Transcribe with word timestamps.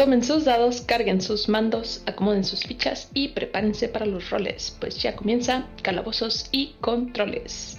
Tomen 0.00 0.24
sus 0.24 0.46
dados, 0.46 0.80
carguen 0.80 1.20
sus 1.20 1.50
mandos, 1.50 2.02
acomoden 2.06 2.42
sus 2.42 2.62
fichas 2.62 3.10
y 3.12 3.28
prepárense 3.28 3.86
para 3.86 4.06
los 4.06 4.30
roles, 4.30 4.74
pues 4.80 4.96
ya 5.02 5.14
comienza 5.14 5.66
Calabozos 5.82 6.48
y 6.52 6.74
Controles. 6.80 7.78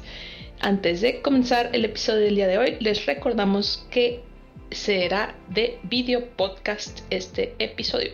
Antes 0.60 1.02
de 1.02 1.24
comenzar 1.24 1.72
el 1.74 1.84
episodio 1.84 2.22
del 2.22 2.36
día 2.36 2.46
de 2.46 2.60
hoy, 2.60 2.78
les 2.80 3.08
recordamos 3.08 3.88
que 3.90 4.22
será 4.70 5.36
de 5.50 5.80
video 5.82 6.28
podcast 6.38 7.00
este 7.10 7.56
episodio. 7.58 8.12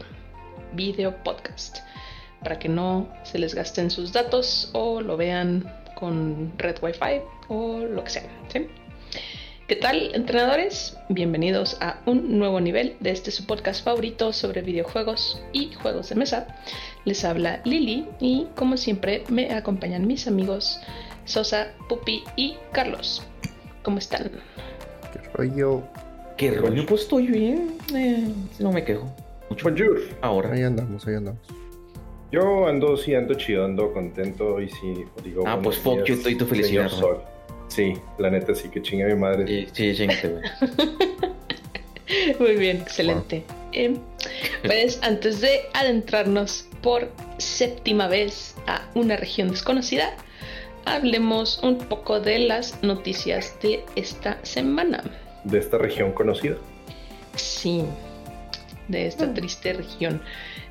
Video 0.71 1.21
podcast. 1.25 1.79
Para 2.41 2.57
que 2.59 2.69
no 2.69 3.13
se 3.25 3.39
les 3.39 3.53
gasten 3.53 3.91
sus 3.91 4.13
datos 4.13 4.69
o 4.71 5.01
lo 5.01 5.17
vean 5.17 5.69
con 5.95 6.53
red 6.57 6.77
wifi 6.81 7.19
o 7.49 7.79
lo 7.79 8.05
que 8.05 8.09
sea. 8.09 8.86
¿Qué 9.67 9.75
tal, 9.75 10.15
entrenadores? 10.15 10.97
Bienvenidos 11.09 11.75
a 11.81 11.99
un 12.05 12.39
nuevo 12.39 12.61
nivel 12.61 12.95
de 13.01 13.11
este 13.11 13.31
su 13.31 13.45
podcast 13.45 13.83
favorito 13.83 14.31
sobre 14.31 14.61
videojuegos 14.61 15.43
y 15.51 15.73
juegos 15.73 16.07
de 16.07 16.15
mesa. 16.15 16.47
Les 17.03 17.25
habla 17.25 17.59
Lili 17.65 18.07
y, 18.21 18.47
como 18.55 18.77
siempre, 18.77 19.25
me 19.27 19.53
acompañan 19.53 20.07
mis 20.07 20.25
amigos 20.25 20.79
Sosa, 21.25 21.73
Pupi 21.89 22.23
y 22.37 22.55
Carlos. 22.71 23.27
¿Cómo 23.83 23.97
están? 23.97 24.31
¿Qué 25.11 25.19
rollo? 25.33 25.83
¿Qué 26.37 26.51
rollo? 26.51 26.85
Pues 26.85 27.01
estoy 27.01 27.27
bien. 27.27 27.77
Eh, 27.93 28.25
no 28.59 28.71
me 28.71 28.85
quejo. 28.85 29.13
Mucho. 29.49 29.67
Bonjour. 29.67 29.99
Ahora. 30.21 30.53
Ahí 30.53 30.63
andamos, 30.63 31.05
ahí 31.05 31.15
andamos. 31.15 31.41
Yo 32.31 32.67
ando, 32.67 32.95
sí, 32.95 33.13
ando 33.15 33.33
chido, 33.33 33.65
ando 33.65 33.91
contento 33.91 34.61
y 34.61 34.69
sí, 34.69 34.93
digo. 35.25 35.43
Ah, 35.45 35.59
pues 35.61 35.77
fuck 35.77 36.05
you, 36.05 36.13
estoy 36.13 36.37
tu 36.37 36.45
felicidad. 36.45 36.87
Sol. 36.87 37.21
Sí, 37.67 37.93
la 38.17 38.29
neta 38.29 38.55
sí 38.55 38.69
que 38.69 38.81
chingue 38.81 39.05
mi 39.05 39.15
madre. 39.15 39.45
Sí, 39.47 39.67
sí, 39.73 39.95
chingate, 39.95 40.29
güey. 40.29 40.43
Muy 42.39 42.55
bien, 42.55 42.77
excelente. 42.77 43.43
Eh, 43.73 43.97
pues 44.63 44.99
antes 45.03 45.41
de 45.41 45.61
adentrarnos 45.73 46.67
por 46.81 47.11
séptima 47.37 48.07
vez 48.07 48.55
a 48.67 48.81
una 48.95 49.17
región 49.17 49.49
desconocida, 49.49 50.13
hablemos 50.85 51.59
un 51.63 51.77
poco 51.77 52.19
de 52.19 52.39
las 52.39 52.81
noticias 52.83 53.55
de 53.61 53.83
esta 53.95 54.43
semana. 54.43 55.03
¿De 55.43 55.59
esta 55.59 55.77
región 55.77 56.11
conocida? 56.13 56.55
Sí, 57.35 57.83
de 58.87 59.07
esta 59.07 59.33
triste 59.33 59.73
región. 59.73 60.21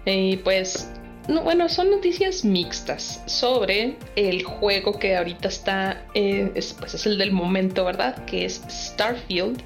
Y 0.05 0.39
pues 0.39 0.91
no, 1.29 1.43
bueno, 1.43 1.69
son 1.69 1.91
noticias 1.91 2.45
mixtas 2.45 3.23
sobre 3.27 3.97
el 4.15 4.45
juego 4.45 4.99
que 4.99 5.17
ahorita 5.17 5.49
está, 5.49 6.07
eh, 6.15 6.53
es, 6.55 6.75
pues 6.75 6.95
es 6.95 7.07
el 7.07 7.19
del 7.19 7.33
momento, 7.33 7.85
¿verdad? 7.85 8.25
Que 8.27 8.45
es 8.45 8.63
Starfield. 8.69 9.61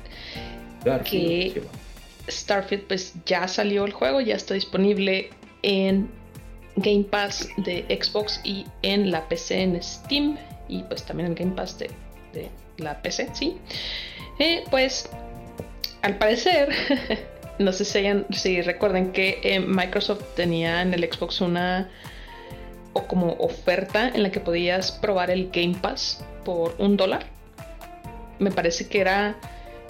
Starfield, 0.81 1.05
que 1.05 1.61
sí, 1.61 2.33
Starfield 2.33 2.85
pues 2.85 3.15
ya 3.27 3.47
salió 3.49 3.85
el 3.85 3.93
juego, 3.93 4.21
ya 4.21 4.37
está 4.37 4.55
disponible 4.55 5.31
en 5.63 6.09
Game 6.77 7.05
Pass 7.05 7.49
de 7.59 7.85
Xbox 7.89 8.41
y 8.45 8.65
en 8.83 9.11
la 9.11 9.29
PC 9.29 9.63
en 9.63 9.83
Steam 9.83 10.39
y 10.69 10.83
pues 10.85 11.03
también 11.03 11.29
en 11.29 11.35
Game 11.35 11.53
Pass 11.53 11.79
de, 11.79 11.91
de 12.33 12.49
la 12.79 13.03
PC, 13.03 13.29
¿sí? 13.35 13.57
Eh, 14.39 14.65
pues 14.71 15.11
al 16.03 16.17
parecer 16.17 16.71
no 17.61 17.75
sé 17.75 17.85
si, 17.85 17.99
hayan, 17.99 18.27
si 18.31 18.63
recuerden 18.63 19.13
que 19.13 19.39
eh, 19.43 19.61
Microsoft 19.61 20.25
tenía 20.35 20.81
en 20.81 20.95
el 20.95 21.05
Xbox 21.05 21.43
una 21.43 21.91
o 22.95 23.07
como 23.07 23.35
oferta 23.35 24.09
en 24.09 24.23
la 24.23 24.33
que 24.33 24.41
podías 24.41 24.91
probar 24.91 25.31
el 25.31 25.51
Game 25.53 25.77
Pass 25.81 26.25
por 26.45 26.75
un 26.79 26.97
dólar. 26.97 27.27
Me 28.39 28.51
parece 28.51 28.89
que 28.89 29.03
era 29.03 29.37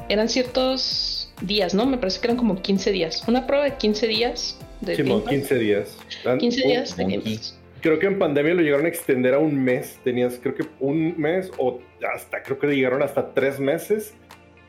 eran 0.08 0.28
ciertos 0.28 1.32
días, 1.42 1.72
¿no? 1.72 1.86
Me 1.86 1.96
parece 1.96 2.20
que 2.20 2.26
eran 2.26 2.36
como 2.36 2.60
15 2.60 2.90
días. 2.90 3.22
Una 3.28 3.46
prueba 3.46 3.64
de 3.64 3.76
15 3.76 4.06
días 4.08 4.58
de 4.80 4.96
Sí, 4.96 5.02
Game 5.02 5.14
mo, 5.14 5.20
Pass. 5.20 5.30
15 5.30 5.58
días. 5.60 5.98
15 6.40 6.62
días 6.66 6.96
de 6.96 7.04
Game. 7.04 7.20
Pass. 7.20 7.56
Creo 7.80 8.00
que 8.00 8.06
en 8.06 8.18
pandemia 8.18 8.54
lo 8.54 8.62
llegaron 8.62 8.86
a 8.86 8.88
extender 8.88 9.34
a 9.34 9.38
un 9.38 9.54
mes. 9.62 10.00
Tenías, 10.02 10.40
creo 10.42 10.56
que 10.56 10.64
un 10.80 11.14
mes 11.16 11.52
o 11.56 11.78
hasta, 12.12 12.42
creo 12.42 12.58
que 12.58 12.66
llegaron 12.66 13.02
hasta 13.02 13.32
tres 13.32 13.60
meses 13.60 14.12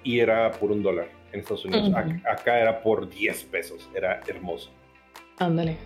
y 0.04 0.20
era 0.20 0.52
por 0.52 0.72
un 0.72 0.84
dólar 0.84 1.21
en 1.34 1.40
Estados 1.40 1.66
Unidos. 1.66 1.92
Acá 2.30 2.60
era 2.60 2.82
por 2.82 3.10
10 3.10 3.44
pesos. 3.46 3.90
Era 3.96 4.22
hermoso. 4.28 4.72
Ándale. 5.38 5.78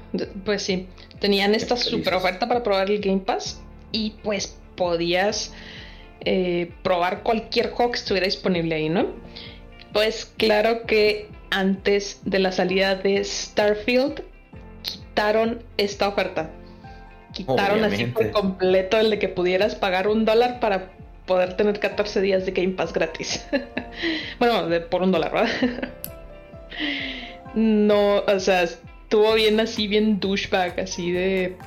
Pues 0.43 0.63
sí, 0.63 0.87
tenían 1.19 1.55
esta 1.55 1.77
super 1.77 2.13
oferta 2.13 2.47
para 2.47 2.61
probar 2.61 2.89
el 2.89 2.99
Game 2.99 3.21
Pass 3.21 3.61
y 3.91 4.15
pues 4.21 4.59
podías 4.75 5.53
eh, 6.21 6.71
probar 6.83 7.23
cualquier 7.23 7.71
juego 7.71 7.91
que 7.91 7.99
estuviera 7.99 8.25
disponible 8.25 8.75
ahí, 8.75 8.89
¿no? 8.89 9.07
Pues 9.93 10.25
claro 10.37 10.85
que 10.85 11.29
antes 11.51 12.19
de 12.25 12.39
la 12.39 12.51
salida 12.51 12.95
de 12.95 13.23
Starfield 13.23 14.23
quitaron 14.81 15.63
esta 15.77 16.09
oferta. 16.09 16.51
Quitaron 17.33 17.83
así 17.83 18.05
por 18.05 18.31
completo 18.31 18.97
el 18.97 19.09
de 19.09 19.19
que 19.19 19.29
pudieras 19.29 19.75
pagar 19.75 20.07
un 20.07 20.25
dólar 20.25 20.59
para 20.59 20.91
poder 21.25 21.57
tener 21.57 21.79
14 21.79 22.21
días 22.21 22.45
de 22.45 22.51
Game 22.51 22.73
Pass 22.73 22.93
gratis. 22.93 23.45
bueno, 24.39 24.67
de, 24.67 24.81
por 24.81 25.01
un 25.01 25.11
dólar, 25.11 25.31
¿verdad? 25.31 25.49
no, 27.55 28.19
o 28.19 28.39
sea, 28.39 28.63
estuvo 28.63 29.33
bien 29.33 29.59
así, 29.59 29.87
bien 29.87 30.19
douchebag, 30.19 30.79
así 30.79 31.11
de. 31.11 31.57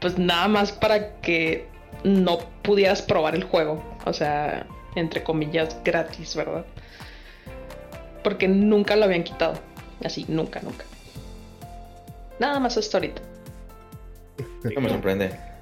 Pues 0.00 0.18
nada 0.18 0.48
más 0.48 0.72
para 0.72 1.20
que 1.20 1.66
no 2.02 2.38
pudieras 2.62 3.02
probar 3.02 3.34
el 3.34 3.44
juego. 3.44 3.82
O 4.04 4.12
sea, 4.12 4.66
entre 4.96 5.22
comillas, 5.22 5.76
gratis, 5.84 6.34
¿verdad? 6.36 6.64
Porque 8.22 8.48
nunca 8.48 8.96
lo 8.96 9.04
habían 9.04 9.22
quitado. 9.22 9.54
Así, 10.04 10.26
nunca, 10.28 10.60
nunca. 10.60 10.84
Nada 12.38 12.58
más 12.58 12.76
hasta 12.76 12.98
ahorita. 12.98 13.22
No 14.74 14.80
me 14.80 14.88
sorprende. 14.88 15.53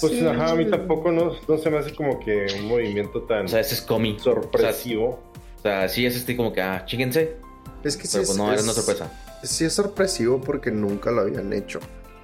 Pues 0.00 0.12
Sí, 0.12 0.26
ajá, 0.26 0.50
a 0.50 0.54
mí 0.54 0.68
tampoco 0.68 1.10
no, 1.10 1.32
no 1.48 1.58
se 1.58 1.70
me 1.70 1.78
hace 1.78 1.94
como 1.94 2.20
que 2.20 2.46
un 2.58 2.68
movimiento 2.68 3.22
tan 3.22 3.46
O 3.46 3.48
sea, 3.48 3.60
ese 3.60 3.74
es 3.76 3.82
comi. 3.82 4.18
sorpresivo. 4.20 5.20
O 5.58 5.62
sea, 5.62 5.88
sí 5.88 6.04
es 6.06 6.16
este 6.16 6.36
como 6.36 6.52
que, 6.52 6.60
ah, 6.60 6.84
chíquense. 6.84 7.36
Es 7.84 7.96
que 7.96 8.06
sí 8.06 8.12
Pero 8.12 8.22
es, 8.22 8.28
pues 8.28 8.38
no, 8.38 8.46
era 8.48 8.56
es- 8.56 8.62
una 8.64 8.72
sorpresa. 8.72 9.10
Sí 9.42 9.64
es 9.64 9.72
sorpresivo 9.72 10.40
porque 10.40 10.70
nunca 10.70 11.10
lo 11.10 11.22
habían 11.22 11.52
hecho. 11.52 11.80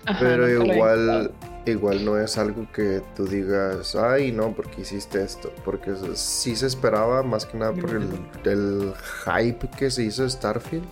Ajá, 0.06 0.20
pero 0.20 0.48
igual, 0.48 1.32
igual 1.66 2.04
no 2.04 2.18
es 2.18 2.38
algo 2.38 2.66
que 2.72 3.02
tú 3.16 3.26
digas, 3.26 3.94
ay, 3.96 4.30
no, 4.32 4.52
porque 4.54 4.82
hiciste 4.82 5.22
esto. 5.22 5.52
Porque 5.64 5.92
sí 6.14 6.54
se 6.56 6.66
esperaba, 6.66 7.22
más 7.22 7.44
que 7.44 7.58
nada 7.58 7.72
por 7.72 7.90
el, 7.90 8.08
el 8.44 8.92
hype 9.24 9.68
que 9.76 9.90
se 9.90 10.04
hizo 10.04 10.22
de 10.22 10.30
Starfield. 10.30 10.84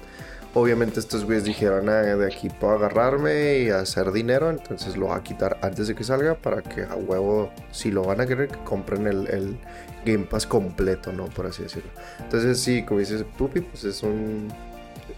Obviamente 0.59 1.01
estos 1.01 1.27
güeyes 1.27 1.45
dijeron, 1.45 1.91
ah, 1.91 2.01
de 2.01 2.27
aquí 2.27 2.49
puedo 2.49 2.73
agarrarme 2.77 3.59
y 3.59 3.69
hacer 3.69 4.11
dinero, 4.11 4.49
entonces 4.49 4.97
lo 4.97 5.09
voy 5.09 5.19
a 5.19 5.23
quitar 5.23 5.59
antes 5.61 5.87
de 5.87 5.95
que 5.95 6.03
salga 6.03 6.35
para 6.35 6.63
que 6.63 6.83
a 6.83 6.95
huevo, 6.95 7.53
si 7.73 7.91
lo 7.91 8.03
van 8.05 8.23
a 8.23 8.27
querer, 8.27 8.49
que 8.49 8.65
compren 8.65 9.07
el, 9.07 9.27
el 9.27 9.59
Game 10.07 10.25
Pass 10.25 10.47
completo, 10.47 11.13
¿no? 11.13 11.27
Por 11.27 11.45
así 11.45 11.63
decirlo. 11.63 11.91
Entonces 12.21 12.59
sí, 12.59 12.83
como 12.85 13.01
dices, 13.01 13.23
Puppy, 13.37 13.61
pues 13.61 13.85
es 13.85 14.03
un... 14.03 14.49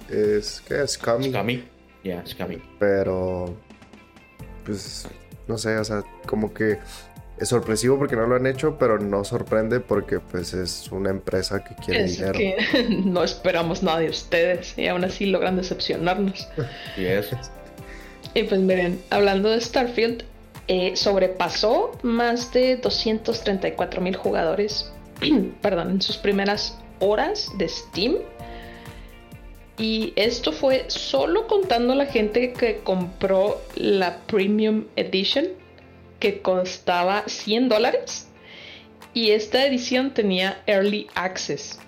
Es, 0.09 0.61
¿qué 0.67 0.83
es? 0.83 0.95
Scummy. 0.95 1.31
Scammy. 1.31 1.69
Ya, 2.03 2.27
Scammy. 2.27 2.61
Pero, 2.81 3.55
pues, 4.65 5.07
no 5.47 5.57
sé, 5.57 5.79
o 5.79 5.85
sea, 5.85 6.03
como 6.27 6.53
que 6.53 6.81
es 7.41 7.49
sorpresivo 7.49 7.99
porque 7.99 8.17
no 8.17 8.27
lo 8.27 8.37
han 8.37 8.47
hecho, 8.47 8.77
pero 8.79 8.99
no 8.99 9.25
sorprende 9.25 9.81
porque, 9.81 10.21
pues, 10.21 10.55
es 10.55 10.91
una 10.91 11.11
empresa 11.11 11.63
que 11.65 11.75
quiere 11.77 12.05
Es 12.05 12.19
dinero. 12.19 12.39
que 12.39 12.57
no 13.05 13.23
esperamos 13.25 13.83
nada 13.83 14.01
de 14.01 14.11
ustedes 14.11 14.77
y 14.77 14.87
aún 14.89 15.05
así 15.05 15.27
logran 15.27 15.57
decepcionarnos. 15.57 16.49
Y 16.97 17.05
es. 17.05 17.31
Y 18.35 18.43
pues 18.45 18.61
miren, 18.61 19.01
hablando 19.11 19.51
de 19.51 19.61
Starfield, 19.61 20.25
eh, 20.69 20.95
sobrepasó 20.97 21.93
más 22.03 22.53
de 22.53 22.77
234 22.77 24.01
mil 24.01 24.17
jugadores, 24.17 24.93
perdón, 25.63 25.91
en 25.93 26.03
sus 26.03 26.17
primeras 26.19 26.79
horas 27.01 27.51
de 27.57 27.69
Steam. 27.69 28.17
Y 29.79 30.13
esto 30.17 30.53
fue 30.53 30.85
solo 30.89 31.47
contando 31.47 31.95
la 31.95 32.07
gente 32.07 32.53
que 32.53 32.81
compró 32.83 33.61
la 33.77 34.19
Premium 34.27 34.85
Edition, 34.97 35.47
que 36.19 36.41
costaba 36.43 37.25
100 37.27 37.69
dólares. 37.69 38.29
Y 39.15 39.31
esta 39.31 39.67
edición 39.67 40.15
tenía 40.15 40.63
Early 40.67 41.09
Access. 41.15 41.81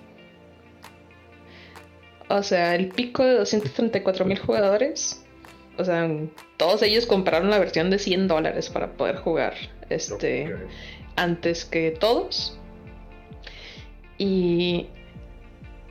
O 2.29 2.43
sea, 2.43 2.75
el 2.75 2.89
pico 2.89 3.23
de 3.23 3.33
234 3.35 4.25
mil 4.25 4.39
jugadores. 4.39 5.23
O 5.77 5.85
sea, 5.85 6.09
todos 6.57 6.81
ellos 6.81 7.05
compraron 7.05 7.49
la 7.49 7.59
versión 7.59 7.89
de 7.89 7.99
100 7.99 8.27
dólares 8.27 8.69
para 8.69 8.93
poder 8.93 9.17
jugar 9.17 9.53
este 9.89 10.55
antes 11.15 11.65
que 11.65 11.91
todos. 11.91 12.57
Y 14.17 14.87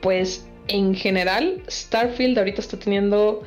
pues 0.01 0.47
en 0.67 0.95
general, 0.95 1.63
Starfield 1.69 2.37
ahorita 2.37 2.61
está 2.61 2.79
teniendo 2.79 3.43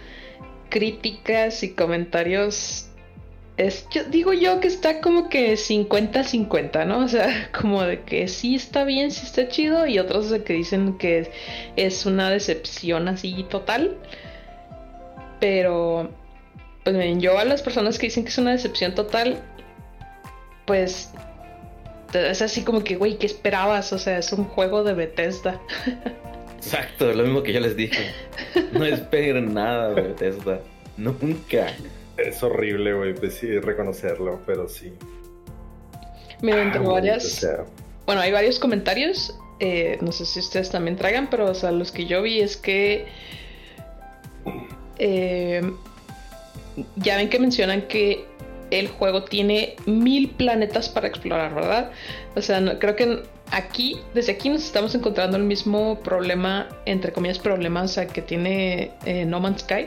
críticas 0.69 1.62
y 1.62 1.73
comentarios 1.73 2.88
es, 3.56 3.87
yo 3.91 4.05
digo 4.05 4.33
yo 4.33 4.59
que 4.61 4.67
está 4.67 5.01
como 5.01 5.29
que 5.29 5.55
50-50, 5.55 6.87
¿no? 6.87 7.05
O 7.05 7.09
sea, 7.09 7.51
como 7.59 7.83
de 7.83 8.03
que 8.03 8.29
sí 8.29 8.55
está 8.55 8.85
bien, 8.85 9.11
sí 9.11 9.25
está 9.25 9.49
chido, 9.49 9.87
y 9.87 9.99
otros 9.99 10.31
de 10.31 10.43
que 10.43 10.55
dicen 10.55 10.99
que 10.99 11.31
es 11.77 12.06
una 12.06 12.31
decepción 12.31 13.09
así 13.09 13.45
total. 13.49 13.97
Pero, 15.41 16.11
pues 16.85 16.97
yo 17.19 17.39
a 17.39 17.45
las 17.45 17.62
personas 17.62 17.99
que 17.99 18.06
dicen 18.06 18.25
que 18.25 18.31
es 18.31 18.39
una 18.39 18.53
decepción 18.53 18.95
total, 18.95 19.43
pues 20.67 21.11
es 22.12 22.43
así 22.43 22.62
como 22.62 22.83
que, 22.83 22.97
güey, 22.97 23.19
¿qué 23.19 23.27
esperabas? 23.27 23.93
O 23.93 23.99
sea, 23.99 24.19
es 24.19 24.33
un 24.33 24.45
juego 24.45 24.85
de 24.85 24.95
Bethesda. 24.95 25.61
Exacto, 26.57 27.12
lo 27.12 27.25
mismo 27.25 27.43
que 27.43 27.53
yo 27.53 27.61
les 27.61 27.77
dije. 27.77 28.11
No 28.73 28.85
esperen 28.85 29.53
nada 29.53 29.91
de 29.91 30.00
Bethesda. 30.00 30.61
Nunca. 30.97 31.67
Es 32.16 32.43
horrible, 32.43 32.94
güey, 32.94 33.14
pues 33.14 33.34
sí, 33.34 33.58
reconocerlo, 33.58 34.40
pero 34.46 34.69
sí. 34.69 34.93
Miren, 36.43 36.69
Ah, 36.69 36.72
tengo 36.72 36.93
maldito 36.93 37.12
varias. 37.14 37.22
sea. 37.32 37.64
Bueno, 38.06 38.20
hay 38.20 38.32
varios 38.32 38.58
comentarios. 38.58 39.37
eh, 39.61 39.99
no 40.00 40.11
sé 40.12 40.26
si 40.26 40.40
ustedes 40.40 40.70
también 40.70 40.96
traigan, 40.96 41.28
pero 41.31 41.46
o 41.46 41.55
sea, 41.55 41.70
los 41.70 41.93
que 41.93 42.06
yo 42.06 42.22
vi 42.22 42.40
es 42.40 42.56
que. 42.56 43.06
eh, 44.99 45.62
ya 46.96 47.16
ven 47.16 47.28
que 47.28 47.38
mencionan 47.38 47.82
que 47.82 48.25
el 48.70 48.88
juego 48.88 49.25
tiene 49.25 49.76
mil 49.87 50.31
planetas 50.31 50.88
para 50.88 51.06
explorar, 51.06 51.55
¿verdad? 51.55 51.93
O 52.34 52.43
sea, 52.43 52.61
no- 52.61 52.78
creo 52.78 52.96
que 52.96 53.22
aquí, 53.52 54.00
desde 54.14 54.32
aquí 54.32 54.49
nos 54.49 54.64
estamos 54.64 54.94
encontrando 54.94 55.37
el 55.37 55.44
mismo 55.44 56.00
problema, 56.00 56.69
entre 56.84 57.12
comillas, 57.12 57.38
problema, 57.38 57.82
o 57.82 57.88
sea, 57.88 58.06
que 58.06 58.22
tiene 58.22 58.90
eh, 59.06 59.25
No 59.25 59.38
Man's 59.40 59.61
Sky. 59.62 59.87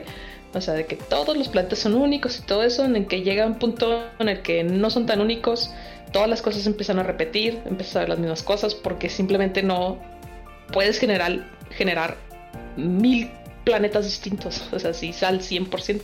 O 0.54 0.60
sea, 0.60 0.74
de 0.74 0.86
que 0.86 0.96
todos 0.96 1.36
los 1.36 1.48
planetas 1.48 1.80
son 1.80 1.94
únicos 1.94 2.38
y 2.38 2.42
todo 2.42 2.62
eso, 2.62 2.84
en 2.84 2.96
el 2.96 3.06
que 3.06 3.22
llega 3.22 3.46
un 3.46 3.58
punto 3.58 4.04
en 4.18 4.28
el 4.28 4.42
que 4.42 4.64
no 4.64 4.88
son 4.90 5.06
tan 5.06 5.20
únicos, 5.20 5.70
todas 6.12 6.28
las 6.28 6.40
cosas 6.40 6.66
empiezan 6.66 6.98
a 6.98 7.02
repetir, 7.02 7.60
empiezan 7.66 7.98
a 7.98 8.00
ver 8.00 8.08
las 8.10 8.18
mismas 8.18 8.42
cosas, 8.42 8.74
porque 8.74 9.10
simplemente 9.10 9.62
no 9.62 9.98
puedes 10.72 10.98
generar, 10.98 11.46
generar 11.70 12.16
mil 12.76 13.30
planetas 13.64 14.06
distintos, 14.06 14.66
o 14.72 14.78
sea, 14.78 14.94
si 14.94 15.12
sal 15.12 15.40
100%. 15.40 16.00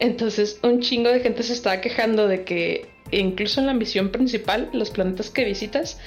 Entonces, 0.00 0.58
un 0.64 0.80
chingo 0.80 1.10
de 1.10 1.20
gente 1.20 1.44
se 1.44 1.52
estaba 1.52 1.80
quejando 1.80 2.26
de 2.26 2.44
que 2.44 2.88
incluso 3.12 3.60
en 3.60 3.66
la 3.66 3.74
misión 3.74 4.10
principal, 4.10 4.68
los 4.72 4.90
planetas 4.90 5.30
que 5.30 5.44
visitas, 5.44 6.00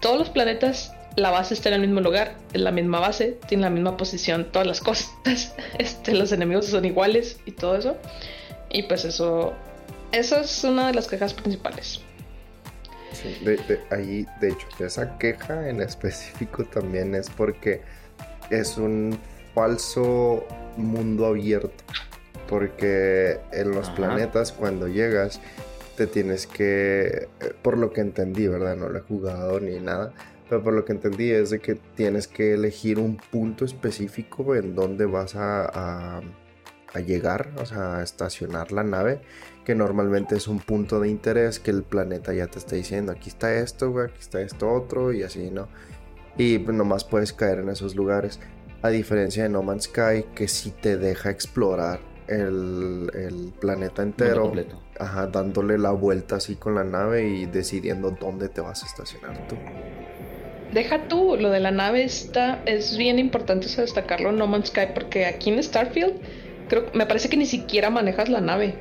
todos 0.00 0.18
los 0.18 0.30
planetas, 0.30 0.95
la 1.16 1.30
base 1.30 1.54
está 1.54 1.70
en 1.70 1.76
el 1.76 1.80
mismo 1.80 2.00
lugar, 2.00 2.34
en 2.52 2.64
la 2.64 2.70
misma 2.72 3.00
base, 3.00 3.38
tiene 3.48 3.62
la 3.64 3.70
misma 3.70 3.96
posición, 3.96 4.46
todas 4.52 4.66
las 4.68 4.80
cosas, 4.80 5.10
este, 5.78 6.14
los 6.14 6.30
enemigos 6.32 6.66
son 6.66 6.84
iguales 6.84 7.38
y 7.46 7.52
todo 7.52 7.76
eso. 7.76 7.96
Y 8.68 8.82
pues 8.84 9.04
eso, 9.04 9.54
eso 10.12 10.36
es 10.40 10.64
una 10.64 10.88
de 10.88 10.94
las 10.94 11.06
quejas 11.08 11.32
principales. 11.34 12.00
Sí, 13.12 13.38
de, 13.44 13.56
de- 13.56 13.80
ahí, 13.90 14.26
de 14.40 14.48
hecho, 14.50 14.66
esa 14.84 15.16
queja 15.18 15.68
en 15.70 15.80
específico 15.80 16.64
también 16.64 17.14
es 17.14 17.30
porque 17.30 17.80
es 18.50 18.76
un 18.76 19.18
falso 19.54 20.44
mundo 20.76 21.26
abierto. 21.26 21.82
Porque 22.48 23.40
en 23.52 23.70
los 23.72 23.86
Ajá. 23.88 23.96
planetas, 23.96 24.52
cuando 24.52 24.86
llegas, 24.86 25.40
te 25.96 26.06
tienes 26.06 26.46
que, 26.46 27.28
eh, 27.40 27.52
por 27.62 27.76
lo 27.78 27.92
que 27.92 28.02
entendí, 28.02 28.46
¿verdad? 28.46 28.76
No 28.76 28.88
lo 28.88 28.98
he 28.98 29.02
jugado 29.02 29.58
ni 29.58 29.80
nada. 29.80 30.12
Pero 30.48 30.62
por 30.62 30.74
lo 30.74 30.84
que 30.84 30.92
entendí 30.92 31.30
es 31.30 31.50
de 31.50 31.58
que 31.58 31.74
tienes 31.74 32.28
que 32.28 32.54
elegir 32.54 32.98
un 32.98 33.16
punto 33.16 33.64
específico 33.64 34.54
en 34.54 34.74
donde 34.74 35.04
vas 35.06 35.34
a, 35.34 35.64
a- 35.66 36.20
a 36.94 37.00
llegar, 37.00 37.50
o 37.60 37.66
sea, 37.66 37.98
a 37.98 38.02
estacionar 38.02 38.72
la 38.72 38.82
nave 38.84 39.20
que 39.64 39.74
normalmente 39.74 40.36
es 40.36 40.46
un 40.46 40.60
punto 40.60 41.00
de 41.00 41.08
interés 41.08 41.58
que 41.58 41.72
el 41.72 41.82
planeta 41.82 42.32
ya 42.32 42.46
te 42.46 42.60
está 42.60 42.76
diciendo, 42.76 43.10
aquí 43.10 43.28
está 43.28 43.52
esto, 43.56 43.90
güey, 43.90 44.06
aquí 44.06 44.20
está 44.20 44.40
esto 44.40 44.72
otro 44.72 45.12
y 45.12 45.24
así, 45.24 45.50
¿no? 45.50 45.66
Y 46.38 46.58
pues, 46.60 46.76
nomás 46.76 47.02
puedes 47.02 47.32
caer 47.32 47.58
en 47.58 47.68
esos 47.70 47.96
lugares. 47.96 48.38
A 48.82 48.90
diferencia 48.90 49.42
de 49.42 49.48
No 49.48 49.62
Man's 49.64 49.84
Sky, 49.84 50.24
que 50.36 50.46
sí 50.46 50.70
te 50.70 50.96
deja 50.96 51.30
explorar 51.30 51.98
el, 52.28 53.10
el 53.14 53.52
planeta 53.60 54.02
entero, 54.04 54.44
ajá, 55.00 55.26
dándole 55.26 55.78
la 55.78 55.90
vuelta 55.90 56.36
así 56.36 56.54
con 56.54 56.76
la 56.76 56.84
nave 56.84 57.26
y 57.28 57.46
decidiendo 57.46 58.12
dónde 58.12 58.48
te 58.48 58.60
vas 58.60 58.84
a 58.84 58.86
estacionar 58.86 59.48
tú. 59.48 59.56
Deja 60.72 61.08
tú, 61.08 61.36
lo 61.38 61.50
de 61.50 61.60
la 61.60 61.70
nave 61.70 62.04
está, 62.04 62.62
es 62.66 62.96
bien 62.96 63.18
importante 63.18 63.66
eso 63.66 63.82
destacarlo 63.82 64.30
en 64.30 64.36
No 64.36 64.46
Man's 64.46 64.68
Sky, 64.68 64.88
porque 64.94 65.26
aquí 65.26 65.50
en 65.50 65.62
Starfield, 65.62 66.14
creo, 66.68 66.90
me 66.92 67.06
parece 67.06 67.28
que 67.28 67.36
ni 67.36 67.46
siquiera 67.46 67.88
manejas 67.90 68.28
la 68.28 68.40
nave. 68.40 68.74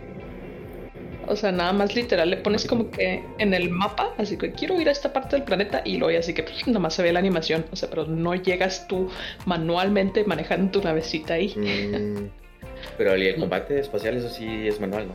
O 1.28 1.36
sea, 1.36 1.52
nada 1.52 1.74
más 1.74 1.96
literal 1.96 2.30
le 2.30 2.38
pones 2.38 2.66
como 2.66 2.92
que 2.92 3.24
en 3.40 3.54
el 3.54 3.70
mapa, 3.70 4.14
así 4.18 4.38
que 4.38 4.52
quiero 4.52 4.80
ir 4.80 4.90
a 4.90 4.92
esta 4.92 5.12
parte 5.12 5.36
del 5.36 5.44
planeta 5.44 5.82
y 5.84 5.98
lo 5.98 6.08
así 6.08 6.34
que 6.34 6.44
pues, 6.44 6.68
nada 6.68 6.80
más 6.80 6.94
se 6.94 7.04
ve 7.04 7.12
la 7.12 7.20
animación. 7.20 7.66
O 7.72 7.76
sea, 7.76 7.90
pero 7.90 8.06
no 8.06 8.36
llegas 8.36 8.88
tú 8.88 9.10
manualmente 9.46 10.24
manejando 10.26 10.72
tu 10.72 10.86
navecita 10.86 11.36
ahí. 11.36 11.54
Mm, 11.56 12.30
Pero 12.98 13.14
el 13.14 13.36
combate 13.38 13.80
espacial, 13.80 14.18
eso 14.18 14.30
sí 14.30 14.68
es 14.68 14.80
manual, 14.80 15.08
¿no? 15.08 15.14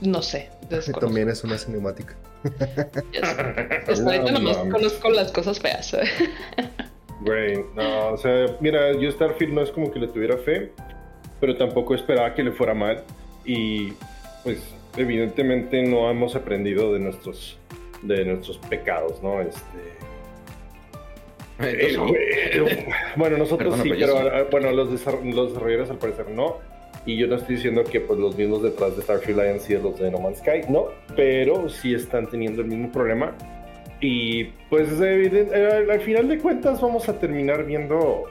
No 0.00 0.22
sé. 0.22 0.50
también 1.00 1.28
es 1.28 1.44
una 1.44 1.58
cinemática. 1.58 2.16
Hasta 2.44 4.04
ahorita 4.04 4.32
No 4.32 4.38
nomás 4.38 4.58
conozco 4.58 5.10
las 5.10 5.32
cosas 5.32 5.60
feas. 5.60 5.96
Güey, 7.20 7.64
no, 7.74 8.08
o 8.08 8.16
sea, 8.16 8.46
mira, 8.60 8.92
yo 8.92 9.10
Starfield 9.10 9.54
no 9.54 9.62
es 9.62 9.70
como 9.70 9.90
que 9.90 9.98
le 9.98 10.08
tuviera 10.08 10.36
fe, 10.36 10.72
pero 11.40 11.56
tampoco 11.56 11.94
esperaba 11.94 12.34
que 12.34 12.42
le 12.42 12.52
fuera 12.52 12.74
mal. 12.74 13.02
Y 13.44 13.92
pues, 14.42 14.58
evidentemente 14.96 15.82
no 15.82 16.10
hemos 16.10 16.36
aprendido 16.36 16.92
de 16.92 16.98
nuestros, 17.00 17.58
de 18.02 18.24
nuestros 18.24 18.58
pecados, 18.58 19.22
¿no? 19.22 19.40
Este. 19.40 19.60
el 21.60 21.96
el- 22.52 22.86
bueno, 23.16 23.38
nosotros 23.38 23.74
Perdona, 23.76 23.82
sí, 23.82 24.00
pero 24.00 24.18
ah, 24.18 24.46
bueno, 24.50 24.70
los, 24.72 24.90
los 24.90 25.48
desarrolladores 25.48 25.90
al 25.90 25.98
parecer 25.98 26.30
no. 26.30 26.58
Y 27.06 27.16
yo 27.16 27.26
no 27.26 27.36
estoy 27.36 27.56
diciendo 27.56 27.84
que 27.84 28.00
pues, 28.00 28.18
los 28.18 28.36
mismos 28.36 28.62
detrás 28.62 28.96
de 28.96 29.02
Starfield 29.02 29.40
hayan 29.40 29.60
sido 29.60 29.82
los 29.82 29.98
de 29.98 30.10
No 30.10 30.18
Man's 30.18 30.38
Sky, 30.38 30.62
no, 30.70 30.86
pero 31.14 31.68
sí 31.68 31.94
están 31.94 32.26
teniendo 32.28 32.62
el 32.62 32.68
mismo 32.68 32.90
problema. 32.90 33.36
Y 34.00 34.44
pues 34.70 34.88
eviden- 35.00 35.50
eh, 35.54 35.66
al, 35.72 35.90
al 35.90 36.00
final 36.00 36.28
de 36.28 36.38
cuentas 36.38 36.80
vamos 36.80 37.08
a 37.08 37.18
terminar 37.18 37.64
viendo 37.66 38.24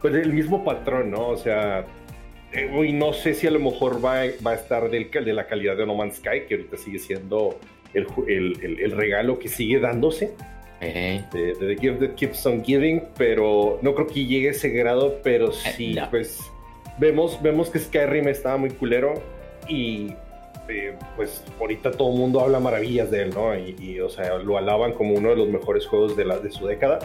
pues, 0.00 0.14
el 0.14 0.32
mismo 0.32 0.64
patrón, 0.64 1.10
¿no? 1.10 1.28
O 1.28 1.36
sea, 1.36 1.84
eh, 2.52 2.70
y 2.88 2.92
no 2.92 3.12
sé 3.12 3.34
si 3.34 3.46
a 3.46 3.50
lo 3.50 3.58
mejor 3.60 4.04
va, 4.04 4.22
va 4.44 4.52
a 4.52 4.54
estar 4.54 4.88
del, 4.90 5.10
de 5.10 5.32
la 5.32 5.46
calidad 5.46 5.76
de 5.76 5.86
No 5.86 5.94
Man's 5.94 6.16
Sky, 6.16 6.42
que 6.48 6.54
ahorita 6.54 6.76
sigue 6.76 6.98
siendo 6.98 7.58
el, 7.94 8.06
el- 8.28 8.56
el- 8.62 8.80
el 8.80 8.90
regalo 8.92 9.38
que 9.38 9.48
sigue 9.48 9.78
dándose 9.80 10.32
Eh, 10.80 11.22
de, 11.32 11.54
de 11.54 11.74
The 11.74 11.80
Gift 11.80 12.00
That 12.00 12.14
Keeps 12.16 12.46
On 12.46 12.64
Giving, 12.64 13.02
pero 13.16 13.78
no 13.82 13.94
creo 13.94 14.06
que 14.08 14.24
llegue 14.26 14.48
a 14.48 14.50
ese 14.50 14.68
grado, 14.70 15.18
pero 15.22 15.52
sí, 15.52 15.94
no. 15.94 16.10
pues 16.10 16.40
vemos, 16.98 17.40
vemos 17.42 17.70
que 17.70 17.78
Skyrim 17.78 18.28
estaba 18.28 18.56
muy 18.56 18.70
culero 18.70 19.14
y 19.68 20.12
eh, 20.68 20.94
pues 21.16 21.42
ahorita 21.60 21.90
todo 21.92 22.12
el 22.12 22.18
mundo 22.18 22.40
habla 22.40 22.60
maravillas 22.60 23.10
de 23.10 23.22
él, 23.22 23.30
¿no? 23.34 23.56
Y, 23.58 23.76
y, 23.80 24.00
o 24.00 24.08
sea, 24.08 24.36
lo 24.38 24.56
alaban 24.58 24.92
como 24.92 25.14
uno 25.14 25.30
de 25.30 25.36
los 25.36 25.48
mejores 25.48 25.86
juegos 25.86 26.16
de, 26.16 26.24
la, 26.24 26.38
de 26.38 26.50
su 26.50 26.66
década. 26.66 26.98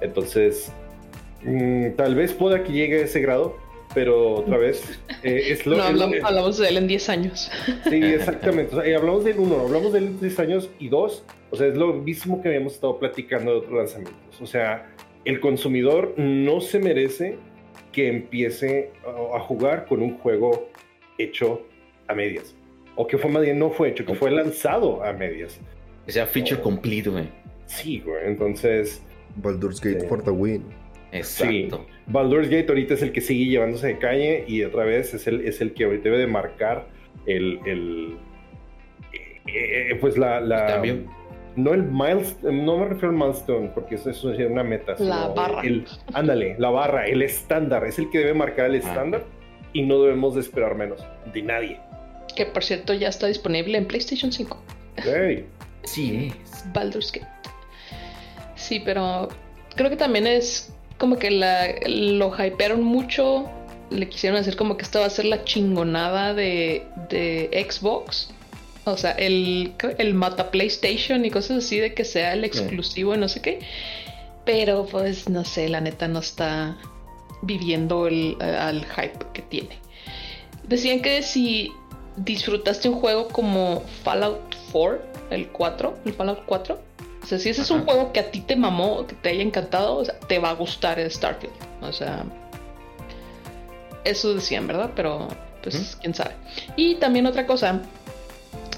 Entonces, 0.00 0.72
mm, 1.42 1.90
tal 1.96 2.14
vez 2.14 2.32
pueda 2.32 2.62
que 2.64 2.72
llegue 2.72 3.00
a 3.00 3.04
ese 3.04 3.20
grado, 3.20 3.56
pero 3.94 4.34
otra 4.36 4.56
vez 4.56 4.82
eh, 5.22 5.42
es 5.50 5.66
lo 5.66 5.76
no 5.76 5.82
es 5.84 5.92
lo- 5.94 6.04
hablamos, 6.04 6.16
hablamos 6.24 6.58
de 6.58 6.68
él 6.68 6.76
en 6.78 6.86
10 6.88 7.08
años. 7.08 7.50
Sí, 7.88 8.02
exactamente. 8.02 8.74
O 8.76 8.80
sea, 8.80 8.90
y 8.90 8.94
hablamos 8.94 9.24
del 9.24 9.38
uno, 9.38 9.60
hablamos 9.60 9.92
del 9.92 10.18
10 10.20 10.38
años 10.40 10.70
y 10.78 10.88
dos, 10.88 11.24
o 11.50 11.56
sea, 11.56 11.66
es 11.66 11.76
lo 11.76 11.92
mismo 11.92 12.40
que 12.42 12.48
habíamos 12.48 12.74
estado 12.74 12.98
platicando 12.98 13.52
de 13.52 13.58
otros 13.58 13.72
lanzamientos. 13.74 14.40
O 14.40 14.46
sea, 14.46 14.90
el 15.24 15.40
consumidor 15.40 16.14
no 16.16 16.60
se 16.60 16.78
merece 16.78 17.36
que 17.92 18.08
empiece 18.08 18.90
a, 19.06 19.36
a 19.36 19.40
jugar 19.40 19.86
con 19.86 20.02
un 20.02 20.16
juego 20.18 20.68
hecho 21.18 21.66
a 22.08 22.14
medias. 22.14 22.54
O 22.96 23.06
que 23.06 23.16
fue 23.18 23.30
más 23.30 23.42
bien 23.42 23.58
no 23.58 23.70
fue 23.70 23.88
hecho, 23.90 24.04
que 24.04 24.14
fue 24.14 24.30
lanzado 24.30 25.02
a 25.04 25.12
medias. 25.12 25.60
que 26.06 26.12
sea 26.12 26.26
feature 26.26 26.60
complete, 26.60 27.08
güey. 27.10 27.28
Sí, 27.66 28.00
güey. 28.00 28.26
Entonces, 28.26 29.02
Baldur's 29.36 29.80
Gate 29.80 30.00
Sí. 30.00 30.06
for 30.06 30.22
the 30.22 30.30
win. 30.30 30.64
Exacto. 31.12 31.86
Baldur's 32.06 32.48
Gate 32.48 32.66
ahorita 32.68 32.94
es 32.94 33.02
el 33.02 33.12
que 33.12 33.20
sigue 33.20 33.46
llevándose 33.46 33.86
de 33.88 33.98
calle 33.98 34.44
y 34.48 34.62
otra 34.64 34.84
vez 34.84 35.14
es 35.14 35.26
el, 35.26 35.40
es 35.46 35.60
el 35.60 35.72
que 35.74 35.84
ahorita 35.84 36.04
debe 36.04 36.18
de 36.18 36.26
marcar 36.26 36.86
el, 37.26 37.58
el 37.66 38.16
eh, 39.12 39.90
eh, 39.92 39.94
pues 40.00 40.16
la, 40.18 40.40
la 40.40 40.66
El 40.66 40.72
cambio. 40.72 41.19
No 41.56 41.72
el 41.74 41.82
milestone, 41.82 42.62
no 42.62 42.78
me 42.78 42.86
refiero 42.86 43.08
al 43.10 43.16
milestone 43.16 43.70
porque 43.74 43.96
eso, 43.96 44.10
eso 44.10 44.32
es 44.32 44.50
una 44.50 44.62
meta, 44.64 44.94
La 44.98 45.28
barra. 45.28 45.62
el- 45.62 45.86
ándale, 46.12 46.56
la 46.58 46.70
barra, 46.70 47.06
el 47.06 47.22
estándar, 47.22 47.84
es 47.84 47.98
el 47.98 48.10
que 48.10 48.18
debe 48.18 48.34
marcar 48.34 48.66
el 48.66 48.76
estándar 48.76 49.24
y 49.72 49.82
no 49.82 50.00
debemos 50.02 50.34
de 50.34 50.40
esperar 50.40 50.74
menos 50.74 51.00
de 51.32 51.42
nadie. 51.42 51.80
Que 52.36 52.46
por 52.46 52.62
cierto 52.64 52.94
ya 52.94 53.08
está 53.08 53.26
disponible 53.26 53.76
en 53.76 53.86
PlayStation 53.86 54.30
5. 54.32 54.56
Hey, 54.96 55.46
Sí 55.84 56.32
es. 56.44 56.64
Baldur's 56.72 57.10
Gate. 57.12 57.26
Sí, 58.54 58.80
pero 58.84 59.28
creo 59.74 59.88
que 59.90 59.96
también 59.96 60.26
es 60.26 60.72
como 60.98 61.18
que 61.18 61.30
la, 61.30 61.68
lo 61.88 62.32
hypearon 62.36 62.82
mucho 62.82 63.48
le 63.90 64.08
quisieron 64.08 64.38
hacer 64.38 64.54
como 64.56 64.76
que 64.76 64.82
esta 64.84 65.00
va 65.00 65.06
a 65.06 65.10
ser 65.10 65.24
la 65.24 65.42
chingonada 65.42 66.32
de, 66.34 66.84
de 67.08 67.66
Xbox. 67.68 68.32
O 68.92 68.96
sea, 68.96 69.12
el, 69.12 69.74
el 69.98 70.14
mata 70.14 70.50
PlayStation 70.50 71.24
y 71.24 71.30
cosas 71.30 71.64
así 71.64 71.78
de 71.78 71.94
que 71.94 72.04
sea 72.04 72.32
el 72.32 72.44
exclusivo 72.44 73.14
y 73.14 73.18
no 73.18 73.28
sé 73.28 73.40
qué. 73.42 73.60
Pero 74.44 74.86
pues 74.86 75.28
no 75.28 75.44
sé, 75.44 75.68
la 75.68 75.80
neta 75.80 76.08
no 76.08 76.18
está 76.18 76.76
viviendo 77.42 78.06
el, 78.06 78.36
al 78.40 78.84
hype 78.84 79.26
que 79.32 79.42
tiene. 79.42 79.78
Decían 80.64 81.00
que 81.00 81.22
si 81.22 81.72
disfrutaste 82.16 82.88
un 82.88 82.96
juego 82.96 83.28
como 83.28 83.82
Fallout 84.02 84.54
4, 84.72 85.02
el 85.30 85.48
4, 85.48 85.98
el 86.04 86.12
Fallout 86.14 86.44
4, 86.46 86.80
o 87.22 87.26
sea, 87.26 87.38
si 87.38 87.50
ese 87.50 87.62
es 87.62 87.70
un 87.70 87.84
juego 87.84 88.12
que 88.12 88.20
a 88.20 88.30
ti 88.30 88.40
te 88.40 88.56
mamó, 88.56 89.06
que 89.06 89.14
te 89.14 89.28
haya 89.28 89.42
encantado, 89.42 89.96
o 89.96 90.04
sea, 90.04 90.18
te 90.20 90.38
va 90.38 90.50
a 90.50 90.54
gustar 90.54 90.98
el 90.98 91.10
Starfield. 91.10 91.52
O 91.82 91.92
sea, 91.92 92.24
eso 94.04 94.34
decían, 94.34 94.66
¿verdad? 94.66 94.90
Pero 94.96 95.28
pues 95.62 95.96
quién 96.00 96.14
sabe. 96.14 96.34
Y 96.76 96.94
también 96.96 97.26
otra 97.26 97.46
cosa, 97.46 97.82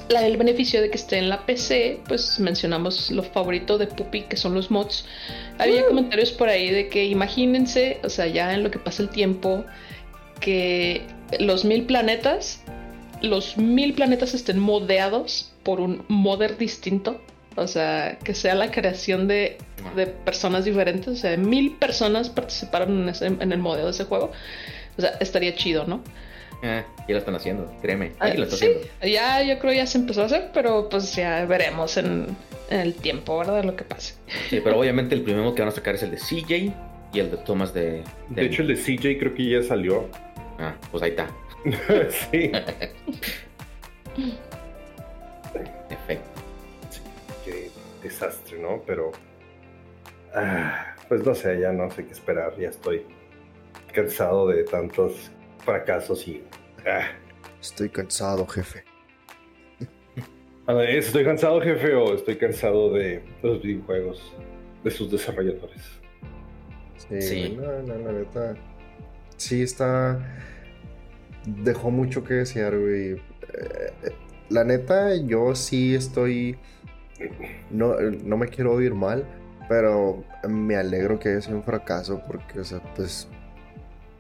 la, 0.09 0.27
el 0.27 0.37
beneficio 0.37 0.81
de 0.81 0.91
que 0.91 0.97
esté 0.97 1.19
en 1.19 1.29
la 1.29 1.45
PC, 1.47 2.01
pues 2.07 2.39
mencionamos 2.39 3.11
lo 3.11 3.23
favorito 3.23 3.79
de 3.79 3.87
Puppy, 3.87 4.23
que 4.23 4.37
son 4.37 4.55
los 4.55 4.71
mods. 4.71 5.05
Había 5.59 5.87
comentarios 5.87 6.33
por 6.33 6.49
ahí 6.49 6.71
de 6.71 6.89
que 6.89 7.05
imagínense, 7.07 7.99
o 8.05 8.09
sea, 8.09 8.27
ya 8.27 8.55
en 8.55 8.63
lo 8.63 8.71
que 8.71 8.79
pasa 8.79 9.03
el 9.03 9.11
tiempo, 9.11 9.65
que 10.41 11.03
los 11.39 11.65
mil 11.65 11.85
planetas, 11.85 12.63
los 13.23 13.57
mil 13.57 13.95
planetas 13.95 14.35
estén 14.35 14.59
modeados 14.59 15.53
por 15.63 15.81
un 15.81 16.05
modder 16.09 16.59
distinto. 16.59 17.21
O 17.55 17.67
sea, 17.67 18.19
que 18.25 18.35
sea 18.35 18.55
la 18.55 18.71
creación 18.71 19.29
de, 19.29 19.59
de 19.95 20.07
personas 20.07 20.65
diferentes. 20.65 21.09
O 21.09 21.17
sea, 21.17 21.37
mil 21.37 21.77
personas 21.77 22.31
participaron 22.31 23.09
en, 23.09 23.43
en 23.43 23.53
el 23.53 23.59
modelo 23.59 23.87
de 23.87 23.91
ese 23.91 24.05
juego. 24.05 24.33
O 24.97 25.01
sea, 25.01 25.11
estaría 25.21 25.55
chido, 25.55 25.87
¿no? 25.87 26.03
Ah, 26.63 26.85
ya 27.09 27.15
lo 27.15 27.19
están 27.19 27.35
haciendo, 27.35 27.73
créeme. 27.83 28.13
Ah, 28.21 28.31
sí, 28.49 28.69
ya 29.03 29.43
yo 29.43 29.59
creo 29.59 29.73
ya 29.73 29.85
se 29.85 29.99
empezó 29.99 30.23
a 30.23 30.27
hacer, 30.27 30.51
pero 30.55 30.89
pues 30.89 31.17
ya 31.17 31.45
veremos 31.45 31.97
en, 31.97 32.37
el 32.71 32.95
tiempo, 32.95 33.37
¿verdad? 33.39 33.65
Lo 33.65 33.75
que 33.75 33.83
pase. 33.83 34.15
Sí, 34.49 34.61
pero 34.63 34.79
obviamente 34.79 35.17
el 35.17 35.23
primero 35.23 35.53
que 35.55 35.63
van 35.63 35.71
a 35.71 35.75
sacar 35.75 35.97
es 35.97 36.05
el 36.05 36.13
de 36.13 36.19
CJ 36.19 36.73
y 37.13 37.19
el 37.19 37.33
de 37.33 37.37
Thomas 37.39 37.75
de... 37.75 38.05
De, 38.29 38.47
hecho, 38.47 38.63
el 38.63 38.69
de 38.69 38.77
CJ 38.77 39.19
creo 39.19 39.35
que 39.35 39.45
ya 39.51 39.63
salió. 39.63 40.09
Ah, 40.59 40.77
pues 40.93 41.03
ahí 41.03 41.11
está. 41.11 41.29
sí. 42.31 42.53
Perfecto. 45.89 46.41
qué 47.45 47.71
desastre, 48.03 48.59
¿no? 48.61 48.83
Pero... 48.87 49.11
Ah, 50.33 50.95
pues 51.09 51.27
no 51.27 51.35
sé, 51.35 51.59
ya 51.61 51.73
no 51.73 51.91
sé 51.91 52.07
qué 52.07 52.13
esperar, 52.13 52.57
ya 52.57 52.69
estoy 52.69 53.05
cansado 53.93 54.47
de 54.49 54.63
tantos 54.65 55.31
fracasos 55.65 56.27
y... 56.29 56.43
Ah. 56.87 57.09
Estoy 57.61 57.89
cansado, 57.89 58.47
jefe. 58.47 58.85
¿Estoy 60.89 61.25
cansado, 61.25 61.61
jefe, 61.61 61.95
o 61.95 62.15
estoy 62.15 62.37
cansado 62.37 62.93
de 62.93 63.23
los 63.43 63.63
videojuegos, 63.63 64.33
de 64.83 64.91
sus 64.91 65.11
desarrolladores? 65.11 65.83
Sí, 67.21 67.57
No, 67.57 67.83
no, 67.83 67.99
la 67.99 68.13
neta. 68.13 68.55
Sí, 69.37 69.63
está. 69.63 70.19
Dejó 71.47 71.91
mucho 71.91 72.23
que 72.23 72.35
desear, 72.35 72.79
güey. 72.79 73.13
Eh, 73.13 74.13
la 74.49 74.65
neta, 74.65 75.17
yo 75.17 75.55
sí 75.55 75.95
estoy. 75.95 76.59
No, 77.71 77.95
no 78.01 78.37
me 78.37 78.49
quiero 78.49 78.73
oír 78.73 78.95
mal, 78.95 79.27
pero 79.69 80.25
me 80.49 80.77
alegro 80.77 81.19
que 81.19 81.31
haya 81.31 81.41
sido 81.41 81.57
un 81.57 81.65
fracaso 81.65 82.23
porque, 82.27 82.61
o 82.61 82.65
sea, 82.65 82.81
pues 82.95 83.29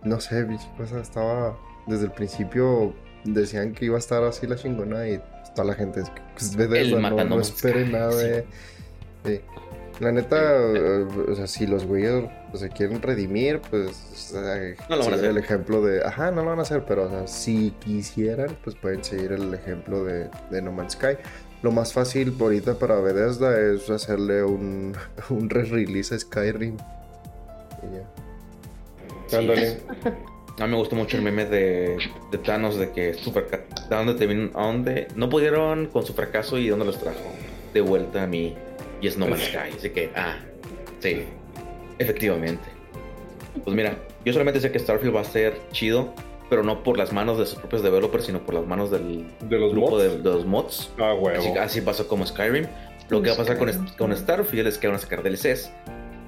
no 0.04 0.20
sé, 0.20 0.46
cosa 0.76 1.00
estaba 1.00 1.56
desde 1.86 2.04
el 2.04 2.12
principio 2.12 2.94
decían 3.24 3.72
que 3.72 3.86
iba 3.86 3.96
a 3.96 3.98
estar 3.98 4.22
así 4.24 4.46
la 4.46 4.56
chingona 4.56 5.08
y 5.08 5.20
toda 5.54 5.68
la 5.68 5.74
gente 5.74 6.02
pues, 6.34 6.56
ve 6.56 6.66
de 6.66 6.82
eso, 6.82 7.00
no, 7.00 7.24
no 7.24 7.40
espere 7.40 7.86
nada 7.86 8.14
de, 8.14 8.44
La 10.00 10.10
neta, 10.10 10.36
eh, 10.36 11.06
o 11.28 11.34
sea, 11.34 11.46
si 11.46 11.66
los 11.66 11.86
güeyes 11.86 12.24
se 12.54 12.68
quieren 12.70 13.00
redimir, 13.00 13.60
pues 13.70 14.34
no 14.88 14.96
lo 14.96 15.04
van 15.04 15.12
a 15.12 15.16
hacer. 15.16 15.30
el 15.30 15.38
ejemplo 15.38 15.82
de, 15.82 16.04
ajá, 16.04 16.30
no 16.30 16.42
lo 16.42 16.50
van 16.50 16.58
a 16.58 16.62
hacer, 16.62 16.84
pero 16.86 17.04
o 17.04 17.10
sea, 17.10 17.26
si 17.26 17.70
quisieran, 17.80 18.56
pues 18.64 18.74
pueden 18.76 19.04
seguir 19.04 19.32
el 19.32 19.52
ejemplo 19.54 20.04
de, 20.04 20.28
de 20.50 20.62
No 20.62 20.72
Man's 20.72 20.94
Sky. 20.94 21.18
Lo 21.62 21.70
más 21.70 21.92
fácil 21.92 22.34
ahorita 22.40 22.74
para 22.74 22.96
Bethesda 22.96 23.56
es 23.60 23.88
hacerle 23.88 24.42
un, 24.42 24.96
un 25.30 25.48
re-release 25.48 26.14
a 26.14 26.18
Skyrim. 26.18 26.76
Y 27.82 27.96
ya. 27.96 28.21
A 30.58 30.66
mí 30.66 30.70
me 30.70 30.76
gustó 30.76 30.96
mucho 30.96 31.16
el 31.16 31.22
meme 31.22 31.46
de, 31.46 31.96
de 32.30 32.38
Thanos 32.38 32.76
de 32.78 32.90
que 32.90 33.14
su 33.14 33.32
¿De 33.32 33.64
dónde 33.88 34.14
te 34.14 34.26
vino? 34.26 34.50
¿A 34.54 34.66
dónde? 34.66 35.08
No 35.16 35.28
pudieron 35.28 35.86
con 35.86 36.04
su 36.04 36.12
fracaso 36.12 36.58
y 36.58 36.68
dónde 36.68 36.84
los 36.84 36.98
trajo. 36.98 37.20
De 37.72 37.80
vuelta 37.80 38.24
a 38.24 38.26
mí. 38.26 38.54
Y 39.00 39.06
es 39.06 39.16
No 39.16 39.26
Man's 39.26 39.44
Sky. 39.44 39.76
Así 39.76 39.90
que, 39.90 40.10
ah, 40.14 40.36
sí. 41.00 41.24
Efectivamente. 41.98 42.62
Pues 43.64 43.74
mira, 43.74 43.96
yo 44.24 44.32
solamente 44.32 44.60
sé 44.60 44.70
que 44.70 44.78
Starfield 44.78 45.16
va 45.16 45.22
a 45.22 45.24
ser 45.24 45.58
chido, 45.72 46.12
pero 46.50 46.62
no 46.62 46.82
por 46.82 46.98
las 46.98 47.12
manos 47.12 47.38
de 47.38 47.46
sus 47.46 47.58
propios 47.58 47.82
developers, 47.82 48.26
sino 48.26 48.44
por 48.44 48.54
las 48.54 48.66
manos 48.66 48.90
del 48.90 49.26
¿De 49.48 49.58
los 49.58 49.72
grupo 49.72 49.92
mods? 49.92 50.22
De, 50.22 50.30
los 50.30 50.44
mods. 50.44 50.92
Ah, 50.98 51.14
huevo. 51.14 51.58
Así, 51.60 51.80
pasó 51.80 52.06
como 52.06 52.26
Skyrim. 52.26 52.66
Lo 53.08 53.22
que 53.22 53.30
va 53.30 53.34
a 53.34 53.38
pasar 53.38 53.58
con, 53.58 53.70
con 53.98 54.16
Starfield 54.16 54.68
es 54.68 54.78
que 54.78 54.86
van 54.86 54.96
a 54.96 54.98
sacar 54.98 55.22
DLCs 55.22 55.72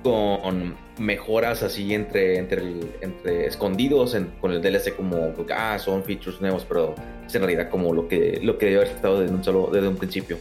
con 0.04 0.76
mejoras 0.99 1.62
así 1.62 1.94
entre, 1.94 2.37
entre, 2.37 2.62
entre 3.00 3.46
escondidos 3.46 4.14
con 4.38 4.52
el 4.52 4.61
DLC 4.61 4.94
como 4.94 5.32
ah, 5.50 5.78
son 5.78 6.04
features 6.04 6.42
nuevos, 6.42 6.66
pero 6.68 6.94
es 7.26 7.34
en 7.34 7.40
realidad 7.40 7.70
como 7.70 7.94
lo 7.94 8.06
que, 8.06 8.38
lo 8.42 8.58
que 8.58 8.66
debe 8.66 8.82
haber 8.82 8.88
estado 8.90 9.20
desde 9.20 9.34
un, 9.34 9.42
solo, 9.42 9.70
desde 9.73 9.88
un 9.88 9.96
principio. 9.96 10.37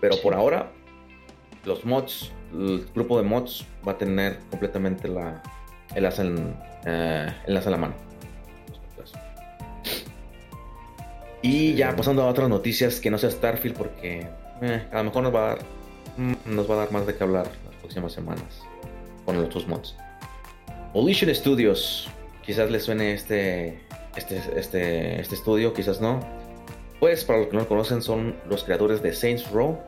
Pero 0.00 0.16
por 0.22 0.34
ahora, 0.34 0.70
los 1.64 1.84
mods, 1.84 2.30
el 2.54 2.86
grupo 2.94 3.20
de 3.20 3.24
mods 3.24 3.66
va 3.86 3.92
a 3.92 3.98
tener 3.98 4.38
completamente 4.50 5.08
la, 5.08 5.42
el 5.96 6.06
asa 6.06 6.22
en, 6.22 6.56
eh, 6.86 7.32
la 7.46 7.76
mano. 7.76 7.94
Y 11.42 11.74
ya 11.74 11.96
pasando 11.96 12.22
a 12.22 12.28
otras 12.28 12.48
noticias 12.48 13.00
que 13.00 13.10
no 13.10 13.18
sea 13.18 13.30
Starfield, 13.30 13.76
porque 13.76 14.28
eh, 14.62 14.86
a 14.92 14.98
lo 14.98 15.04
mejor 15.04 15.24
nos 15.24 15.34
va 15.34 15.44
a 15.44 15.48
dar, 15.48 15.58
nos 16.46 16.70
va 16.70 16.74
a 16.74 16.78
dar 16.78 16.92
más 16.92 17.06
de 17.06 17.16
qué 17.16 17.24
hablar 17.24 17.48
próximas 17.90 18.12
semanas 18.12 18.62
con 19.24 19.36
los 19.36 19.46
otros 19.46 19.66
mods. 19.66 19.96
Volition 20.94 21.34
Studios, 21.34 22.08
quizás 22.44 22.70
les 22.70 22.84
suene 22.84 23.12
este, 23.12 23.80
este, 24.16 24.40
este, 24.56 25.20
este 25.20 25.34
estudio, 25.34 25.74
quizás 25.74 26.00
no. 26.00 26.20
Pues 27.00 27.24
para 27.24 27.40
los 27.40 27.48
que 27.48 27.54
no 27.54 27.62
lo 27.62 27.68
conocen 27.68 28.00
son 28.02 28.36
los 28.48 28.62
creadores 28.62 29.02
de 29.02 29.12
Saints 29.12 29.50
Row 29.50 29.78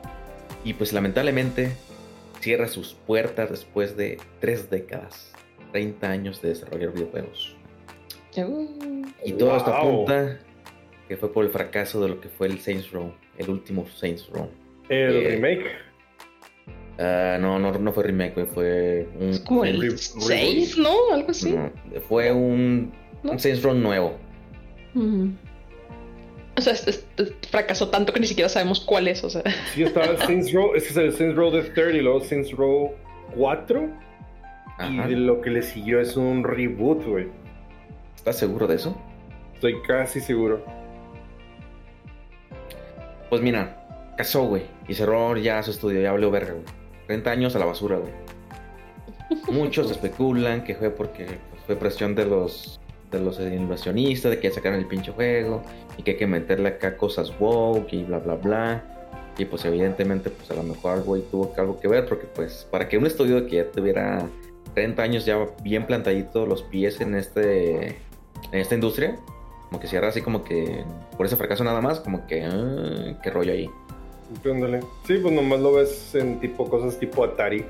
y 0.65 0.73
pues 0.73 0.91
lamentablemente 0.91 1.71
cierra 2.41 2.67
sus 2.67 2.93
puertas 2.93 3.49
después 3.49 3.95
de 3.95 4.17
tres 4.41 4.69
décadas, 4.69 5.31
30 5.71 6.09
años 6.09 6.41
de 6.41 6.49
desarrollar 6.49 6.91
videojuegos. 6.91 7.55
y 9.23 9.31
todo 9.33 9.55
esto 9.55 9.73
apunta 9.73 10.39
que 11.07 11.15
fue 11.15 11.31
por 11.31 11.45
el 11.45 11.51
fracaso 11.51 12.01
de 12.01 12.09
lo 12.09 12.19
que 12.19 12.27
fue 12.27 12.47
el 12.47 12.59
Saints 12.59 12.91
Row, 12.91 13.13
el 13.37 13.49
último 13.49 13.87
Saints 13.87 14.27
Row. 14.29 14.49
El 14.89 15.15
eh, 15.15 15.29
remake. 15.29 15.92
Uh, 16.97 17.39
no, 17.41 17.57
no, 17.57 17.71
no 17.71 17.91
fue 17.91 18.03
remake, 18.03 18.45
fue 18.45 19.07
un. 19.19 19.29
Es 19.29 19.39
como 19.39 19.65
el 19.65 19.97
6, 19.97 20.77
¿no? 20.77 20.93
Algo 21.11 21.31
así. 21.31 21.55
fue 22.07 22.31
un, 22.31 22.93
un 23.23 23.39
Saints 23.39 23.63
Row 23.63 23.73
nuevo. 23.73 24.15
O 26.55 26.61
sea, 26.61 26.75
fracasó 27.49 27.89
tanto 27.89 28.13
que 28.13 28.19
ni 28.19 28.27
siquiera 28.27 28.47
sabemos 28.47 28.79
cuál 28.79 29.07
es, 29.07 29.23
o 29.23 29.29
sea. 29.29 29.41
Sí, 29.73 29.83
estaba 29.83 30.17
Saints 30.25 30.53
Row, 30.53 30.75
ese 30.75 30.89
es 30.89 30.97
el 30.97 31.13
Saints 31.13 31.35
Row 31.35 31.49
de 31.49 31.63
30 31.63 31.97
y 31.97 32.01
luego 32.01 32.21
Saints 32.21 32.51
Row 32.51 32.93
4. 33.35 33.89
Y 34.89 34.97
de 34.97 35.15
lo 35.15 35.41
que 35.41 35.49
le 35.49 35.61
siguió 35.63 35.99
es 35.99 36.15
un 36.15 36.43
reboot, 36.43 37.05
güey. 37.05 37.27
¿Estás 38.15 38.37
seguro 38.37 38.67
de 38.67 38.75
eso? 38.75 38.95
Estoy 39.55 39.81
casi 39.81 40.19
seguro. 40.19 40.63
Pues 43.29 43.41
mira, 43.41 44.13
casó, 44.17 44.45
güey. 44.45 44.63
Y 44.87 44.93
cerró 44.93 45.35
ya 45.37 45.63
su 45.63 45.71
estudio, 45.71 46.01
ya 46.01 46.11
habló 46.11 46.29
verga, 46.29 46.53
güey. 46.53 46.82
30 47.07 47.29
años 47.31 47.55
a 47.55 47.59
la 47.59 47.65
basura, 47.65 47.97
güey. 47.97 48.13
Muchos 49.51 49.91
especulan 49.91 50.63
que 50.63 50.75
fue 50.75 50.89
porque 50.89 51.25
pues, 51.25 51.63
fue 51.65 51.75
presión 51.75 52.15
de 52.15 52.25
los 52.25 52.79
de 53.11 53.19
los 53.19 53.39
inversionistas 53.39 54.31
de 54.31 54.39
que 54.39 54.49
sacaran 54.49 54.79
el 54.79 54.87
pinche 54.87 55.11
juego 55.11 55.61
y 55.97 56.03
que 56.03 56.11
hay 56.11 56.17
que 56.17 56.25
meterle 56.25 56.69
acá 56.69 56.97
cosas 56.97 57.31
woke 57.39 57.93
y 57.93 58.03
bla 58.03 58.19
bla 58.19 58.35
bla. 58.35 58.83
Y 59.37 59.45
pues 59.45 59.65
evidentemente 59.65 60.29
pues 60.29 60.49
a 60.51 60.55
lo 60.55 60.63
mejor 60.63 61.03
güey 61.03 61.21
tuvo 61.21 61.53
algo 61.57 61.79
que 61.79 61.87
ver 61.87 62.07
porque 62.07 62.25
pues 62.25 62.67
para 62.71 62.87
que 62.87 62.97
un 62.97 63.05
estudio 63.05 63.45
que 63.45 63.57
ya 63.57 63.71
tuviera 63.71 64.27
30 64.73 65.03
años 65.03 65.25
ya 65.25 65.37
bien 65.61 65.85
plantadito 65.85 66.45
los 66.45 66.63
pies 66.63 67.01
en 67.01 67.15
este 67.15 67.87
en 68.51 68.59
esta 68.59 68.75
industria, 68.75 69.15
como 69.69 69.79
que 69.79 69.87
cierra 69.87 70.09
así 70.09 70.21
como 70.21 70.43
que 70.43 70.83
por 71.17 71.25
ese 71.25 71.35
fracaso 71.35 71.63
nada 71.63 71.81
más, 71.81 71.99
como 71.99 72.27
que 72.27 72.45
ah, 72.45 73.19
qué 73.21 73.29
rollo 73.29 73.53
ahí. 73.53 73.69
Sí, 75.05 75.17
pues 75.21 75.33
nomás 75.33 75.59
lo 75.59 75.73
ves 75.73 76.15
en 76.15 76.39
tipo 76.39 76.69
cosas 76.69 76.97
tipo 76.99 77.23
Atari. 77.23 77.63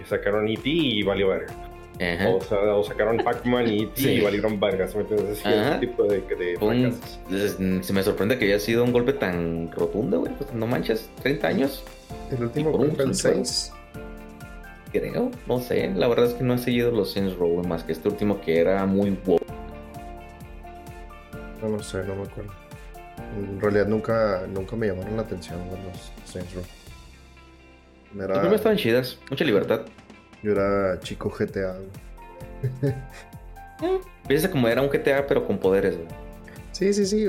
Y 0.00 0.04
sacaron 0.08 0.48
E.T. 0.48 0.60
y 0.64 1.02
valió 1.02 1.28
verga. 1.28 1.52
Ajá. 2.00 2.30
O, 2.30 2.40
sea, 2.40 2.58
o 2.74 2.82
sacaron 2.82 3.18
Pac-Man 3.18 3.68
y, 3.68 3.88
Sí. 3.94 4.10
y 4.12 4.20
valieron 4.20 4.58
vargas. 4.58 4.94
¿me 4.94 5.02
entiendes? 5.02 5.38
Así, 5.40 5.48
Ajá. 5.54 5.70
ese 5.76 5.86
tipo 5.86 6.04
de, 6.04 6.20
de 6.22 6.56
Fue 6.58 6.68
un- 6.68 6.92
fracasos. 6.92 7.20
es- 7.60 7.86
se 7.86 7.92
me 7.92 8.02
sorprende 8.02 8.38
que 8.38 8.46
haya 8.46 8.58
sido 8.58 8.82
un 8.84 8.92
golpe 8.92 9.12
tan 9.12 9.70
rotundo, 9.72 10.20
güey. 10.20 10.32
Pues 10.34 10.52
no 10.54 10.66
manches, 10.66 11.08
30 11.22 11.46
años, 11.48 11.84
El 12.30 12.44
último 12.44 12.70
Y 12.70 12.72
por 12.72 12.80
un 12.80 12.96
fue 12.96 13.04
el 13.04 13.14
solo 13.14 13.34
juego. 13.34 13.44
6. 13.46 13.72
creo. 14.92 15.30
No 15.46 15.60
sé, 15.60 15.90
la 15.94 16.08
verdad 16.08 16.26
es 16.26 16.34
que 16.34 16.44
no 16.44 16.54
he 16.54 16.58
seguido 16.58 16.90
los 16.90 17.12
Saints 17.12 17.36
Row, 17.36 17.62
más 17.66 17.84
que 17.84 17.92
este 17.92 18.08
último 18.08 18.40
que 18.40 18.58
era 18.58 18.84
muy 18.86 19.10
wow. 19.24 19.38
No 21.62 21.68
lo 21.68 21.82
sé, 21.82 21.98
no 22.04 22.16
me 22.16 22.22
acuerdo. 22.22 22.52
En 23.36 23.60
realidad 23.60 23.86
nunca, 23.86 24.42
nunca 24.52 24.76
me 24.76 24.88
llamaron 24.88 25.16
la 25.16 25.22
atención 25.22 25.58
los 25.68 26.12
Saints 26.30 26.54
Row. 26.54 26.64
Las 28.14 28.24
Era, 28.24 28.34
primeras 28.34 28.60
estaban 28.60 28.76
chidas, 28.78 29.18
mucha 29.30 29.44
libertad. 29.44 29.80
yo 30.42 30.52
era 30.52 30.98
chico 31.00 31.30
GTA. 31.30 31.76
güey. 32.82 32.94
Piensa 34.28 34.50
como 34.50 34.68
era 34.68 34.82
un 34.82 34.88
GTA, 34.88 35.26
pero 35.26 35.46
con 35.46 35.58
poderes, 35.58 35.96
güey. 35.96 36.08
Sí, 36.72 36.92
sí, 36.94 37.06
sí. 37.06 37.26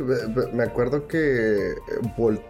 Me 0.53 0.63
acuerdo 0.63 1.07
que. 1.07 1.71
eh, 1.71 1.75
vol- 2.17 2.41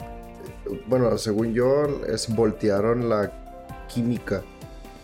Bueno, 0.88 1.18
según 1.18 1.54
yo, 1.54 1.86
es 2.08 2.34
voltearon 2.34 3.10
la 3.10 3.32
química. 3.88 4.42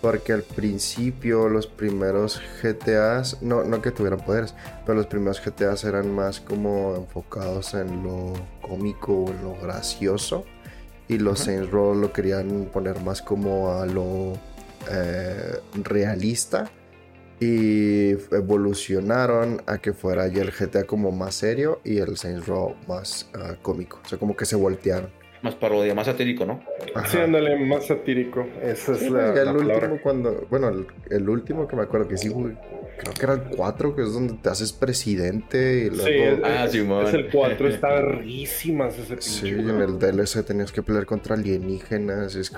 Porque 0.02 0.32
al 0.32 0.44
principio, 0.44 1.50
los 1.50 1.68
primeros 1.68 2.42
GTAs. 2.64 3.42
No, 3.42 3.64
no 3.64 3.82
que 3.82 3.92
tuvieran 3.92 4.20
poderes. 4.20 4.56
Pero 4.86 4.98
los 4.98 5.08
primeros 5.08 5.42
GTAs 5.44 5.84
eran 5.84 6.14
más 6.14 6.40
como 6.40 6.96
enfocados 6.96 7.74
en 7.74 8.04
lo 8.04 8.34
cómico 8.62 9.14
o 9.14 9.32
en 9.32 9.44
lo 9.44 9.56
gracioso. 9.62 10.46
Y 11.08 11.18
los. 11.18 11.40
Saints 11.40 11.70
Row 11.70 11.96
lo 11.96 12.14
querían 12.14 12.70
poner 12.72 13.02
más 13.02 13.22
como 13.22 13.74
a 13.74 13.86
lo 13.86 14.34
eh, 14.90 15.60
realista 15.84 16.72
y 17.40 18.12
evolucionaron 18.36 19.62
a 19.66 19.78
que 19.78 19.94
fuera 19.94 20.28
ya 20.28 20.42
el 20.42 20.52
GTA 20.52 20.86
como 20.86 21.12
más 21.12 21.36
serio 21.36 21.80
y 21.86 22.00
el 22.00 22.18
Saints 22.18 22.46
Row 22.48 22.76
más 22.88 23.30
ah, 23.34 23.56
cómico. 23.62 24.00
O 24.04 24.08
sea, 24.08 24.18
como 24.18 24.36
que 24.36 24.46
se 24.46 24.56
voltearon. 24.56 25.10
Más 25.42 25.56
parodia, 25.56 25.96
más 25.96 26.06
satírico, 26.08 26.46
¿no? 26.46 26.62
Ajá. 26.96 27.08
Sí, 27.08 27.18
ándale, 27.18 27.58
más 27.66 27.86
satírico. 27.88 28.46
Esa 28.62 28.92
es 28.92 29.00
Sí, 29.00 29.10
la, 29.10 29.34
ya 29.34 29.46
la 29.46 29.52
el 29.52 29.58
palabra. 29.58 29.76
último 29.88 30.02
cuando, 30.04 30.48
bueno, 30.50 30.68
el, 30.70 30.86
el 31.10 31.30
último 31.30 31.66
que 31.68 31.76
me 31.78 31.84
acuerdo 31.84 32.10
que 32.10 32.18
sí, 32.18 32.28
güey, 32.28 32.56
creo 33.00 33.14
que 33.14 33.24
era 33.24 33.34
el 33.36 33.56
4, 33.56 33.96
que 33.96 34.02
es 34.02 34.14
donde 34.14 34.34
te 34.34 34.50
haces 34.50 34.74
presidente 34.74 35.86
y 35.86 35.90
luego... 35.92 36.06
Sí, 36.06 36.14
es, 36.14 36.40
Ah, 36.44 36.66
es- 36.66 36.72
Simón. 36.74 37.06
es 37.08 37.14
el 37.14 37.30
4, 37.30 37.68
está 37.70 37.90
verguísimas 37.94 38.96
ese 38.98 39.08
pinche. 39.16 39.22
Sí, 39.30 39.48
y 39.48 39.52
en 39.70 39.82
el 39.82 39.98
DLC 39.98 40.44
tenías 40.46 40.72
que 40.74 40.84
pelear 40.84 41.06
contra 41.06 41.36
alienígenas. 41.36 42.36
y 42.36 42.40
es 42.42 42.52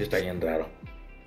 Está 0.00 0.18
bien 0.18 0.40
raro. 0.40 0.66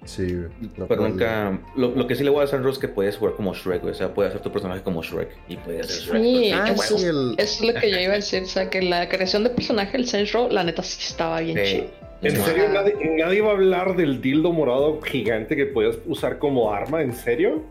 Sí, 0.06 0.44
no 0.78 0.88
pero 0.88 1.08
nunca. 1.08 1.60
Lo, 1.76 1.90
lo 1.96 2.08
que 2.08 2.16
sí 2.16 2.24
le 2.24 2.30
voy 2.30 2.42
a 2.42 2.44
hacer 2.46 2.62
es 2.68 2.78
que 2.78 2.88
puedes 2.88 3.18
jugar 3.18 3.36
como 3.36 3.54
Shrek, 3.54 3.82
güey. 3.82 3.92
O 3.92 3.96
sea, 3.96 4.14
puedes 4.14 4.32
hacer 4.32 4.42
tu 4.42 4.52
personaje 4.52 4.82
como 4.82 5.02
Shrek. 5.04 5.30
Y 5.48 5.58
puedes 5.58 5.86
hacer 5.88 6.02
Shrek. 6.04 6.22
Sí, 6.24 6.52
Ah, 6.54 6.72
eso, 6.74 6.98
sí, 6.98 7.06
el- 7.06 7.36
eso 7.38 7.64
es 7.66 7.74
lo 7.74 7.80
que 7.80 7.92
yo 7.92 8.00
iba 8.00 8.14
a 8.14 8.16
decir. 8.16 8.44
O 8.44 8.48
sea, 8.48 8.70
que 8.70 8.82
la 8.82 9.08
creación 9.10 9.44
de 9.44 9.50
personaje 9.52 9.98
del 9.98 10.28
Row, 10.32 10.50
la 10.50 10.64
neta 10.64 10.84
sí 10.84 10.98
estaba 11.02 11.40
bien 11.42 11.58
Sí. 11.58 11.72
chido. 11.72 11.86
¿En 12.22 12.36
serio? 12.44 12.68
¿Nadie, 12.74 12.96
nadie 13.18 13.42
va 13.42 13.50
a 13.50 13.54
hablar 13.54 13.96
del 13.96 14.20
dildo 14.22 14.52
morado 14.52 15.00
gigante 15.02 15.56
que 15.56 15.66
podías 15.66 15.98
usar 16.06 16.38
como 16.38 16.74
arma? 16.74 17.02
¿En 17.02 17.14
serio? 17.14 17.64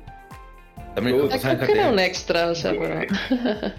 También 0.95 1.31
sea, 1.31 1.57
Creo 1.57 1.67
que 1.67 1.73
era 1.79 1.91
un 1.91 1.99
extra, 1.99 2.49
o 2.49 2.55
sea, 2.55 2.73
pero... 2.73 3.01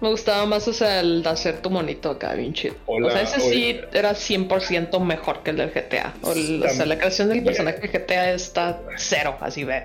Me 0.00 0.08
gustaba 0.08 0.46
más, 0.46 0.66
o 0.68 0.72
sea, 0.72 1.00
el 1.00 1.22
de 1.22 1.28
hacer 1.28 1.60
tu 1.60 1.70
monito 1.70 2.10
acá, 2.10 2.34
bien 2.34 2.52
chido. 2.52 2.74
Hola, 2.86 3.08
o 3.08 3.10
sea, 3.10 3.22
ese 3.22 3.40
sí 3.40 3.76
hola. 3.78 3.88
era 3.92 4.14
100% 4.14 5.00
mejor 5.00 5.42
que 5.42 5.50
el 5.50 5.56
del 5.56 5.70
GTA. 5.70 6.14
O, 6.22 6.32
el- 6.32 6.62
o 6.64 6.68
sea, 6.68 6.86
la 6.86 6.96
creación 6.98 7.28
del 7.30 7.42
personaje 7.42 7.80
de 7.80 7.88
GTA 7.88 8.32
está 8.32 8.80
cero, 8.96 9.36
así 9.40 9.64
ve. 9.64 9.84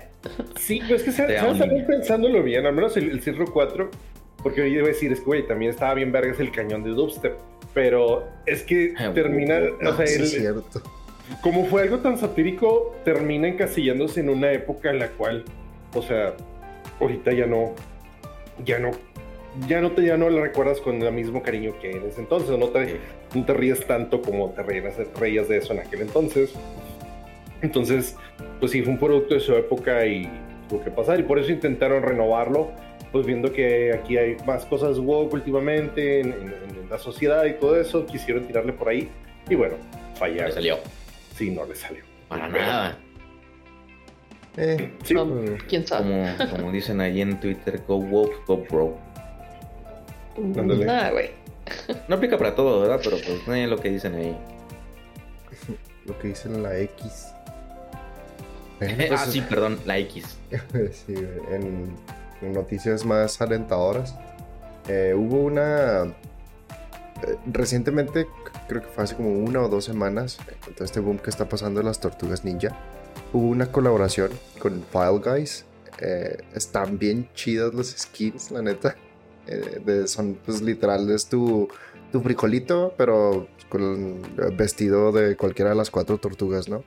Sí, 0.58 0.80
pero 0.82 0.96
es 0.96 1.02
que 1.02 1.12
¿sabes? 1.12 1.40
También 1.58 1.86
pensándolo 1.86 2.42
bien, 2.42 2.64
al 2.64 2.74
menos 2.74 2.96
el, 2.96 3.10
el 3.10 3.22
Cirro 3.22 3.44
4, 3.52 3.90
porque 4.42 4.60
yo 4.60 4.66
iba 4.78 4.84
a 4.84 4.88
decir, 4.88 5.10
es 5.12 5.18
que, 5.20 5.24
güey, 5.26 5.46
también 5.46 5.70
estaba 5.72 5.94
bien 5.94 6.12
vergas 6.12 6.38
el 6.40 6.50
cañón 6.52 6.84
de 6.84 6.90
dubstep, 6.90 7.34
pero 7.74 8.24
es 8.46 8.62
que 8.62 8.94
Ah, 8.96 9.10
termina, 9.12 9.58
No, 9.80 9.90
o 9.90 9.96
sea, 9.96 10.06
sí 10.06 10.14
el- 10.14 10.22
es 10.22 10.30
cierto. 10.30 10.80
como 11.42 11.66
fue 11.66 11.82
algo 11.82 11.98
tan 11.98 12.18
satírico, 12.18 12.94
termina 13.04 13.48
encasillándose 13.48 14.20
en 14.20 14.28
una 14.30 14.52
época 14.52 14.90
en 14.90 15.00
la 15.00 15.08
cual, 15.08 15.44
o 15.92 16.02
sea, 16.02 16.34
ahorita 17.00 17.32
ya 17.32 17.46
no, 17.46 17.74
ya 18.64 18.78
no, 18.78 18.92
ya 19.68 19.80
no 19.80 19.92
te, 19.92 20.04
ya 20.04 20.16
no 20.16 20.28
la 20.30 20.40
recuerdas 20.42 20.80
con 20.80 21.00
el 21.02 21.12
mismo 21.12 21.42
cariño 21.42 21.74
que 21.80 21.92
en 21.92 22.04
ese 22.06 22.20
entonces, 22.20 22.58
no 22.58 22.68
te, 22.68 22.98
no 23.34 23.44
te 23.44 23.54
ríes 23.54 23.86
tanto 23.86 24.20
como 24.20 24.50
te 24.50 24.62
reías, 24.62 24.94
reías 25.18 25.48
de 25.48 25.58
eso 25.58 25.72
en 25.72 25.80
aquel 25.80 26.02
entonces. 26.02 26.52
Entonces, 27.62 28.16
pues 28.60 28.72
sí, 28.72 28.82
fue 28.82 28.92
un 28.92 28.98
producto 28.98 29.34
de 29.34 29.40
su 29.40 29.54
época 29.54 30.04
y 30.06 30.28
tuvo 30.68 30.82
que 30.84 30.90
pasar, 30.90 31.18
y 31.20 31.22
por 31.22 31.38
eso 31.38 31.50
intentaron 31.52 32.02
renovarlo, 32.02 32.72
pues 33.12 33.24
viendo 33.26 33.52
que 33.52 33.92
aquí 33.94 34.16
hay 34.18 34.36
más 34.46 34.66
cosas 34.66 34.98
woke 34.98 35.32
últimamente 35.34 36.20
en, 36.20 36.32
en- 36.32 36.54
en 36.82 36.90
la 36.90 36.98
sociedad 36.98 37.44
y 37.44 37.54
todo 37.54 37.80
eso, 37.80 38.04
quisieron 38.06 38.46
tirarle 38.46 38.72
por 38.72 38.88
ahí, 38.88 39.08
y 39.48 39.54
bueno, 39.54 39.76
Le 40.12 40.18
fallaron. 40.18 40.52
salió. 40.52 40.78
Sí, 41.36 41.50
no 41.50 41.64
le 41.64 41.74
salió. 41.74 42.02
Para 42.28 42.48
Pero- 42.48 42.58
nada. 42.66 42.98
Eh, 44.56 44.92
Sí, 45.02 45.14
No, 45.14 45.26
¿Quién 45.68 45.86
sabe? 45.86 46.04
Como, 46.36 46.50
como 46.50 46.72
dicen 46.72 47.00
ahí 47.00 47.20
en 47.20 47.40
Twitter, 47.40 47.80
go 47.88 47.96
woke, 47.96 48.44
go 48.46 48.58
bro. 48.70 48.98
Ándale. 50.36 50.84
Nada, 50.84 51.10
güey. 51.12 51.30
No 52.08 52.16
aplica 52.16 52.36
para 52.38 52.54
todo, 52.54 52.80
¿verdad? 52.80 53.00
Pero 53.02 53.16
pues 53.24 53.46
no 53.46 53.54
es 53.54 53.68
lo 53.68 53.78
que 53.78 53.90
dicen 53.90 54.14
ahí. 54.14 54.36
lo 56.06 56.18
que 56.18 56.28
dice 56.28 56.48
en 56.48 56.62
la 56.62 56.76
X. 56.78 57.28
Ah, 59.12 59.24
sí, 59.26 59.40
perdón, 59.40 59.78
la 59.86 59.98
X. 59.98 60.36
Sí, 60.92 61.14
en, 61.50 61.94
en 62.42 62.52
noticias 62.52 63.04
más 63.04 63.40
alentadoras. 63.40 64.14
eh, 64.88 65.14
hubo 65.16 65.38
una. 65.44 66.02
eh, 66.02 67.36
recientemente, 67.46 68.26
creo 68.68 68.82
que 68.82 68.88
fue 68.88 69.04
hace 69.04 69.14
como 69.16 69.30
una 69.30 69.62
o 69.62 69.68
dos 69.68 69.84
semanas, 69.84 70.38
con 70.64 70.74
todo 70.74 70.84
este 70.84 71.00
boom 71.00 71.18
que 71.18 71.30
está 71.30 71.48
pasando 71.48 71.80
de 71.80 71.86
las 71.86 72.00
tortugas 72.00 72.44
ninja, 72.44 72.76
hubo 73.32 73.46
una 73.48 73.70
colaboración 73.72 74.30
con 74.58 74.84
File 74.92 75.20
Guys. 75.24 75.64
eh, 76.00 76.38
están 76.54 76.98
bien 76.98 77.28
chidas 77.34 77.72
los 77.72 77.86
skins, 77.96 78.50
la 78.50 78.60
neta. 78.60 78.96
Eh, 79.46 80.04
son, 80.06 80.38
pues, 80.44 80.62
literal, 80.62 81.10
es 81.10 81.26
tu, 81.26 81.68
tu 82.12 82.20
frijolito, 82.20 82.94
pero 82.96 83.48
vestido 84.56 85.12
de 85.12 85.36
cualquiera 85.36 85.70
de 85.70 85.76
las 85.76 85.90
cuatro 85.90 86.18
tortugas, 86.18 86.68
¿no? 86.68 86.84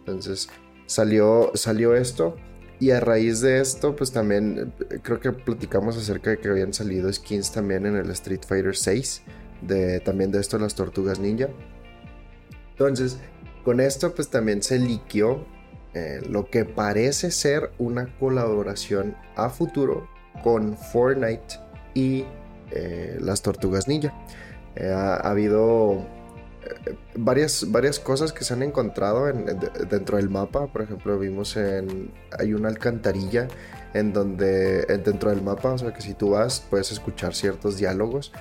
Entonces, 0.00 0.48
salió, 0.86 1.52
salió 1.54 1.94
esto. 1.94 2.36
Y 2.78 2.92
a 2.92 3.00
raíz 3.00 3.42
de 3.42 3.60
esto, 3.60 3.94
pues 3.94 4.10
también 4.10 4.72
eh, 4.90 5.00
creo 5.02 5.20
que 5.20 5.32
platicamos 5.32 5.98
acerca 5.98 6.30
de 6.30 6.38
que 6.38 6.48
habían 6.48 6.72
salido 6.72 7.12
skins 7.12 7.52
también 7.52 7.84
en 7.84 7.94
el 7.96 8.10
Street 8.10 8.40
Fighter 8.46 8.74
6. 8.74 9.22
De, 9.60 10.00
también 10.00 10.30
de 10.30 10.40
esto 10.40 10.58
las 10.58 10.74
tortugas 10.74 11.18
ninja. 11.18 11.48
Entonces, 12.70 13.18
con 13.64 13.80
esto 13.80 14.14
pues 14.14 14.28
también 14.28 14.62
se 14.62 14.78
liqueó 14.78 15.44
eh, 15.92 16.22
lo 16.26 16.48
que 16.48 16.64
parece 16.64 17.30
ser 17.30 17.70
una 17.78 18.06
colaboración 18.18 19.14
a 19.36 19.50
futuro 19.50 20.08
con 20.42 20.78
Fortnite 20.78 21.58
y 21.94 22.24
eh, 22.70 23.16
las 23.20 23.42
tortugas 23.42 23.88
ninja. 23.88 24.12
Eh, 24.76 24.88
ha, 24.92 25.14
ha 25.16 25.30
habido 25.30 26.06
eh, 26.64 26.94
varias, 27.16 27.70
varias 27.70 27.98
cosas 27.98 28.32
que 28.32 28.44
se 28.44 28.54
han 28.54 28.62
encontrado 28.62 29.28
en- 29.28 29.46
de- 29.46 29.70
dentro 29.90 30.16
del 30.16 30.30
mapa. 30.30 30.66
Por 30.68 30.82
ejemplo, 30.82 31.18
vimos 31.18 31.56
en. 31.56 32.10
Hay 32.38 32.54
una 32.54 32.68
alcantarilla 32.68 33.48
en 33.94 34.12
donde. 34.12 34.82
dentro 35.04 35.30
del 35.30 35.42
mapa, 35.42 35.72
o 35.72 35.78
sea 35.78 35.92
que 35.92 36.00
si 36.02 36.14
tú 36.14 36.30
vas, 36.30 36.64
puedes 36.70 36.92
escuchar 36.92 37.34
ciertos 37.34 37.76
diálogos. 37.78 38.32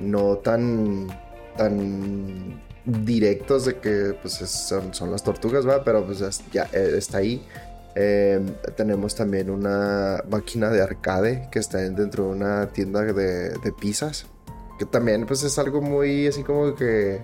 No 0.00 0.36
tan. 0.38 1.08
tan 1.56 2.60
directos 2.86 3.66
de 3.66 3.76
que 3.78 4.16
pues 4.22 4.40
es- 4.40 4.50
son, 4.50 4.94
son 4.94 5.12
las 5.12 5.22
tortugas, 5.22 5.68
¿va? 5.68 5.84
Pero 5.84 6.04
pues 6.06 6.22
es- 6.22 6.42
ya 6.50 6.62
está 6.72 7.18
ahí. 7.18 7.44
Eh, 7.96 8.40
tenemos 8.76 9.14
también 9.14 9.50
una 9.50 10.22
máquina 10.30 10.70
de 10.70 10.80
arcade 10.82 11.48
que 11.50 11.58
está 11.58 11.78
dentro 11.78 12.24
de 12.24 12.30
una 12.30 12.68
tienda 12.68 13.02
de, 13.02 13.50
de 13.50 13.72
pizzas. 13.78 14.26
Que 14.78 14.86
también 14.86 15.26
pues 15.26 15.42
es 15.42 15.58
algo 15.58 15.82
muy 15.82 16.26
así 16.26 16.42
como 16.42 16.74
que 16.74 17.16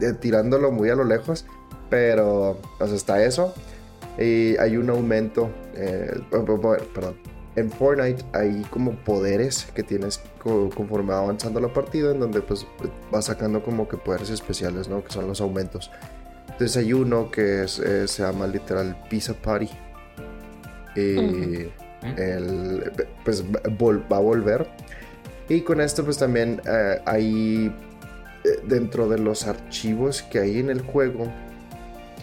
eh, 0.00 0.12
tirándolo 0.20 0.72
muy 0.72 0.88
a 0.90 0.94
lo 0.94 1.04
lejos. 1.04 1.44
Pero, 1.90 2.58
sea, 2.78 2.96
está 2.96 3.22
eso. 3.24 3.52
Y 4.18 4.56
hay 4.58 4.76
un 4.76 4.90
aumento. 4.90 5.50
eh, 5.74 6.20
perdón. 6.94 7.16
En 7.56 7.70
Fortnite 7.70 8.24
hay 8.32 8.62
como 8.70 8.92
poderes 9.04 9.66
que 9.74 9.82
tienes 9.82 10.20
co- 10.42 10.70
conforme 10.74 11.12
va 11.12 11.18
avanzando 11.18 11.60
la 11.60 11.72
partida. 11.72 12.12
En 12.12 12.20
donde 12.20 12.40
pues 12.40 12.66
vas 13.10 13.24
sacando 13.26 13.62
como 13.62 13.88
que 13.88 13.96
poderes 13.96 14.30
especiales, 14.30 14.88
¿no? 14.88 15.02
Que 15.04 15.12
son 15.12 15.26
los 15.26 15.40
aumentos. 15.40 15.90
Entonces 16.60 16.76
hay 16.76 16.92
uno 16.92 17.30
que 17.30 17.64
es, 17.64 17.78
eh, 17.78 18.06
se 18.06 18.22
llama 18.22 18.46
literal 18.46 18.94
Pizza 19.08 19.32
Party. 19.32 19.70
Y 20.94 21.70
el, 22.18 22.92
pues 23.24 23.42
vol- 23.46 24.02
va 24.12 24.18
a 24.18 24.20
volver. 24.20 24.68
Y 25.48 25.62
con 25.62 25.80
esto 25.80 26.04
pues 26.04 26.18
también 26.18 26.60
eh, 26.70 27.00
hay 27.06 27.74
eh, 28.44 28.48
dentro 28.66 29.08
de 29.08 29.16
los 29.16 29.46
archivos 29.46 30.20
que 30.20 30.38
hay 30.38 30.58
en 30.58 30.68
el 30.68 30.82
juego 30.82 31.32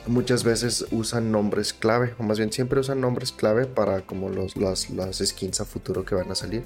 muchas 0.06 0.44
veces 0.44 0.86
usan 0.92 1.32
nombres 1.32 1.74
clave, 1.74 2.14
o 2.20 2.24
más 2.24 2.38
bien 2.38 2.52
siempre 2.52 2.80
usan 2.80 3.02
nombres 3.02 3.32
clave 3.32 3.66
para 3.66 4.02
como 4.02 4.30
los, 4.30 4.56
las, 4.56 4.92
las 4.92 5.18
skins 5.18 5.62
a 5.62 5.66
futuro 5.66 6.06
que 6.06 6.14
van 6.14 6.30
a 6.30 6.36
salir. 6.36 6.64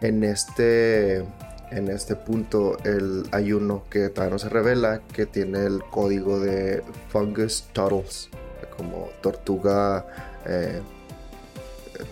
En 0.00 0.24
este, 0.24 1.24
en 1.70 1.88
este 1.88 2.14
punto 2.14 2.78
el, 2.84 3.24
hay 3.32 3.52
uno 3.52 3.84
que 3.90 4.08
todavía 4.08 4.32
no 4.34 4.38
se 4.38 4.48
revela 4.48 5.00
que 5.12 5.26
tiene 5.26 5.64
el 5.66 5.82
código 5.82 6.38
de 6.40 6.82
Fungus 7.08 7.64
Turtles, 7.72 8.28
como 8.76 9.08
tortuga 9.20 10.06
eh, 10.46 10.80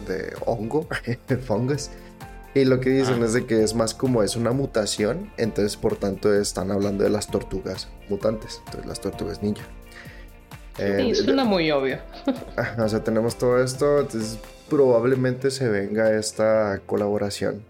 de 0.08 0.32
hongo, 0.46 0.86
fungus. 1.46 1.90
Y 2.54 2.64
lo 2.64 2.78
que 2.80 2.90
dicen 2.90 3.20
Ah. 3.22 3.26
es 3.26 3.32
de 3.32 3.46
que 3.46 3.62
es 3.64 3.74
más 3.74 3.94
como 3.94 4.22
es 4.22 4.36
una 4.36 4.52
mutación, 4.52 5.30
entonces 5.36 5.76
por 5.76 5.96
tanto 5.96 6.32
están 6.32 6.70
hablando 6.70 7.02
de 7.04 7.10
las 7.10 7.26
tortugas 7.26 7.88
mutantes, 8.08 8.60
entonces 8.66 8.86
las 8.86 9.00
tortugas 9.00 9.42
ninja. 9.42 9.64
Eh, 10.78 11.12
Sí, 11.14 11.24
suena 11.24 11.44
muy 11.44 11.70
obvio. 11.70 11.98
O 12.78 12.88
sea, 12.88 13.02
tenemos 13.02 13.36
todo 13.36 13.62
esto, 13.62 14.00
entonces 14.00 14.38
probablemente 14.70 15.50
se 15.50 15.68
venga 15.68 16.12
esta 16.16 16.80
colaboración 16.86 17.62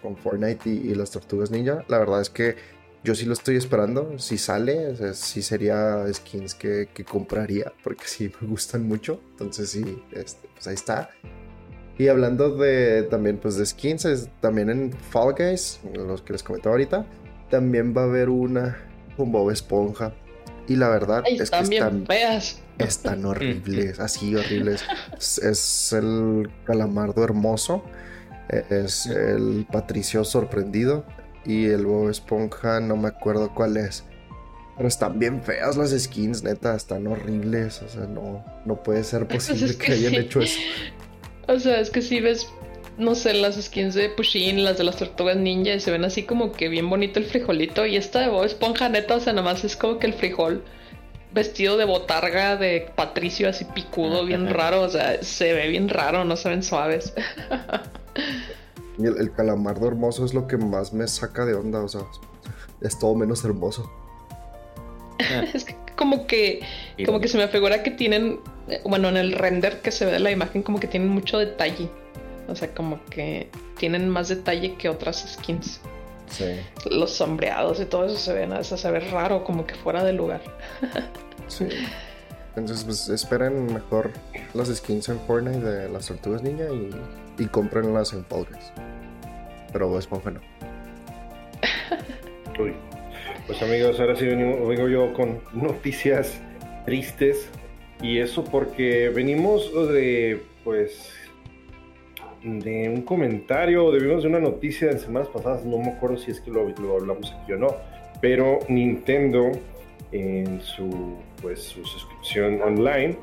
con 0.00 0.16
Fortnite 0.16 0.68
y, 0.68 0.90
y 0.90 0.94
las 0.94 1.10
Tortugas 1.10 1.50
Ninja. 1.50 1.84
La 1.88 1.98
verdad 1.98 2.20
es 2.20 2.30
que 2.30 2.56
yo 3.04 3.14
sí 3.14 3.24
lo 3.26 3.32
estoy 3.32 3.56
esperando. 3.56 4.18
Si 4.18 4.38
sale, 4.38 4.88
o 4.88 4.96
sea, 4.96 5.14
sí 5.14 5.42
sería 5.42 6.04
skins 6.12 6.54
que, 6.54 6.88
que 6.94 7.04
compraría, 7.04 7.72
porque 7.82 8.04
sí 8.06 8.30
me 8.40 8.48
gustan 8.48 8.86
mucho. 8.86 9.20
Entonces 9.32 9.70
sí, 9.70 10.02
este, 10.12 10.48
pues 10.54 10.66
ahí 10.68 10.74
está. 10.74 11.10
Y 11.98 12.08
hablando 12.08 12.56
de 12.56 13.02
también 13.04 13.38
pues 13.38 13.56
de 13.56 13.66
skins, 13.66 14.04
es- 14.06 14.28
también 14.40 14.70
en 14.70 14.92
Fall 14.92 15.34
Guys, 15.36 15.80
los 15.94 16.22
que 16.22 16.32
les 16.32 16.42
comentaba 16.42 16.74
ahorita, 16.74 17.06
también 17.50 17.94
va 17.96 18.02
a 18.02 18.04
haber 18.04 18.28
una 18.30 18.78
con 19.16 19.30
Bob 19.32 19.50
Esponja. 19.50 20.14
Y 20.68 20.76
la 20.76 20.88
verdad 20.88 21.22
Ay, 21.26 21.34
es 21.34 21.38
que 21.38 21.44
están 21.44 21.68
bien 21.68 21.82
están 21.82 22.06
feas. 22.06 22.60
están 22.78 23.24
horribles, 23.26 23.98
así 24.00 24.34
horribles. 24.36 24.84
Es, 25.18 25.38
es 25.38 25.92
el 25.92 26.48
calamardo 26.64 27.24
hermoso, 27.24 27.82
es 28.48 29.06
el 29.06 29.66
Patricio 29.70 30.24
sorprendido 30.24 31.04
y 31.44 31.66
el 31.66 31.86
Bob 31.86 32.10
Esponja, 32.10 32.80
no 32.80 32.96
me 32.96 33.08
acuerdo 33.08 33.52
cuál 33.54 33.76
es. 33.76 34.04
Pero 34.76 34.88
están 34.88 35.18
bien 35.18 35.42
feas 35.42 35.76
las 35.76 35.90
skins, 35.90 36.42
neta, 36.42 36.74
están 36.74 37.06
horribles. 37.06 37.82
O 37.82 37.88
sea, 37.88 38.02
no, 38.02 38.44
no 38.64 38.82
puede 38.82 39.04
ser 39.04 39.26
posible 39.28 39.66
es 39.66 39.76
que, 39.76 39.86
que 39.86 39.92
hayan 39.92 40.12
sí. 40.12 40.18
hecho 40.18 40.40
eso. 40.40 40.60
O 41.48 41.58
sea, 41.58 41.80
es 41.80 41.90
que 41.90 42.02
si 42.02 42.20
ves, 42.20 42.48
no 42.98 43.14
sé, 43.14 43.34
las 43.34 43.60
skins 43.60 43.94
de 43.94 44.08
Pushin, 44.08 44.64
las 44.64 44.78
de 44.78 44.84
las 44.84 44.96
tortugas 44.96 45.36
ninja, 45.36 45.74
y 45.74 45.80
se 45.80 45.90
ven 45.90 46.04
así 46.04 46.22
como 46.22 46.52
que 46.52 46.68
bien 46.68 46.88
bonito 46.88 47.18
el 47.18 47.26
frijolito. 47.26 47.84
Y 47.86 47.96
esta 47.96 48.20
de 48.20 48.28
Bob 48.28 48.44
Esponja, 48.44 48.88
neta, 48.88 49.16
o 49.16 49.20
sea, 49.20 49.32
nomás 49.32 49.64
es 49.64 49.76
como 49.76 49.98
que 49.98 50.06
el 50.06 50.14
frijol 50.14 50.62
vestido 51.32 51.76
de 51.76 51.84
botarga 51.84 52.56
de 52.56 52.90
Patricio, 52.94 53.48
así 53.48 53.64
picudo, 53.64 54.24
bien 54.24 54.52
raro. 54.52 54.82
O 54.82 54.88
sea, 54.88 55.22
se 55.22 55.52
ve 55.52 55.68
bien 55.68 55.88
raro, 55.88 56.24
no 56.24 56.36
se 56.36 56.48
ven 56.48 56.62
suaves. 56.62 57.12
Y 58.98 59.06
el, 59.06 59.16
el 59.16 59.32
calamardo 59.32 59.88
hermoso 59.88 60.22
es 60.24 60.34
lo 60.34 60.46
que 60.46 60.58
más 60.58 60.92
me 60.92 61.08
saca 61.08 61.46
de 61.46 61.54
onda, 61.54 61.82
o 61.82 61.88
sea, 61.88 62.02
es 62.82 62.98
todo 62.98 63.14
menos 63.14 63.42
hermoso. 63.42 63.90
es 65.54 65.64
que 65.64 65.76
como 65.96 66.26
que 66.26 66.60
Como 67.04 67.20
que 67.20 67.28
se 67.28 67.38
me 67.38 67.48
figura 67.48 67.82
que 67.82 67.90
tienen, 67.90 68.40
eh, 68.68 68.80
bueno, 68.84 69.08
en 69.08 69.16
el 69.16 69.32
render 69.32 69.80
que 69.80 69.90
se 69.90 70.04
ve 70.04 70.12
de 70.12 70.20
la 70.20 70.30
imagen, 70.30 70.62
como 70.62 70.80
que 70.80 70.86
tienen 70.86 71.08
mucho 71.08 71.38
detalle. 71.38 71.88
O 72.48 72.56
sea, 72.56 72.74
como 72.74 73.04
que 73.06 73.48
tienen 73.78 74.08
más 74.08 74.28
detalle 74.28 74.74
que 74.74 74.88
otras 74.88 75.24
skins. 75.34 75.80
Sí. 76.32 76.46
Los 76.90 77.12
sombreados 77.12 77.78
y 77.80 77.84
todo 77.84 78.06
eso 78.06 78.16
se 78.16 78.32
ven, 78.32 78.52
sea, 78.64 78.76
se 78.76 78.90
ve 78.90 79.00
raro, 79.00 79.44
como 79.44 79.66
que 79.66 79.74
fuera 79.74 80.02
de 80.02 80.12
lugar. 80.12 80.40
Sí. 81.48 81.68
Entonces, 82.56 82.84
pues 82.84 83.08
esperen 83.10 83.74
mejor 83.74 84.10
las 84.54 84.68
skins 84.68 85.10
en 85.10 85.20
Fortnite 85.20 85.60
de 85.60 85.88
las 85.90 86.06
tortugas 86.06 86.42
ninja 86.42 86.64
y, 86.72 86.90
y 87.42 87.46
cómprenlas 87.46 88.14
en 88.14 88.24
Fall 88.24 88.46
Guys. 88.50 88.72
Pero 89.70 89.88
Bob 89.88 89.98
Esponja 89.98 90.30
no. 90.30 90.40
Uy. 92.62 92.74
Pues 93.46 93.60
amigos, 93.62 94.00
ahora 94.00 94.16
sí 94.16 94.24
venimos, 94.24 94.66
vengo 94.66 94.88
yo 94.88 95.12
con 95.12 95.42
noticias 95.52 96.40
tristes. 96.86 97.48
Y 98.00 98.18
eso 98.18 98.44
porque 98.44 99.10
venimos 99.10 99.70
de, 99.72 100.42
pues, 100.64 101.10
de 102.42 102.88
un 102.88 103.02
comentario, 103.02 103.90
debimos 103.92 104.22
de 104.22 104.28
una 104.28 104.40
noticia 104.40 104.90
en 104.90 104.98
semanas 104.98 105.28
pasadas, 105.28 105.64
no 105.64 105.78
me 105.78 105.90
acuerdo 105.90 106.16
si 106.16 106.30
es 106.30 106.40
que 106.40 106.50
lo, 106.50 106.68
lo 106.68 106.96
hablamos 106.96 107.32
aquí 107.32 107.52
o 107.52 107.58
no, 107.58 107.76
pero 108.20 108.58
Nintendo 108.68 109.52
en 110.12 110.60
su, 110.60 111.16
pues, 111.40 111.62
su 111.62 111.84
suscripción 111.84 112.60
online 112.62 113.16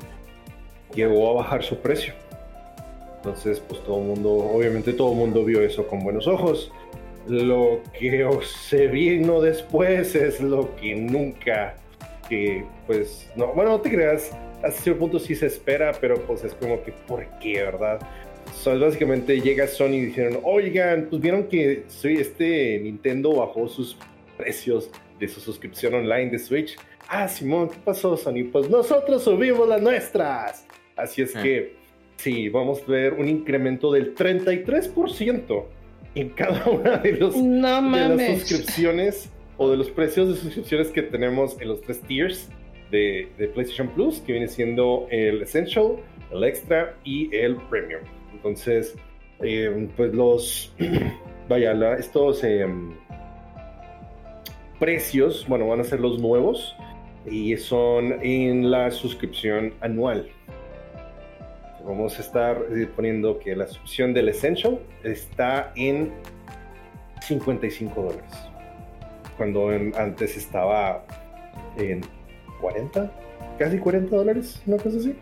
llegó 0.94 1.30
a 1.30 1.42
bajar 1.42 1.62
su 1.62 1.78
precio. 1.78 2.14
Entonces, 3.16 3.60
pues 3.60 3.82
todo 3.84 3.98
el 3.98 4.06
mundo, 4.06 4.30
obviamente 4.30 4.92
todo 4.92 5.12
el 5.12 5.18
mundo 5.18 5.44
vio 5.44 5.60
eso 5.60 5.86
con 5.86 6.02
buenos 6.02 6.26
ojos. 6.26 6.72
Lo 7.28 7.80
que 7.98 8.26
se 8.66 8.86
vino 8.86 9.40
después 9.40 10.14
es 10.14 10.40
lo 10.40 10.74
que 10.76 10.94
nunca, 10.94 11.76
que 12.28 12.64
pues, 12.86 13.30
no, 13.36 13.48
bueno, 13.48 13.72
no 13.72 13.80
te 13.80 13.90
creas, 13.90 14.32
hasta 14.62 14.82
cierto 14.82 15.00
punto 15.00 15.18
sí 15.18 15.34
se 15.34 15.46
espera, 15.46 15.92
pero 16.00 16.16
pues 16.22 16.44
es 16.44 16.54
como 16.54 16.82
que, 16.82 16.92
¿por 16.92 17.26
qué, 17.40 17.62
verdad? 17.62 18.00
So, 18.54 18.78
básicamente 18.78 19.40
llega 19.40 19.66
Sony 19.66 19.94
y 19.94 20.00
dijeron, 20.06 20.40
oigan, 20.44 21.06
pues 21.08 21.22
vieron 21.22 21.44
que 21.44 21.84
sí, 21.88 22.14
este 22.18 22.78
Nintendo 22.80 23.34
bajó 23.34 23.68
sus 23.68 23.96
precios 24.36 24.90
de 25.18 25.28
su 25.28 25.40
suscripción 25.40 25.94
online 25.94 26.30
de 26.30 26.38
Switch. 26.38 26.76
Ah, 27.08 27.26
Simón, 27.26 27.70
¿qué 27.70 27.76
pasó, 27.84 28.16
Sony? 28.16 28.44
Pues 28.52 28.68
nosotros 28.68 29.24
subimos 29.24 29.66
las 29.68 29.80
nuestras. 29.82 30.66
Así 30.96 31.22
es 31.22 31.34
Ah. 31.34 31.42
que, 31.42 31.74
sí, 32.16 32.48
vamos 32.50 32.82
a 32.86 32.90
ver 32.90 33.14
un 33.14 33.28
incremento 33.28 33.90
del 33.92 34.14
33% 34.14 35.64
en 36.14 36.28
cada 36.30 36.64
una 36.70 36.98
de 36.98 37.12
los 37.12 37.36
No 37.36 37.82
de 37.96 38.16
las 38.16 38.40
suscripciones 38.40 39.30
o 39.56 39.70
de 39.70 39.76
los 39.76 39.90
precios 39.90 40.28
de 40.28 40.36
suscripciones 40.36 40.88
que 40.88 41.02
tenemos 41.02 41.60
en 41.60 41.68
los 41.68 41.80
tres 41.82 42.00
tiers 42.02 42.48
de, 42.90 43.28
de 43.38 43.48
PlayStation 43.48 43.88
Plus, 43.88 44.18
que 44.20 44.32
viene 44.32 44.48
siendo 44.48 45.06
el 45.10 45.42
Essential, 45.42 45.96
el 46.32 46.44
Extra 46.44 46.94
y 47.04 47.34
el 47.34 47.56
Premium. 47.68 48.00
Entonces, 48.40 48.96
eh, 49.42 49.88
pues 49.96 50.14
los, 50.14 50.74
vaya, 51.48 51.74
la- 51.74 51.96
estos 51.96 52.42
em, 52.42 52.94
precios, 54.78 55.46
bueno, 55.46 55.68
van 55.68 55.80
a 55.80 55.84
ser 55.84 56.00
los 56.00 56.18
nuevos 56.18 56.74
y 57.26 57.54
son 57.58 58.14
en 58.22 58.70
la 58.70 58.90
suscripción 58.90 59.74
anual. 59.82 60.28
Vamos 61.84 62.18
a 62.18 62.22
estar 62.22 62.56
eh, 62.74 62.88
poniendo 62.96 63.38
que 63.38 63.54
la 63.54 63.66
suscripción 63.66 64.14
del 64.14 64.30
Essential 64.30 64.78
está 65.04 65.72
en 65.76 66.12
55 67.22 68.00
dólares. 68.02 68.32
Cuando 69.36 69.70
en- 69.72 69.92
antes 69.96 70.36
estaba 70.36 71.04
en 71.76 72.00
40, 72.60 73.10
casi 73.58 73.78
40 73.78 74.16
dólares, 74.16 74.62
una 74.66 74.78
cosa 74.78 74.96
así. 74.96 75.14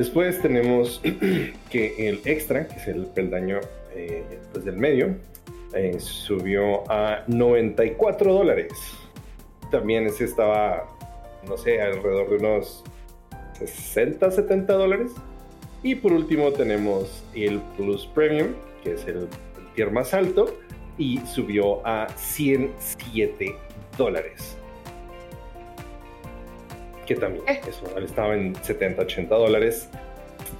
Después 0.00 0.40
tenemos 0.40 1.02
que 1.70 2.08
el 2.08 2.22
extra, 2.24 2.66
que 2.66 2.76
es 2.76 2.88
el 2.88 3.04
peldaño 3.04 3.60
eh, 3.94 4.24
pues 4.50 4.64
del 4.64 4.78
medio, 4.78 5.14
eh, 5.74 6.00
subió 6.00 6.90
a 6.90 7.22
94 7.26 8.32
dólares. 8.32 8.72
También 9.70 10.06
ese 10.06 10.24
estaba, 10.24 10.88
no 11.46 11.58
sé, 11.58 11.82
alrededor 11.82 12.30
de 12.30 12.36
unos 12.36 12.82
60, 13.58 14.30
70 14.30 14.72
dólares. 14.72 15.12
Y 15.82 15.96
por 15.96 16.14
último 16.14 16.50
tenemos 16.50 17.22
el 17.34 17.60
Plus 17.76 18.06
Premium, 18.06 18.54
que 18.82 18.94
es 18.94 19.06
el, 19.06 19.16
el 19.16 19.74
tier 19.74 19.90
más 19.90 20.14
alto, 20.14 20.58
y 20.96 21.18
subió 21.26 21.86
a 21.86 22.08
107 22.16 23.54
dólares. 23.98 24.56
Que 27.10 27.16
también, 27.16 27.42
Eh. 27.48 27.60
eso, 27.68 27.98
estaba 27.98 28.36
en 28.36 28.54
70, 28.54 29.02
80 29.02 29.34
dólares 29.34 29.88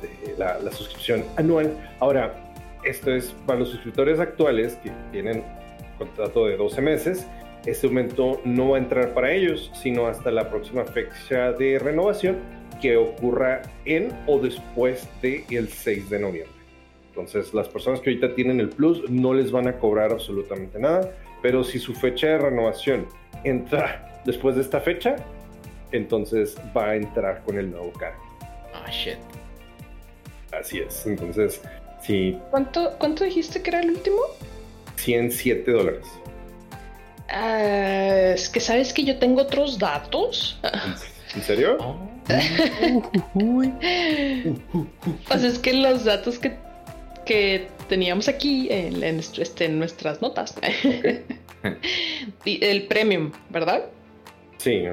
de 0.03 0.37
la, 0.37 0.59
la 0.59 0.73
suscripción 0.73 1.25
anual. 1.37 1.73
Ahora, 2.01 2.35
esto 2.83 3.15
es 3.15 3.33
para 3.47 3.61
los 3.61 3.69
suscriptores 3.69 4.19
actuales 4.19 4.75
que 4.83 4.91
tienen 5.13 5.45
contrato 5.97 6.47
de 6.47 6.57
12 6.57 6.83
meses. 6.83 7.25
Este 7.67 7.87
aumento 7.87 8.41
no 8.45 8.71
va 8.71 8.79
a 8.79 8.81
entrar 8.81 9.15
para 9.15 9.31
ellos, 9.31 9.71
sino 9.81 10.09
hasta 10.09 10.33
la 10.33 10.51
próxima 10.51 10.85
fecha 10.85 11.53
de 11.53 11.79
renovación 11.79 12.39
que 12.83 12.97
ocurra 12.97 13.63
en 13.85 14.13
o 14.27 14.41
después 14.41 15.07
del 15.23 15.69
6 15.69 16.11
de 16.11 16.19
noviembre. 16.19 16.57
Entonces, 17.11 17.55
las 17.55 17.69
personas 17.69 18.01
que 18.01 18.11
ahorita 18.11 18.35
tienen 18.35 18.59
el 18.59 18.71
Plus 18.71 19.09
no 19.09 19.35
les 19.35 19.53
van 19.53 19.69
a 19.69 19.79
cobrar 19.79 20.11
absolutamente 20.11 20.81
nada, 20.81 21.13
pero 21.43 21.63
si 21.63 21.79
su 21.79 21.95
fecha 21.95 22.27
de 22.27 22.39
renovación 22.39 23.07
entra 23.45 24.21
después 24.25 24.57
de 24.57 24.63
esta 24.63 24.81
fecha, 24.81 25.15
entonces 25.93 26.57
va 26.77 26.91
a 26.91 26.97
entrar 26.97 27.43
con 27.45 27.59
el 27.59 27.71
nuevo 27.71 27.93
cargo. 27.93 28.23
Ah, 28.75 28.91
shit. 28.91 29.19
Así 30.53 30.79
es. 30.81 31.07
Entonces, 31.07 31.61
sí, 32.03 32.39
¿Cuánto, 32.51 32.97
¿Cuánto 32.99 33.25
dijiste 33.25 33.63
que 33.63 33.71
era 33.71 33.81
el 33.81 33.91
último? 33.91 34.19
107 34.97 35.71
dólares. 35.71 36.07
Ah, 37.29 38.33
es 38.35 38.49
que 38.49 38.61
sabes 38.61 38.93
que 38.93 39.05
yo 39.05 39.19
tengo 39.19 39.43
otros 39.43 39.79
datos. 39.79 40.61
¿En 41.35 41.43
serio? 41.43 41.77
Oh. 41.81 41.97
Pues 45.29 45.45
es 45.45 45.59
que 45.59 45.73
los 45.75 46.05
datos 46.05 46.39
que, 46.39 46.57
que 47.25 47.69
teníamos 47.89 48.29
aquí 48.29 48.69
en, 48.71 49.03
en 49.03 49.21
este, 49.21 49.65
en 49.65 49.79
nuestras 49.79 50.21
notas. 50.21 50.55
Y 52.45 52.65
el 52.65 52.87
premium, 52.87 53.33
¿verdad? 53.51 53.85
Sí, 54.57 54.85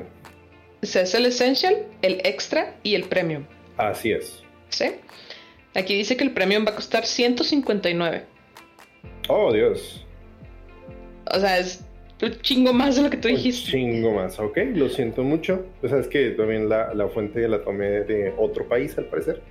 O 0.81 0.85
sea, 0.85 1.01
es 1.03 1.13
el 1.15 1.25
essential, 1.25 1.75
el 2.01 2.21
extra 2.23 2.75
y 2.83 2.95
el 2.95 3.03
premium. 3.03 3.43
así 3.77 4.11
es. 4.11 4.43
¿Sí? 4.69 4.85
Aquí 5.75 5.95
dice 5.95 6.17
que 6.17 6.23
el 6.23 6.31
premium 6.31 6.65
va 6.65 6.71
a 6.71 6.75
costar 6.75 7.05
159. 7.05 8.23
Oh, 9.29 9.51
Dios. 9.53 10.05
O 11.33 11.39
sea, 11.39 11.59
es 11.59 11.83
un 12.21 12.31
chingo 12.41 12.73
más 12.73 12.95
de 12.95 13.03
lo 13.03 13.09
que 13.09 13.17
tú 13.17 13.27
Un 13.27 13.35
dijiste. 13.35 13.71
chingo 13.71 14.11
más, 14.13 14.39
ok, 14.39 14.57
lo 14.73 14.89
siento 14.89 15.23
mucho. 15.23 15.65
Pues 15.81 15.91
sabes 15.91 16.07
que 16.07 16.31
también 16.31 16.69
la, 16.69 16.93
la 16.93 17.07
fuente 17.09 17.47
la 17.47 17.61
tomé 17.63 18.01
de 18.01 18.33
otro 18.37 18.67
país, 18.67 18.97
al 18.97 19.05
parecer. 19.05 19.41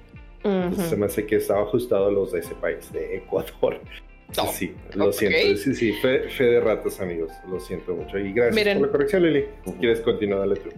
Entonces. 0.45 0.89
Se 0.91 0.97
me 0.97 1.07
hace 1.07 1.27
que 1.27 1.37
estaba 1.37 1.63
ajustado 1.63 2.07
a 2.07 2.11
los 2.13 2.33
de 2.33 2.41
ese 2.41 2.55
país, 2.55 2.93
de 2.93 3.17
Ecuador. 3.17 3.81
No. 4.37 4.47
Sí, 4.49 4.75
lo 4.95 5.13
siento. 5.13 5.57
Sí, 5.57 5.75
sí, 5.75 5.93
fe, 5.95 6.29
fe 6.29 6.45
de 6.45 6.61
ratas, 6.61 7.01
amigos. 7.01 7.31
Lo 7.49 7.61
siento 7.61 7.95
mucho. 7.95 8.19
Y 8.19 8.33
gracias 8.33 8.55
Miren. 8.57 8.79
por 8.79 8.87
la 8.89 8.93
corrección, 8.93 9.23
Lili. 9.23 9.45
Si 9.65 9.73
quieres 9.75 10.01
continuar, 10.01 10.41
dale 10.41 10.57
tú. 10.57 10.71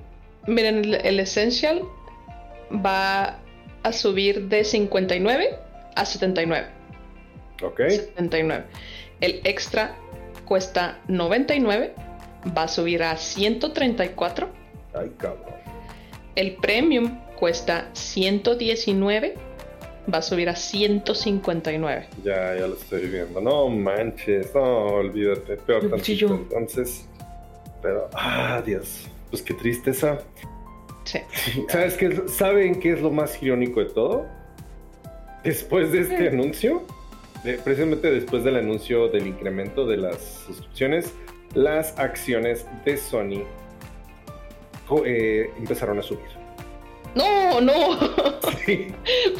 Miren, 0.48 0.78
el, 0.78 0.94
el 0.94 1.20
essential 1.20 1.82
va 2.72 3.38
a 3.82 3.92
subir 3.92 4.48
de 4.48 4.64
59 4.64 5.58
a 5.94 6.04
79. 6.04 6.66
Ok. 7.62 7.80
79. 7.88 8.64
El 9.20 9.40
extra 9.44 9.94
cuesta 10.44 10.98
99, 11.08 11.94
va 12.56 12.62
a 12.62 12.68
subir 12.68 13.02
a 13.02 13.16
134. 13.16 14.48
Ay, 14.94 15.12
cabrón. 15.18 15.54
El 16.34 16.56
premium 16.56 17.18
cuesta 17.36 17.90
119, 17.92 19.34
va 20.12 20.18
a 20.18 20.22
subir 20.22 20.48
a 20.48 20.56
159. 20.56 22.08
Ya, 22.24 22.54
ya 22.54 22.66
lo 22.66 22.74
estoy 22.74 23.08
viendo. 23.08 23.40
No 23.40 23.68
manches, 23.68 24.54
no, 24.54 24.86
olvídate. 24.86 25.56
Peor 25.56 25.90
tantito. 25.90 26.34
Entonces, 26.34 27.06
pero, 27.82 28.08
ah, 28.14 28.62
Dios. 28.64 29.08
Pues 29.30 29.42
qué 29.42 29.54
tristeza. 29.54 30.18
Sí. 31.04 31.20
¿Sabes 31.68 31.94
qué? 31.96 32.22
¿Saben 32.28 32.80
qué 32.80 32.92
es 32.92 33.00
lo 33.00 33.10
más 33.10 33.42
irónico 33.42 33.80
de 33.80 33.86
todo? 33.86 34.26
Después 35.44 35.92
de 35.92 36.00
este 36.00 36.28
anuncio, 36.28 36.82
de- 37.44 37.54
precisamente 37.58 38.10
después 38.10 38.44
del 38.44 38.56
anuncio 38.56 39.08
del 39.08 39.26
incremento 39.26 39.86
de 39.86 39.96
las 39.96 40.18
suscripciones, 40.46 41.12
las 41.54 41.98
acciones 41.98 42.66
de 42.84 42.96
Sony 42.96 43.44
eh, 45.04 45.50
empezaron 45.58 45.98
a 45.98 46.02
subir. 46.02 46.24
No, 47.14 47.60
no. 47.60 47.72
Sí. 48.66 48.88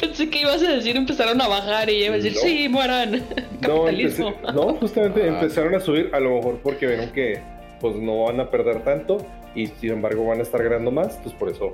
Pensé 0.01 0.27
que 0.27 0.41
ibas 0.41 0.63
a 0.63 0.71
decir 0.71 0.97
empezaron 0.97 1.39
a 1.39 1.47
bajar 1.47 1.87
y 1.87 2.03
iba 2.05 2.15
a 2.15 2.17
decir, 2.17 2.33
No. 2.33 2.39
sí, 2.41 2.67
mueran. 2.67 3.11
No, 3.11 3.21
Capitalismo. 3.85 4.29
empecé- 4.29 4.53
no, 4.53 4.73
justamente 4.75 5.21
Ah. 5.23 5.27
empezaron 5.27 5.75
a 5.75 5.79
subir, 5.79 6.09
a 6.13 6.19
lo 6.19 6.35
mejor 6.37 6.57
porque 6.63 6.87
vieron 6.87 7.11
que 7.11 7.39
pues 7.79 7.95
no 7.95 8.23
van 8.23 8.39
a 8.39 8.49
perder 8.49 8.83
tanto 8.83 9.17
y 9.55 9.67
sin 9.67 9.91
embargo 9.91 10.25
van 10.25 10.39
a 10.39 10.43
estar 10.43 10.63
ganando 10.63 10.91
más, 10.91 11.17
pues 11.23 11.33
por 11.35 11.49
eso. 11.49 11.73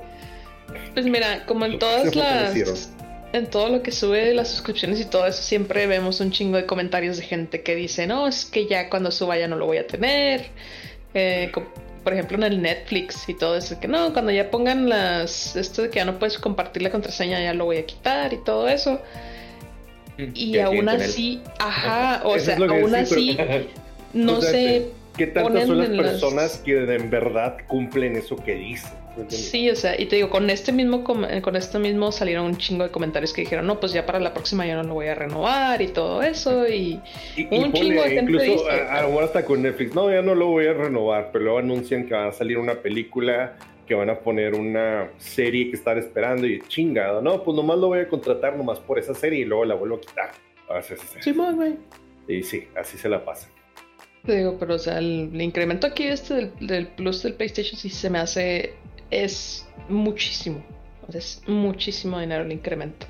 Pues 0.93 1.05
mira, 1.05 1.45
como 1.45 1.65
en 1.65 1.79
todas 1.79 2.15
las. 2.15 2.91
En 3.33 3.49
todo 3.49 3.67
lo 3.67 3.81
que 3.81 3.91
sube 3.91 4.33
las 4.33 4.47
suscripciones 4.47 5.01
y 5.01 5.05
todo 5.05 5.25
eso, 5.25 5.41
siempre 5.41 5.87
vemos 5.87 6.21
un 6.21 6.31
chingo 6.31 6.55
de 6.55 6.65
comentarios 6.65 7.17
de 7.17 7.23
gente 7.23 7.63
que 7.63 7.75
dice, 7.75 8.07
no, 8.07 8.27
es 8.27 8.45
que 8.45 8.65
ya 8.65 8.89
cuando 8.89 9.11
suba 9.11 9.37
ya 9.37 9.49
no 9.49 9.57
lo 9.57 9.65
voy 9.65 9.77
a 9.77 9.87
tener. 9.87 10.45
Eh, 11.13 11.51
por 12.05 12.13
ejemplo, 12.13 12.37
en 12.37 12.43
el 12.43 12.61
Netflix 12.61 13.27
y 13.27 13.33
todo 13.33 13.57
eso, 13.57 13.77
que 13.79 13.89
no, 13.89 14.13
cuando 14.13 14.31
ya 14.31 14.51
pongan 14.51 14.87
las. 14.87 15.55
Esto 15.57 15.81
de 15.81 15.89
que 15.89 15.97
ya 15.97 16.05
no 16.05 16.17
puedes 16.17 16.37
compartir 16.37 16.83
la 16.83 16.91
contraseña, 16.91 17.41
ya 17.41 17.53
lo 17.53 17.65
voy 17.65 17.77
a 17.77 17.85
quitar 17.85 18.31
y 18.31 18.37
todo 18.37 18.69
eso. 18.69 19.01
Y 20.17 20.51
Ya 20.51 20.67
aún 20.67 20.87
así, 20.87 21.41
ajá, 21.59 22.21
o 22.25 22.39
sea, 22.39 22.55
aún 22.57 22.91
sí, 23.05 23.37
así, 23.37 23.67
no 24.13 24.41
sé. 24.41 24.91
¿Qué 25.17 25.27
tantas 25.27 25.67
son 25.67 25.77
las 25.77 25.89
personas 25.89 26.57
que 26.57 26.77
en 26.95 27.09
verdad 27.09 27.57
cumplen 27.67 28.15
eso 28.15 28.35
que 28.35 28.55
dicen? 28.55 28.91
Sí, 29.29 29.69
o 29.69 29.75
sea, 29.75 29.99
y 29.99 30.07
te 30.07 30.17
digo, 30.17 30.29
con 30.29 30.49
este 30.49 30.73
mismo 30.73 31.03
com- 31.05 31.25
con 31.41 31.55
esto 31.55 31.79
mismo 31.79 32.11
salieron 32.11 32.45
un 32.45 32.57
chingo 32.57 32.83
de 32.83 32.91
comentarios 32.91 33.31
que 33.31 33.41
dijeron, 33.41 33.65
no, 33.65 33.79
pues 33.79 33.93
ya 33.93 34.05
para 34.05 34.19
la 34.19 34.33
próxima 34.33 34.65
ya 34.65 34.75
no 34.75 34.83
lo 34.83 34.93
voy 34.93 35.07
a 35.07 35.15
renovar 35.15 35.81
y 35.81 35.87
todo 35.87 36.21
eso, 36.21 36.67
y 36.67 36.99
Y, 37.37 37.47
y 37.49 37.63
Un 37.63 37.71
chingo 37.71 38.03
de 38.03 38.09
gente 38.09 38.31
incluso 38.33 38.65
lo 38.67 39.07
mejor 39.07 39.23
hasta 39.23 39.45
con 39.45 39.61
Netflix, 39.61 39.95
no, 39.95 40.11
ya 40.11 40.21
no 40.21 40.35
lo 40.35 40.47
voy 40.47 40.67
a 40.67 40.73
renovar, 40.73 41.29
pero 41.31 41.45
luego 41.45 41.59
anuncian 41.59 42.05
que 42.05 42.13
va 42.13 42.27
a 42.27 42.31
salir 42.33 42.57
una 42.57 42.75
película, 42.75 43.55
que 43.87 43.95
van 43.95 44.09
a 44.09 44.19
poner 44.19 44.53
una 44.53 45.09
serie 45.17 45.69
que 45.69 45.77
estar 45.77 45.97
esperando 45.97 46.45
y 46.45 46.59
chingado, 46.67 47.21
no, 47.21 47.41
pues 47.41 47.55
nomás 47.55 47.77
lo 47.77 47.87
voy 47.87 47.99
a 47.99 48.09
contratar 48.09 48.57
nomás 48.57 48.81
por 48.81 48.99
esa 48.99 49.13
serie 49.15 49.39
y 49.39 49.45
luego 49.45 49.63
la 49.63 49.75
vuelvo 49.75 49.95
a 49.95 50.01
quitar. 50.01 50.31
Así, 50.69 50.93
así, 50.95 51.19
así. 51.19 51.31
Güey. 51.31 51.75
Y 52.27 52.43
sí, 52.43 52.67
así 52.75 52.97
se 52.97 53.07
la 53.07 53.23
pasan. 53.23 53.51
Te 54.25 54.37
digo, 54.37 54.57
pero 54.59 54.75
o 54.75 54.79
sea, 54.79 54.97
el, 54.99 55.29
el 55.33 55.41
incremento 55.41 55.87
aquí 55.87 56.03
este 56.03 56.33
del, 56.33 56.51
del 56.59 56.87
plus 56.87 57.23
del 57.23 57.33
PlayStation 57.33 57.79
sí 57.79 57.89
se 57.89 58.09
me 58.09 58.19
hace, 58.19 58.73
es 59.11 59.67
muchísimo, 59.89 60.63
o 61.07 61.11
sea, 61.11 61.19
es 61.19 61.41
muchísimo 61.47 62.19
dinero 62.19 62.43
el 62.43 62.51
incremento. 62.51 63.05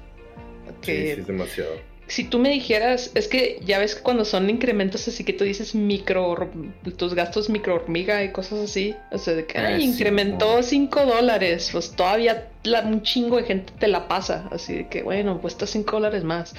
Sí, 0.67 0.73
Que 0.81 1.15
sí, 1.15 1.21
es 1.21 1.27
demasiado. 1.27 1.71
si 2.07 2.23
tú 2.25 2.37
me 2.39 2.49
dijeras, 2.49 3.11
es 3.15 3.27
que 3.27 3.59
ya 3.65 3.79
ves 3.79 3.95
que 3.95 4.01
cuando 4.03 4.25
son 4.25 4.49
incrementos 4.49 5.07
así 5.07 5.23
que 5.23 5.33
tú 5.33 5.43
dices 5.43 5.73
micro, 5.73 6.49
tus 6.97 7.13
gastos 7.15 7.49
micro 7.49 7.75
hormiga 7.75 8.23
y 8.23 8.31
cosas 8.31 8.59
así, 8.59 8.95
o 9.11 9.17
sea, 9.17 9.33
de 9.35 9.45
que 9.45 9.57
"Ay, 9.57 9.81
sí, 9.81 9.87
incrementó 9.89 10.57
no. 10.57 10.63
5 10.63 11.05
dólares, 11.05 11.69
pues 11.71 11.91
todavía 11.91 12.49
la- 12.63 12.81
un 12.81 13.01
chingo 13.03 13.37
de 13.37 13.43
gente 13.43 13.73
te 13.79 13.87
la 13.87 14.07
pasa, 14.07 14.47
así 14.51 14.73
de 14.75 14.87
que 14.89 15.01
bueno, 15.03 15.39
cuesta 15.41 15.65
5 15.65 15.93
dólares 15.97 16.23
más, 16.23 16.53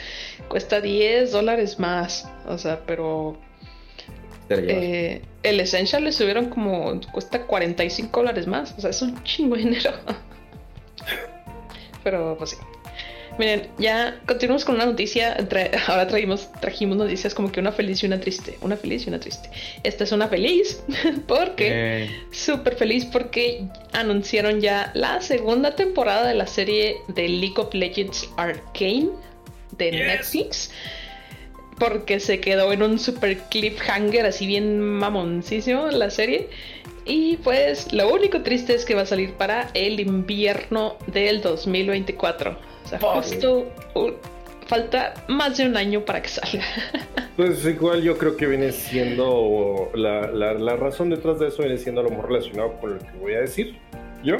cuesta 0.48 0.80
10 0.80 1.30
dólares 1.32 1.78
más, 1.78 2.28
o 2.46 2.58
sea, 2.58 2.80
pero. 2.86 3.38
Eh, 4.48 5.22
el 5.42 5.60
Essential 5.60 6.04
le 6.04 6.12
subieron 6.12 6.46
como, 6.46 7.00
cuesta 7.12 7.42
45 7.46 8.20
dólares 8.20 8.46
más, 8.46 8.74
o 8.76 8.80
sea, 8.80 8.90
es 8.90 9.02
un 9.02 9.22
chingo 9.24 9.56
de 9.56 9.64
dinero. 9.64 9.92
Pero 12.04 12.36
pues 12.38 12.50
sí. 12.50 12.56
Miren, 13.38 13.68
ya 13.78 14.18
continuamos 14.26 14.64
con 14.64 14.76
una 14.76 14.86
noticia. 14.86 15.36
Tra- 15.36 15.70
ahora 15.88 16.06
traímos, 16.06 16.50
trajimos 16.60 16.96
noticias 16.96 17.34
como 17.34 17.52
que 17.52 17.60
una 17.60 17.72
feliz 17.72 18.02
y 18.02 18.06
una 18.06 18.18
triste. 18.18 18.56
Una 18.62 18.76
feliz 18.76 19.04
y 19.04 19.08
una 19.10 19.20
triste. 19.20 19.50
Esta 19.82 20.04
es 20.04 20.12
una 20.12 20.28
feliz 20.28 20.82
porque, 21.26 22.04
Eh, 22.04 22.10
súper 22.30 22.76
feliz 22.76 23.04
porque 23.04 23.66
anunciaron 23.92 24.60
ya 24.60 24.90
la 24.94 25.20
segunda 25.20 25.74
temporada 25.74 26.26
de 26.26 26.34
la 26.34 26.46
serie 26.46 26.96
de 27.08 27.28
League 27.28 27.56
of 27.58 27.74
Legends 27.74 28.30
Arcane 28.38 29.10
de 29.76 29.92
Netflix. 29.92 30.70
Porque 31.78 32.20
se 32.20 32.40
quedó 32.40 32.72
en 32.72 32.82
un 32.82 32.98
super 32.98 33.36
cliffhanger 33.50 34.24
así 34.26 34.46
bien 34.46 34.80
mamoncísimo 34.80 35.88
la 35.88 36.10
serie. 36.10 36.48
Y 37.04 37.36
pues 37.38 37.92
lo 37.92 38.12
único 38.12 38.42
triste 38.42 38.74
es 38.74 38.84
que 38.84 38.94
va 38.94 39.02
a 39.02 39.06
salir 39.06 39.32
para 39.34 39.68
el 39.74 40.00
invierno 40.00 40.96
del 41.06 41.40
2024. 41.42 42.58
O 42.84 42.88
sea, 42.88 42.98
justo 42.98 43.70
uh, 43.94 44.10
falta 44.66 45.14
más 45.28 45.56
de 45.58 45.66
un 45.66 45.76
año 45.76 46.04
para 46.04 46.22
que 46.22 46.28
salga. 46.28 46.64
Pues 47.36 47.66
igual 47.66 48.02
yo 48.02 48.16
creo 48.16 48.34
que 48.38 48.46
viene 48.46 48.72
siendo 48.72 49.90
la, 49.94 50.22
la- 50.32 50.54
la 50.54 50.74
razón 50.76 51.10
detrás 51.10 51.38
de 51.38 51.48
eso 51.48 51.58
viene 51.62 51.76
siendo 51.76 52.00
a 52.00 52.04
lo 52.04 52.08
mejor 52.08 52.30
relacionado 52.30 52.72
con 52.80 52.94
lo 52.94 52.98
que 52.98 53.10
voy 53.20 53.34
a 53.34 53.40
decir 53.40 53.76
yo, 54.24 54.38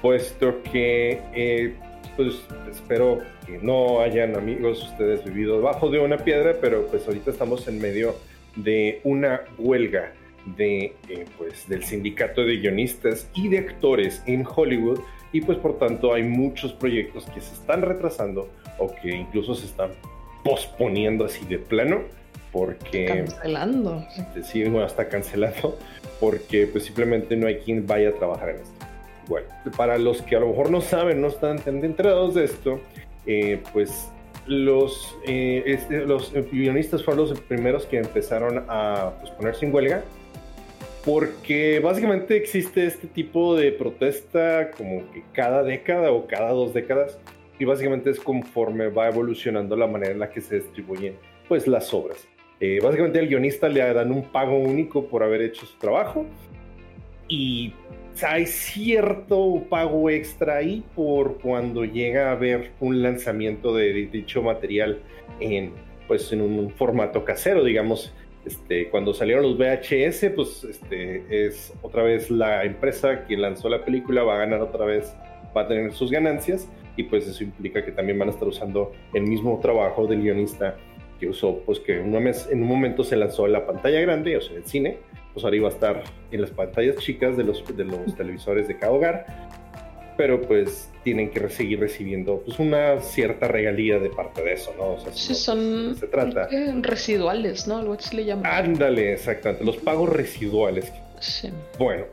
puesto 0.00 0.62
que 0.62 1.20
eh, 1.34 1.74
pues 2.16 2.34
espero 2.70 3.18
que 3.46 3.58
no 3.58 4.00
hayan 4.00 4.36
amigos 4.36 4.82
ustedes 4.82 5.24
vivido 5.24 5.56
debajo 5.56 5.90
de 5.90 5.98
una 5.98 6.18
piedra, 6.18 6.54
pero 6.60 6.86
pues 6.86 7.06
ahorita 7.06 7.30
estamos 7.30 7.66
en 7.68 7.80
medio 7.80 8.14
de 8.56 9.00
una 9.04 9.42
huelga 9.58 10.12
de 10.56 10.94
eh, 11.08 11.24
pues 11.38 11.68
del 11.68 11.84
sindicato 11.84 12.44
de 12.44 12.58
guionistas 12.58 13.28
y 13.34 13.48
de 13.48 13.58
actores 13.58 14.22
en 14.26 14.44
Hollywood 14.46 15.00
y 15.32 15.40
pues 15.40 15.58
por 15.58 15.78
tanto 15.78 16.12
hay 16.12 16.22
muchos 16.22 16.72
proyectos 16.72 17.24
que 17.26 17.40
se 17.40 17.54
están 17.54 17.82
retrasando 17.82 18.48
o 18.78 18.94
que 18.94 19.16
incluso 19.16 19.54
se 19.54 19.66
están 19.66 19.90
posponiendo 20.44 21.24
así 21.24 21.44
de 21.46 21.58
plano 21.58 22.02
porque 22.52 23.06
Cancelando. 23.06 24.06
sí, 24.44 24.62
bueno, 24.62 24.86
está 24.86 25.08
cancelado 25.08 25.76
porque 26.20 26.66
pues 26.66 26.84
simplemente 26.84 27.36
no 27.36 27.46
hay 27.46 27.56
quien 27.56 27.86
vaya 27.86 28.10
a 28.10 28.12
trabajar 28.12 28.50
en 28.50 28.56
esto. 28.56 28.83
Bueno, 29.28 29.48
para 29.76 29.98
los 29.98 30.22
que 30.22 30.36
a 30.36 30.40
lo 30.40 30.48
mejor 30.48 30.70
no 30.70 30.80
saben, 30.80 31.20
no 31.20 31.28
están 31.28 31.58
tan 31.58 31.84
enterados 31.84 32.34
de 32.34 32.44
esto, 32.44 32.80
eh, 33.26 33.62
pues 33.72 34.10
los, 34.46 35.16
eh, 35.26 35.62
este, 35.66 36.04
los 36.04 36.32
guionistas 36.52 37.02
fueron 37.02 37.28
los 37.28 37.40
primeros 37.40 37.86
que 37.86 37.98
empezaron 37.98 38.64
a 38.68 39.12
pues, 39.20 39.30
ponerse 39.32 39.64
en 39.64 39.74
huelga 39.74 40.04
porque 41.04 41.80
básicamente 41.80 42.36
existe 42.36 42.86
este 42.86 43.06
tipo 43.06 43.54
de 43.56 43.72
protesta 43.72 44.70
como 44.70 45.10
que 45.12 45.22
cada 45.32 45.62
década 45.62 46.10
o 46.12 46.26
cada 46.26 46.50
dos 46.50 46.72
décadas 46.72 47.18
y 47.58 47.64
básicamente 47.64 48.10
es 48.10 48.18
conforme 48.18 48.88
va 48.88 49.08
evolucionando 49.08 49.76
la 49.76 49.86
manera 49.86 50.12
en 50.12 50.18
la 50.18 50.30
que 50.30 50.40
se 50.40 50.56
distribuyen 50.60 51.16
pues 51.46 51.66
las 51.66 51.92
obras. 51.92 52.26
Eh, 52.58 52.80
básicamente 52.82 53.18
al 53.18 53.28
guionista 53.28 53.68
le 53.68 53.80
dan 53.80 54.10
un 54.12 54.22
pago 54.24 54.56
único 54.56 55.06
por 55.06 55.22
haber 55.22 55.42
hecho 55.42 55.66
su 55.66 55.76
trabajo 55.76 56.24
y 57.28 57.74
hay 58.22 58.46
cierto 58.46 59.64
pago 59.68 60.08
extra 60.10 60.56
ahí 60.56 60.84
por 60.94 61.38
cuando 61.38 61.84
llega 61.84 62.28
a 62.28 62.32
haber 62.32 62.72
un 62.80 63.02
lanzamiento 63.02 63.74
de 63.74 63.92
dicho 64.06 64.42
material 64.42 65.00
en, 65.40 65.72
pues, 66.06 66.32
en 66.32 66.40
un 66.40 66.70
formato 66.70 67.24
casero, 67.24 67.64
digamos. 67.64 68.12
Este, 68.44 68.90
cuando 68.90 69.14
salieron 69.14 69.42
los 69.42 69.56
VHS, 69.56 70.30
pues 70.36 70.64
este, 70.64 71.46
es 71.46 71.72
otra 71.80 72.02
vez 72.02 72.30
la 72.30 72.64
empresa 72.64 73.24
que 73.24 73.38
lanzó 73.38 73.70
la 73.70 73.84
película 73.86 74.22
va 74.22 74.34
a 74.34 74.38
ganar 74.38 74.60
otra 74.60 74.84
vez, 74.84 75.16
va 75.56 75.62
a 75.62 75.66
tener 75.66 75.92
sus 75.92 76.10
ganancias 76.10 76.68
y 76.96 77.04
pues 77.04 77.26
eso 77.26 77.42
implica 77.42 77.82
que 77.82 77.90
también 77.90 78.18
van 78.18 78.28
a 78.28 78.32
estar 78.32 78.46
usando 78.46 78.92
el 79.14 79.22
mismo 79.22 79.58
trabajo 79.60 80.06
del 80.06 80.20
guionista 80.20 80.76
que 81.18 81.28
usó, 81.28 81.58
pues 81.66 81.80
que 81.80 82.00
en 82.00 82.14
un 82.14 82.68
momento 82.68 83.04
se 83.04 83.16
lanzó 83.16 83.46
en 83.46 83.52
la 83.52 83.66
pantalla 83.66 84.00
grande, 84.00 84.36
o 84.36 84.40
sea, 84.40 84.56
el 84.56 84.64
cine, 84.64 84.98
pues 85.32 85.44
ahora 85.44 85.56
iba 85.56 85.68
a 85.68 85.72
estar 85.72 86.04
en 86.30 86.40
las 86.40 86.50
pantallas 86.50 86.96
chicas 86.96 87.36
de 87.36 87.44
los, 87.44 87.64
de 87.76 87.84
los 87.84 88.14
televisores 88.16 88.68
de 88.68 88.78
cada 88.78 88.92
hogar, 88.92 89.26
pero 90.16 90.40
pues 90.40 90.90
tienen 91.02 91.30
que 91.30 91.48
seguir 91.48 91.80
recibiendo 91.80 92.40
pues 92.44 92.58
una 92.58 93.00
cierta 93.00 93.48
regalía 93.48 93.98
de 93.98 94.10
parte 94.10 94.42
de 94.42 94.52
eso, 94.52 94.72
¿no? 94.76 94.92
O 94.92 95.00
sea, 95.00 95.12
sí, 95.12 95.34
son 95.34 95.96
se 95.96 96.06
trata. 96.06 96.48
residuales, 96.80 97.66
¿no? 97.66 97.78
Algo 97.78 97.94
así 97.94 98.16
le 98.16 98.24
llaman. 98.24 98.46
Ándale, 98.46 99.12
exactamente, 99.12 99.64
los 99.64 99.76
pagos 99.76 100.08
residuales. 100.08 100.92
Sí. 101.20 101.50
Bueno, 101.78 102.04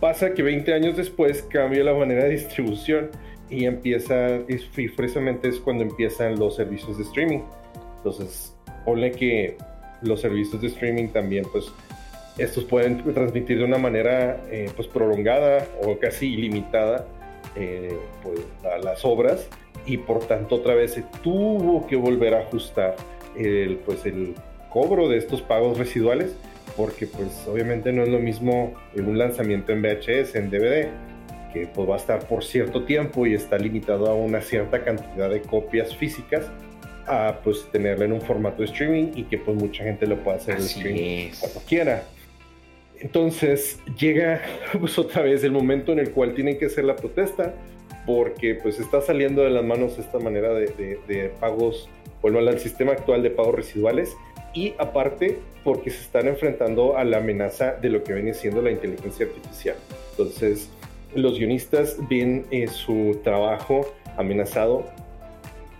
pasa 0.00 0.34
que 0.34 0.42
20 0.42 0.72
años 0.74 0.96
después 0.96 1.42
cambia 1.42 1.84
la 1.84 1.94
manera 1.94 2.24
de 2.24 2.30
distribución 2.30 3.10
y 3.50 3.64
empieza, 3.64 4.40
y 4.48 4.88
precisamente 4.88 5.48
es 5.48 5.58
cuando 5.60 5.84
empiezan 5.84 6.38
los 6.38 6.56
servicios 6.56 6.98
de 6.98 7.04
streaming. 7.04 7.40
Entonces, 7.98 8.54
ponle 8.84 9.12
que 9.12 9.56
los 10.02 10.20
servicios 10.20 10.60
de 10.60 10.68
streaming 10.68 11.08
también, 11.08 11.44
pues 11.50 11.66
estos 12.38 12.64
pueden 12.64 13.02
transmitir 13.14 13.58
de 13.58 13.64
una 13.64 13.78
manera 13.78 14.40
eh, 14.50 14.70
pues 14.76 14.86
prolongada 14.88 15.66
o 15.84 15.98
casi 15.98 16.32
ilimitada 16.34 17.06
eh, 17.56 17.96
pues, 18.22 18.40
a 18.72 18.78
las 18.78 19.04
obras. 19.04 19.48
Y 19.86 19.96
por 19.96 20.26
tanto 20.26 20.56
otra 20.56 20.74
vez 20.74 20.92
se 20.92 21.04
tuvo 21.22 21.86
que 21.86 21.96
volver 21.96 22.34
a 22.34 22.40
ajustar 22.40 22.96
el, 23.36 23.76
pues 23.78 24.04
el 24.06 24.34
cobro 24.70 25.08
de 25.08 25.16
estos 25.16 25.40
pagos 25.42 25.78
residuales 25.78 26.36
porque 26.78 27.06
pues 27.06 27.44
obviamente 27.48 27.92
no 27.92 28.04
es 28.04 28.08
lo 28.08 28.20
mismo 28.20 28.74
en 28.94 29.08
un 29.08 29.18
lanzamiento 29.18 29.72
en 29.72 29.82
VHS, 29.82 30.36
en 30.36 30.48
DVD, 30.48 30.88
que 31.52 31.66
pues 31.74 31.88
va 31.88 31.94
a 31.94 31.98
estar 31.98 32.26
por 32.28 32.44
cierto 32.44 32.84
tiempo 32.84 33.26
y 33.26 33.34
está 33.34 33.58
limitado 33.58 34.06
a 34.06 34.14
una 34.14 34.40
cierta 34.40 34.84
cantidad 34.84 35.28
de 35.28 35.42
copias 35.42 35.96
físicas 35.96 36.46
a 37.08 37.40
pues 37.42 37.66
tenerlo 37.70 38.04
en 38.04 38.12
un 38.12 38.20
formato 38.20 38.58
de 38.58 38.66
streaming 38.66 39.12
y 39.14 39.24
que 39.24 39.38
pues 39.38 39.56
mucha 39.56 39.84
gente 39.84 40.06
lo 40.06 40.22
pueda 40.22 40.36
hacer 40.36 40.56
en 40.56 40.62
streaming 40.62 41.30
cuando 41.40 41.60
quiera. 41.66 42.02
Entonces 43.00 43.78
llega 43.98 44.42
pues 44.78 44.98
otra 44.98 45.22
vez 45.22 45.44
el 45.44 45.52
momento 45.52 45.92
en 45.92 46.00
el 46.00 46.10
cual 46.10 46.34
tienen 46.34 46.58
que 46.58 46.66
hacer 46.66 46.84
la 46.84 46.96
protesta 46.96 47.54
porque 48.06 48.54
pues 48.54 48.80
está 48.80 49.00
saliendo 49.00 49.42
de 49.42 49.50
las 49.50 49.64
manos 49.64 49.98
esta 49.98 50.18
manera 50.18 50.54
de, 50.54 51.32
pagos, 51.40 51.90
bueno, 52.22 52.38
al 52.38 52.58
sistema 52.58 52.92
actual 52.92 53.22
de 53.22 53.30
pagos 53.30 53.54
residuales 53.54 54.16
y 54.54 54.74
aparte 54.78 55.38
porque 55.62 55.90
se 55.90 56.00
están 56.00 56.26
enfrentando 56.26 56.96
a 56.96 57.04
la 57.04 57.18
amenaza 57.18 57.72
de 57.72 57.90
lo 57.90 58.02
que 58.02 58.14
viene 58.14 58.32
siendo 58.32 58.62
la 58.62 58.70
inteligencia 58.70 59.26
artificial. 59.26 59.76
Entonces 60.12 60.70
los 61.14 61.38
guionistas 61.38 61.96
ven 62.08 62.46
eh, 62.50 62.66
su 62.66 63.20
trabajo 63.22 63.86
amenazado 64.16 64.86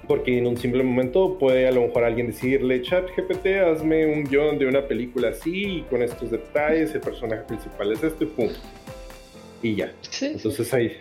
porque 0.08 0.38
en 0.38 0.46
un 0.46 0.56
simple 0.56 0.82
momento 0.82 1.36
puede 1.38 1.68
a 1.68 1.70
lo 1.70 1.82
mejor 1.82 2.04
alguien 2.04 2.28
decirle, 2.28 2.80
chat 2.82 3.06
GPT, 3.14 3.46
hazme 3.58 4.06
un 4.06 4.24
guion 4.24 4.58
de 4.58 4.66
una 4.66 4.88
película 4.88 5.28
así, 5.28 5.78
y 5.78 5.82
con 5.82 6.02
estos 6.02 6.30
detalles, 6.30 6.94
el 6.94 7.02
personaje 7.02 7.42
principal 7.42 7.92
es 7.92 8.02
este, 8.02 8.26
pum. 8.26 8.48
Y 9.62 9.76
ya. 9.76 9.92
Entonces 10.22 10.72
ahí... 10.72 10.96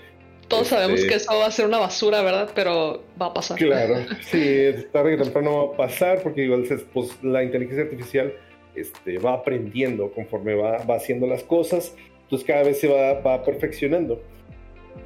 Todos 0.48 0.67
sabemos 0.67 1.00
este 1.00 1.10
que 1.10 1.15
eso 1.15 1.38
va 1.38 1.48
a 1.48 1.52
ser 1.52 1.65
una 1.65 1.78
basura, 1.78 2.22
¿verdad? 2.22 2.50
Pero 2.56 3.04
va 3.22 3.28
a 3.28 3.34
pasar. 3.34 3.58
Claro, 3.58 3.96
sí, 4.22 4.72
tarde 4.91 5.17
que 5.17 5.24
temprano 5.24 5.67
va 5.67 5.74
a 5.74 5.78
pasar, 5.78 6.22
porque 6.22 6.43
igual 6.43 6.63
pues, 6.93 7.12
la 7.24 7.43
inteligencia 7.43 7.84
artificial 7.84 8.34
este, 8.76 9.20
va 9.20 9.34
aprendiendo 9.34 10.12
conforme 10.12 10.56
va, 10.56 10.84
va 10.86 10.96
haciendo 10.96 11.28
las 11.28 11.43
cosas, 11.43 11.96
entonces 12.24 12.46
cada 12.48 12.63
vez 12.63 12.80
se 12.80 12.88
va, 12.88 13.20
va 13.22 13.43
perfeccionando. 13.43 14.22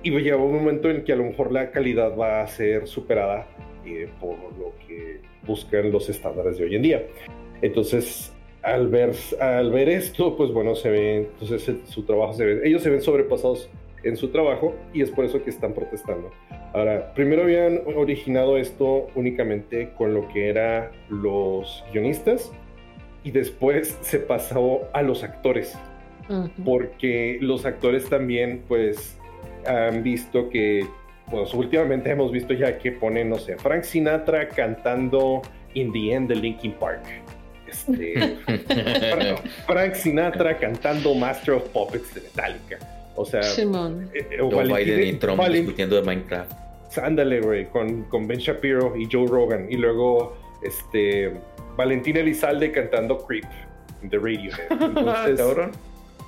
Y 0.04 0.12
llega 0.12 0.38
un 0.38 0.54
momento 0.54 0.90
en 0.90 1.04
que 1.04 1.14
a 1.14 1.16
lo 1.16 1.24
mejor 1.24 1.52
la 1.52 1.72
calidad 1.72 2.18
va 2.18 2.42
a 2.42 2.48
ser 2.48 2.88
superada 2.88 3.48
por 4.20 4.38
lo 4.58 4.74
que 4.88 5.20
buscan 5.46 5.92
los 5.92 6.10
estándares 6.10 6.58
de 6.58 6.66
hoy 6.66 6.76
en 6.76 6.82
día. 6.82 7.04
Entonces, 7.62 8.34
al 8.64 8.88
ver, 8.88 9.14
al 9.40 9.72
ver 9.72 9.90
esto, 9.90 10.36
pues 10.36 10.52
bueno, 10.52 10.76
se 10.76 10.90
ve, 10.90 11.18
entonces 11.18 11.72
su 11.86 12.04
trabajo 12.04 12.34
se 12.34 12.46
ve, 12.46 12.68
ellos 12.68 12.84
se 12.84 12.90
ven 12.90 13.02
sobrepasados 13.02 13.70
en 14.04 14.18
su 14.18 14.30
trabajo 14.30 14.76
y 14.94 15.02
es 15.02 15.12
por 15.12 15.26
eso 15.26 15.44
que 15.44 15.50
están 15.50 15.74
protestando. 15.74 16.32
Ahora, 16.74 17.14
primero 17.14 17.44
habían 17.44 17.82
originado 17.96 18.58
esto 18.58 19.08
únicamente 19.16 19.92
con 19.98 20.14
lo 20.14 20.28
que 20.30 20.50
eran 20.50 20.90
los 21.10 21.84
guionistas 21.92 22.52
y 23.24 23.32
después 23.32 23.98
se 24.02 24.20
pasó 24.20 24.82
a 24.94 25.02
los 25.02 25.24
actores, 25.24 25.78
porque 26.64 27.38
los 27.42 27.66
actores 27.66 28.08
también 28.10 28.64
pues 28.68 29.18
han 29.66 30.02
visto 30.02 30.50
que 30.50 30.88
pues 31.32 31.54
últimamente 31.54 32.12
hemos 32.12 32.32
visto 32.32 32.54
ya 32.54 32.78
que 32.78 32.92
ponen, 32.92 33.30
no 33.30 33.40
sé, 33.40 33.58
Frank 33.58 33.84
Sinatra 33.84 34.50
cantando 34.50 35.42
In 35.74 35.92
the 35.94 36.14
End 36.14 36.30
de 36.30 36.36
Linkin 36.36 36.74
Park. 36.74 37.04
Este, 37.68 38.38
Frank 39.66 39.94
Sinatra 39.94 40.58
cantando 40.58 41.16
Master 41.16 41.56
of 41.56 41.70
Puppets 41.70 42.14
de 42.14 42.22
Metallica. 42.22 42.78
O 43.16 43.26
sea, 43.26 43.44
Simón. 43.44 44.10
Eh, 44.14 44.28
eh, 44.32 44.42
o 44.42 44.50
Biden 44.50 45.08
y 45.08 45.14
Trump 45.14 45.42
discutiendo 45.48 45.96
de 45.96 46.02
Minecraft. 46.02 46.52
Ándale, 46.98 47.40
güey, 47.40 47.70
con, 47.70 48.04
con 48.04 48.28
Ben 48.28 48.40
Shapiro 48.40 48.98
y 48.98 49.08
Joe 49.10 49.28
Rogan. 49.28 49.68
Y 49.70 49.78
luego, 49.78 50.36
este, 50.62 51.32
Valentina 51.78 52.20
Elizalde 52.20 52.72
cantando 52.72 53.26
Creep 53.26 53.46
de 54.02 54.18
Radiohead. 54.18 54.72
Entonces, 54.82 55.40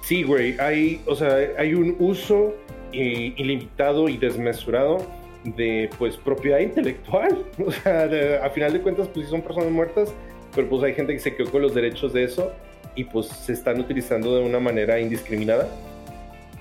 sí, 0.03 0.23
güey, 0.23 0.57
hay, 0.59 1.01
o 1.05 1.15
sea, 1.15 1.37
hay 1.57 1.73
un 1.73 1.95
uso 1.99 2.55
ilimitado 2.93 4.09
y 4.09 4.17
desmesurado 4.17 5.05
de 5.43 5.89
pues 5.97 6.17
propiedad 6.17 6.59
intelectual. 6.59 7.43
O 7.65 7.71
sea, 7.71 8.03
a 8.43 8.49
final 8.49 8.73
de 8.73 8.81
cuentas, 8.81 9.07
pues 9.13 9.25
sí 9.25 9.31
son 9.31 9.41
personas 9.41 9.71
muertas, 9.71 10.13
pero 10.55 10.69
pues 10.69 10.83
hay 10.83 10.93
gente 10.93 11.13
que 11.13 11.19
se 11.19 11.35
quedó 11.35 11.51
con 11.51 11.61
los 11.61 11.73
derechos 11.73 12.13
de 12.13 12.23
eso 12.23 12.51
y 12.95 13.05
pues 13.05 13.27
se 13.27 13.53
están 13.53 13.79
utilizando 13.79 14.35
de 14.37 14.43
una 14.43 14.59
manera 14.59 14.99
indiscriminada. 14.99 15.67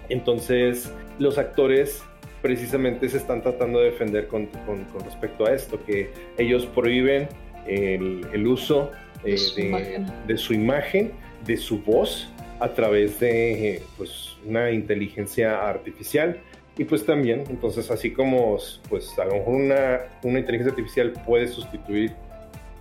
Entonces, 0.08 0.92
los 1.18 1.38
actores 1.38 2.02
precisamente 2.40 3.08
se 3.08 3.18
están 3.18 3.40
tratando 3.42 3.78
de 3.78 3.86
defender 3.86 4.26
con, 4.26 4.46
con, 4.46 4.84
respecto 5.04 5.46
a 5.46 5.54
esto, 5.54 5.82
que 5.84 6.10
ellos 6.38 6.66
prohíben 6.66 7.28
el, 7.66 8.26
el 8.32 8.46
uso 8.46 8.90
eh, 9.24 9.36
de, 9.56 10.04
de, 10.26 10.36
su 10.36 10.52
imagen, 10.52 11.12
de 11.46 11.56
su 11.56 11.78
voz, 11.78 12.32
a 12.62 12.74
través 12.74 13.18
de 13.18 13.82
pues, 13.96 14.36
una 14.46 14.70
inteligencia 14.70 15.68
artificial. 15.68 16.40
Y 16.78 16.84
pues 16.84 17.04
también, 17.04 17.44
entonces 17.50 17.90
así 17.90 18.12
como 18.12 18.56
pues 18.88 19.18
a 19.18 19.26
lo 19.26 19.34
mejor 19.34 19.54
una, 19.54 20.00
una 20.22 20.38
inteligencia 20.38 20.70
artificial 20.70 21.12
puede 21.26 21.46
sustituir 21.48 22.12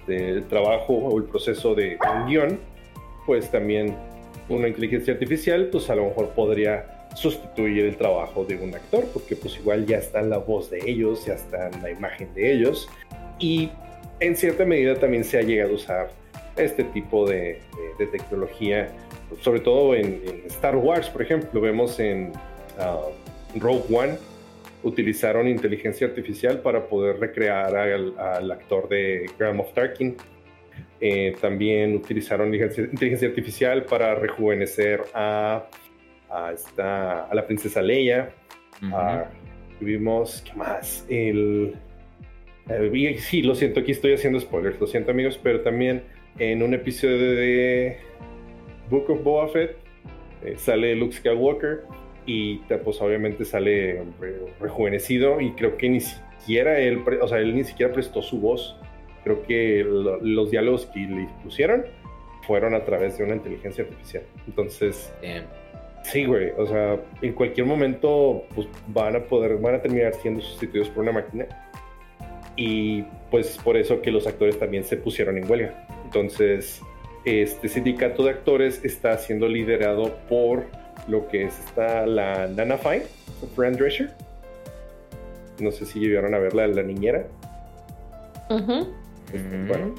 el 0.07 0.45
trabajo 0.47 0.93
o 0.93 1.17
el 1.17 1.25
proceso 1.25 1.75
de 1.75 1.97
un 2.13 2.25
guion, 2.27 2.59
pues 3.25 3.51
también 3.51 3.95
una 4.47 4.69
inteligencia 4.69 5.13
artificial 5.13 5.67
pues 5.71 5.89
a 5.89 5.95
lo 5.95 6.05
mejor 6.05 6.29
podría 6.29 7.07
sustituir 7.15 7.85
el 7.85 7.97
trabajo 7.97 8.45
de 8.45 8.55
un 8.55 8.73
actor, 8.73 9.05
porque 9.11 9.35
pues 9.35 9.57
igual 9.57 9.85
ya 9.85 9.97
está 9.97 10.21
la 10.21 10.37
voz 10.37 10.69
de 10.69 10.79
ellos, 10.89 11.25
ya 11.25 11.33
está 11.33 11.69
la 11.81 11.91
imagen 11.91 12.33
de 12.33 12.53
ellos, 12.53 12.87
y 13.39 13.69
en 14.21 14.37
cierta 14.37 14.63
medida 14.63 14.95
también 14.95 15.25
se 15.25 15.37
ha 15.37 15.41
llegado 15.41 15.71
a 15.71 15.75
usar 15.75 16.09
este 16.55 16.83
tipo 16.85 17.27
de, 17.27 17.61
de 17.97 18.07
tecnología 18.07 18.91
sobre 19.39 19.61
todo 19.61 19.95
en, 19.95 20.21
Star 20.47 20.75
Wars, 20.75 21.09
por 21.09 21.21
ejemplo, 21.21 21.61
vemos 21.61 21.99
en 21.99 22.31
uh, 22.77 23.59
Rogue 23.59 23.83
One, 23.89 24.17
utilizaron 24.83 25.47
inteligencia 25.47 26.07
artificial 26.07 26.59
para 26.59 26.87
poder 26.87 27.19
recrear 27.19 27.75
al, 27.75 28.51
actor 28.51 28.89
de 28.89 29.29
Graham 29.37 29.61
of 29.61 29.73
Tarkin. 29.73 30.17
Eh, 30.99 31.35
también 31.41 31.95
utilizaron 31.95 32.53
inteligencia, 32.53 33.27
artificial 33.27 33.85
para 33.85 34.13
rejuvenecer 34.15 35.03
a, 35.13 35.67
a, 36.29 36.51
esta, 36.51 37.25
a 37.25 37.33
la 37.33 37.45
princesa 37.45 37.81
Leia. 37.81 38.33
vimos, 39.79 40.43
¿qué 40.45 40.53
más? 40.53 41.05
El, 41.09 41.75
eh, 42.69 43.17
sí, 43.19 43.41
lo 43.41 43.55
siento, 43.55 43.79
aquí 43.79 43.91
estoy 43.91 44.13
haciendo 44.13 44.39
spoilers, 44.39 44.79
lo 44.79 44.85
siento 44.87 45.11
amigos, 45.11 45.39
pero 45.41 45.61
también 45.61 46.03
en 46.39 46.63
un 46.63 46.73
episodio 46.73 47.17
de 47.17 47.97
Book 48.89 49.09
of 49.09 49.23
Boba 49.23 49.47
Fett 49.49 49.77
eh, 50.43 50.55
sale 50.57 50.95
Luke 50.95 51.13
Skywalker 51.13 51.81
y 52.25 52.57
pues 52.57 53.01
obviamente 53.01 53.45
sale 53.45 54.03
rejuvenecido 54.59 55.41
y 55.41 55.51
creo 55.53 55.77
que 55.77 55.89
ni 55.89 55.99
siquiera 55.99 56.79
él, 56.79 57.03
o 57.21 57.27
sea, 57.27 57.39
él 57.39 57.55
ni 57.55 57.63
siquiera 57.63 57.91
prestó 57.93 58.21
su 58.21 58.39
voz. 58.39 58.77
Creo 59.23 59.43
que 59.43 59.83
los 59.83 60.49
diálogos 60.49 60.87
que 60.87 60.99
le 60.99 61.27
pusieron 61.43 61.85
fueron 62.47 62.73
a 62.73 62.83
través 62.83 63.17
de 63.17 63.23
una 63.23 63.35
inteligencia 63.35 63.83
artificial. 63.83 64.23
Entonces, 64.47 65.13
Sí, 66.03 66.25
güey. 66.25 66.51
O 66.57 66.65
sea, 66.65 66.99
en 67.21 67.33
cualquier 67.33 67.67
momento 67.67 68.43
pues, 68.55 68.67
van 68.87 69.15
a 69.15 69.23
poder, 69.23 69.57
van 69.57 69.75
a 69.75 69.81
terminar 69.81 70.13
siendo 70.15 70.41
sustituidos 70.41 70.89
por 70.89 71.03
una 71.03 71.11
máquina. 71.11 71.45
Y 72.55 73.03
pues 73.29 73.57
por 73.63 73.77
eso 73.77 74.01
que 74.01 74.11
los 74.11 74.27
actores 74.27 74.59
también 74.59 74.83
se 74.83 74.97
pusieron 74.97 75.37
en 75.37 75.49
huelga. 75.49 75.87
Entonces, 76.13 76.81
este 77.23 77.69
sindicato 77.69 78.25
de 78.25 78.31
actores 78.31 78.83
está 78.83 79.17
siendo 79.17 79.47
liderado 79.47 80.13
por 80.27 80.65
lo 81.07 81.29
que 81.29 81.45
es 81.45 81.57
esta, 81.59 82.05
la 82.05 82.47
Nana 82.47 82.77
Fine, 82.77 83.03
Fran 83.55 83.77
Drescher. 83.77 84.11
No 85.59 85.71
sé 85.71 85.85
si 85.85 85.99
llegaron 85.99 86.35
a 86.35 86.39
verla, 86.39 86.67
la 86.67 86.83
niñera. 86.83 87.27
Este, 89.33 89.63
bueno, 89.69 89.95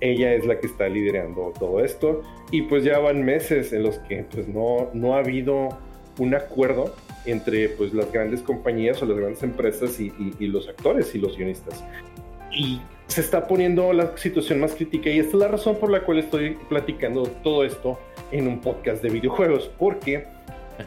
ella 0.00 0.34
es 0.34 0.44
la 0.44 0.58
que 0.58 0.66
está 0.66 0.88
liderando 0.88 1.52
todo 1.56 1.78
esto 1.84 2.22
y 2.50 2.62
pues 2.62 2.82
ya 2.82 2.98
van 2.98 3.22
meses 3.22 3.72
en 3.72 3.84
los 3.84 4.00
que 4.00 4.24
pues 4.24 4.48
no, 4.48 4.90
no 4.94 5.14
ha 5.14 5.18
habido 5.20 5.78
un 6.18 6.34
acuerdo 6.34 6.92
entre 7.24 7.68
pues 7.68 7.94
las 7.94 8.10
grandes 8.10 8.42
compañías 8.42 9.00
o 9.00 9.06
las 9.06 9.16
grandes 9.16 9.44
empresas 9.44 10.00
y, 10.00 10.10
los 10.40 10.68
actores 10.68 11.14
y 11.14 11.18
los 11.18 11.36
guionistas. 11.36 11.84
Y 12.50 12.80
se 13.12 13.20
está 13.20 13.46
poniendo 13.46 13.92
la 13.92 14.16
situación 14.16 14.58
más 14.60 14.74
crítica 14.74 15.10
y 15.10 15.18
esta 15.18 15.32
es 15.32 15.40
la 15.40 15.48
razón 15.48 15.76
por 15.76 15.90
la 15.90 16.00
cual 16.00 16.18
estoy 16.18 16.56
platicando 16.70 17.24
todo 17.24 17.62
esto 17.62 17.98
en 18.30 18.48
un 18.48 18.58
podcast 18.62 19.02
de 19.02 19.10
videojuegos, 19.10 19.70
porque 19.78 20.24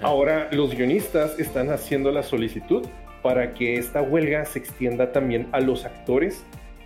ahora 0.01 0.49
los 0.51 0.73
guionistas 0.75 1.37
están 1.37 1.69
haciendo 1.69 2.11
la 2.11 2.23
solicitud 2.23 2.87
para 3.21 3.53
que 3.53 3.75
esta 3.75 4.01
huelga 4.01 4.43
se 4.45 4.57
extienda 4.57 5.11
también 5.11 5.47
a 5.51 5.59
los 5.59 5.85
actores 5.85 6.43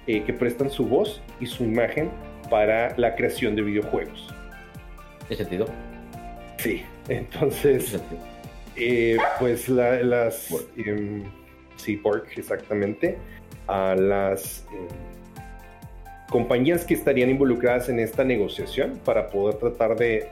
eh, 0.07 0.23
que 0.23 0.33
prestan 0.33 0.69
su 0.69 0.85
voz 0.85 1.21
y 1.39 1.45
su 1.45 1.63
imagen 1.63 2.09
para 2.49 2.97
la 2.97 3.15
creación 3.15 3.55
de 3.55 3.61
videojuegos. 3.61 4.27
¿Tiene 5.29 5.37
sentido? 5.37 5.67
Sí, 6.57 6.83
entonces, 7.07 7.97
eh, 8.75 9.17
pues 9.39 9.69
las... 9.69 10.51
Eh, 10.75 11.23
sí, 11.77 12.01
exactamente. 12.35 13.17
A 13.67 13.95
las 13.95 14.65
em, 14.73 15.08
compañías 16.29 16.85
que 16.85 16.93
estarían 16.93 17.29
involucradas 17.29 17.89
en 17.89 17.99
esta 17.99 18.23
negociación 18.23 18.99
para 19.03 19.29
poder 19.29 19.55
tratar 19.55 19.95
de, 19.95 20.29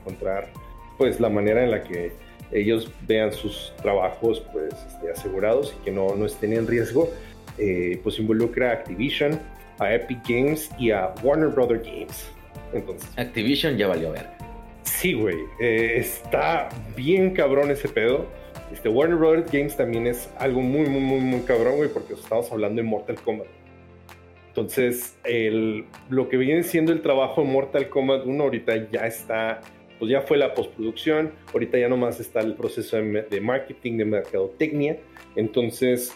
encontrar 0.00 0.48
pues 0.96 1.20
la 1.20 1.28
manera 1.28 1.64
en 1.64 1.70
la 1.70 1.82
que 1.82 2.12
ellos 2.52 2.90
vean 3.06 3.32
sus 3.32 3.72
trabajos 3.82 4.42
pues 4.52 4.74
este, 4.74 5.10
asegurados 5.10 5.74
y 5.80 5.84
que 5.84 5.90
no, 5.90 6.14
no 6.16 6.26
estén 6.26 6.52
en 6.52 6.66
riesgo 6.66 7.10
eh, 7.58 7.98
pues 8.02 8.18
involucra 8.18 8.70
a 8.70 8.72
Activision, 8.74 9.40
a 9.78 9.92
Epic 9.92 10.20
Games 10.28 10.70
y 10.78 10.90
a 10.92 11.12
Warner 11.22 11.48
Brother 11.48 11.80
Games. 11.80 12.30
Entonces, 12.72 13.10
Activision 13.16 13.76
ya 13.76 13.88
valió 13.88 14.12
ver. 14.12 14.26
Sí, 14.84 15.12
güey. 15.12 15.36
Eh, 15.60 15.96
está 15.96 16.68
bien 16.96 17.32
cabrón 17.32 17.70
ese 17.70 17.88
pedo. 17.88 18.26
Este 18.72 18.88
Warner 18.88 19.16
Brother 19.16 19.44
Games 19.50 19.76
también 19.76 20.06
es 20.06 20.28
algo 20.38 20.60
muy, 20.60 20.88
muy, 20.88 21.00
muy, 21.00 21.20
muy 21.20 21.40
cabrón, 21.40 21.76
güey, 21.76 21.88
porque 21.88 22.14
estamos 22.14 22.50
hablando 22.52 22.80
de 22.80 22.88
Mortal 22.88 23.16
Kombat. 23.16 23.48
Entonces, 24.58 25.16
el, 25.22 25.84
lo 26.10 26.28
que 26.28 26.36
viene 26.36 26.64
siendo 26.64 26.90
el 26.90 27.00
trabajo 27.00 27.42
de 27.42 27.46
Mortal 27.48 27.88
Kombat 27.88 28.26
1 28.26 28.42
ahorita 28.42 28.90
ya 28.90 29.06
está, 29.06 29.60
pues 30.00 30.10
ya 30.10 30.22
fue 30.22 30.36
la 30.36 30.52
postproducción, 30.52 31.30
ahorita 31.52 31.78
ya 31.78 31.88
nomás 31.88 32.18
está 32.18 32.40
el 32.40 32.54
proceso 32.54 32.96
de, 32.96 33.22
de 33.22 33.40
marketing, 33.40 33.98
de 33.98 34.04
mercadotecnia. 34.04 34.98
Entonces, 35.36 36.12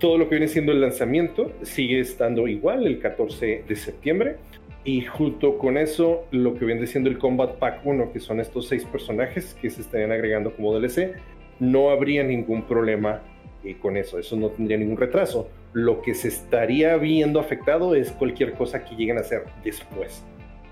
todo 0.00 0.18
lo 0.18 0.28
que 0.28 0.34
viene 0.34 0.48
siendo 0.48 0.72
el 0.72 0.80
lanzamiento 0.80 1.52
sigue 1.62 2.00
estando 2.00 2.48
igual 2.48 2.84
el 2.84 2.98
14 2.98 3.62
de 3.68 3.76
septiembre. 3.76 4.38
Y 4.82 5.02
junto 5.02 5.56
con 5.56 5.78
eso, 5.78 6.26
lo 6.32 6.56
que 6.56 6.64
viene 6.64 6.88
siendo 6.88 7.10
el 7.10 7.18
Combat 7.18 7.58
Pack 7.58 7.86
1, 7.86 8.12
que 8.12 8.18
son 8.18 8.40
estos 8.40 8.66
seis 8.66 8.84
personajes 8.86 9.54
que 9.62 9.70
se 9.70 9.82
estarían 9.82 10.10
agregando 10.10 10.52
como 10.56 10.76
DLC, 10.76 11.14
no 11.60 11.90
habría 11.90 12.24
ningún 12.24 12.62
problema 12.62 13.22
eh, 13.64 13.76
con 13.80 13.96
eso. 13.96 14.18
Eso 14.18 14.36
no 14.36 14.48
tendría 14.50 14.78
ningún 14.78 14.96
retraso. 14.96 15.48
Lo 15.72 16.02
que 16.02 16.14
se 16.14 16.28
estaría 16.28 16.96
viendo 16.96 17.40
afectado 17.40 17.94
es 17.94 18.10
cualquier 18.12 18.52
cosa 18.54 18.84
que 18.84 18.94
lleguen 18.94 19.18
a 19.18 19.20
hacer 19.20 19.44
después. 19.64 20.24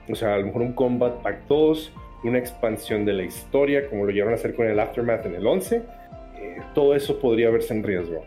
O 0.09 0.15
sea, 0.15 0.35
a 0.35 0.39
lo 0.39 0.47
mejor 0.47 0.63
un 0.63 0.73
Combat 0.73 1.23
Pack 1.23 1.47
2, 1.49 1.93
una 2.25 2.39
expansión 2.39 3.05
de 3.05 3.13
la 3.13 3.23
historia, 3.23 3.89
como 3.89 4.05
lo 4.05 4.11
llegaron 4.11 4.33
a 4.33 4.37
hacer 4.37 4.55
con 4.55 4.67
el 4.67 4.79
Aftermath 4.79 5.27
en 5.27 5.35
el 5.35 5.47
11. 5.47 5.77
Eh, 5.77 5.83
todo 6.75 6.95
eso 6.95 7.19
podría 7.19 7.51
verse 7.51 7.75
en 7.75 7.83
riesgo 7.83 8.25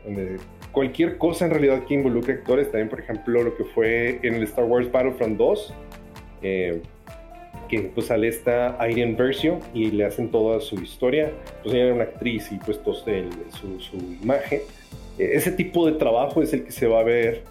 cualquier 0.74 1.18
cosa 1.18 1.46
en 1.46 1.52
realidad 1.52 1.86
que 1.86 1.94
involucre 1.94 2.34
actores, 2.34 2.70
también 2.70 2.90
por 2.90 3.00
ejemplo 3.00 3.42
lo 3.42 3.56
que 3.56 3.64
fue 3.64 4.20
en 4.24 4.34
el 4.34 4.44
Star 4.44 4.66
Wars 4.66 4.92
Battlefront 4.92 5.38
2, 5.38 5.74
eh, 6.42 6.82
que 7.68 7.80
pues 7.94 8.08
sale 8.08 8.28
esta 8.28 8.78
Irene 8.90 9.16
Versio 9.16 9.60
y 9.74 9.92
le 9.92 10.06
hacen 10.06 10.30
toda 10.30 10.60
su 10.60 10.76
historia, 10.76 11.32
pues 11.62 11.74
ella 11.76 11.86
era 11.86 11.94
una 11.94 12.04
actriz 12.04 12.52
y 12.52 12.56
pues 12.58 12.82
todo 12.82 12.96
su, 12.96 13.80
su, 13.80 13.98
imagen. 14.22 14.62
Eh, 15.18 15.32
ese 15.34 15.52
tipo 15.52 15.86
de 15.86 15.94
trabajo 15.94 16.42
es 16.42 16.54
el 16.54 16.66
que 16.66 16.72
se 16.72 16.88
va 16.88 17.00
a 17.00 17.04
ver 17.04 17.44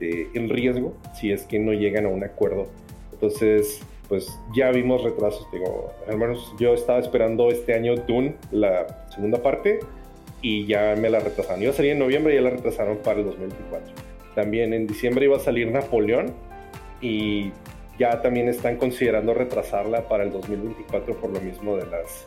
en 0.00 0.48
riesgo 0.48 0.94
si 1.14 1.30
es 1.30 1.44
que 1.44 1.58
no 1.58 1.72
llegan 1.72 2.06
a 2.06 2.08
un 2.08 2.24
acuerdo. 2.24 2.68
Entonces, 3.12 3.82
pues 4.08 4.28
ya 4.54 4.70
vimos 4.70 5.02
retrasos, 5.02 5.46
digo, 5.52 5.92
al 6.08 6.18
menos 6.18 6.54
yo 6.58 6.74
estaba 6.74 6.98
esperando 6.98 7.50
este 7.50 7.74
año 7.74 7.96
Dune, 7.96 8.34
la 8.50 9.06
segunda 9.14 9.42
parte, 9.42 9.80
y 10.42 10.66
ya 10.66 10.96
me 10.98 11.10
la 11.10 11.20
retrasaron. 11.20 11.62
Iba 11.62 11.72
a 11.72 11.74
salir 11.74 11.92
en 11.92 11.98
noviembre 11.98 12.32
y 12.32 12.36
ya 12.36 12.42
la 12.42 12.50
retrasaron 12.50 12.98
para 12.98 13.20
el 13.20 13.26
2024. 13.26 13.92
También 14.34 14.72
en 14.72 14.86
diciembre 14.86 15.26
iba 15.26 15.36
a 15.36 15.40
salir 15.40 15.70
Napoleón 15.70 16.32
y 17.00 17.52
ya 18.00 18.22
también 18.22 18.48
están 18.48 18.76
considerando 18.76 19.34
retrasarla 19.34 20.08
para 20.08 20.24
el 20.24 20.32
2024 20.32 21.16
por 21.16 21.30
lo 21.30 21.40
mismo 21.40 21.76
de 21.76 21.84
las 21.84 22.24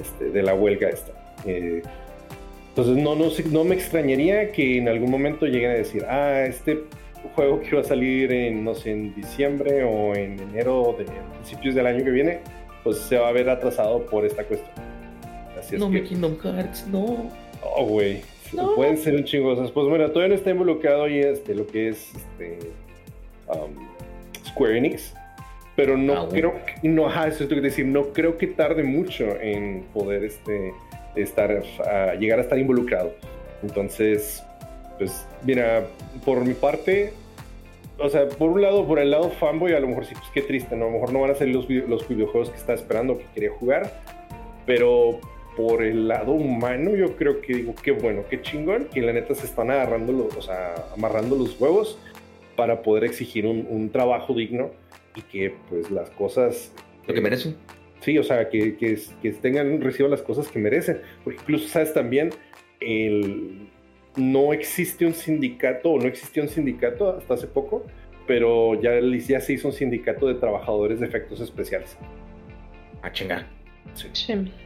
este, 0.00 0.30
de 0.30 0.42
la 0.42 0.54
huelga 0.54 0.88
esta. 0.88 1.12
Eh, 1.44 1.82
entonces 2.68 2.96
no, 2.96 3.16
no, 3.16 3.26
no 3.50 3.64
me 3.64 3.74
extrañaría 3.74 4.52
que 4.52 4.78
en 4.78 4.88
algún 4.88 5.10
momento 5.10 5.46
lleguen 5.46 5.70
a 5.72 5.74
decir, 5.74 6.04
ah, 6.08 6.44
este 6.46 6.84
juego 7.34 7.60
que 7.60 7.68
iba 7.70 7.80
a 7.80 7.84
salir 7.84 8.30
en, 8.30 8.62
no 8.62 8.74
sé, 8.76 8.92
en 8.92 9.14
diciembre 9.16 9.82
o 9.82 10.14
en 10.14 10.38
enero 10.38 10.94
de 10.96 11.06
principios 11.34 11.74
del 11.74 11.86
año 11.86 12.04
que 12.04 12.10
viene, 12.10 12.38
pues 12.84 12.98
se 12.98 13.18
va 13.18 13.28
a 13.28 13.32
ver 13.32 13.50
atrasado 13.50 14.06
por 14.06 14.24
esta 14.24 14.44
cuestión. 14.44 14.70
Así 15.58 15.76
no, 15.76 15.86
es 15.86 15.92
que, 15.92 16.02
Kingdom 16.04 16.38
Hearts, 16.38 16.86
no. 16.86 17.32
Oh, 17.62 17.84
güey. 17.84 18.20
Pueden 18.76 18.96
ser 18.96 19.16
un 19.16 19.24
chingo. 19.24 19.56
Pues 19.56 19.88
bueno, 19.88 20.08
todavía 20.08 20.28
no 20.28 20.34
está 20.36 20.50
involucrado 20.50 21.04
ahí 21.04 21.18
este, 21.18 21.52
lo 21.54 21.66
que 21.66 21.88
es 21.88 22.12
este, 22.14 22.58
um, 23.48 23.95
Square 24.56 24.78
Enix. 24.78 25.14
Pero 25.76 25.98
no 25.98 26.22
ah, 26.22 26.28
creo 26.30 26.54
que, 26.64 26.88
no, 26.88 27.06
ajá, 27.06 27.28
eso 27.28 27.44
es 27.44 27.50
lo 27.50 27.56
que 27.56 27.62
decir, 27.62 27.84
no 27.86 28.04
creo 28.14 28.38
que 28.38 28.46
tarde 28.46 28.82
mucho 28.82 29.38
en 29.38 29.84
poder 29.92 30.24
este, 30.24 30.72
estar, 31.14 31.62
llegar 32.18 32.38
a 32.38 32.42
estar 32.42 32.58
involucrado. 32.58 33.12
Entonces, 33.62 34.42
pues, 34.96 35.26
mira, 35.44 35.86
por 36.24 36.42
mi 36.46 36.54
parte, 36.54 37.12
o 37.98 38.08
sea, 38.08 38.26
por 38.26 38.50
un 38.50 38.62
lado, 38.62 38.86
por 38.86 38.98
el 38.98 39.10
lado 39.10 39.28
fanboy, 39.28 39.74
a 39.74 39.80
lo 39.80 39.88
mejor 39.88 40.06
sí, 40.06 40.14
pues 40.14 40.30
qué 40.32 40.40
triste, 40.40 40.74
¿no? 40.76 40.86
A 40.86 40.88
lo 40.88 40.94
mejor 40.94 41.12
no 41.12 41.20
van 41.20 41.32
a 41.32 41.34
salir 41.34 41.54
los, 41.54 41.68
los 41.68 42.08
videojuegos 42.08 42.48
que 42.48 42.56
está 42.56 42.72
esperando, 42.72 43.18
que 43.18 43.26
quería 43.34 43.50
jugar, 43.50 43.92
pero 44.64 45.20
por 45.58 45.82
el 45.82 46.08
lado 46.08 46.32
humano, 46.32 46.94
yo 46.96 47.16
creo 47.16 47.42
que 47.42 47.54
digo, 47.54 47.74
qué 47.82 47.90
bueno, 47.90 48.24
qué 48.30 48.40
chingón, 48.40 48.86
que 48.86 49.02
la 49.02 49.12
neta 49.12 49.34
se 49.34 49.44
están 49.44 49.70
agarrando 49.70 50.12
los, 50.12 50.36
o 50.36 50.42
sea, 50.42 50.74
amarrando 50.94 51.36
los 51.36 51.60
huevos 51.60 51.98
para 52.56 52.82
poder 52.82 53.04
exigir 53.04 53.46
un, 53.46 53.90
trabajo 53.90 54.34
digno 54.34 54.70
y 55.14 55.22
que 55.22 55.54
pues 55.68 55.90
las 55.90 56.10
cosas... 56.10 56.72
Lo 57.06 57.14
que 57.14 57.20
merecen. 57.20 57.56
Sí, 58.00 58.18
o 58.18 58.22
sea, 58.22 58.48
que, 58.48 58.76
que, 58.76 58.98
que 59.22 59.30
tengan, 59.32 59.80
reciban 59.80 60.10
las 60.10 60.22
cosas 60.22 60.48
que 60.48 60.58
merecen. 60.58 61.00
Porque 61.24 61.40
incluso, 61.42 61.68
sabes, 61.68 61.94
también 61.94 62.30
el, 62.80 63.68
no 64.16 64.52
existe 64.52 65.06
un 65.06 65.14
sindicato, 65.14 65.92
o 65.92 66.00
no 66.00 66.06
existía 66.06 66.42
un 66.42 66.48
sindicato 66.48 67.16
hasta 67.16 67.34
hace 67.34 67.46
poco, 67.46 67.84
pero 68.26 68.80
ya, 68.80 68.98
ya 69.00 69.40
se 69.40 69.54
hizo 69.54 69.68
un 69.68 69.74
sindicato 69.74 70.26
de 70.26 70.34
trabajadores 70.34 71.00
de 71.00 71.06
efectos 71.06 71.40
especiales. 71.40 71.96
Ah, 73.02 73.12
chinga. 73.12 73.46
Sí. 73.94 74.08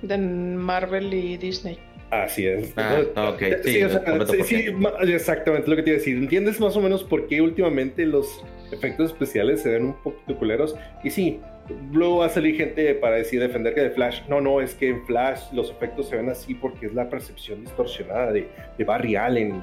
de 0.02 0.18
Marvel 0.18 1.12
y 1.12 1.36
Disney. 1.36 1.78
Así 2.10 2.46
es. 2.46 2.72
Ah, 2.76 3.30
ok. 3.32 3.42
Sí, 3.62 3.78
exactamente 3.78 5.70
lo 5.70 5.76
que 5.76 5.82
te 5.82 5.90
iba 5.90 5.96
a 5.96 5.98
decir. 5.98 6.16
¿Entiendes 6.16 6.60
más 6.60 6.76
o 6.76 6.80
menos 6.80 7.04
por 7.04 7.26
qué 7.28 7.40
últimamente 7.40 8.04
los 8.04 8.42
efectos 8.72 9.12
especiales 9.12 9.62
se 9.62 9.70
ven 9.70 9.86
un 9.86 10.02
poquito 10.02 10.36
culeros? 10.36 10.74
Y 11.04 11.10
sí, 11.10 11.40
luego 11.92 12.18
va 12.18 12.26
a 12.26 12.28
salir 12.28 12.56
gente 12.56 12.94
para 12.94 13.16
decir 13.16 13.40
defender 13.40 13.74
que 13.74 13.82
de 13.82 13.90
Flash. 13.90 14.22
No, 14.28 14.40
no, 14.40 14.60
es 14.60 14.74
que 14.74 14.88
en 14.88 15.06
Flash 15.06 15.52
los 15.52 15.70
efectos 15.70 16.08
se 16.08 16.16
ven 16.16 16.28
así 16.28 16.54
porque 16.54 16.86
es 16.86 16.94
la 16.94 17.08
percepción 17.08 17.60
distorsionada 17.60 18.32
de, 18.32 18.48
de 18.76 18.84
Barry 18.84 19.16
Allen. 19.16 19.62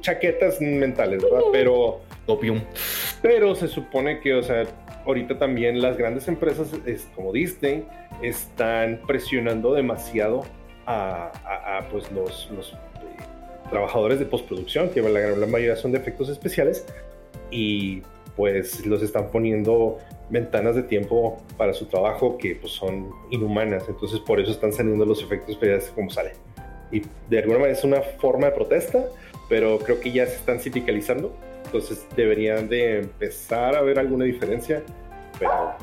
chaquetas 0.00 0.60
mentales, 0.60 1.22
¿verdad? 1.22 1.40
Pero. 1.52 2.00
Opium. 2.26 2.60
Pero 3.22 3.54
se 3.54 3.68
supone 3.68 4.20
que, 4.20 4.34
o 4.34 4.42
sea, 4.42 4.64
ahorita 5.06 5.38
también 5.38 5.80
las 5.80 5.96
grandes 5.96 6.28
empresas 6.28 6.72
es, 6.84 7.08
como 7.14 7.32
Disney 7.32 7.84
están 8.22 9.00
presionando 9.06 9.72
demasiado 9.72 10.44
a, 10.88 11.86
pues 11.90 12.10
los, 12.12 12.50
los 12.50 12.72
eh, 12.72 12.76
trabajadores 13.70 14.18
de 14.18 14.24
postproducción, 14.24 14.90
que 14.90 15.02
la 15.02 15.20
gran 15.20 15.50
mayoría 15.50 15.76
son 15.76 15.92
de 15.92 15.98
efectos 15.98 16.28
especiales, 16.28 16.86
y 17.50 18.02
pues 18.36 18.86
los 18.86 19.02
están 19.02 19.30
poniendo 19.30 19.98
ventanas 20.30 20.76
de 20.76 20.84
tiempo 20.84 21.42
para 21.56 21.74
su 21.74 21.86
trabajo 21.86 22.38
que 22.38 22.54
pues, 22.54 22.72
son 22.72 23.10
inhumanas. 23.30 23.84
Entonces 23.88 24.20
por 24.20 24.40
eso 24.40 24.52
están 24.52 24.72
saliendo 24.72 25.04
los 25.04 25.22
efectos 25.22 25.50
especiales 25.50 25.92
como 25.94 26.10
sale. 26.10 26.32
Y 26.90 27.02
de 27.28 27.38
alguna 27.38 27.58
manera 27.58 27.76
es 27.76 27.84
una 27.84 28.00
forma 28.00 28.46
de 28.46 28.52
protesta, 28.52 29.04
pero 29.48 29.78
creo 29.78 30.00
que 30.00 30.12
ya 30.12 30.26
se 30.26 30.36
están 30.36 30.60
sindicalizando. 30.60 31.34
Entonces 31.64 32.06
deberían 32.16 32.68
de 32.68 33.00
empezar 33.00 33.74
a 33.74 33.82
ver 33.82 33.98
alguna 33.98 34.24
diferencia. 34.24 34.82
Pero 35.38 35.50
ah, 35.50 35.76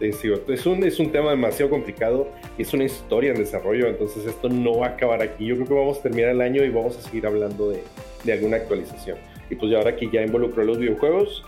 es, 0.00 0.22
es, 0.24 0.66
un, 0.66 0.84
es 0.84 0.98
un 0.98 1.10
tema 1.10 1.30
demasiado 1.30 1.70
complicado 1.70 2.28
y 2.56 2.62
es 2.62 2.72
una 2.72 2.84
historia 2.84 3.32
en 3.32 3.38
desarrollo. 3.38 3.86
Entonces 3.86 4.26
esto 4.26 4.48
no 4.48 4.78
va 4.78 4.86
a 4.86 4.90
acabar 4.90 5.22
aquí. 5.22 5.46
Yo 5.46 5.56
creo 5.56 5.66
que 5.66 5.74
vamos 5.74 5.98
a 5.98 6.02
terminar 6.02 6.30
el 6.30 6.40
año 6.40 6.64
y 6.64 6.70
vamos 6.70 6.96
a 6.96 7.02
seguir 7.02 7.26
hablando 7.26 7.70
de, 7.70 7.82
de 8.24 8.32
alguna 8.32 8.56
actualización. 8.58 9.18
Y 9.50 9.54
pues 9.54 9.72
ya 9.72 9.78
ahora 9.78 9.96
que 9.96 10.10
ya 10.10 10.22
involucró 10.22 10.64
los 10.64 10.78
videojuegos, 10.78 11.44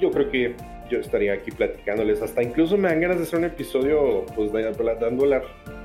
yo 0.00 0.10
creo 0.10 0.30
que 0.30 0.54
yo 0.90 0.98
estaría 0.98 1.34
aquí 1.34 1.50
platicándoles. 1.50 2.22
Hasta 2.22 2.42
incluso 2.42 2.76
me 2.76 2.88
dan 2.88 3.00
ganas 3.00 3.18
de 3.18 3.24
hacer 3.24 3.38
un 3.38 3.44
episodio, 3.44 4.24
pues 4.34 4.52
dándole 4.52 5.40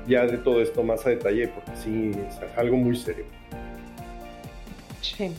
ya 0.06 0.26
de 0.26 0.38
todo 0.38 0.60
esto 0.60 0.82
más 0.82 1.06
a 1.06 1.10
detalle, 1.10 1.48
porque 1.48 1.70
sí, 1.76 2.10
es 2.28 2.58
algo 2.58 2.76
muy 2.76 2.96
serio. 2.96 3.24
Sí. 5.00 5.32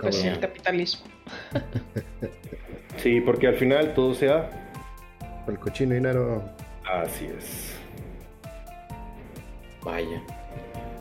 Pues 0.00 0.24
el 0.24 0.38
capitalismo. 0.38 1.06
sí, 2.96 3.20
porque 3.20 3.46
al 3.46 3.56
final 3.56 3.94
todo 3.94 4.14
sea. 4.14 4.50
El 5.46 5.58
cochino 5.58 5.94
dinero. 5.94 6.42
Así 6.84 7.26
es. 7.26 7.74
Vaya. 9.82 10.22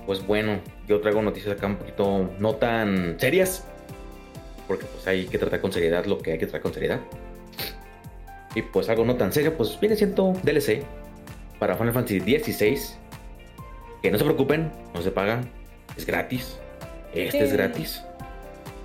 Pues 0.06 0.26
bueno, 0.26 0.60
yo 0.88 1.00
traigo 1.02 1.22
noticias 1.22 1.56
acá 1.56 1.68
un 1.68 1.76
poquito 1.76 2.30
no 2.40 2.56
tan 2.56 3.20
serias, 3.20 3.68
porque 4.68 4.86
pues 4.86 5.06
hay 5.08 5.26
que 5.26 5.38
tratar 5.38 5.62
con 5.62 5.72
seriedad 5.72 6.06
lo 6.06 6.18
que 6.18 6.32
hay 6.32 6.38
que 6.40 6.46
tratar 6.46 6.62
con 6.62 6.74
seriedad. 6.74 7.00
Y 8.56 8.64
pues 8.64 8.90
algo 8.90 9.06
no 9.06 9.16
tan 9.16 9.32
serio, 9.32 9.56
pues 9.56 9.80
viene 9.80 9.96
siendo 9.96 10.34
DLC 10.44 10.84
para 11.60 11.76
Final 11.76 11.94
Fantasy 11.94 12.20
XVI. 12.20 12.80
Que 14.02 14.10
no 14.12 14.18
se 14.18 14.24
preocupen, 14.24 14.72
no 14.94 15.02
se 15.02 15.12
paga, 15.12 15.42
es 15.98 16.06
gratis. 16.06 16.58
Este 17.14 17.44
es 17.44 17.54
gratis. 17.54 18.04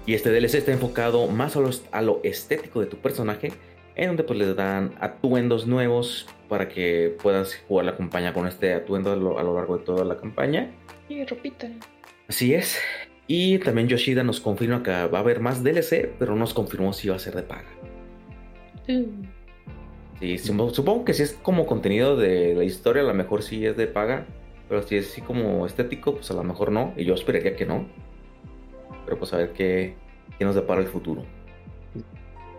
Y 0.07 0.15
este 0.15 0.31
DLC 0.31 0.57
está 0.57 0.73
enfocado 0.73 1.27
más 1.29 1.57
a 1.57 2.03
lo, 2.03 2.21
estético 2.23 2.81
de 2.81 2.87
tu 2.87 2.99
personaje, 2.99 3.53
en 3.97 4.09
donde 4.09 4.25
pues 4.25 4.39
le 4.39 4.53
dan 4.55 4.93
atuendos 5.01 5.67
nuevos 5.67 6.27
para 6.49 6.69
que 6.69 7.17
puedas 7.23 7.57
jugar 7.69 7.87
la 7.87 7.97
campaña 7.97 8.35
con 8.35 8.47
este 8.47 8.75
atuendo 8.75 9.13
a 9.13 9.17
lo, 9.17 9.39
a 9.39 9.43
lo 9.43 9.55
largo 9.55 9.79
de 9.79 9.85
toda 9.85 10.05
la 10.05 10.17
campaña. 10.17 10.71
Y 11.09 11.25
ropita. 11.25 11.71
Así 12.29 12.55
es. 12.55 12.79
Y 13.27 13.59
también 13.59 13.89
Yoshida 13.89 14.23
nos 14.23 14.41
confirma 14.41 14.83
que 14.83 14.91
va 14.91 15.19
a 15.19 15.21
haber 15.21 15.41
más 15.41 15.63
DLC, 15.65 16.11
pero 16.19 16.37
nos 16.37 16.53
confirmó 16.53 16.93
si 16.93 17.09
va 17.09 17.17
a 17.17 17.19
ser 17.19 17.35
de 17.35 17.43
paga. 17.43 17.69
Mm. 18.87 19.25
Sí, 20.21 20.39
supongo 20.39 21.05
que 21.05 21.15
si 21.15 21.23
es 21.23 21.33
como 21.33 21.67
contenido 21.67 22.17
de 22.17 22.55
la 22.55 22.65
historia, 22.65 23.03
a 23.03 23.07
lo 23.07 23.15
mejor 23.15 23.43
sí 23.43 23.65
es 23.65 23.77
de 23.77 23.87
paga. 23.87 24.27
Pero 24.69 24.83
si 24.83 24.97
es 24.97 25.11
así 25.11 25.21
como 25.21 25.67
estético, 25.67 26.15
pues 26.15 26.31
a 26.31 26.35
lo 26.35 26.43
mejor 26.45 26.73
no. 26.73 26.93
Y 26.97 27.05
yo 27.05 27.15
esperaría 27.15 27.57
que 27.57 27.67
no. 27.67 27.87
Pero 29.05 29.19
pues 29.19 29.33
a 29.33 29.39
ver 29.39 29.53
qué, 29.53 29.95
qué 30.39 30.45
nos 30.45 30.55
depara 30.55 30.81
el 30.81 30.89
futuro. 30.89 31.25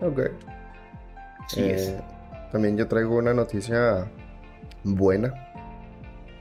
Ok. 0.00 0.20
Sí 1.48 1.62
es. 1.62 1.88
Eh, 1.88 2.00
también 2.52 2.76
yo 2.76 2.86
traigo 2.88 3.16
una 3.16 3.34
noticia 3.34 4.06
buena, 4.84 5.32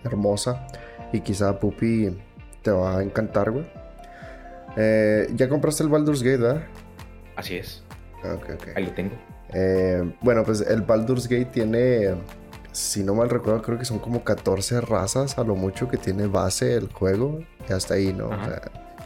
hermosa. 0.04 0.68
Y 1.12 1.22
quizá 1.22 1.60
Pupi 1.60 2.18
te 2.62 2.72
va 2.72 2.98
a 2.98 3.04
encantar, 3.04 3.52
güey. 3.52 3.66
Eh, 4.78 5.28
¿Ya 5.36 5.48
compraste 5.48 5.84
el 5.84 5.90
Baldur's 5.90 6.22
Gate, 6.22 6.38
verdad? 6.38 6.64
Así 7.36 7.58
es. 7.58 7.84
Ok, 8.24 8.50
ok. 8.56 8.68
Ahí 8.76 8.86
lo 8.86 8.92
tengo. 8.92 9.16
Eh, 9.54 10.14
bueno, 10.22 10.44
pues 10.44 10.62
el 10.62 10.82
Baldur's 10.82 11.28
Gate 11.28 11.46
tiene, 11.46 12.16
si 12.72 13.04
no 13.04 13.14
mal 13.14 13.30
recuerdo, 13.30 13.62
creo 13.62 13.78
que 13.78 13.86
son 13.86 14.00
como 14.00 14.24
14 14.24 14.82
razas 14.82 15.38
a 15.38 15.44
lo 15.44 15.56
mucho 15.56 15.88
que 15.88 15.98
tiene 15.98 16.28
base 16.28 16.76
el 16.76 16.92
juego. 16.92 17.40
Y 17.70 17.74
hasta 17.74 17.94
ahí, 17.94 18.12
¿no? 18.12 18.30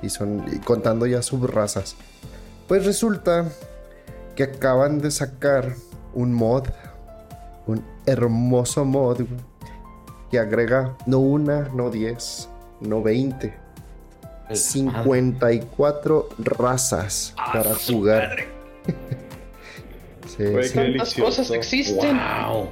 Y 0.01 0.09
son 0.09 0.43
contando 0.63 1.05
ya 1.05 1.21
subrazas. 1.21 1.95
Pues 2.67 2.85
resulta 2.85 3.51
que 4.35 4.43
acaban 4.43 4.99
de 4.99 5.11
sacar 5.11 5.75
un 6.13 6.33
mod, 6.33 6.67
un 7.67 7.83
hermoso 8.05 8.85
mod 8.85 9.21
que 10.31 10.39
agrega 10.39 10.95
no 11.05 11.19
una, 11.19 11.69
no 11.73 11.89
10, 11.89 12.49
no 12.81 13.01
20, 13.01 13.53
54 14.51 16.29
razas 16.39 17.33
ah, 17.37 17.51
para 17.53 17.75
jugar. 17.75 18.45
sí, 20.37 20.71
¿Cuántas 20.73 21.13
cosas 21.13 21.51
existen? 21.51 22.17
Wow. 22.17 22.69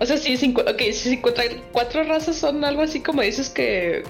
o 0.00 0.06
sea, 0.06 0.16
sí, 0.16 0.36
cinco, 0.36 0.62
okay, 0.62 0.92
54 0.92 2.04
razas 2.04 2.36
son 2.36 2.64
algo 2.64 2.82
así 2.82 3.00
como 3.00 3.22
dices 3.22 3.48
que 3.48 4.02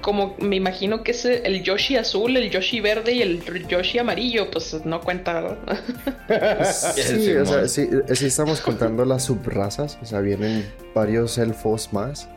como 0.00 0.36
me 0.38 0.56
imagino 0.56 1.02
que 1.02 1.12
es 1.12 1.24
el 1.24 1.62
Yoshi 1.62 1.96
azul, 1.96 2.36
el 2.36 2.50
Yoshi 2.50 2.80
verde 2.80 3.12
y 3.12 3.22
el 3.22 3.66
Yoshi 3.68 3.98
amarillo, 3.98 4.50
pues 4.50 4.84
no 4.84 5.00
cuenta. 5.00 5.58
sí, 6.72 7.32
o 7.32 7.46
sea, 7.46 7.68
sí, 7.68 7.88
sí, 8.14 8.26
estamos 8.26 8.60
contando 8.60 9.04
las 9.04 9.24
subrazas, 9.24 9.98
o 10.02 10.06
sea, 10.06 10.20
vienen 10.20 10.66
varios 10.94 11.38
elfos 11.38 11.92
más. 11.92 12.28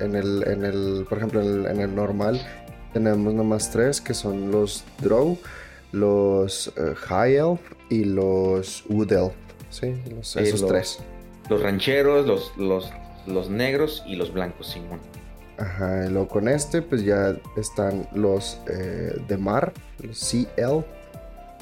en 0.00 0.16
el, 0.16 0.44
en 0.46 0.64
el, 0.64 1.06
por 1.08 1.18
ejemplo, 1.18 1.42
en 1.42 1.80
el 1.80 1.94
normal 1.94 2.40
tenemos 2.92 3.34
nomás 3.34 3.70
tres, 3.70 4.00
que 4.00 4.14
son 4.14 4.50
los 4.50 4.84
Drow, 4.98 5.38
los 5.92 6.72
eh, 6.76 6.94
High 6.94 7.36
Elf 7.36 7.60
y 7.88 8.04
los 8.04 8.84
Wood 8.88 9.12
Elf. 9.12 9.32
Sí, 9.70 9.94
esos 10.36 10.66
tres. 10.66 10.98
Los 11.48 11.62
rancheros, 11.62 12.26
los, 12.26 12.56
los, 12.56 12.90
los 13.26 13.50
negros 13.50 14.02
y 14.06 14.16
los 14.16 14.32
blancos, 14.32 14.68
Simón. 14.68 15.00
Ajá, 15.60 16.06
y 16.06 16.10
luego 16.10 16.26
con 16.26 16.48
este, 16.48 16.80
pues 16.80 17.04
ya 17.04 17.36
están 17.54 18.08
los 18.14 18.58
eh, 18.66 19.20
de 19.28 19.36
mar, 19.36 19.74
los 20.02 20.16
Sea 20.18 20.46
Elf 20.56 20.86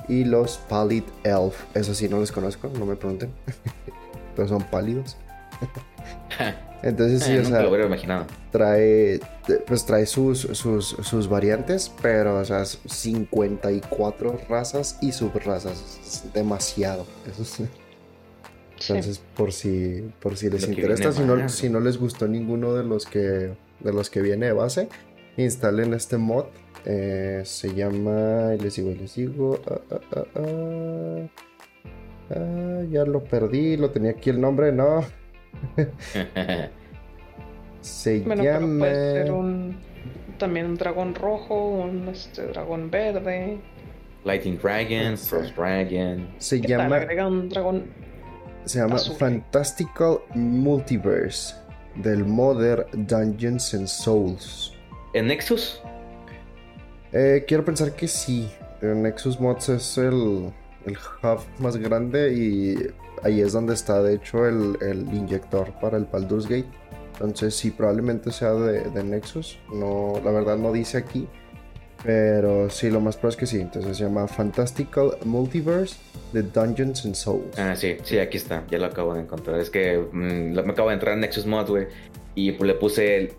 y 0.08 0.24
los 0.24 0.58
Pallid 0.68 1.02
Elf. 1.24 1.64
Eso 1.74 1.92
sí, 1.94 2.08
no 2.08 2.20
los 2.20 2.30
conozco, 2.30 2.70
no 2.78 2.86
me 2.86 2.94
pregunten. 2.94 3.30
Pero 4.36 4.48
son 4.48 4.62
pálidos. 4.62 5.16
Entonces 6.84 7.24
sí, 7.24 7.32
eh, 7.32 7.40
o 7.40 7.44
sea, 7.44 7.62
lo 7.62 7.86
imaginado. 7.86 8.26
trae, 8.52 9.18
pues 9.66 9.84
trae 9.84 10.06
sus, 10.06 10.42
sus, 10.42 11.28
variantes, 11.28 11.92
pero 12.00 12.38
o 12.38 12.44
sea, 12.44 12.64
54 12.64 14.40
razas 14.48 14.96
y 15.00 15.10
subrazas, 15.10 15.98
es 16.00 16.32
demasiado. 16.32 17.04
Eso 17.28 17.64
Entonces, 18.80 19.20
por 19.36 19.52
si, 19.52 20.08
por 20.20 20.36
si 20.36 20.50
les 20.50 20.68
interesa, 20.68 21.10
si 21.10 21.22
no, 21.22 21.48
si 21.48 21.68
no 21.68 21.80
les 21.80 21.98
gustó 21.98 22.28
ninguno 22.28 22.74
de 22.74 22.84
los 22.84 23.06
que, 23.06 23.56
de 23.80 23.92
los 23.92 24.10
que 24.10 24.20
viene 24.20 24.46
de 24.46 24.52
base, 24.52 24.88
instalen 25.36 25.94
este 25.94 26.18
mod. 26.18 26.46
Eh, 26.84 27.42
se 27.44 27.74
llama, 27.74 28.54
les 28.60 28.76
digo, 28.76 28.90
les 28.90 29.14
digo, 29.14 29.60
ah, 29.68 29.80
ah, 29.90 30.24
ah, 30.36 31.28
ah, 32.30 32.82
ya 32.90 33.04
lo 33.04 33.24
perdí, 33.24 33.76
lo 33.76 33.90
tenía 33.90 34.12
aquí 34.12 34.30
el 34.30 34.40
nombre, 34.40 34.72
no. 34.72 35.04
Se 37.80 38.20
llama. 38.20 38.78
puede 38.78 39.12
ser 39.12 39.32
un, 39.32 39.76
también 40.38 40.66
un 40.66 40.76
dragón 40.76 41.14
rojo, 41.14 41.68
un 41.70 42.08
este, 42.08 42.46
dragón 42.48 42.90
verde. 42.90 43.58
Lightning 44.24 44.58
Dragon, 44.58 45.16
Frost 45.16 45.56
Dragon. 45.56 46.28
Se 46.38 46.60
llama. 46.60 46.96
Agrega 46.96 47.26
un 47.26 47.48
dragón. 47.48 47.86
Se 48.64 48.80
llama 48.80 48.98
Fantastical 48.98 50.18
Multiverse 50.34 51.54
del 52.02 52.24
Modern 52.24 53.06
Dungeons 53.06 53.74
and 53.74 53.86
Souls. 53.86 54.72
¿En 55.14 55.26
Nexus? 55.26 55.80
Eh, 57.12 57.44
quiero 57.46 57.64
pensar 57.64 57.94
que 57.94 58.08
sí. 58.08 58.50
Nexus 58.80 59.40
Mods 59.40 59.70
es 59.70 59.98
el, 59.98 60.52
el 60.86 60.96
hub 61.22 61.40
más 61.58 61.76
grande 61.76 62.32
y 62.32 62.76
ahí 63.22 63.40
es 63.40 63.52
donde 63.52 63.74
está 63.74 64.02
de 64.02 64.14
hecho 64.14 64.46
el, 64.46 64.76
inyector 65.12 65.72
para 65.80 65.96
el 65.96 66.04
Baldur's 66.04 66.46
Gate. 66.46 66.68
Entonces 67.14 67.56
sí, 67.56 67.70
probablemente 67.70 68.30
sea 68.30 68.52
de, 68.52 69.02
Nexus. 69.02 69.58
No, 69.72 70.20
la 70.24 70.30
verdad 70.30 70.56
no 70.56 70.72
dice 70.72 70.98
aquí. 70.98 71.26
Pero 72.04 72.70
sí, 72.70 72.90
lo 72.90 73.00
más 73.00 73.16
probable 73.16 73.34
es 73.34 73.36
que 73.40 73.46
sí. 73.46 73.60
Entonces 73.60 73.96
se 73.96 74.04
llama 74.04 74.28
Fantastical 74.28 75.16
Multiverse 75.24 75.96
de 76.32 76.42
Dungeons 76.42 77.04
and 77.04 77.14
Souls. 77.14 77.58
Ah, 77.58 77.74
sí, 77.74 77.96
sí, 78.04 78.18
aquí 78.18 78.36
está. 78.36 78.64
Ya 78.70 78.78
lo 78.78 78.86
acabo 78.86 79.14
de 79.14 79.22
encontrar. 79.22 79.58
Es 79.58 79.70
que 79.70 79.98
mm, 79.98 80.54
me 80.54 80.72
acabo 80.72 80.88
de 80.88 80.94
entrar 80.94 81.14
en 81.14 81.20
Nexus 81.20 81.46
Mods, 81.46 81.70
güey. 81.70 81.86
Y 82.34 82.52
pues 82.52 82.68
le 82.68 82.74
puse 82.74 83.34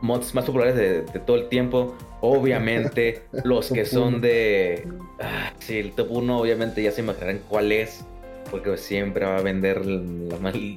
mods 0.00 0.34
más 0.34 0.44
populares 0.44 0.76
de, 0.76 1.02
todo 1.20 1.36
el 1.36 1.48
tiempo. 1.48 1.96
Obviamente, 2.20 3.22
los 3.44 3.70
que 3.70 3.84
son 3.84 4.20
de. 4.20 4.86
Ah, 5.20 5.52
sí, 5.58 5.78
el 5.78 5.92
top 5.92 6.10
1, 6.10 6.38
obviamente 6.38 6.82
ya 6.82 6.92
se 6.92 7.00
imaginarán 7.00 7.40
cuál 7.48 7.72
es 7.72 8.04
porque 8.50 8.76
siempre 8.76 9.24
va 9.24 9.38
a 9.38 9.42
vender 9.42 9.84
la 9.84 10.38
mal, 10.38 10.76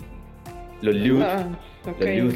los 0.81 0.95
loot. 0.95 1.21
Ah, 1.21 1.47
loot. 1.99 2.35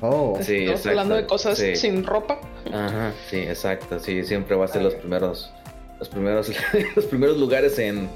Oh, 0.00 0.38
sí, 0.42 0.64
Estamos 0.64 0.86
hablando 0.86 1.14
de 1.16 1.26
cosas 1.26 1.58
sin 1.58 2.04
ropa. 2.04 2.40
Ajá, 2.72 3.12
sí, 3.28 3.38
exacto. 3.38 3.98
Sí, 3.98 4.24
siempre 4.24 4.56
va 4.56 4.66
a 4.66 4.68
ser 4.68 4.82
los 4.82 4.94
primeros, 4.94 5.52
los 5.98 6.08
primeros, 6.08 6.52
los 6.96 7.04
primeros 7.06 7.38
lugares 7.38 7.78
en, 7.78 8.08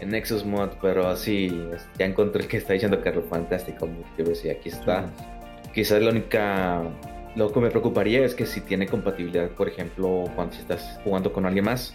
en 0.00 0.10
Nexus 0.10 0.44
Mod, 0.44 0.70
pero 0.80 1.08
así 1.08 1.68
ya 1.98 2.06
encontré 2.06 2.42
el 2.42 2.48
que 2.48 2.58
está 2.58 2.72
diciendo 2.72 3.02
que 3.02 3.08
es 3.08 3.16
fantástico. 3.28 3.88
Yo 4.16 4.24
decía, 4.24 4.52
aquí 4.52 4.68
está. 4.68 5.06
Quizás 5.74 6.00
la 6.02 6.10
única. 6.10 6.82
Lo 7.36 7.52
que 7.52 7.60
me 7.60 7.70
preocuparía 7.70 8.24
es 8.24 8.34
que 8.34 8.46
si 8.46 8.60
tiene 8.62 8.86
compatibilidad, 8.86 9.50
por 9.50 9.68
ejemplo, 9.68 10.24
cuando 10.34 10.54
si 10.54 10.60
estás 10.60 10.98
jugando 11.04 11.32
con 11.32 11.46
alguien 11.46 11.66
más, 11.66 11.94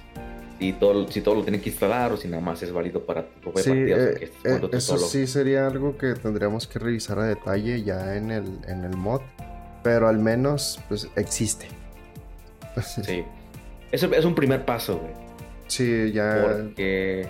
si 0.59 0.73
todo, 0.73 1.07
si 1.11 1.21
todo 1.21 1.35
lo 1.35 1.41
tienen 1.43 1.61
que 1.61 1.69
instalar 1.69 2.11
o 2.13 2.17
si 2.17 2.27
nada 2.27 2.41
más 2.41 2.61
es 2.63 2.71
válido 2.71 3.05
para 3.05 3.25
tu 3.27 3.39
propia 3.41 3.63
Sí, 3.63 3.69
partida. 3.69 3.95
o 3.95 3.99
sea, 3.99 4.09
eh, 4.09 4.13
que 4.15 4.25
eh, 4.25 4.59
tú 4.59 4.69
eso 4.71 4.97
solo. 4.97 5.07
sí 5.07 5.27
sería 5.27 5.67
algo 5.67 5.97
que 5.97 6.13
tendríamos 6.13 6.67
que 6.67 6.79
revisar 6.79 7.19
a 7.19 7.25
detalle 7.25 7.83
ya 7.83 8.15
en 8.15 8.31
el, 8.31 8.59
en 8.67 8.83
el 8.83 8.95
mod. 8.95 9.21
Pero 9.83 10.07
al 10.07 10.19
menos, 10.19 10.79
pues, 10.87 11.07
existe. 11.15 11.67
Sí. 13.03 13.23
Eso 13.91 14.11
es 14.13 14.25
un 14.25 14.33
primer 14.33 14.65
paso, 14.65 14.97
güey. 14.97 15.13
Sí, 15.67 16.11
ya. 16.11 16.41
Porque. 16.47 17.27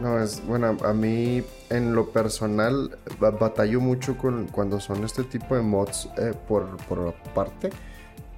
No, 0.00 0.22
es 0.22 0.44
bueno, 0.46 0.76
a 0.84 0.92
mí 0.92 1.42
en 1.70 1.92
lo 1.96 2.10
personal 2.10 2.96
ba- 3.18 3.32
batallo 3.32 3.80
mucho 3.80 4.16
con 4.16 4.46
cuando 4.46 4.78
son 4.78 5.02
este 5.04 5.24
tipo 5.24 5.56
de 5.56 5.62
mods 5.62 6.08
eh, 6.18 6.32
por, 6.46 6.76
por 6.86 7.08
aparte. 7.26 7.70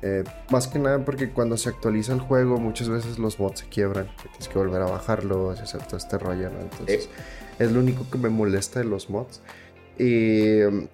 Eh, 0.03 0.25
más 0.51 0.67
que 0.67 0.79
nada 0.79 1.05
porque 1.05 1.31
cuando 1.31 1.59
se 1.59 1.69
actualiza 1.69 2.15
el 2.15 2.21
juego 2.21 2.59
muchas 2.59 2.89
veces 2.89 3.19
los 3.19 3.39
mods 3.39 3.61
se 3.61 3.69
quiebran. 3.69 4.09
Tienes 4.23 4.49
que 4.49 4.59
volver 4.59 4.83
a 4.83 4.87
bajarlos 4.87 5.59
y 5.59 5.63
hacer 5.63 5.83
todo 5.83 5.97
este 5.97 6.19
rollo, 6.19 6.51
¿no? 6.51 6.61
Entonces 6.61 7.09
es 7.59 7.73
lo 7.73 7.81
único 7.81 8.09
que 8.11 8.19
me 8.19 8.31
molesta 8.31 8.81
de 8.81 8.87
los 8.87 9.11
mods. 9.11 9.41
Y 9.99 10.61
eh, 10.61 10.89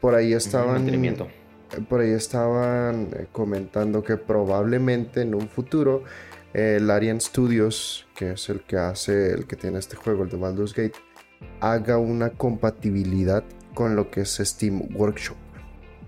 por 0.00 0.14
ahí 0.14 0.34
estaban... 0.34 0.86
Por 1.88 2.02
ahí 2.02 2.10
estaban 2.10 3.08
eh, 3.14 3.26
comentando 3.32 4.02
que 4.02 4.18
probablemente 4.18 5.22
en 5.22 5.34
un 5.34 5.48
futuro 5.48 6.04
eh, 6.52 6.76
el 6.78 6.90
Arian 6.90 7.18
Studios, 7.20 8.06
que 8.14 8.32
es 8.32 8.50
el 8.50 8.60
que 8.60 8.76
hace, 8.76 9.32
el 9.32 9.46
que 9.46 9.56
tiene 9.56 9.78
este 9.78 9.96
juego, 9.96 10.24
el 10.24 10.28
de 10.28 10.36
Baldur's 10.36 10.74
Gate, 10.74 10.98
haga 11.60 11.96
una 11.96 12.30
compatibilidad 12.30 13.42
con 13.74 13.96
lo 13.96 14.10
que 14.10 14.20
es 14.20 14.36
Steam 14.36 14.94
Workshop. 14.94 15.36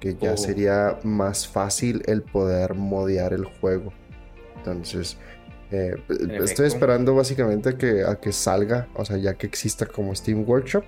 Que 0.04 0.14
ya 0.20 0.32
Oh. 0.32 0.36
sería 0.36 0.98
más 1.02 1.48
fácil 1.48 2.02
el 2.06 2.20
poder 2.22 2.74
modear 2.74 3.32
el 3.32 3.44
juego. 3.46 3.92
Entonces, 4.58 5.16
eh, 5.70 5.94
efecto. 6.08 6.44
estoy 6.44 6.66
esperando 6.66 7.14
básicamente 7.14 7.70
a 7.70 7.72
que, 7.78 8.04
a 8.04 8.16
que 8.20 8.30
salga, 8.32 8.86
o 8.94 9.04
sea, 9.04 9.16
ya 9.16 9.34
que 9.34 9.46
exista 9.46 9.86
como 9.86 10.14
Steam 10.14 10.44
Workshop, 10.46 10.84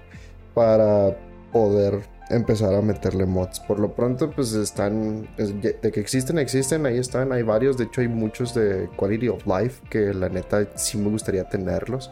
para 0.54 1.16
poder 1.52 2.00
empezar 2.28 2.74
a 2.74 2.82
meterle 2.82 3.24
mods. 3.24 3.60
Por 3.60 3.78
lo 3.80 3.94
pronto, 3.94 4.30
pues 4.30 4.52
están, 4.52 5.26
es- 5.38 5.54
de 5.62 5.90
que 5.92 6.00
existen, 6.00 6.38
existen, 6.38 6.84
ahí 6.84 6.98
están, 6.98 7.32
hay 7.32 7.42
varios, 7.42 7.78
de 7.78 7.84
hecho 7.84 8.00
hay 8.02 8.08
muchos 8.08 8.52
de 8.54 8.88
Quality 8.96 9.28
of 9.28 9.46
Life 9.46 9.82
que 9.88 10.12
la 10.12 10.28
neta 10.28 10.68
sí 10.74 10.98
me 10.98 11.08
gustaría 11.08 11.48
tenerlos. 11.48 12.10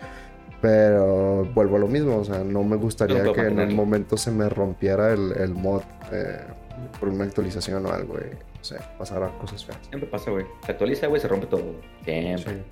Pero 0.62 1.44
vuelvo 1.54 1.76
a 1.76 1.78
lo 1.80 1.88
mismo, 1.88 2.16
o 2.16 2.24
sea, 2.24 2.42
no 2.42 2.62
me 2.62 2.76
gustaría 2.76 3.22
No 3.22 3.32
que 3.34 3.40
en 3.40 3.46
el 3.46 3.54
mantenerlo. 3.54 3.76
momento 3.76 4.16
se 4.16 4.30
me 4.30 4.48
rompiera 4.48 5.12
el, 5.12 5.32
el 5.36 5.52
mod 5.54 5.82
eh, 6.10 6.38
por 6.98 7.08
una 7.08 7.24
actualización 7.24 7.84
o 7.86 7.90
algo, 7.92 8.14
y, 8.18 8.30
no 8.34 8.64
sé, 8.64 8.76
pasara 8.98 9.28
cosas 9.38 9.64
feas. 9.64 9.78
Siempre 9.88 10.08
pasa, 10.08 10.30
güey. 10.30 10.46
Se 10.64 10.72
actualiza, 10.72 11.06
güey, 11.08 11.20
se 11.20 11.28
rompe 11.28 11.46
todo. 11.46 11.74
Siempre. 12.04 12.54
Sí. 12.54 12.62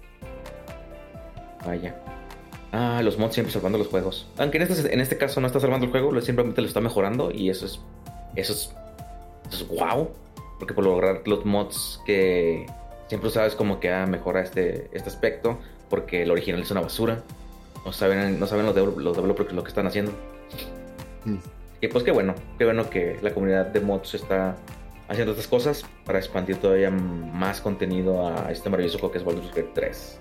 Vaya. 1.67 1.95
Ah, 2.73 3.01
los 3.05 3.19
mods 3.19 3.35
siempre 3.35 3.53
salvando 3.53 3.79
los 3.79 3.89
juegos. 3.89 4.27
Aunque 4.39 4.57
en 4.59 4.63
este, 4.65 4.95
en 4.95 5.01
este 5.01 5.19
caso 5.19 5.41
no 5.41 5.47
está 5.47 5.61
salvando 5.61 5.85
el 5.87 5.93
juego, 5.93 6.11
lo- 6.13 6.21
simplemente 6.23 6.61
lo 6.63 6.67
está 6.67 6.81
mejorando 6.81 7.31
y 7.31 7.51
eso 7.51 7.67
es. 7.67 7.81
Eso 8.35 8.53
es. 8.53 8.75
Eso 9.51 9.65
es 9.65 9.69
wow. 9.69 10.09
Porque 10.59 10.75
por 10.75 10.85
lograr 10.85 11.23
los 11.27 11.45
mods 11.45 12.01
que 12.07 12.67
siempre 13.09 13.31
sabes 13.31 13.55
como 13.55 13.79
que 13.79 13.93
ah, 13.93 14.07
mejora 14.07 14.41
este, 14.43 14.89
este 14.93 15.09
aspecto. 15.11 15.59
Porque 15.91 16.23
el 16.23 16.31
original 16.31 16.63
es 16.63 16.71
una 16.71 16.81
basura. 16.81 17.23
No 17.85 17.93
saben, 17.93 18.41
no 18.41 18.47
saben 18.47 18.65
los, 18.65 18.75
devel- 18.75 18.97
los 18.97 19.15
developers 19.17 19.53
lo 19.53 19.63
que 19.63 19.69
están 19.69 19.87
haciendo. 19.87 20.13
Mm. 21.27 21.37
Y 21.83 21.89
pues 21.89 22.05
qué 22.05 22.13
bueno, 22.13 22.37
qué 22.59 22.65
bueno 22.65 22.89
que 22.89 23.19
la 23.23 23.35
comunidad 23.35 23.67
de 23.67 23.81
mods 23.81 24.15
está 24.15 24.57
haciendo 25.09 25.33
estas 25.33 25.49
cosas 25.49 25.85
para 26.05 26.21
expandir 26.21 26.57
todavía 26.57 26.91
más 26.91 27.61
contenido 27.61 28.29
a 28.29 28.53
este 28.53 28.71
maravilloso 28.71 29.01
juego 29.01 29.13
que 29.13 29.19
es 29.19 29.25
Baldur's 29.25 29.49
Gate 29.49 29.73
3. 29.75 30.19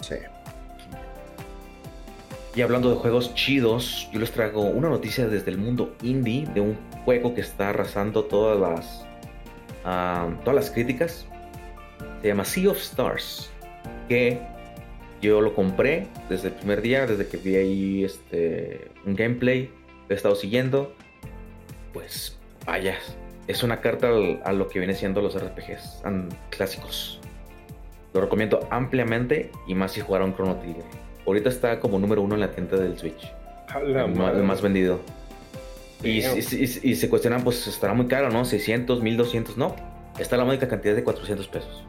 Sí. 0.00 0.16
Y 2.56 2.62
hablando 2.62 2.90
de 2.90 2.96
juegos 2.96 3.32
chidos, 3.36 4.08
yo 4.12 4.18
les 4.18 4.32
traigo 4.32 4.62
una 4.62 4.88
noticia 4.88 5.28
desde 5.28 5.52
el 5.52 5.58
mundo 5.58 5.94
indie 6.02 6.46
de 6.52 6.60
un 6.60 6.76
juego 7.04 7.32
que 7.32 7.42
está 7.42 7.68
arrasando 7.68 8.24
todas 8.24 8.58
las 8.58 9.06
ah, 9.84 10.28
todas 10.40 10.56
las 10.56 10.70
críticas. 10.72 11.28
Se 12.22 12.28
llama 12.28 12.44
Sea 12.44 12.70
of 12.70 12.78
Stars, 12.78 13.50
que 14.08 14.40
yo 15.22 15.40
lo 15.40 15.54
compré 15.54 16.08
desde 16.28 16.48
el 16.48 16.54
primer 16.54 16.82
día, 16.82 17.06
desde 17.06 17.28
que 17.28 17.36
vi 17.36 17.54
ahí 17.54 18.04
este 18.04 18.90
un 19.06 19.14
gameplay, 19.14 19.70
lo 20.08 20.14
he 20.14 20.16
estado 20.16 20.34
siguiendo. 20.34 20.92
Pues 21.94 22.36
vaya, 22.66 22.96
es 23.46 23.62
una 23.62 23.80
carta 23.80 24.08
al- 24.08 24.42
a 24.44 24.52
lo 24.52 24.68
que 24.68 24.78
viene 24.80 24.94
siendo 24.94 25.22
los 25.22 25.34
RPGs 25.34 26.02
an- 26.04 26.28
clásicos. 26.50 27.20
Lo 28.12 28.20
recomiendo 28.20 28.66
ampliamente 28.70 29.50
y 29.66 29.74
más 29.74 29.92
si 29.92 30.00
jugaron 30.02 30.34
Chrono 30.36 30.56
Trigger. 30.56 30.84
Ahorita 31.26 31.48
está 31.48 31.80
como 31.80 31.98
número 31.98 32.20
uno 32.20 32.34
en 32.34 32.40
la 32.42 32.50
tienda 32.50 32.76
del 32.76 32.98
Switch. 32.98 33.32
La 33.72 34.04
el, 34.04 34.36
el 34.36 34.42
más 34.44 34.60
vendido. 34.60 35.00
Y, 36.02 36.20
y- 36.20 36.22
y- 36.22 36.90
y 36.90 36.94
se 36.96 37.08
cuestionan, 37.08 37.42
pues 37.42 37.66
estará 37.66 37.94
muy 37.94 38.06
caro, 38.08 38.28
¿no? 38.30 38.44
600, 38.44 39.00
1200, 39.02 39.56
no. 39.56 39.74
Está 40.18 40.36
la 40.36 40.44
módica 40.44 40.68
cantidad 40.68 40.94
de 40.94 41.02
400 41.02 41.48
pesos. 41.48 41.82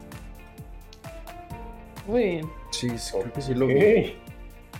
Uy, 2.08 2.40
Sí, 2.70 2.88
sí, 2.98 3.12
creo 3.20 3.32
que 3.32 3.42
sí 3.42 3.54
lo 3.54 3.66
vi. 3.66 4.14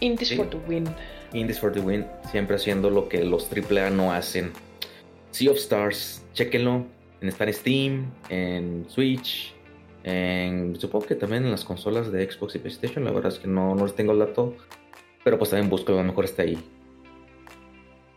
Indies 0.01 0.29
Sí. 0.29 0.37
for 0.37 0.49
the 0.49 0.57
win. 0.68 0.85
Indies 1.33 1.59
for 1.61 1.72
the 1.72 1.81
Win, 1.81 2.07
siempre 2.31 2.57
haciendo 2.57 2.89
lo 2.89 3.09
que 3.09 3.24
los 3.24 3.49
AAA 3.51 3.91
no 3.91 4.12
hacen. 4.12 4.53
Sea 5.37 5.51
of 5.51 5.59
Stars, 5.59 6.24
chequenlo. 6.32 6.87
En, 7.20 7.28
está 7.28 7.45
en 7.45 7.53
Steam, 7.53 8.12
en 8.30 8.87
Switch, 8.89 9.55
en, 10.03 10.80
supongo 10.80 11.05
que 11.05 11.14
también 11.14 11.45
en 11.45 11.51
las 11.51 11.62
consolas 11.62 12.11
de 12.11 12.30
Xbox 12.30 12.55
y 12.55 12.59
PlayStation. 12.59 13.05
La 13.05 13.11
verdad 13.11 13.30
es 13.30 13.39
que 13.39 13.47
no, 13.47 13.74
no 13.74 13.84
les 13.84 13.95
tengo 13.95 14.12
el 14.12 14.18
dato. 14.18 14.57
Pero 15.22 15.37
pues 15.37 15.51
también 15.51 15.68
busco, 15.68 15.93
a 15.93 15.97
lo 15.97 16.05
mejor 16.05 16.24
está 16.24 16.43
ahí. 16.43 16.57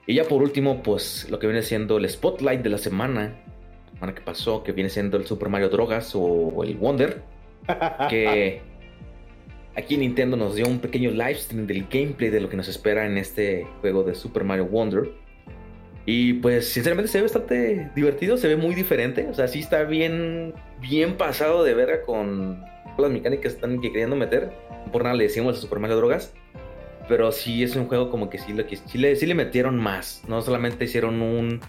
Y 0.07 0.13
ya 0.13 0.24
por 0.24 0.41
último, 0.41 0.82
pues 0.82 1.30
lo 1.30 1.39
que 1.39 1.47
viene 1.47 1.61
siendo 1.61 1.97
el 1.97 2.09
spotlight 2.09 2.61
de 2.61 2.70
la 2.70 2.78
semana. 2.78 3.36
La 3.88 3.93
semana 3.95 4.15
que 4.15 4.22
pasó, 4.22 4.63
que 4.63 4.72
viene 4.72 4.89
siendo 4.89 5.17
el 5.17 5.26
Super 5.26 5.49
Mario 5.49 5.67
Drogas 5.67 6.15
o, 6.15 6.22
o 6.22 6.63
el 6.63 6.78
Wonder. 6.78 7.22
Que 8.09 8.61
aquí 9.76 9.97
Nintendo 9.97 10.38
nos 10.38 10.55
dio 10.55 10.67
un 10.67 10.80
pequeño 10.80 11.11
live 11.11 11.36
stream 11.36 11.67
del 11.67 11.86
gameplay 11.89 12.30
de 12.30 12.39
lo 12.39 12.47
que 12.47 12.55
nos 12.55 12.70
espera 12.70 13.05
en 13.05 13.17
este 13.17 13.67
juego 13.82 14.03
de 14.03 14.15
Super 14.15 14.45
Mario 14.45 14.67
Wonder. 14.67 15.28
Y 16.06 16.34
pues 16.34 16.70
sinceramente 16.70 17.12
se 17.12 17.20
ve 17.20 17.24
bastante 17.24 17.91
divertido, 17.95 18.38
se 18.38 18.47
ve 18.47 18.56
muy 18.56 18.74
diferente. 18.74 19.28
O 19.30 19.34
sea, 19.34 19.47
sí 19.47 19.60
está 19.60 19.84
bien, 19.84 20.54
bien 20.82 21.16
pasado 21.18 21.64
de 21.64 21.74
verga 21.74 22.02
con 22.04 22.64
las 22.97 23.12
mecánicas 23.12 23.41
que 23.41 23.56
están 23.56 23.82
que 23.82 23.91
queriendo 23.91 24.16
meter. 24.16 24.52
Por 24.91 25.04
nada 25.04 25.16
le 25.16 25.26
decimos 25.26 25.58
a 25.58 25.62
Super 25.62 25.80
Mario 25.80 25.97
Drogas. 25.97 26.34
Pero 27.08 27.32
sí 27.32 27.64
es 27.64 27.76
un 27.76 27.88
juego 27.88 28.12
como 28.12 28.30
que 28.30 28.38
sí, 28.38 28.54
lo 28.54 28.66
que, 28.68 28.76
sí, 28.78 28.97
le, 28.97 29.16
sí 29.16 29.26
le 29.26 29.34
metieron 29.36 29.78
más. 29.78 30.22
No 30.28 30.41
solamente 30.41 30.86
hicieron 30.86 31.22
un, 31.22 31.60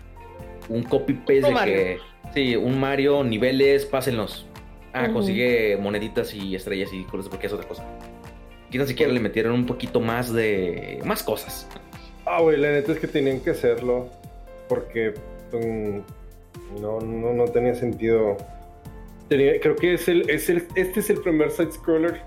un 0.68 0.82
copy-paste 0.82 1.40
de 1.40 1.50
Mario. 1.50 1.74
que... 1.74 1.98
Sí, 2.34 2.56
un 2.56 2.78
Mario, 2.78 3.24
niveles, 3.24 3.86
pásenlos. 3.86 4.46
Ah, 4.92 5.04
Ujú. 5.04 5.14
consigue 5.14 5.78
moneditas 5.80 6.34
y 6.34 6.54
estrellas 6.54 6.90
y 6.92 7.04
cosas 7.04 7.28
porque 7.28 7.46
es 7.46 7.52
otra 7.52 7.66
cosa. 7.66 7.86
Ni 8.72 8.86
siquiera 8.86 9.12
le 9.12 9.20
metieron 9.20 9.52
un 9.52 9.66
poquito 9.66 10.00
más 10.00 10.32
de... 10.32 11.00
Más 11.04 11.22
cosas. 11.22 11.68
Ah, 12.32 12.40
güey, 12.42 12.56
la 12.58 12.70
neta 12.70 12.92
es 12.92 12.98
que 13.00 13.08
tenían 13.08 13.40
que 13.40 13.50
hacerlo 13.50 14.06
porque 14.68 15.14
mm, 15.52 16.80
no, 16.80 17.00
no, 17.00 17.32
no 17.32 17.44
tenía 17.46 17.74
sentido. 17.74 18.36
Tenía- 19.28 19.58
creo 19.60 19.74
que 19.74 19.94
es 19.94 20.06
el, 20.08 20.30
es 20.30 20.48
el, 20.48 20.66
este 20.76 21.00
es 21.00 21.10
el 21.10 21.20
primer 21.22 21.50
side-scroller 21.50 22.20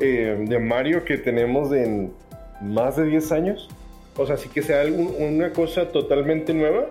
eh, 0.00 0.36
de 0.48 0.58
Mario 0.58 1.04
que 1.04 1.16
tenemos 1.16 1.72
en 1.72 2.12
más 2.60 2.96
de 2.96 3.04
10 3.04 3.30
años. 3.30 3.68
O 4.16 4.26
sea, 4.26 4.36
sí 4.36 4.48
que 4.48 4.62
sea 4.62 4.80
algún- 4.80 5.14
una 5.20 5.52
cosa 5.52 5.88
totalmente 5.92 6.52
nueva, 6.52 6.86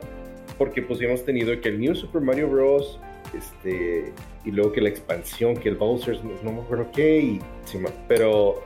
porque 0.57 0.81
pues 0.81 1.01
hemos 1.01 1.25
tenido 1.25 1.59
que 1.59 1.67
el 1.69 1.79
New 1.81 1.93
Super 1.95 2.21
Mario 2.21 2.47
Bros. 2.49 2.99
Este, 3.37 4.13
y 4.45 4.51
luego 4.51 4.71
que 4.71 4.79
la 4.81 4.89
expansión, 4.89 5.55
que 5.57 5.67
el 5.69 5.75
Bowser's, 5.75 6.23
no, 6.23 6.31
no 6.41 6.51
me 6.53 6.61
acuerdo 6.61 6.87
qué, 6.95 7.19
y, 7.19 7.39
sí, 7.65 7.77
pero 8.07 8.63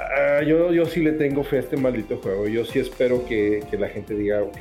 Ah, 0.00 0.42
yo, 0.42 0.72
yo 0.72 0.86
sí 0.86 1.00
le 1.02 1.12
tengo 1.12 1.44
fe 1.44 1.56
a 1.56 1.60
este 1.60 1.76
maldito 1.76 2.16
juego. 2.18 2.48
Yo 2.48 2.64
sí 2.64 2.78
espero 2.78 3.24
que, 3.26 3.62
que 3.70 3.76
la 3.76 3.88
gente 3.88 4.14
diga, 4.14 4.42
ok, 4.42 4.58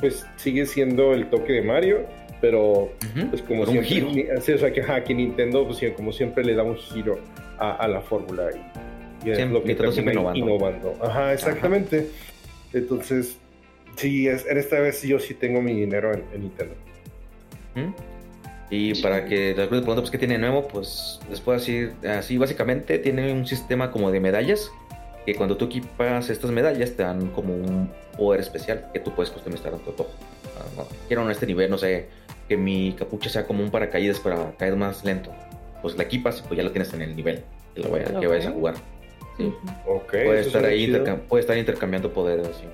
pues 0.00 0.26
sigue 0.36 0.66
siendo 0.66 1.14
el 1.14 1.30
toque 1.30 1.54
de 1.54 1.62
Mario, 1.62 2.00
pero 2.40 2.62
Ujú. 2.82 3.28
pues 3.30 3.42
como 3.42 3.62
un 3.62 3.68
siempre, 3.68 3.88
giro. 3.88 4.10
ni- 4.10 4.26
sí, 4.42 4.52
o 4.52 4.58
sea, 4.58 4.72
que, 4.72 4.80
ajá, 4.82 5.02
que 5.04 5.14
Nintendo, 5.14 5.66
pues 5.66 5.78
como 5.96 6.12
siempre, 6.12 6.44
le 6.44 6.54
da 6.54 6.64
un 6.64 6.76
giro 6.76 7.18
a, 7.58 7.76
a 7.76 7.88
la 7.88 8.00
fórmula 8.00 8.50
y, 8.52 9.26
y 9.28 9.30
es 9.30 9.36
Siempre- 9.38 9.58
lo 9.60 9.64
que 9.64 9.74
termina 9.74 10.12
innovando. 10.34 10.96
Ajá, 11.02 11.32
exactamente. 11.32 12.08
Entonces, 12.74 13.38
sí, 13.96 14.26
es, 14.28 14.44
en 14.46 14.58
esta 14.58 14.80
vez 14.80 15.00
yo 15.02 15.18
sí 15.18 15.34
tengo 15.34 15.62
mi 15.62 15.72
dinero 15.74 16.12
en, 16.12 16.22
en 16.34 16.40
Nintendo. 16.42 16.74
Ujú. 17.76 17.94
Y 18.74 18.94
para 19.02 19.26
que 19.26 19.52
te 19.54 19.66
pregunten, 19.66 19.94
pues, 19.96 20.10
¿qué 20.10 20.16
tiene 20.16 20.34
de 20.34 20.40
nuevo? 20.40 20.66
Pues 20.66 21.20
les 21.28 21.40
puedo 21.42 21.58
decir, 21.58 21.92
así 22.08 22.38
básicamente 22.38 22.98
tiene 22.98 23.30
un 23.30 23.46
sistema 23.46 23.90
como 23.90 24.10
de 24.10 24.18
medallas 24.18 24.70
que 25.26 25.34
cuando 25.34 25.58
tú 25.58 25.66
equipas 25.66 26.30
estas 26.30 26.50
medallas 26.50 26.92
te 26.96 27.02
dan 27.02 27.28
como 27.32 27.52
un 27.54 27.90
poder 28.16 28.40
especial 28.40 28.86
que 28.94 28.98
tú 28.98 29.14
puedes 29.14 29.30
customizar 29.30 29.74
en 29.74 29.80
tu. 29.80 29.90
Ah, 30.00 30.64
no, 30.74 30.86
quiero 31.06 31.22
en 31.22 31.30
este 31.30 31.46
nivel, 31.46 31.70
no 31.70 31.76
sé, 31.76 32.06
que 32.48 32.56
mi 32.56 32.94
capucha 32.94 33.28
sea 33.28 33.46
como 33.46 33.62
un 33.62 33.70
paracaídas 33.70 34.18
para 34.20 34.52
caer 34.56 34.74
más 34.76 35.04
lento. 35.04 35.30
Pues 35.82 35.94
la 35.98 36.04
equipas 36.04 36.38
y 36.38 36.42
pues 36.48 36.56
ya 36.56 36.62
la 36.64 36.70
tienes 36.72 36.94
en 36.94 37.02
el 37.02 37.14
nivel 37.14 37.42
que, 37.74 37.82
lo 37.82 37.90
vaya- 37.90 38.06
que 38.06 38.26
Ok. 38.26 38.32
vayas 38.32 38.46
a 38.46 38.52
jugar. 38.52 38.74
Sí. 39.36 39.52
Ok. 39.86 40.10
Puede 40.12 40.40
estar 40.40 40.64
ahí, 40.64 40.90
puede 41.28 41.42
estar 41.42 41.58
intercambiando 41.58 42.10
poderes 42.14 42.48
así. 42.48 42.64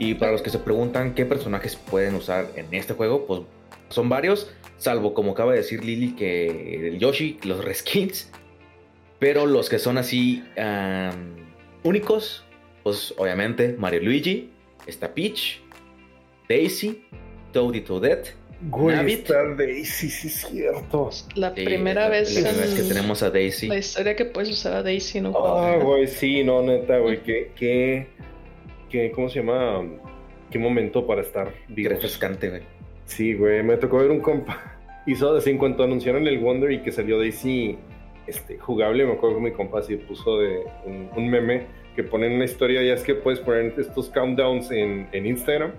Y 0.00 0.14
para 0.14 0.32
los 0.32 0.42
que 0.42 0.50
se 0.50 0.58
preguntan 0.58 1.14
qué 1.14 1.24
personajes 1.26 1.76
pueden 1.76 2.16
usar 2.16 2.46
en 2.56 2.66
este 2.72 2.94
juego, 2.94 3.24
pues 3.26 3.42
son 3.88 4.08
varios, 4.08 4.50
salvo 4.78 5.12
como 5.14 5.32
acaba 5.32 5.52
de 5.52 5.58
decir 5.58 5.84
Lily 5.84 6.14
que 6.14 6.88
el 6.88 6.98
Yoshi, 6.98 7.38
los 7.44 7.62
reskins, 7.64 8.30
pero 9.18 9.44
los 9.46 9.68
que 9.68 9.78
son 9.78 9.98
así 9.98 10.42
únicos, 11.82 12.44
pues 12.82 13.14
obviamente 13.18 13.74
Mario 13.78 14.00
y 14.00 14.04
Luigi, 14.04 14.50
está 14.86 15.12
Peach, 15.14 15.60
Daisy, 16.48 17.04
Toadie 17.52 17.80
Toadette, 17.82 18.34
Güey, 18.70 18.96
Nabbit. 18.96 19.18
está 19.20 19.44
Daisy, 19.54 20.10
sí 20.10 20.26
es 20.26 20.46
cierto. 20.50 21.10
La 21.36 21.54
Sí, 21.54 21.64
primera 21.64 22.02
la- 22.02 22.08
vez 22.08 22.34
la 22.34 22.40
primera 22.40 22.50
en 22.56 22.60
vez 22.74 22.74
que 22.82 22.88
tenemos 22.88 23.22
a 23.22 23.30
Daisy. 23.30 23.68
la 23.68 23.78
historia 23.78 24.16
que 24.16 24.24
puedes 24.24 24.50
usar 24.50 24.74
a 24.74 24.82
Daisy, 24.82 25.20
¿no? 25.20 25.32
Ah, 25.36 25.76
güey, 25.80 26.08
sí, 26.08 26.42
no, 26.42 26.62
neta, 26.62 26.98
güey, 26.98 27.22
qué, 27.22 27.52
qué, 27.54 28.08
qué, 28.90 29.12
¿cómo 29.12 29.28
se 29.28 29.40
llama? 29.40 29.84
Qué 30.50 30.58
momento 30.58 31.06
para 31.06 31.20
estar 31.20 31.52
Qué 31.68 31.74
vivos. 31.74 31.92
refrescante, 31.92 32.48
güey. 32.48 32.62
Sí, 33.08 33.34
güey, 33.34 33.62
me 33.62 33.76
tocó 33.78 33.98
ver 33.98 34.10
un 34.10 34.20
compa. 34.20 34.76
Hizo 35.06 35.34
así 35.34 35.50
en 35.50 35.58
cuanto 35.58 35.82
anunciaron 35.82 36.26
el 36.26 36.38
Wonder 36.38 36.70
y 36.70 36.82
que 36.82 36.92
salió 36.92 37.18
Daisy 37.18 37.78
este, 38.26 38.58
jugable, 38.58 39.06
me 39.06 39.14
acuerdo 39.14 39.36
que 39.36 39.42
mi 39.44 39.52
compa 39.52 39.78
así 39.78 39.96
puso 39.96 40.38
de 40.38 40.60
un, 40.84 41.08
un 41.16 41.28
meme 41.30 41.66
que 41.96 42.04
ponen 42.04 42.32
una 42.32 42.44
historia, 42.44 42.82
ya 42.82 42.92
es 42.92 43.02
que 43.02 43.14
puedes 43.14 43.40
poner 43.40 43.74
estos 43.78 44.10
countdowns 44.10 44.70
en, 44.70 45.08
en 45.12 45.26
Instagram. 45.26 45.72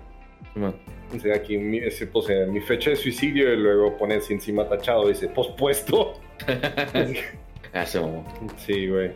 Sea, 1.18 1.36
aquí 1.36 1.56
mi, 1.56 1.78
ese, 1.78 2.08
pues, 2.08 2.28
eh, 2.30 2.46
mi 2.46 2.60
fecha 2.60 2.90
de 2.90 2.96
suicidio 2.96 3.52
y 3.52 3.56
luego 3.56 3.96
pones 3.96 4.30
encima 4.30 4.68
tachado, 4.68 5.08
dice 5.08 5.28
pospuesto. 5.28 6.14
ah, 7.72 7.86
se 7.86 8.00
mamó. 8.00 8.26
sí, 8.56 8.88
güey. 8.88 9.12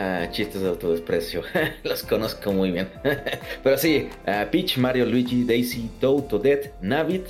Ah, 0.00 0.28
chistes 0.30 0.62
de 0.62 0.68
autodesprecio. 0.68 1.42
Los 1.82 2.04
conozco 2.04 2.52
muy 2.52 2.70
bien. 2.70 2.88
Pero 3.64 3.76
sí, 3.76 4.08
ah, 4.26 4.46
Peach, 4.50 4.78
Mario, 4.78 5.04
Luigi, 5.06 5.42
Daisy, 5.44 5.90
Toad, 6.00 6.22
Toadette, 6.24 6.72
Nabbit 6.80 7.26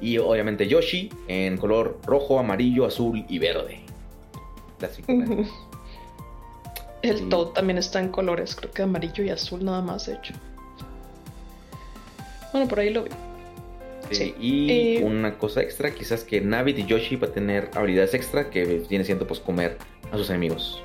y 0.00 0.18
obviamente 0.18 0.68
Yoshi 0.68 1.10
en 1.26 1.56
color 1.56 1.98
rojo, 2.06 2.38
amarillo, 2.38 2.86
azul 2.86 3.24
y 3.28 3.38
verde. 3.40 3.80
El 7.02 7.18
Sí. 7.18 7.24
Toad 7.28 7.48
también 7.48 7.78
está 7.78 8.00
en 8.00 8.08
colores, 8.10 8.54
creo 8.54 8.70
que 8.70 8.82
amarillo 8.82 9.24
y 9.24 9.30
azul 9.30 9.64
nada 9.64 9.82
más, 9.82 10.06
de 10.06 10.14
hecho. 10.14 10.34
Bueno, 12.52 12.68
por 12.68 12.78
ahí 12.80 12.90
lo 12.90 13.02
vi. 13.04 13.10
Sí, 14.10 14.14
Sí. 14.14 14.34
Y 14.40 14.70
Eh, 14.98 15.02
una 15.04 15.36
cosa 15.38 15.62
extra, 15.62 15.92
quizás 15.92 16.22
que 16.24 16.40
Nabbit 16.40 16.78
y 16.78 16.86
Yoshi 16.86 17.16
va 17.16 17.26
a 17.26 17.32
tener 17.32 17.70
habilidades 17.74 18.14
extra 18.14 18.50
que 18.50 18.64
viene 18.88 19.04
siendo 19.04 19.26
pues 19.26 19.40
comer 19.40 19.78
a 20.12 20.16
sus 20.16 20.30
enemigos. 20.30 20.82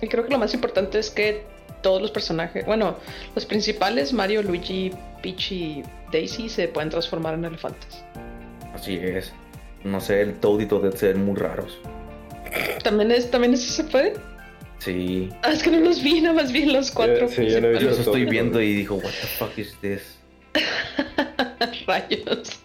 Y 0.00 0.08
creo 0.08 0.24
que 0.24 0.30
lo 0.30 0.38
más 0.38 0.54
importante 0.54 0.98
es 0.98 1.10
que 1.10 1.44
todos 1.82 2.00
los 2.02 2.10
personajes, 2.10 2.64
bueno, 2.66 2.96
los 3.34 3.46
principales, 3.46 4.12
Mario, 4.12 4.42
Luigi, 4.42 4.92
Peach 5.22 5.52
y 5.52 5.82
Daisy, 6.12 6.48
se 6.48 6.68
pueden 6.68 6.90
transformar 6.90 7.34
en 7.34 7.44
elefantes. 7.44 8.02
Así 8.74 8.96
es. 8.96 9.32
No 9.84 10.00
sé, 10.00 10.22
el 10.22 10.34
Toad 10.34 10.60
y 10.60 10.66
Toadette 10.66 10.96
se 10.96 11.08
ven 11.08 11.24
muy 11.24 11.36
raros. 11.36 11.78
¿También, 12.82 13.10
es, 13.10 13.30
¿También 13.30 13.54
eso 13.54 13.72
se 13.72 13.84
puede? 13.84 14.14
Sí. 14.78 15.28
Ah, 15.42 15.52
es 15.52 15.62
que 15.62 15.70
no 15.70 15.80
los 15.80 16.02
vi, 16.02 16.20
nada 16.20 16.34
más 16.34 16.52
vi 16.52 16.64
los 16.64 16.90
cuatro 16.90 17.26
Eh, 17.26 17.28
sí, 17.28 17.46
yo 17.48 17.60
no 17.60 17.68
he 17.68 17.72
Yo 17.74 17.78
visto 17.80 17.88
los 17.88 17.98
estoy 17.98 18.24
viendo 18.24 18.60
y 18.60 18.74
dijo, 18.74 18.94
what 18.96 19.10
the 19.10 19.26
fuck 19.38 19.58
is 19.58 19.76
this? 19.80 20.18
Rayos. 21.86 22.60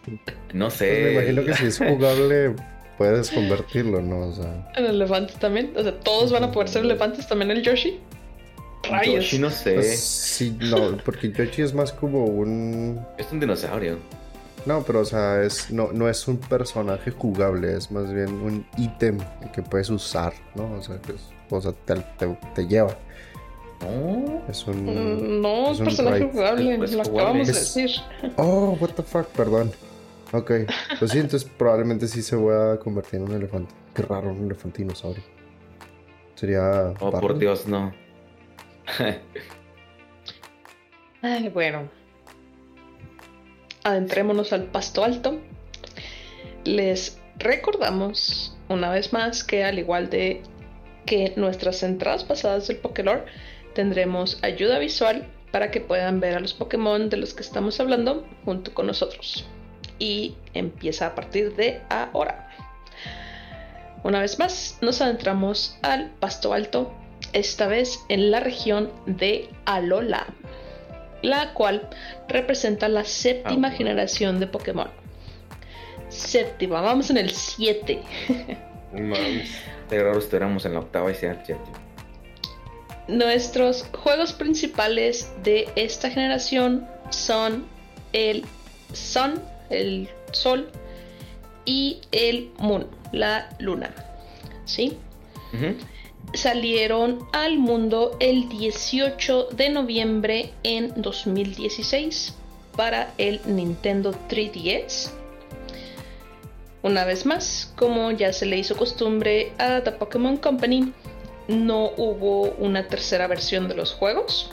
No 0.54 0.70
sé. 0.70 0.88
Pues 0.88 1.04
me 1.04 1.12
imagino 1.14 1.46
que 1.46 1.54
si 1.56 1.66
es 1.66 1.78
jugable 1.80 2.56
puedes 2.98 3.30
convertirlo, 3.32 4.02
¿no? 4.02 4.28
O 4.28 4.34
sea, 4.34 4.72
En 4.76 4.86
elefantes 4.86 5.36
también. 5.38 5.74
O 5.76 5.84
sea, 5.84 5.98
todos 6.00 6.32
van 6.32 6.44
a 6.44 6.52
poder 6.52 6.70
ser 6.70 6.84
elefantes, 6.84 7.28
también 7.28 7.52
el 7.52 7.62
Yoshi. 7.64 8.00
Rayos. 8.84 9.16
Yoshi 9.26 9.40
no 9.40 9.50
sé. 9.50 9.76
pues 9.76 10.00
sí, 10.00 10.58
no, 10.60 10.98
porque 11.06 11.32
Yoshi 11.32 11.62
es 11.62 11.74
más 11.74 11.92
como 11.94 12.26
un... 12.26 13.00
Es 13.18 13.32
un 13.32 13.40
dinosaurio. 13.40 13.98
No, 14.66 14.82
pero 14.84 15.02
o 15.02 15.06
sea, 15.06 15.42
es, 15.44 15.72
no, 15.72 15.92
no 15.92 16.08
es 16.10 16.26
un 16.28 16.38
personaje 16.38 17.12
jugable, 17.12 17.76
es 17.76 17.92
más 17.92 18.14
bien 18.14 18.30
un 18.30 18.66
ítem 18.78 19.18
que 19.54 19.62
puedes 19.62 19.90
usar, 19.90 20.34
¿no? 20.56 20.72
O 20.78 20.82
sea, 20.82 20.98
que 21.02 21.14
es- 21.14 21.30
o 21.50 21.60
sea 21.62 21.74
te, 21.86 21.96
te- 22.18 22.38
te 22.56 22.66
lleva. 22.68 22.96
No. 23.82 24.42
Es 24.50 24.66
un... 24.66 24.86
Mm, 24.86 25.42
No, 25.42 25.72
Es 25.72 25.80
un 25.80 25.86
personaje 25.86 26.30
jugable, 26.32 26.78
lo 26.78 26.88
jugable. 26.88 27.02
acabamos 27.02 27.48
de 27.48 27.54
decir. 27.54 27.92
Oh, 28.38 28.78
what 28.80 28.92
the 28.92 29.04
fuck, 29.04 29.28
perdón. 29.28 29.72
Ok, 30.34 30.52
pues 30.98 31.12
sí, 31.12 31.20
entonces 31.20 31.48
probablemente 31.58 32.08
sí 32.08 32.24
se 32.24 32.36
voy 32.36 32.56
a 32.56 32.80
convertir 32.80 33.20
en 33.20 33.30
un 33.30 33.34
elefante. 33.34 33.74
Qué 33.94 34.02
raro, 34.02 34.32
un 34.32 34.46
elefante 34.46 34.82
dinosaurio. 34.82 35.24
Sería... 36.34 36.94
Oh, 37.00 37.12
por. 37.12 37.38
Dios, 37.38 37.68
no. 37.68 37.94
Ay, 41.22 41.50
bueno. 41.50 41.88
Adentrémonos 43.84 44.54
al 44.54 44.64
pasto 44.66 45.04
alto. 45.04 45.40
Les 46.64 47.22
recordamos 47.38 48.58
una 48.70 48.90
vez 48.90 49.14
más 49.14 49.44
que 49.44 49.64
al 49.64 49.78
igual 49.78 50.10
de 50.10 50.42
que 51.06 51.34
nuestras 51.36 51.84
entradas 51.84 52.24
pasadas 52.24 52.68
del 52.68 52.78
Pokélore, 52.78 53.26
tendremos 53.76 54.40
ayuda 54.42 54.80
visual 54.80 55.28
para 55.52 55.70
que 55.70 55.80
puedan 55.80 56.20
ver 56.20 56.36
a 56.36 56.40
los 56.40 56.54
Pokémon 56.54 57.10
de 57.10 57.18
los 57.18 57.36
que 57.36 57.44
estamos 57.44 57.80
hablando 57.80 58.26
junto 58.46 58.74
con 58.74 58.88
nosotros. 58.88 59.46
Y 60.04 60.36
empieza 60.54 61.08
a 61.08 61.16
partir 61.16 61.56
de 61.56 61.82
ahora. 61.90 62.50
Una 64.04 64.20
vez 64.20 64.38
más, 64.38 64.78
nos 64.82 65.02
adentramos 65.02 65.78
al 65.82 66.10
pasto 66.20 66.54
alto, 66.54 66.94
esta 67.32 67.68
vez 67.68 68.00
en 68.10 68.32
la 68.32 68.42
región 68.42 68.92
de 69.06 69.50
Alola 69.66 70.28
la 71.24 71.54
cual 71.54 71.90
representa 72.28 72.88
la 72.88 73.06
séptima 73.06 73.70
Ah, 73.70 73.72
generación 73.72 74.40
de 74.40 74.48
Pokémon. 74.48 74.90
Séptima, 76.10 76.82
vamos 76.82 77.10
en 77.10 77.18
el 77.18 77.32
7. 77.32 78.02
Mames. 78.92 79.50
Sería 79.90 80.04
raro 80.04 80.20
si 80.20 80.26
estuviéramos 80.26 80.66
en 80.66 80.74
la 80.74 80.80
octava 80.82 81.10
y 81.12 81.16
sea 81.16 81.32
el 81.32 81.46
séptimo. 81.46 81.78
Nuestros 83.08 83.86
juegos 83.94 84.34
principales 84.34 85.32
de 85.44 85.68
esta 85.76 86.10
generación 86.10 86.88
son 87.10 87.66
el 88.12 88.46
Sun, 88.94 89.42
el 89.80 90.10
Sol, 90.32 90.72
y 91.66 92.02
el 92.12 92.52
Moon, 92.60 92.88
la 93.12 93.50
Luna. 93.60 93.94
¿Sí? 94.66 94.98
Salieron 96.34 97.20
al 97.32 97.58
mundo 97.58 98.18
el 98.20 98.50
18 98.50 99.50
de 99.52 99.70
noviembre 99.70 100.52
en 100.64 100.94
2016 101.02 102.34
para 102.76 103.14
el 103.18 103.40
Nintendo 103.46 104.16
3DS. 104.30 105.12
Una 106.82 107.06
vez 107.06 107.26
más, 107.26 107.72
como 107.78 108.12
ya 108.12 108.34
se 108.34 108.46
le 108.46 108.58
hizo 108.58 108.76
costumbre 108.76 109.54
a 109.58 109.82
The 109.82 109.92
Pokémon 109.92 110.38
Company, 110.38 110.92
no 111.48 111.92
hubo 111.98 112.52
una 112.58 112.88
tercera 112.88 113.28
versión 113.28 113.68
de 113.68 113.76
los 113.76 113.94
juegos. 113.94 114.52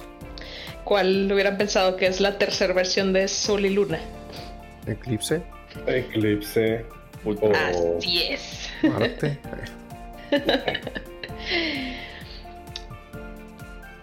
¿Cuál 0.84 1.30
hubieran 1.32 1.56
pensado 1.56 1.96
que 1.96 2.06
es 2.06 2.20
la 2.20 2.38
tercera 2.38 2.72
versión 2.72 3.12
de 3.12 3.26
Sol 3.26 3.64
y 3.64 3.70
Luna? 3.70 4.00
Eclipse, 4.90 5.42
Eclipse. 5.86 6.84
Ultra. 7.24 7.70
Oh. 7.74 7.98
Así 7.98 8.22
es. 8.22 8.70
Marte. 8.82 9.38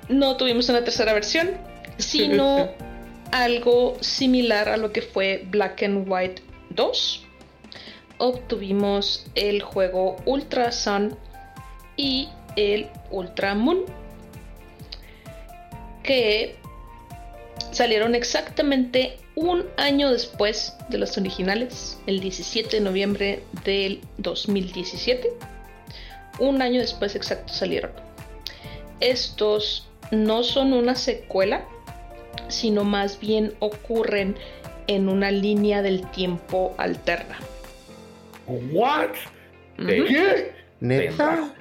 no 0.09 0.37
tuvimos 0.37 0.69
una 0.69 0.83
tercera 0.83 1.13
versión, 1.13 1.51
sino 1.97 2.69
algo 3.31 3.97
similar 4.01 4.69
a 4.69 4.77
lo 4.77 4.91
que 4.91 5.01
fue 5.01 5.43
Black 5.49 5.83
and 5.83 6.05
White 6.07 6.41
2. 6.71 7.25
Obtuvimos 8.19 9.27
el 9.35 9.61
juego 9.61 10.15
Ultra 10.25 10.71
Sun 10.71 11.15
y 11.95 12.29
el 12.55 12.87
Ultra 13.11 13.53
Moon, 13.53 13.85
que 16.03 16.55
salieron 17.71 18.15
exactamente 18.15 19.17
un 19.35 19.65
año 19.77 20.11
después 20.11 20.75
de 20.89 20.97
los 20.97 21.17
originales, 21.17 21.99
el 22.07 22.19
17 22.19 22.77
de 22.77 22.81
noviembre 22.81 23.43
del 23.63 24.01
2017. 24.17 25.29
Un 26.39 26.61
año 26.61 26.81
después 26.81 27.15
exacto 27.15 27.53
salieron. 27.53 27.91
Estos 28.99 29.87
no 30.11 30.43
son 30.43 30.73
una 30.73 30.95
secuela, 30.95 31.65
sino 32.47 32.83
más 32.83 33.19
bien 33.19 33.53
ocurren 33.59 34.35
en 34.87 35.09
una 35.09 35.31
línea 35.31 35.81
del 35.81 36.09
tiempo 36.11 36.73
alterna. 36.77 37.37
¿What? 38.47 39.11
¿Qué? 39.77 40.53
Neta. 40.79 41.53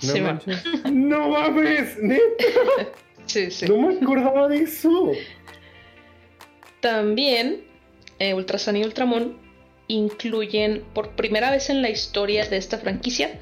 No 0.00 0.12
Sí, 0.12 0.20
mames, 0.20 1.98
neta. 1.98 2.44
Sí, 3.26 3.50
sí. 3.50 3.66
No 3.66 3.76
me 3.76 3.98
acordaba 3.98 4.48
de 4.48 4.62
eso. 4.62 5.12
También 6.80 7.62
eh, 8.18 8.34
Ultra 8.34 8.58
Sun 8.58 8.76
y 8.76 8.84
Ultramon 8.84 9.36
incluyen 9.88 10.84
por 10.94 11.10
primera 11.10 11.50
vez 11.50 11.70
en 11.70 11.82
la 11.82 11.90
historia 11.90 12.44
de 12.46 12.56
esta 12.58 12.78
franquicia 12.78 13.38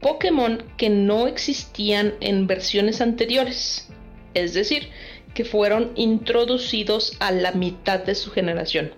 Pokémon 0.00 0.62
que 0.76 0.90
no 0.90 1.26
existían 1.26 2.14
en 2.20 2.46
versiones 2.46 3.00
anteriores. 3.00 3.88
Es 4.34 4.54
decir, 4.54 4.88
que 5.34 5.44
fueron 5.44 5.92
introducidos 5.94 7.16
a 7.20 7.30
la 7.32 7.52
mitad 7.52 8.00
de 8.00 8.14
su 8.14 8.30
generación. 8.30 8.92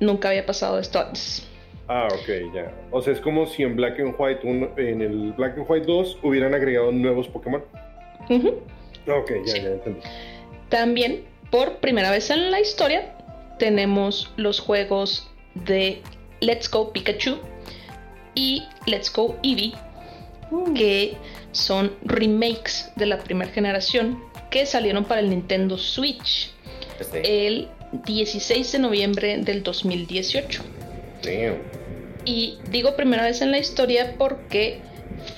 Nunca 0.00 0.28
había 0.28 0.44
pasado 0.44 0.78
esto 0.78 1.00
antes. 1.00 1.46
Ah, 1.88 2.08
ok, 2.12 2.54
ya. 2.54 2.72
O 2.90 3.00
sea, 3.00 3.12
es 3.12 3.20
como 3.20 3.46
si 3.46 3.62
en 3.62 3.76
Black 3.76 3.98
and 4.00 4.14
White, 4.18 4.40
uno- 4.42 4.70
en 4.76 5.00
el 5.00 5.32
Black 5.32 5.56
and 5.56 5.66
White 5.68 5.86
2 5.86 6.18
hubieran 6.22 6.52
agregado 6.54 6.90
nuevos 6.92 7.28
Pokémon. 7.28 7.62
Ujú. 8.28 8.48
Ok, 9.08 9.30
ya, 9.46 9.52
Sí. 9.52 9.60
ya 9.62 9.68
entendí. 9.70 10.00
También, 10.68 11.24
por 11.50 11.78
primera 11.78 12.10
vez 12.10 12.30
en 12.30 12.50
la 12.50 12.60
historia, 12.60 13.12
tenemos 13.58 14.30
los 14.36 14.60
juegos 14.60 15.28
de 15.54 16.02
Let's 16.40 16.70
Go 16.70 16.92
Pikachu 16.92 17.38
y 18.34 18.64
Let's 18.86 19.12
Go 19.12 19.36
Eevee, 19.42 19.72
que 20.74 21.16
son 21.52 21.92
remakes 22.04 22.90
de 22.96 23.06
la 23.06 23.18
primera 23.18 23.50
generación 23.50 24.22
que 24.50 24.66
salieron 24.66 25.04
para 25.04 25.20
el 25.20 25.30
Nintendo 25.30 25.78
Switch 25.78 26.50
Este, 27.00 27.46
el 27.46 27.68
16 28.04 28.72
de 28.72 28.78
noviembre 28.78 29.38
del 29.38 29.62
2018. 29.62 30.62
Damn. 31.22 31.56
Y 32.24 32.58
digo 32.70 32.96
primera 32.96 33.24
vez 33.24 33.40
en 33.40 33.50
la 33.50 33.58
historia 33.58 34.14
porque 34.18 34.80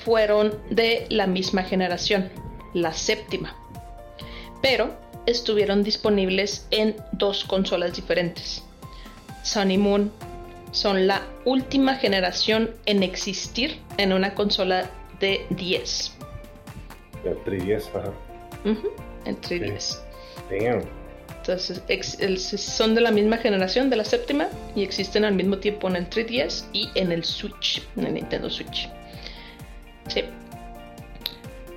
fueron 0.03 0.59
de 0.69 1.05
la 1.09 1.27
misma 1.27 1.63
generación, 1.63 2.29
la 2.73 2.93
séptima. 2.93 3.55
Pero 4.61 4.95
estuvieron 5.29 5.83
disponibles 5.83 6.67
en 6.71 6.95
dos 7.13 7.43
consolas 7.45 7.95
diferentes. 7.95 8.63
Sun 9.43 9.71
y 9.71 9.77
Moon 9.77 10.11
son 10.71 11.07
la 11.07 11.21
última 11.45 11.95
generación 11.95 12.71
en 12.85 13.01
existir 13.03 13.79
en 13.97 14.13
una 14.13 14.35
consola 14.35 14.89
de 15.19 15.45
10. 15.51 16.13
Ya, 17.25 17.31
3DS, 17.45 17.89
ajá. 17.95 18.13
Entre 19.25 19.57
Sí. 19.57 19.63
10. 19.63 20.01
Damn. 20.49 20.83
Entonces 21.37 21.81
ex- 21.87 22.19
el- 22.19 22.37
son 22.39 22.93
de 22.95 23.01
la 23.01 23.11
misma 23.11 23.37
generación, 23.37 23.89
de 23.89 23.95
la 23.95 24.05
séptima, 24.05 24.47
y 24.75 24.83
existen 24.83 25.25
al 25.25 25.33
mismo 25.33 25.57
tiempo 25.57 25.87
en 25.87 25.95
el 25.95 26.07
3DS 26.09 26.65
y 26.73 26.89
en 26.95 27.11
el 27.11 27.23
Switch, 27.23 27.81
en 27.97 28.05
el 28.05 28.13
Nintendo 28.13 28.49
Switch. 28.49 28.89
Sí. 30.07 30.23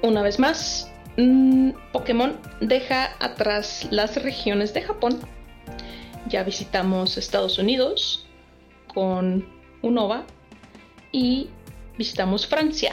Una 0.02 0.20
vez 0.22 0.38
más, 0.38 0.90
mm, 1.16 1.70
Pokémon 1.92 2.38
deja 2.60 3.10
atrás 3.20 3.86
las 3.90 4.22
regiones 4.22 4.74
de 4.74 4.82
Japón. 4.82 5.20
Ya 6.28 6.42
visitamos 6.42 7.18
Estados 7.18 7.58
Unidos 7.58 8.26
con 8.94 9.46
Unova 9.82 10.24
y 11.10 11.50
visitamos 11.98 12.46
Francia. 12.46 12.92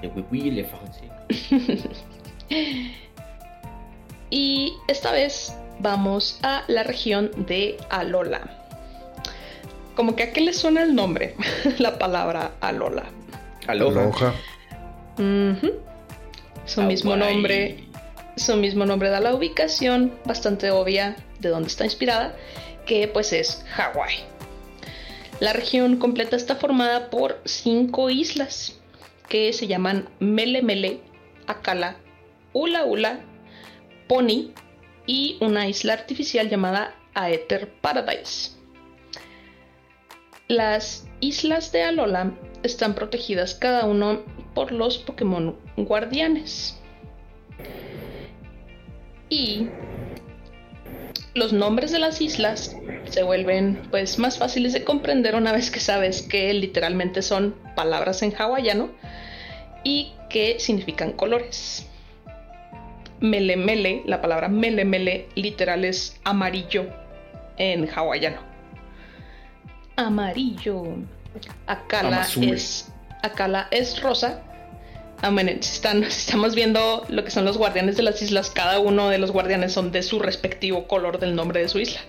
Y 4.30 4.74
esta 4.88 5.12
vez 5.12 5.56
vamos 5.78 6.38
a 6.42 6.64
la 6.66 6.82
región 6.82 7.30
de 7.46 7.76
Alola. 7.90 8.40
Como 9.94 10.16
que 10.16 10.24
a 10.24 10.32
qué 10.32 10.40
le 10.40 10.52
suena 10.52 10.82
el 10.82 10.94
nombre, 10.94 11.36
la 11.78 11.98
palabra 11.98 12.52
Alola. 12.60 13.04
Aloha. 13.66 14.02
Aloha. 14.02 14.34
Ujú. 15.18 15.72
Su 16.66 16.82
mismo 16.82 17.14
Hawaii. 17.14 17.32
nombre, 17.34 17.84
su 18.36 18.56
mismo 18.56 18.84
nombre 18.84 19.08
da 19.08 19.20
la 19.20 19.34
ubicación 19.34 20.12
bastante 20.24 20.70
obvia 20.70 21.16
de 21.38 21.48
dónde 21.48 21.68
está 21.68 21.84
inspirada, 21.84 22.36
que 22.86 23.08
pues 23.08 23.32
es 23.32 23.64
Hawái. 23.70 24.16
La 25.40 25.52
región 25.52 25.98
completa 25.98 26.36
está 26.36 26.56
formada 26.56 27.10
por 27.10 27.40
cinco 27.44 28.10
islas 28.10 28.78
que 29.28 29.52
se 29.52 29.66
llaman 29.66 30.08
Mele 30.18 30.62
Mele, 30.62 31.00
Akala, 31.46 31.96
Ula 32.52 32.84
Ula, 32.84 33.20
Pony 34.08 34.52
y 35.06 35.36
una 35.40 35.68
isla 35.68 35.92
artificial 35.92 36.48
llamada 36.48 36.94
Aether 37.14 37.70
Paradise. 37.80 38.52
Las 40.48 41.06
islas 41.20 41.72
de 41.72 41.82
Alola 41.82 42.32
están 42.62 42.94
protegidas 42.94 43.54
cada 43.54 43.84
uno 43.84 44.22
por 44.54 44.72
los 44.72 44.98
Pokémon 44.98 45.56
guardianes. 45.76 46.78
Y 49.28 49.68
los 51.34 51.52
nombres 51.52 51.92
de 51.92 51.98
las 51.98 52.20
islas 52.20 52.76
se 53.10 53.22
vuelven 53.22 53.82
pues 53.90 54.18
más 54.18 54.38
fáciles 54.38 54.72
de 54.72 54.84
comprender 54.84 55.34
una 55.34 55.52
vez 55.52 55.70
que 55.70 55.80
sabes 55.80 56.22
que 56.22 56.52
literalmente 56.54 57.22
son 57.22 57.54
palabras 57.74 58.22
en 58.22 58.34
hawaiano 58.34 58.90
y 59.84 60.12
que 60.30 60.58
significan 60.58 61.12
colores. 61.12 61.86
Mele 63.20 63.56
mele, 63.56 64.02
la 64.06 64.20
palabra 64.20 64.48
mele 64.48 64.84
mele 64.84 65.28
literal 65.34 65.84
es 65.84 66.18
amarillo 66.24 66.86
en 67.56 67.88
hawaiano. 67.88 68.40
Amarillo. 69.96 70.96
Akala 71.66 72.08
Amazul. 72.08 72.50
es 72.50 72.92
Akala 73.22 73.68
es 73.70 74.00
rosa. 74.02 74.42
Ah, 75.22 75.30
bueno, 75.30 75.50
si 75.60 75.74
están, 75.74 76.04
estamos 76.04 76.54
viendo 76.54 77.04
lo 77.08 77.24
que 77.24 77.30
son 77.30 77.44
los 77.44 77.56
guardianes 77.56 77.96
de 77.96 78.02
las 78.02 78.20
islas, 78.22 78.50
cada 78.50 78.78
uno 78.78 79.08
de 79.08 79.18
los 79.18 79.30
guardianes 79.30 79.72
son 79.72 79.92
de 79.92 80.02
su 80.02 80.18
respectivo 80.18 80.86
color 80.86 81.18
del 81.18 81.34
nombre 81.34 81.60
de 81.60 81.68
su 81.68 81.78
isla. 81.78 82.00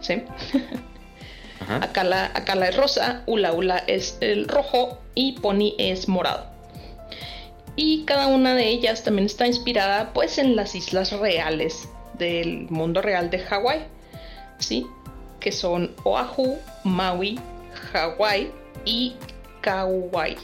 ¿Sí? 0.00 0.22
Ajá. 1.60 1.76
Akala, 1.76 2.30
Akala 2.34 2.68
es 2.68 2.76
rosa, 2.76 3.22
Ula 3.26 3.52
Ula 3.52 3.84
es 3.86 4.18
el 4.20 4.48
rojo 4.48 4.98
y 5.14 5.32
Pony 5.32 5.74
es 5.78 6.08
morado. 6.08 6.46
Y 7.76 8.04
cada 8.04 8.26
una 8.26 8.54
de 8.54 8.68
ellas 8.68 9.02
también 9.02 9.26
está 9.26 9.46
inspirada 9.46 10.12
pues 10.12 10.38
en 10.38 10.56
las 10.56 10.74
islas 10.74 11.12
reales 11.12 11.88
del 12.18 12.66
mundo 12.68 13.00
real 13.00 13.30
de 13.30 13.38
Hawái, 13.38 13.80
¿sí? 14.58 14.86
Que 15.40 15.52
son 15.52 15.94
Oahu, 16.04 16.58
Maui, 16.84 17.40
Hawái 17.92 18.50
y 18.84 19.14
Kauai. 19.60 20.36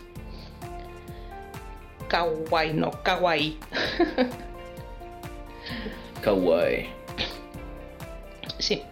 Kauai, 2.08 2.72
no, 2.72 2.90
Kauai. 3.02 3.56
Kawaii. 6.22 6.88
Sí. 8.58 8.82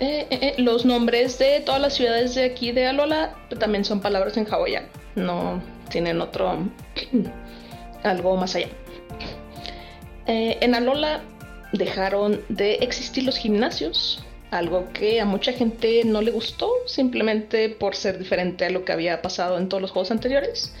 Eh, 0.00 0.26
eh, 0.30 0.38
eh, 0.42 0.54
los 0.58 0.84
nombres 0.84 1.38
de 1.38 1.60
todas 1.60 1.80
las 1.80 1.94
ciudades 1.94 2.34
de 2.34 2.44
aquí 2.44 2.72
de 2.72 2.86
Alola 2.86 3.34
también 3.58 3.84
son 3.84 4.00
palabras 4.00 4.36
en 4.36 4.46
hawaiano. 4.46 4.88
No 5.14 5.62
tienen 5.90 6.20
otro. 6.20 6.58
algo 8.02 8.36
más 8.36 8.54
allá. 8.54 8.68
En 10.28 10.74
Alola 10.74 11.22
dejaron 11.72 12.42
de 12.48 12.74
existir 12.74 13.24
los 13.24 13.36
gimnasios. 13.38 14.24
Algo 14.50 14.88
que 14.92 15.20
a 15.20 15.24
mucha 15.24 15.52
gente 15.52 16.02
no 16.04 16.20
le 16.20 16.30
gustó, 16.30 16.70
simplemente 16.86 17.68
por 17.68 17.94
ser 17.94 18.18
diferente 18.18 18.64
a 18.64 18.70
lo 18.70 18.84
que 18.84 18.92
había 18.92 19.22
pasado 19.22 19.58
en 19.58 19.68
todos 19.68 19.80
los 19.80 19.90
juegos 19.90 20.10
anteriores. 20.10 20.72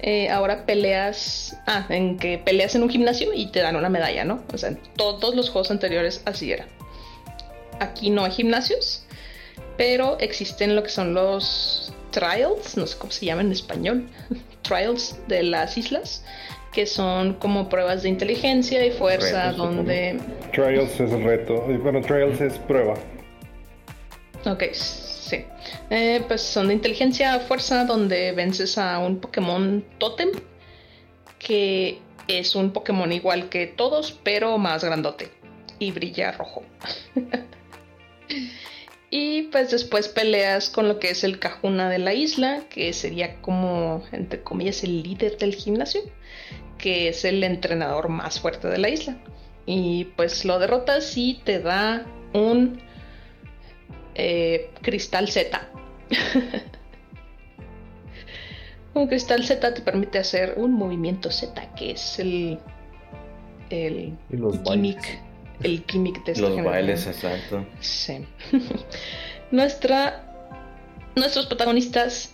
Eh, 0.00 0.28
ahora 0.28 0.64
peleas. 0.64 1.56
Ah, 1.66 1.86
en 1.88 2.18
que 2.18 2.38
peleas 2.38 2.74
en 2.74 2.82
un 2.82 2.90
gimnasio 2.90 3.32
y 3.32 3.46
te 3.46 3.60
dan 3.60 3.76
una 3.76 3.88
medalla, 3.88 4.24
¿no? 4.24 4.42
O 4.52 4.58
sea, 4.58 4.70
en 4.70 4.78
todos 4.96 5.34
los 5.34 5.50
juegos 5.50 5.70
anteriores 5.70 6.22
así 6.24 6.52
era. 6.52 6.66
Aquí 7.80 8.10
no 8.10 8.24
hay 8.24 8.32
gimnasios, 8.32 9.04
pero 9.76 10.18
existen 10.20 10.74
lo 10.76 10.82
que 10.82 10.90
son 10.90 11.14
los 11.14 11.92
trials, 12.10 12.76
no 12.76 12.86
sé 12.86 12.98
cómo 12.98 13.12
se 13.12 13.26
llama 13.26 13.42
en 13.42 13.52
español, 13.52 14.08
trials 14.62 15.16
de 15.28 15.42
las 15.42 15.76
islas, 15.78 16.24
que 16.72 16.86
son 16.86 17.34
como 17.34 17.68
pruebas 17.68 18.02
de 18.02 18.08
inteligencia 18.08 18.84
y 18.84 18.90
fuerza, 18.90 19.52
supongo. 19.52 19.74
donde 19.76 20.18
Trials 20.52 21.00
es 21.00 21.12
el 21.12 21.24
reto. 21.24 21.62
Bueno, 21.82 22.00
Trials 22.02 22.40
es 22.40 22.58
prueba. 22.58 22.94
Ok. 24.44 24.64
Eh, 25.90 26.22
pues 26.28 26.42
son 26.42 26.68
de 26.68 26.74
inteligencia 26.74 27.38
fuerza 27.40 27.84
donde 27.84 28.32
vences 28.32 28.76
a 28.76 28.98
un 28.98 29.20
Pokémon 29.20 29.82
Totem 29.98 30.30
que 31.38 32.00
es 32.26 32.54
un 32.54 32.72
Pokémon 32.72 33.10
igual 33.12 33.48
que 33.48 33.66
todos, 33.66 34.18
pero 34.22 34.58
más 34.58 34.84
grandote 34.84 35.30
y 35.78 35.92
brilla 35.92 36.32
rojo. 36.32 36.62
y 39.10 39.42
pues 39.44 39.70
después 39.70 40.08
peleas 40.08 40.68
con 40.68 40.88
lo 40.88 40.98
que 40.98 41.10
es 41.10 41.24
el 41.24 41.38
Cajuna 41.38 41.88
de 41.88 41.98
la 41.98 42.14
isla, 42.14 42.64
que 42.68 42.92
sería 42.92 43.40
como, 43.40 44.02
entre 44.12 44.42
comillas, 44.42 44.82
el 44.84 45.02
líder 45.02 45.38
del 45.38 45.54
gimnasio, 45.54 46.02
que 46.76 47.08
es 47.08 47.24
el 47.24 47.42
entrenador 47.44 48.08
más 48.08 48.40
fuerte 48.40 48.68
de 48.68 48.78
la 48.78 48.90
isla. 48.90 49.16
Y 49.64 50.06
pues 50.16 50.44
lo 50.44 50.58
derrotas 50.58 51.16
y 51.16 51.40
te 51.44 51.60
da 51.60 52.06
un 52.32 52.80
eh, 54.18 54.70
Cristal 54.82 55.28
Z. 55.28 55.60
Un 58.94 59.06
cristal 59.06 59.44
Z 59.44 59.74
te 59.74 59.80
permite 59.82 60.18
hacer 60.18 60.54
un 60.56 60.72
movimiento 60.72 61.30
Z, 61.30 61.74
que 61.76 61.92
es 61.92 62.18
el. 62.18 62.58
el 63.70 64.16
Y 64.30 64.36
los 64.36 64.60
gimmick. 64.64 64.96
bailes. 64.96 65.18
El 65.62 65.84
gimmick 65.88 66.24
de 66.24 66.32
esta 66.32 66.42
Los 66.48 66.56
generación. 66.56 66.86
bailes, 66.86 67.06
exacto. 67.06 67.66
Sí. 67.80 68.24
Nuestra, 69.50 70.24
nuestros 71.16 71.46
protagonistas 71.46 72.32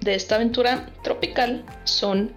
de 0.00 0.14
esta 0.14 0.36
aventura 0.36 0.90
tropical 1.02 1.64
son 1.84 2.32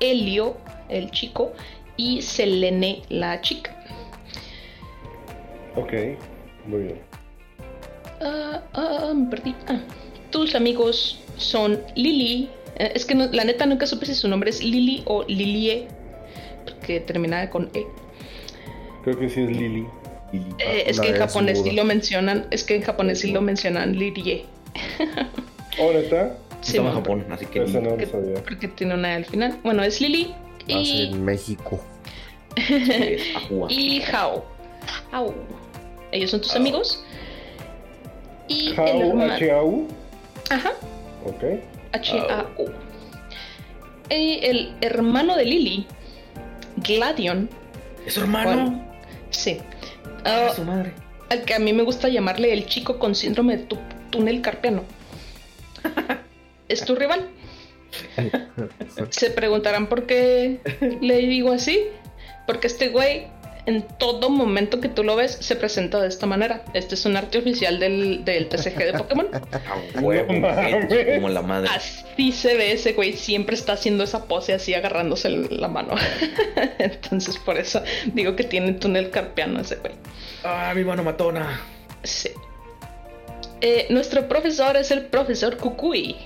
Helio, 0.00 0.56
el 0.88 1.10
chico, 1.10 1.52
y 1.96 2.20
Selene, 2.22 3.02
la 3.08 3.40
chica. 3.40 3.74
Ok, 5.76 5.92
muy 6.66 6.82
bien. 6.84 7.00
Ah, 8.20 8.62
ah, 8.72 9.12
me 9.14 9.26
perdí. 9.30 9.54
Ah, 9.68 9.80
tus 10.30 10.54
amigos 10.54 11.18
son 11.36 11.80
Lily. 11.94 12.48
eh, 12.76 12.92
es 12.94 13.04
que 13.04 13.14
no- 13.14 13.26
la 13.30 13.44
neta 13.44 13.66
nunca 13.66 13.86
supe 13.86 14.06
si 14.06 14.14
su 14.14 14.26
nombre 14.28 14.50
es 14.50 14.62
Lily 14.62 15.02
o 15.06 15.24
Lilie, 15.28 15.86
porque 16.64 16.98
terminaba 17.00 17.48
con 17.50 17.70
E. 17.74 17.86
Creo 19.04 19.18
que 19.18 19.28
sí 19.28 19.42
es 19.42 19.50
Lily. 19.56 19.86
Eh, 20.58 20.84
es 20.88 20.98
que 20.98 21.10
en 21.10 21.14
E 21.14 21.18
japonés 21.18 21.62
sí 21.62 21.70
lo 21.70 21.84
mencionan, 21.84 22.46
es 22.50 22.64
que 22.64 22.74
en 22.76 22.82
japonés 22.82 23.20
sí 23.20 23.30
lo 23.30 23.40
mencionan 23.42 23.96
Lilie. 23.96 24.44
Oh, 25.78 25.92
¿neta? 25.92 26.36
Sí, 26.62 26.70
Estaba 26.78 26.88
en 26.88 26.94
mon, 26.94 27.02
Japón, 27.02 27.26
así 27.30 27.46
que. 27.46 27.60
No 27.60 27.96
que- 27.96 28.06
lo 28.06 28.12
sabía. 28.12 28.34
porque 28.42 28.66
tiene 28.68 28.94
una 28.94 29.12
E 29.12 29.16
al 29.16 29.24
final. 29.26 29.58
Bueno, 29.62 29.82
es 29.84 30.00
Lily 30.00 30.34
y, 30.66 31.10
en 31.12 31.24
México. 31.24 31.80
es 32.56 33.36
Ajua. 33.36 33.70
y 33.70 34.02
Hao. 34.12 34.44
Hao. 35.12 35.34
Ellos 36.10 36.30
son 36.30 36.40
tus 36.40 36.54
amigos. 36.56 37.04
Y 38.48 38.68
el. 38.78 39.20
H-A-U. 39.30 39.88
Ajá. 40.50 40.72
Ok. 41.24 41.42
H-A-U. 41.92 42.70
Y 44.10 44.44
el 44.44 44.74
hermano 44.80 45.36
de 45.36 45.44
Lily, 45.46 45.86
Gladion. 46.76 47.48
¿Es 48.06 48.14
su 48.14 48.20
hermano? 48.20 48.84
Sí. 49.30 49.58
Ah, 50.24 50.48
Ah, 50.50 50.52
su 50.54 50.62
madre. 50.64 50.92
al 51.30 51.42
que 51.44 51.54
a 51.54 51.58
mí 51.58 51.72
me 51.72 51.82
gusta 51.82 52.08
llamarle 52.08 52.52
el 52.52 52.66
chico 52.66 52.98
con 52.98 53.14
síndrome 53.14 53.56
de 53.56 53.62
tu- 53.64 53.78
túnel 54.10 54.40
carpiano. 54.42 54.82
es 56.68 56.84
tu 56.84 56.94
rival. 56.94 57.28
Se 59.10 59.30
preguntarán 59.30 59.86
por 59.88 60.04
qué 60.06 60.60
le 61.00 61.18
digo 61.18 61.52
así. 61.52 61.80
Porque 62.46 62.66
este 62.66 62.88
güey, 62.88 63.28
en 63.66 63.82
todo 63.82 64.28
momento 64.28 64.80
que 64.80 64.88
tú 64.88 65.04
lo 65.04 65.16
ves, 65.16 65.38
se 65.40 65.56
presenta 65.56 66.00
de 66.00 66.08
esta 66.08 66.26
manera. 66.26 66.62
Este 66.74 66.94
es 66.94 67.06
un 67.06 67.16
arte 67.16 67.38
oficial 67.38 67.80
del, 67.80 68.24
del 68.24 68.48
TCG 68.48 68.76
de 68.76 68.92
Pokémon. 68.92 69.28
Huevo, 70.00 70.34
como 71.14 71.28
la 71.28 71.42
madre. 71.42 71.70
Así 71.72 72.32
se 72.32 72.56
ve 72.56 72.72
ese 72.72 72.92
güey, 72.92 73.14
siempre 73.14 73.54
está 73.54 73.72
haciendo 73.72 74.04
esa 74.04 74.26
pose 74.26 74.52
así 74.52 74.74
agarrándose 74.74 75.30
la 75.30 75.68
mano. 75.68 75.94
Entonces 76.78 77.38
por 77.38 77.56
eso 77.56 77.82
digo 78.06 78.36
que 78.36 78.44
tiene 78.44 78.74
túnel 78.74 79.10
carpiano 79.10 79.60
ese 79.60 79.76
güey. 79.76 79.94
Ah, 80.44 80.72
mi 80.74 80.84
mano 80.84 81.02
matona. 81.02 81.60
Sí. 82.02 82.30
Eh, 83.60 83.86
nuestro 83.88 84.28
profesor 84.28 84.76
es 84.76 84.90
el 84.90 85.06
profesor 85.06 85.56
Kukui. 85.56 86.16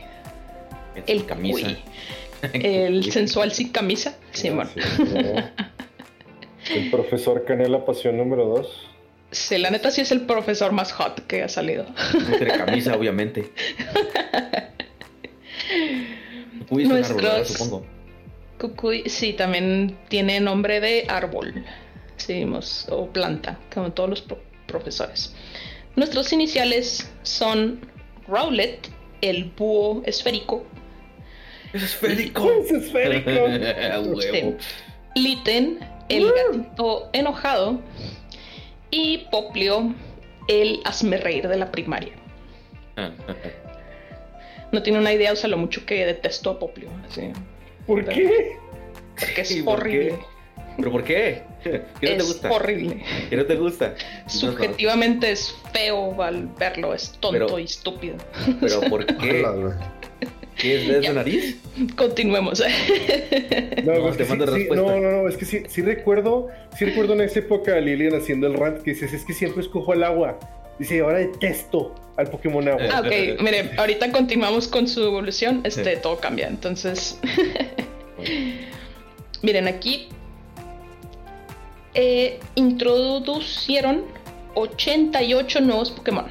El 1.07 1.25
camisa. 1.25 1.69
Kukui. 1.69 1.79
El 2.53 3.13
sensual 3.13 3.53
sin 3.53 3.71
camisa. 3.71 4.17
Sí, 4.33 4.51
bueno. 4.51 4.71
El 6.75 6.91
profesor 6.91 7.45
Canela, 7.45 7.85
pasión 7.85 8.17
número 8.17 8.45
2. 8.47 8.87
Sí, 9.31 9.59
la 9.59 9.71
neta 9.71 9.91
sí 9.91 10.01
es 10.01 10.11
el 10.13 10.23
profesor 10.23 10.73
más 10.73 10.93
hot 10.93 11.27
que 11.27 11.43
ha 11.43 11.49
salido. 11.49 11.87
Tiene 12.39 12.57
camisa, 12.57 12.97
obviamente. 12.97 13.51
Uy, 16.71 16.83
es 16.83 16.89
una 16.89 16.97
Nuestros- 16.99 17.11
arbolada, 17.19 17.45
supongo. 17.45 17.87
Kukui, 18.59 19.05
sí, 19.09 19.33
también 19.35 19.97
tiene 20.09 20.41
nombre 20.41 20.81
de 20.81 21.05
árbol. 21.09 21.65
Seguimos, 22.17 22.87
o 22.91 23.07
planta, 23.07 23.59
como 23.73 23.93
todos 23.93 24.11
los 24.11 24.23
pro- 24.23 24.41
profesores. 24.67 25.33
Nuestros 25.95 26.33
iniciales 26.33 27.09
son 27.23 27.81
Rowlet, 28.27 28.89
el 29.21 29.45
búho 29.57 30.03
esférico, 30.05 30.65
Es 31.73 31.83
esférico. 31.85 32.51
Es 32.65 32.71
esférico. 32.73 33.31
Litten, 35.15 35.79
el 36.09 36.33
gatito 36.33 37.09
enojado, 37.13 37.81
y 38.91 39.19
Poplio, 39.31 39.95
el 40.49 40.81
hazme 40.85 41.17
reír 41.19 41.47
de 41.49 41.57
la 41.57 41.71
primaria. 41.71 42.13
No 44.73 44.83
tiene 44.83 44.99
una 44.99 45.13
idea, 45.13 45.33
o 45.33 45.37
sea, 45.37 45.49
lo 45.49 45.57
mucho 45.57 45.85
que 45.87 46.05
detesto 46.05 46.51
a 46.51 46.59
Poplio. 46.59 46.89
Así, 47.09 47.33
¿Por 47.87 48.05
qué? 48.07 48.57
porque 49.19 49.41
es 49.41 49.51
¿Y 49.51 49.63
por 49.63 49.81
horrible. 49.81 50.09
qué? 50.11 50.19
¿Pero 50.77 50.93
por 50.93 51.05
qué? 51.05 51.43
¿Qué 51.65 51.81
no 51.81 51.99
te 52.01 52.17
es 52.17 52.27
gusta? 52.27 52.51
horrible. 52.53 53.03
¿Qué 53.31 53.37
no 53.37 53.45
te 53.47 53.57
gusta? 53.57 53.95
Subjetivamente 54.27 55.33
es 55.33 55.55
feo 55.73 56.23
al 56.23 56.47
verlo, 56.59 56.95
es 56.95 57.13
tonto 57.13 57.47
Pero- 57.47 57.59
y 57.59 57.65
estúpido. 57.65 58.17
¿Pero 58.61 58.81
por 58.83 59.05
qué? 59.19 59.45
Hola, 60.61 60.75
güey. 60.75 60.87
¿Qué 60.91 60.97
es 60.97 61.03
de 61.03 61.13
nariz? 61.15 61.57
Continuemos. 61.97 62.61
No, 62.61 62.67
No, 63.95 64.03
pues 64.03 64.17
te 64.17 64.25
que 64.25 64.29
mando 64.29 64.47
sí, 64.47 64.53
sí, 64.53 64.59
respuesta. 64.59 64.75
no, 64.77 65.01
no, 65.01 65.23
no, 65.23 65.29
es 65.29 65.37
que 65.37 65.45
sí, 65.45 65.63
sí 65.69 65.83
recuerdo, 65.83 66.49
sí 66.77 66.85
recuerdo 66.85 67.15
en 67.15 67.21
esa 67.23 67.39
época 67.41 67.75
a 67.77 67.81
Lilian 67.81 68.15
haciendo 68.15 68.47
el 68.47 68.55
rant 68.55 68.83
que 68.83 68.91
dices, 68.93 69.13
es 69.13 69.25
que 69.25 69.33
siempre 69.33 69.63
escojo 69.63 69.93
el 69.95 70.03
agua. 70.05 70.39
Dice, 70.79 71.01
ahora 71.01 71.19
detesto 71.19 71.95
al 72.17 72.29
Pokémon 72.31 72.67
agua. 72.69 72.83
Ah, 72.93 73.01
ok, 73.01 73.41
mire, 73.43 73.71
ahorita 73.77 74.13
continuamos 74.13 74.69
con 74.69 74.87
su 74.89 75.03
evolución. 75.03 75.61
Este, 75.65 75.95
Sí. 75.97 76.01
todo 76.03 76.19
cambia. 76.19 76.47
Entonces, 76.49 77.19
miren, 79.43 79.67
aquí 79.69 80.09
eh, 81.95 82.39
introducieron 82.55 84.05
88 84.55 85.61
nuevos 85.63 85.91
Pokémon 85.91 86.27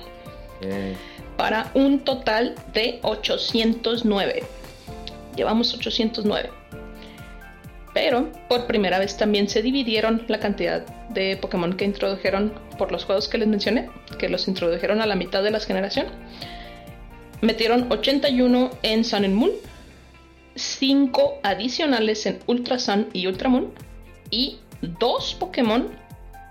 Eh, 0.62 0.94
para 1.38 1.72
un 1.74 2.00
total 2.00 2.56
de 2.74 3.00
809. 3.04 4.44
Llevamos 5.36 5.74
809. 5.74 6.50
Pero 7.94 8.32
por 8.50 8.68
primera 8.68 9.00
vez 9.00 9.18
también 9.18 9.48
se 9.48 9.62
dividieron 9.62 10.24
la 10.28 10.40
cantidad 10.40 10.86
de 11.10 11.38
Pokémon 11.38 11.74
que 11.74 11.86
introdujeron 11.86 12.54
por 12.78 12.92
los 12.92 13.06
juegos 13.06 13.28
que 13.28 13.38
les 13.38 13.48
mencioné, 13.48 13.90
que 14.20 14.30
los 14.30 14.48
introdujeron 14.48 15.02
a 15.02 15.06
la 15.06 15.16
mitad 15.16 15.44
de 15.44 15.52
la 15.52 15.60
generación. 15.60 16.08
Metieron 17.42 17.92
81 17.92 18.72
en 18.84 19.04
Sun 19.04 19.26
and 19.26 19.36
Moon, 19.36 19.52
5 20.56 21.40
adicionales 21.44 22.26
en 22.26 22.40
Ultra 22.48 22.80
Sun 22.80 23.10
y 23.14 23.28
Ultra 23.28 23.50
Moon, 23.50 23.74
y 24.32 24.58
2 24.82 25.38
Pokémon 25.40 25.90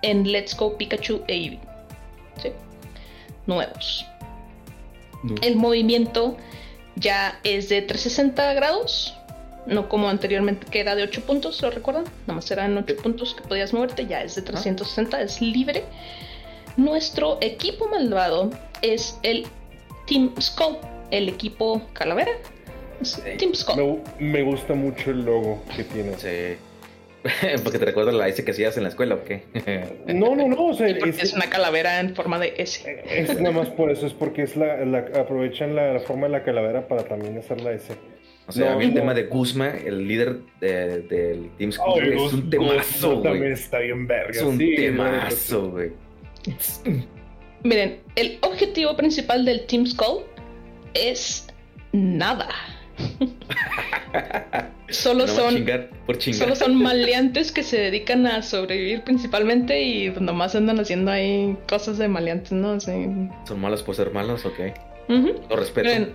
en 0.03 0.31
Let's 0.31 0.57
Go 0.57 0.77
Pikachu 0.77 1.23
e 1.27 1.35
Eevee. 1.35 1.61
Nuevos. 3.47 4.05
No. 5.27 5.35
El 5.43 5.57
movimiento 5.57 6.37
ya 6.97 7.39
es 7.45 7.69
de 7.69 7.83
360 7.83 8.55
grados, 8.55 9.15
no 9.67 9.89
como 9.89 10.09
anteriormente 10.09 10.67
que 10.71 10.81
era 10.81 10.95
de 10.95 11.03
8 11.03 11.23
puntos, 11.23 11.61
¿lo 11.63 11.71
recuerdan? 11.71 12.05
Nada 12.27 12.35
más 12.35 12.51
eran 12.51 12.77
8 12.77 12.97
puntos 13.03 13.35
que 13.35 13.43
podías 13.47 13.73
moverte, 13.73 14.07
ya 14.07 14.23
es 14.23 14.35
de 14.35 14.43
360, 14.43 15.21
es 15.21 15.41
libre. 15.41 15.85
Nuestro 16.77 17.39
equipo 17.41 17.89
malvado 17.89 18.51
es 18.83 19.19
el 19.23 19.47
Team 20.07 20.35
Skull, 20.41 20.77
el 21.11 21.29
equipo 21.29 21.83
calavera. 21.93 22.33
Es. 23.01 23.21
Team 23.39 23.55
Skull. 23.55 24.03
Me, 24.19 24.27
me 24.27 24.43
gusta 24.43 24.75
mucho 24.75 25.11
el 25.11 25.25
logo 25.25 25.63
que 25.75 25.85
tiene. 25.85 26.17
Sí. 26.19 26.59
Porque 27.65 27.79
te 27.79 27.85
recuerda 27.85 28.13
la 28.13 28.29
S 28.29 28.45
que 28.45 28.51
hacías 28.53 28.77
en 28.77 28.83
la 28.85 28.89
escuela, 28.91 29.17
¿o 29.17 29.25
qué? 29.25 29.43
No, 30.15 30.35
no, 30.37 30.49
no, 30.49 30.67
o 30.67 30.75
sea, 30.75 30.89
Porque 30.99 31.11
es, 31.11 31.23
es 31.23 31.35
una 31.35 31.47
calavera 31.51 32.01
en 32.01 32.15
forma 32.15 32.39
de 32.39 32.55
S. 32.57 33.03
es 33.11 33.41
nada 33.41 33.55
más 33.55 33.69
por 33.71 33.91
eso, 33.91 34.07
es 34.07 34.13
porque 34.13 34.43
es 34.43 34.57
la, 34.57 34.85
la- 34.85 35.07
aprovechan 35.21 35.75
la, 35.75 35.93
la 35.93 36.01
forma 36.01 36.27
de 36.27 36.33
la 36.33 36.43
calavera 36.45 36.87
para 36.89 37.05
también 37.05 37.37
hacer 37.39 37.61
la 37.61 37.73
S. 37.73 37.93
O 38.49 38.53
sea, 38.53 38.67
No, 38.67 38.73
a 38.73 38.77
mí 38.79 38.85
el 38.85 38.91
no. 38.95 39.01
tema 39.01 39.13
de 39.15 39.25
Guzma, 39.25 39.71
el 39.71 40.07
líder 40.07 40.37
de- 40.61 41.01
del 41.03 41.51
Team 41.59 41.73
Skull, 41.73 42.03
Ay, 42.03 42.13
es 42.27 42.33
un 42.33 42.49
temazo, 42.51 43.15
Gus 43.15 43.23
también 43.25 43.39
güey. 43.39 43.53
está 43.53 43.79
bien 43.81 44.07
verga. 44.07 44.31
Es 44.31 44.43
un 44.43 44.57
sí, 44.59 44.75
temazo, 44.77 45.71
güey. 45.71 45.91
Miren, 47.65 47.99
el 48.15 48.39
objetivo 48.43 48.97
principal 48.97 49.45
del 49.45 49.67
Team 49.67 49.87
Skull 49.87 50.23
es 50.95 51.49
nada. 51.93 52.49
Solo 54.89 55.27
No, 55.27 55.33
son 55.33 55.55
chingar, 55.57 55.91
por 56.07 56.17
chingar. 56.19 56.41
Solo 56.41 56.55
son 56.55 56.75
maleantes 56.83 57.51
que 57.51 57.63
se 57.65 57.79
dedican 57.79 58.27
a 58.27 58.43
sobrevivir 58.43 59.03
principalmente 59.03 59.83
y 59.83 60.11
pues, 60.11 60.21
nomás 60.23 60.55
andan 60.55 60.79
haciendo 60.79 61.11
ahí 61.11 61.57
cosas 61.69 61.99
de 61.99 62.07
maleantes, 62.09 62.53
¿no? 62.53 62.79
¿Son 62.81 63.31
malos 63.61 63.83
por 63.83 63.97
ser 63.97 64.13
malos 64.13 64.47
o 64.47 64.53
qué? 64.55 64.75
Ujú. 65.09 65.35
Lo 65.51 65.57
respeto. 65.57 65.89
Miren, 65.89 66.15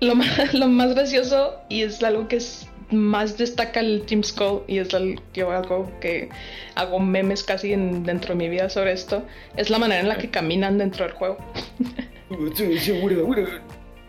lo, 0.00 0.14
más, 0.16 0.52
lo 0.54 0.66
más 0.66 0.94
gracioso 0.94 1.54
y 1.68 1.82
es 1.82 2.02
algo 2.02 2.26
que 2.26 2.36
es 2.36 2.68
más 2.90 3.36
destaca 3.38 3.80
el 3.80 4.02
Team 4.06 4.24
Skull 4.24 4.62
y 4.66 4.78
es 4.78 4.88
yo 5.34 5.50
algo 5.52 5.90
que 6.00 6.30
hago 6.74 6.98
memes 6.98 7.42
casi 7.44 7.72
en- 7.72 8.02
dentro 8.02 8.30
de 8.30 8.34
mi 8.36 8.48
vida 8.48 8.68
sobre 8.68 8.92
esto, 8.92 9.22
es 9.56 9.70
la 9.70 9.78
manera 9.78 10.00
en 10.00 10.08
la 10.08 10.16
que 10.18 10.28
caminan 10.30 10.78
dentro 10.78 11.04
del 11.04 11.14
juego. 11.14 11.36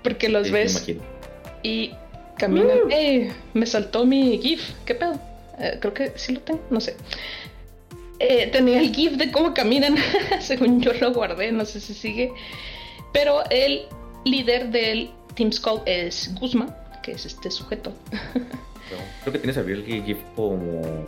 Porque 0.03 0.29
los 0.29 0.49
ves 0.49 0.89
y 1.61 1.91
Caminan. 2.39 2.77
Mm. 2.87 2.91
¡Eh! 2.91 3.31
Me 3.53 3.65
saltó 3.65 4.05
mi 4.05 4.39
GIF. 4.39 4.71
¿Qué 4.85 4.95
pedo? 4.95 5.19
Eh, 5.59 5.77
creo 5.79 5.93
que 5.93 6.13
sí 6.15 6.33
lo 6.33 6.39
tengo, 6.41 6.61
no 6.69 6.79
sé. 6.79 6.95
Eh, 8.19 8.47
tenía 8.51 8.79
el 8.79 8.93
GIF 8.93 9.13
de 9.13 9.31
cómo 9.31 9.53
caminan. 9.53 9.95
Según 10.39 10.81
yo 10.81 10.93
lo 10.93 11.13
guardé, 11.13 11.51
no 11.51 11.65
sé 11.65 11.79
si 11.79 11.93
sigue. 11.93 12.31
Pero 13.13 13.43
el 13.49 13.83
líder 14.25 14.69
del 14.69 15.11
Team 15.35 15.51
Skull 15.51 15.81
es 15.85 16.33
Guzma, 16.39 16.75
que 17.03 17.11
es 17.13 17.25
este 17.25 17.51
sujeto. 17.51 17.93
Creo 19.23 19.33
que 19.33 19.39
tienes 19.39 19.55
que 19.55 19.59
abrir 19.59 19.83
el 19.87 20.03
GIF 20.03 20.17
como 20.35 21.07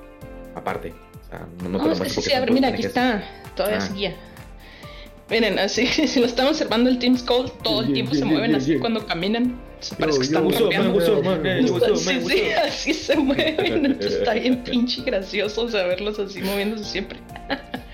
aparte. 0.55 0.93
O 1.25 1.29
sea, 1.29 1.47
no, 1.63 1.69
no 1.69 1.77
te 1.77 1.83
No, 1.83 1.87
lo 1.89 1.93
es 1.93 2.01
que 2.01 2.09
sí, 2.09 2.21
sí, 2.21 2.33
a 2.33 2.39
ver, 2.39 2.51
mira, 2.51 2.67
aquí 2.69 2.83
está. 2.83 3.23
Todavía 3.55 3.77
Ah. 3.77 3.81
seguía. 3.81 4.15
Miren, 5.29 5.59
así, 5.59 5.87
si 6.07 6.19
lo 6.19 6.25
están 6.25 6.47
observando 6.47 6.89
el 6.89 6.99
Team 6.99 7.17
Skull, 7.17 7.51
todo 7.63 7.81
el 7.81 7.93
tiempo 7.93 8.13
se 8.13 8.25
mueven 8.25 8.53
así 8.55 8.77
cuando 8.79 9.05
caminan. 9.05 9.59
Parece 9.97 10.19
que 10.19 10.27
yo, 10.27 10.39
están 10.39 10.83
man, 10.83 10.93
what's 10.93 11.09
up, 11.09 11.97
Sí, 11.97 12.13
man, 12.13 12.27
sí, 12.27 12.51
así 12.51 12.93
se 12.93 13.15
mueven. 13.15 13.85
Entonces 13.85 14.13
está 14.19 14.33
bien 14.33 14.63
pinche 14.63 15.01
gracioso 15.01 15.69
saberlos 15.69 16.19
así 16.19 16.41
moviéndose 16.41 16.85
siempre. 16.85 17.19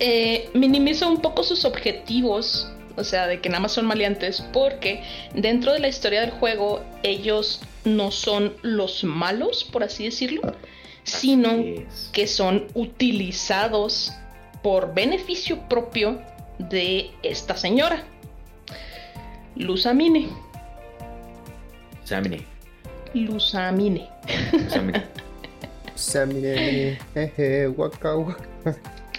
Eh, 0.00 0.48
minimiza 0.54 1.08
un 1.08 1.20
poco 1.20 1.42
sus 1.42 1.64
objetivos, 1.64 2.70
o 2.94 3.02
sea, 3.02 3.26
de 3.26 3.40
que 3.40 3.48
nada 3.48 3.62
más 3.62 3.72
son 3.72 3.84
maleantes, 3.84 4.44
porque 4.52 5.02
dentro 5.34 5.72
de 5.72 5.80
la 5.80 5.88
historia 5.88 6.20
del 6.20 6.30
juego 6.30 6.84
ellos 7.02 7.60
no 7.84 8.12
son 8.12 8.54
los 8.62 9.02
malos, 9.02 9.64
por 9.64 9.82
así 9.82 10.04
decirlo, 10.04 10.42
sino 11.02 11.50
Así 11.50 11.74
es. 11.88 12.10
que 12.12 12.28
son 12.28 12.68
utilizados 12.74 14.12
por 14.62 14.94
beneficio 14.94 15.68
propio 15.68 16.22
de 16.58 17.10
esta 17.24 17.56
señora, 17.56 18.04
Luzamine. 19.58 20.28
Luzamine. 23.14 24.06
Samine, 25.94 26.98
jeje, 27.14 27.68
waka, 27.68 28.16
waka. 28.16 28.44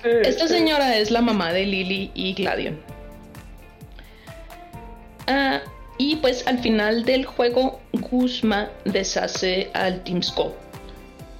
Esta 0.03 0.47
señora 0.47 0.97
es 0.97 1.11
la 1.11 1.21
mamá 1.21 1.51
de 1.51 1.65
Lily 1.65 2.11
y 2.13 2.33
Gladion. 2.33 2.79
Ah, 5.27 5.59
y 5.97 6.15
pues 6.15 6.47
al 6.47 6.59
final 6.59 7.03
del 7.03 7.25
juego, 7.25 7.81
Guzma 7.91 8.69
deshace 8.85 9.69
al 9.73 10.03
Team 10.03 10.23
Skull. 10.23 10.53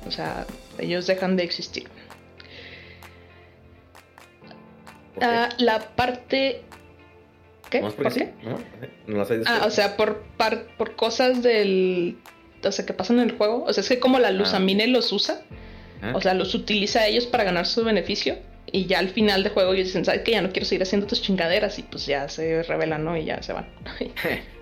O 0.06 0.12
sea, 0.12 0.45
ellos 0.78 1.08
dejan 1.08 1.38
de 1.38 1.43
existir. 1.43 1.88
Ah, 5.22 5.50
la 5.58 5.80
parte. 5.95 6.64
¿Qué? 7.70 7.80
¿Nomás 7.80 7.94
¿Por 7.94 8.12
qué? 8.14 8.20
sí? 8.20 8.26
¿No? 8.44 8.58
¿No 9.08 9.18
las 9.20 9.32
hay 9.32 9.42
Ah, 9.46 9.64
o 9.66 9.70
sea, 9.72 9.96
por, 9.98 10.24
par- 10.38 10.66
por 10.78 10.96
cosas 10.96 11.44
del. 11.44 12.18
O 12.64 12.72
sea, 12.72 12.86
que 12.86 12.94
pasan 12.94 13.20
en 13.20 13.30
el 13.30 13.38
juego. 13.38 13.64
O 13.66 13.74
sea, 13.74 13.82
es 13.82 13.90
que 13.90 14.00
como 14.00 14.20
la 14.20 14.32
Luzamine 14.32 14.88
los 14.88 15.12
usa, 15.14 15.42
Ah, 16.02 16.14
o 16.16 16.22
sea, 16.22 16.34
los 16.34 16.56
utiliza 16.56 17.02
a 17.02 17.08
ellos 17.08 17.26
para 17.26 17.44
ganar 17.44 17.66
su 17.66 17.84
beneficio. 17.84 18.38
Y 18.72 18.86
ya 18.86 19.00
al 19.00 19.10
final 19.10 19.44
del 19.44 19.52
juego 19.52 19.74
ellos 19.74 19.88
dicen, 19.88 20.06
¿sabes 20.06 20.22
qué? 20.22 20.32
Ya 20.32 20.42
no 20.42 20.52
quiero 20.52 20.66
seguir 20.66 20.84
haciendo 20.84 21.08
tus 21.08 21.22
chingaderas. 21.22 21.78
Y 21.80 21.84
pues 21.84 22.06
ya 22.06 22.30
se 22.30 22.64
revelan, 22.64 23.04
¿no? 23.04 23.18
Y 23.18 23.26
ya 23.26 23.42
se 23.44 23.52
van. 23.54 23.68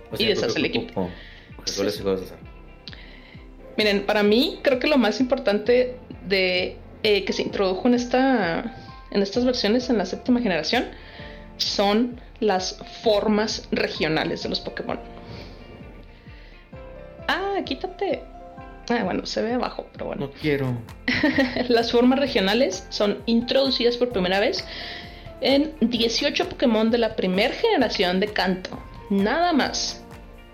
pues 0.09 0.21
y 0.21 0.23
sí, 0.23 0.25
deshace 0.25 0.57
el 0.59 0.65
equipo. 0.65 1.09
cosas 1.59 1.99
así. 1.99 2.33
Miren, 3.77 4.05
para 4.05 4.23
mí 4.23 4.59
creo 4.63 4.79
que 4.79 4.87
lo 4.87 4.97
más 4.97 5.19
importante 5.19 5.95
de 6.27 6.77
eh, 7.03 7.23
que 7.25 7.33
se 7.33 7.43
introdujo 7.43 7.87
en 7.87 7.93
esta 7.93 8.75
en 9.11 9.21
estas 9.21 9.45
versiones 9.45 9.89
en 9.89 9.97
la 9.97 10.05
séptima 10.05 10.41
generación 10.41 10.85
son 11.57 12.19
las 12.39 12.77
formas 13.03 13.67
regionales 13.71 14.43
de 14.43 14.49
los 14.49 14.59
Pokémon. 14.59 14.99
Ah, 17.27 17.55
quítate. 17.65 18.21
Ah, 18.89 19.03
bueno, 19.03 19.25
se 19.25 19.41
ve 19.41 19.53
abajo, 19.53 19.85
pero 19.91 20.05
bueno. 20.05 20.27
No 20.27 20.31
quiero. 20.31 20.77
Las 21.67 21.91
formas 21.91 22.19
regionales 22.19 22.85
son 22.89 23.21
introducidas 23.25 23.97
por 23.97 24.09
primera 24.09 24.39
vez 24.39 24.63
en 25.41 25.73
18 25.81 26.47
Pokémon 26.49 26.89
de 26.89 26.97
la 26.97 27.15
primera 27.15 27.53
generación 27.53 28.19
de 28.19 28.27
Kanto. 28.27 28.79
Nada 29.09 29.51
más 29.51 30.03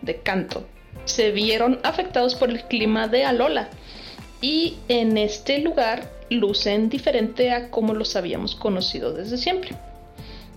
de 0.02 0.18
Kanto. 0.18 0.66
Se 1.06 1.32
vieron 1.32 1.80
afectados 1.84 2.36
por 2.36 2.50
el 2.50 2.64
clima 2.64 3.08
de 3.08 3.24
Alola. 3.24 3.70
Y 4.42 4.78
en 4.90 5.18
este 5.18 5.60
lugar 5.60 6.12
lucen 6.30 6.90
diferente 6.90 7.52
a 7.52 7.70
como 7.70 7.94
los 7.94 8.16
habíamos 8.16 8.56
conocido 8.56 9.14
desde 9.14 9.38
siempre. 9.38 9.76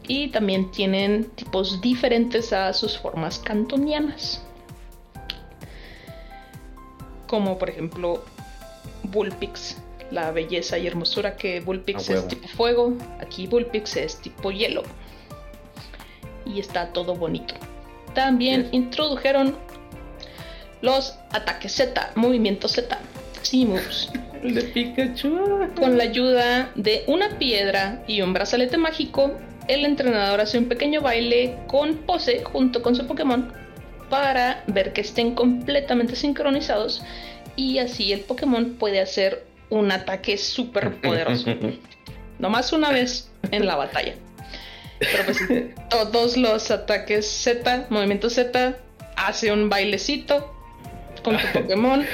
Y 0.09 0.29
también 0.29 0.71
tienen 0.71 1.25
tipos 1.31 1.81
diferentes 1.81 2.53
a 2.53 2.73
sus 2.73 2.97
formas 2.99 3.39
cantonianas. 3.41 4.43
Como 7.27 7.59
por 7.59 7.71
ejemplo 7.71 8.25
Bullpix, 9.03 9.79
la 10.11 10.31
belleza 10.31 10.79
y 10.79 10.87
hermosura 10.87 11.37
que 11.37 11.61
Bullpix 11.61 12.09
A 12.11 12.15
es 12.15 12.29
tipo 12.29 12.47
fuego, 12.49 12.95
aquí 13.21 13.47
Bullpix 13.49 13.97
es 13.97 14.17
tipo 14.21 14.51
hielo. 14.53 14.83
Y 16.45 16.61
está 16.61 16.93
todo 16.93 17.17
bonito. 17.17 17.55
También 18.15 18.63
Yes. 18.65 18.75
introdujeron 18.75 19.57
los 20.83 21.19
ataques 21.33 21.73
Z, 21.73 22.13
movimiento 22.15 22.69
Z, 22.69 22.97
Z-moves, 23.43 24.11
El 24.43 24.55
de 24.55 24.63
Pikachu. 24.63 25.69
con 25.75 25.99
la 25.99 26.05
ayuda 26.05 26.71
de 26.77 27.03
una 27.09 27.37
piedra 27.39 28.05
y 28.07 28.23
un 28.23 28.33
brazalete 28.33 28.77
mágico. 28.77 29.33
El 29.69 29.85
entrenador 29.85 30.41
hace 30.41 30.59
un 30.59 30.67
pequeño 30.67 31.01
baile 31.01 31.57
con 31.67 31.97
pose 31.99 32.43
junto 32.45 32.83
con 32.83 32.95
su 32.95 33.07
Pokémon 33.07 33.53
para 34.09 34.63
ver 34.69 34.93
que 34.93 35.01
estén 35.01 35.35
completamente 35.35 36.15
sincronizados 36.15 37.03
y 37.57 37.79
así 37.79 38.13
el 38.13 38.21
Pokémon 38.21 38.75
puede 38.75 39.01
hacer 39.01 39.45
un 39.71 39.91
ataque 39.91 40.39
súper 40.39 41.01
poderoso. 41.01 41.53
Nomás 42.39 42.73
una 42.73 42.91
vez 42.93 43.31
en 43.51 43.67
la 43.67 43.77
batalla. 43.77 44.15
Pero 44.99 45.25
pues 45.25 45.39
todos 45.91 46.37
los 46.37 46.71
ataques 46.71 47.27
Z, 47.29 47.87
movimiento 47.91 48.31
Z, 48.31 48.77
hace 49.17 49.53
un 49.53 49.69
bailecito 49.69 50.55
con 51.25 51.37
tu 51.39 51.47
Pokémon. 51.61 52.07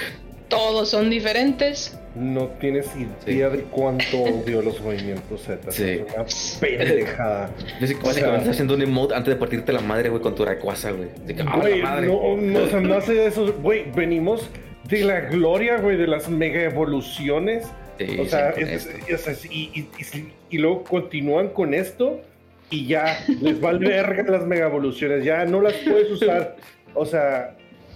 Todos 0.49 0.91
son 0.91 1.11
diferentes. 1.11 1.99
No 2.15 2.49
tienes 2.61 2.91
idea 3.27 3.49
de 3.49 3.61
cuánto 3.63 4.19
odio 4.23 4.61
los 4.61 4.81
movimientos 4.83 5.43
Z. 5.45 5.71
Sí. 5.73 5.83
Es 5.85 6.01
una 6.15 6.27
pendejada. 6.61 7.51
Es 7.81 7.91
que 7.91 7.97
O 7.97 8.07
básicamente 8.07 8.21
sea- 8.21 8.37
estás 8.37 8.49
haciendo 8.51 8.75
un 8.75 8.83
emote 8.83 9.15
antes 9.15 9.33
de 9.33 9.41
partirte 9.41 9.73
la 9.73 9.81
madre, 9.81 10.11
güey, 10.11 10.21
con 10.21 10.35
tu 10.35 10.45
Rayquaza, 10.45 10.91
güey. 10.91 11.09
¡ah, 11.47 11.59
Güey, 11.59 11.83
madre! 11.83 12.07
no, 12.09 12.37
no, 12.37 12.59
o 12.65 12.67
sea, 12.69 12.81
no 12.81 12.95
hace 12.95 13.27
eso. 13.27 13.53
Güey, 13.63 13.91
venimos 13.95 14.49
de 14.89 15.05
la 15.05 15.21
gloria, 15.21 15.79
güey, 15.79 15.97
de 15.97 16.07
las 16.07 16.29
mega 16.29 16.63
evoluciones. 16.63 17.67
Sí, 17.99 18.19
O 18.21 18.25
sea, 18.27 18.51
es- 18.51 18.89
o 19.15 19.17
sea, 19.19 19.35
y, 19.51 19.71
y- 19.75 19.89
y- 19.99 20.33
y 20.51 20.59
luego 20.59 20.85
continúan 20.85 21.49
con 21.49 21.73
esto 21.73 22.21
y 22.69 22.87
ya 22.87 23.19
les 23.41 23.61
vale 23.61 23.89
verga 23.89 24.25
las 24.31 24.45
mega 24.47 24.67
evoluciones. 24.67 25.25
Ya 25.25 25.45
no 25.47 25.61
las 25.63 25.75
puedes 25.75 26.11
usar. 26.11 26.57
O 26.95 27.07
sea, 27.07 27.55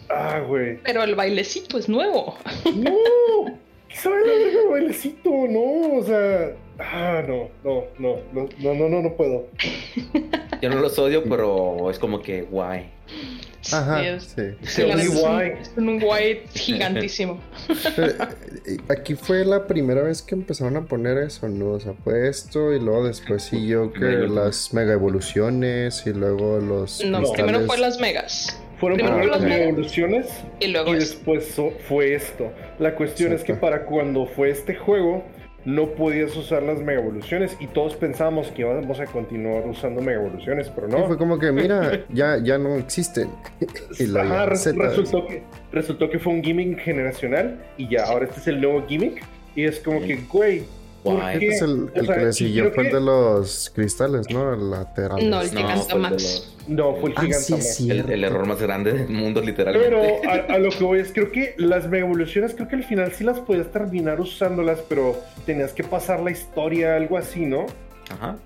ah, 0.09 0.41
güey. 0.47 0.79
Pero 0.85 1.03
el 1.03 1.15
bailecito 1.15 1.77
es 1.79 1.89
nuevo. 1.89 2.37
No, 2.75 2.95
¿qué 3.47 3.53
sabe 4.01 4.27
la 4.27 4.33
verga 4.45 4.71
bailecito? 4.71 5.31
No, 5.49 5.99
o 5.99 6.03
sea, 6.05 6.53
ah, 6.79 7.23
no, 7.27 7.49
no, 7.65 7.85
no, 7.99 8.17
no, 8.33 8.49
no, 8.59 8.75
no, 8.75 8.89
no, 8.89 9.03
no 9.03 9.17
puedo. 9.17 9.47
Yo 10.63 10.71
no 10.71 10.77
los 10.81 10.99
odio, 10.99 11.25
pero 11.25 11.91
es 11.91 11.99
como 11.99 12.23
que 12.23 12.43
guay. 12.43 12.91
Ajá, 13.73 14.01
Sí, 14.01 14.07
es- 14.07 14.25
sí. 14.65 14.83
es 14.83 15.09
un- 15.09 15.19
guay. 15.21 15.53
es 15.61 15.73
un 15.77 15.99
guay 16.01 16.43
gigantísimo. 16.55 17.41
Pero, 17.97 18.13
eh, 18.65 18.77
aquí 18.89 19.15
fue 19.17 19.45
la 19.45 19.67
primera 19.67 20.03
vez 20.03 20.23
que 20.23 20.35
empezaron 20.37 20.77
a 20.77 20.83
poner 20.85 21.19
eso, 21.19 21.49
¿no? 21.49 21.73
O 21.73 21.81
sea, 21.81 21.95
fue 22.05 22.29
esto 22.29 22.73
y 22.73 22.79
luego 22.81 23.07
después 23.09 23.43
siguió 23.43 23.93
que 23.93 24.01
Mega 24.01 24.29
las 24.29 24.73
mega 24.73 24.93
evoluciones 24.93 26.05
y 26.07 26.13
luego 26.13 26.59
los 26.59 27.05
No, 27.05 27.19
cristales. 27.19 27.31
primero 27.33 27.67
fue 27.67 27.79
las 27.79 27.99
megas. 27.99 28.57
Fueron 28.79 28.99
Primero 28.99 29.17
primero 29.17 29.33
las 29.33 29.41
las 29.41 29.49
mega 29.51 29.57
mega. 29.59 29.69
evoluciones 29.71 30.45
Y 30.61 30.67
luego 30.69 30.95
y 30.95 30.99
es- 30.99 31.11
después 31.11 31.47
so- 31.47 31.73
fue 31.89 32.15
esto. 32.15 32.53
La 32.79 32.95
cuestión 32.95 33.33
es 33.33 33.43
que 33.43 33.53
Exacto. 33.53 33.61
para 33.67 33.87
cuando 33.87 34.27
fue 34.27 34.51
este 34.51 34.75
juego 34.75 35.25
no 35.65 35.89
podías 35.95 36.37
usar 36.37 36.63
las 36.63 36.79
mega 36.81 37.01
evoluciones 37.01 37.57
y 37.59 37.67
todos 37.67 37.97
pensábamos 37.97 38.49
que 38.53 38.63
íbamos 38.63 39.01
a 39.01 39.07
continuar 39.07 39.67
usando 39.67 40.01
mega 40.01 40.21
evoluciones, 40.21 40.71
pero 40.73 40.89
Y 40.89 40.93
no. 40.93 41.07
fue 41.07 41.19
como 41.19 41.39
que, 41.41 41.51
mira, 41.51 42.05
ya, 42.13 42.39
ya 42.43 42.57
no 42.59 42.77
existen. 42.77 43.29
y 43.99 44.07
la 44.07 44.23
Ajá, 44.23 44.47
resultó, 44.47 45.27
que, 45.27 45.43
resultó 45.73 46.09
que 46.11 46.19
fue 46.21 46.35
un 46.35 46.45
gimmick 46.45 46.79
generacional 46.81 47.65
y 47.77 47.89
ya, 47.89 48.05
ahora 48.05 48.27
este 48.27 48.41
es 48.41 48.47
el 48.47 48.61
nuevo 48.61 48.85
gimmick. 48.87 49.25
Y 49.57 49.65
es 49.65 49.81
como 49.81 50.01
que, 50.03 50.17
güey, 50.31 50.61
¿por 50.61 50.69
Guay. 51.15 51.39
qué? 51.39 51.47
Pues 51.47 51.63
el, 51.63 51.71
O 51.85 51.91
el 51.95 52.07
sea, 52.07 52.15
que 52.17 52.25
le 52.25 52.33
siguió 52.33 52.71
fue 52.73 52.85
el 52.85 52.91
que- 52.91 52.97
de 52.97 53.01
los 53.03 53.71
cristales, 53.75 54.31
¿no? 54.31 54.53
El 54.55 54.71
lateral. 54.71 55.31
No, 55.31 55.41
el 55.41 55.55
No, 55.55 55.61
Gigantamax. 55.61 56.53
fue 56.57 56.67
el 56.69 56.77
No, 56.77 56.95
fue 56.97 57.11
el 57.11 57.17
Ah, 57.17 57.21
sí, 57.23 57.27
Gigantamax. 57.27 57.75
sí. 57.77 57.91
El, 57.91 58.11
el 58.11 58.25
error 58.25 58.47
más 58.47 58.61
grande 58.61 58.93
del 58.93 59.09
mundo, 59.09 59.41
literalmente. 59.41 59.89
Pero 59.89 60.31
a, 60.31 60.35
a 60.55 60.59
lo 60.59 60.71
que 60.71 60.85
voy 60.85 61.01
es, 61.01 61.13
creo 61.13 61.31
que 61.33 61.55
las 61.59 61.89
mega 61.89 62.05
evoluciones, 62.07 62.55
creo 62.55 62.69
que 62.69 62.77
al 62.77 62.85
final 62.85 63.13
sí 63.13 63.25
las 63.25 63.39
podías 63.41 63.71
terminar 63.71 64.21
usándolas, 64.21 64.81
pero 64.89 65.17
tenías 65.45 65.73
que 65.73 65.85
pasar 65.85 66.21
la 66.21 66.31
historia, 66.31 66.97
algo 66.97 67.17
así, 67.19 67.47
¿no? 67.47 67.67
Ajá. 68.11 68.37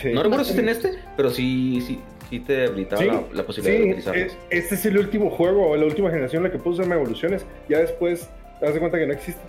Sí. 0.00 0.12
No 0.12 0.22
recuerdo 0.22 0.44
si 0.44 0.52
es 0.52 0.58
en 0.58 0.68
este, 0.68 0.92
pero 1.16 1.30
sí, 1.30 1.82
sí. 1.86 1.98
sí 2.30 2.38
te 2.40 2.66
habilitaba 2.66 3.02
Sí, 3.02 3.08
la, 3.08 3.22
la 3.32 3.42
posibilidad 3.44 3.76
de 3.78 3.82
sí, 3.84 3.88
utilizarlos. 3.90 4.32
eh, 4.32 4.36
este 4.50 4.74
es 4.76 4.86
el 4.86 4.96
último 4.98 5.30
juego, 5.30 5.76
la 5.76 5.84
última 5.84 6.10
generación 6.10 6.40
en 6.44 6.50
la 6.50 6.52
que 6.56 6.58
puedo 6.62 6.76
usar 6.80 6.90
evoluciones. 6.92 7.44
Ya 7.68 7.78
después 7.78 8.28
te 8.60 8.64
das 8.66 8.74
de 8.74 8.80
cuenta 8.80 8.98
que 8.98 9.06
no 9.08 9.12
existe. 9.12 9.40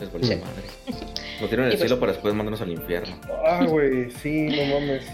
Es 0.00 0.08
por 0.08 0.20
esa 0.22 0.36
madre. 0.36 1.13
Lo 1.40 1.48
tienen 1.48 1.66
en 1.66 1.72
el 1.72 1.78
pues- 1.78 1.80
cielo 1.88 2.00
para 2.00 2.12
después 2.12 2.34
mandarnos 2.34 2.60
al 2.60 2.70
infierno. 2.70 3.16
Ah, 3.46 3.64
güey, 3.66 4.10
sí, 4.22 4.42
no 4.48 4.74
mames. 4.80 5.04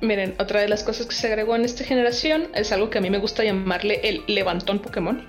Miren, 0.00 0.34
otra 0.38 0.60
de 0.60 0.68
las 0.68 0.82
cosas 0.82 1.06
que 1.06 1.14
se 1.14 1.26
agregó 1.26 1.54
en 1.56 1.64
esta 1.64 1.84
generación 1.84 2.48
es 2.54 2.72
algo 2.72 2.88
que 2.88 2.98
a 2.98 3.00
mí 3.02 3.10
me 3.10 3.18
gusta 3.18 3.44
llamarle 3.44 4.00
el 4.02 4.22
levantón 4.28 4.78
Pokémon. 4.78 5.26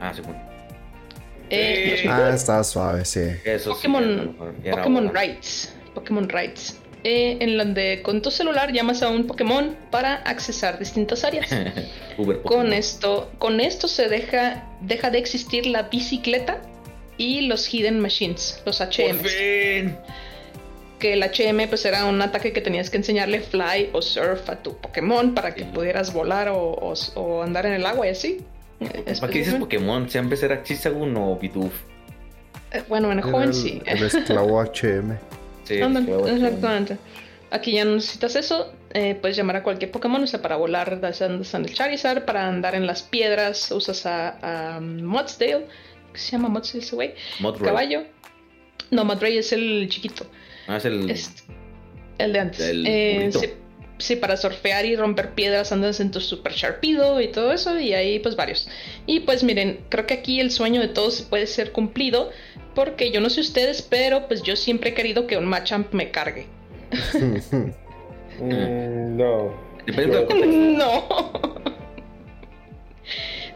Ah, 0.00 0.12
sí, 0.14 0.22
bueno. 0.22 0.40
Eh, 1.50 1.98
Sí. 2.00 2.08
Ah, 2.08 2.30
está 2.34 2.64
suave, 2.64 3.04
sí. 3.04 3.20
Eso 3.44 3.72
Pokémon- 3.72 4.34
Pokémon. 4.70 5.12
Rights. 5.14 5.74
Pokémon 5.94 6.28
Rights. 6.28 6.78
Eh, 7.04 7.36
en 7.40 7.58
donde 7.58 8.00
con 8.02 8.22
tu 8.22 8.30
celular 8.30 8.72
llamas 8.72 9.02
a 9.02 9.08
un 9.10 9.26
Pokémon 9.26 9.76
para 9.90 10.14
accesar 10.14 10.78
distintas 10.78 11.24
áreas. 11.24 11.50
Uber 12.16 12.36
Con 12.38 12.42
Pokémon. 12.44 12.72
esto, 12.72 13.30
con 13.38 13.60
esto 13.60 13.86
se 13.88 14.08
deja, 14.08 14.66
deja 14.80 15.10
de 15.10 15.18
existir 15.18 15.66
la 15.66 15.82
bicicleta 15.84 16.62
y 17.22 17.40
los 17.46 17.66
Hidden 17.72 18.00
Machines, 18.00 18.60
los 18.66 18.78
¡Por 18.78 18.88
HM. 18.88 19.18
fin! 19.24 19.96
Que 20.98 21.14
el 21.14 21.22
HM 21.22 21.68
pues 21.68 21.84
era 21.84 22.04
un 22.04 22.20
ataque 22.22 22.52
que 22.52 22.60
tenías 22.60 22.88
que 22.90 22.96
enseñarle 22.96 23.40
Fly 23.40 23.90
o 23.92 24.00
Surf 24.02 24.48
a 24.48 24.62
tu 24.62 24.76
Pokémon 24.78 25.34
para 25.34 25.54
que 25.54 25.62
Sí. 25.64 25.70
pudieras 25.72 26.12
volar 26.12 26.48
o, 26.48 26.58
o- 26.58 26.94
o 27.14 27.42
andar 27.42 27.66
en 27.66 27.72
el 27.72 27.84
agua 27.86 28.06
y 28.06 28.10
así. 28.10 28.38
¿Para 28.78 28.90
qué 28.92 28.98
dices 28.98 29.12
específicamente- 29.22 29.58
Pokémon? 29.60 30.08
Siempre 30.10 30.36
será 30.36 30.62
Chisagun 30.62 31.16
o 31.16 31.36
Bidoof. 31.36 31.72
Eh, 32.72 32.82
Bueno, 32.88 33.10
en 33.12 33.18
el 33.18 33.24
joven 33.24 33.48
el, 33.48 33.54
sí. 33.54 33.82
el 33.84 34.02
esclavo 34.02 34.60
HM. 34.60 35.18
Sí, 35.64 35.78
claro, 35.78 36.26
sí. 36.26 36.32
exactamente. 36.34 36.96
Aquí 37.50 37.72
ya 37.72 37.84
no 37.84 37.94
necesitas 37.96 38.34
eso. 38.36 38.72
eh, 38.94 39.14
puedes 39.18 39.36
llamar 39.38 39.56
a 39.56 39.62
cualquier 39.62 39.90
Pokémon, 39.90 40.22
o 40.22 40.26
sea, 40.26 40.42
para 40.42 40.56
volar 40.56 41.00
andas 41.02 41.20
en 41.54 41.64
el 41.64 41.72
Charizard, 41.72 42.26
para 42.26 42.46
andar 42.46 42.74
en 42.74 42.86
las 42.86 43.02
piedras 43.02 43.70
usas 43.72 44.04
a, 44.04 44.76
a 44.76 44.80
Mudsdale. 44.80 45.66
¿Qué 46.12 46.18
se 46.18 46.32
llama 46.32 46.48
Mudsdale 46.48 46.84
ese 46.84 46.94
güey? 46.94 47.14
Caballo. 47.64 48.04
No, 48.90 49.04
Madray 49.04 49.38
es 49.38 49.52
el 49.52 49.88
chiquito. 49.88 50.26
Ah, 50.66 50.76
es 50.76 50.84
el. 50.84 51.10
Es 51.10 51.32
el 52.18 52.32
de 52.32 52.38
antes. 52.38 52.60
El 52.60 52.86
Eh, 52.86 53.30
sí, 53.32 53.50
sí, 53.98 54.16
para 54.16 54.36
surfear 54.36 54.84
y 54.84 54.96
romper 54.96 55.30
piedras 55.34 55.72
andas 55.72 56.00
en 56.00 56.10
tu 56.10 56.20
Super 56.20 56.52
Sharpido 56.52 57.20
y 57.20 57.28
todo 57.28 57.52
eso, 57.52 57.78
y 57.78 57.94
ahí 57.94 58.18
pues 58.18 58.36
varios. 58.36 58.68
Y 59.06 59.20
pues 59.20 59.42
miren, 59.42 59.80
creo 59.88 60.06
que 60.06 60.14
aquí 60.14 60.40
el 60.40 60.50
sueño 60.50 60.80
de 60.80 60.88
todos 60.88 61.22
puede 61.22 61.46
ser 61.46 61.72
cumplido, 61.72 62.30
porque 62.74 63.10
yo 63.10 63.20
no 63.20 63.30
sé 63.30 63.40
ustedes, 63.40 63.82
pero 63.82 64.28
pues 64.28 64.42
yo 64.42 64.56
siempre 64.56 64.90
he 64.90 64.94
querido 64.94 65.26
que 65.26 65.36
un 65.36 65.46
Machamp 65.46 65.92
me 65.94 66.10
cargue. 66.10 66.46
Mm, 68.40 69.16
no. 69.16 69.52
No. 69.86 71.08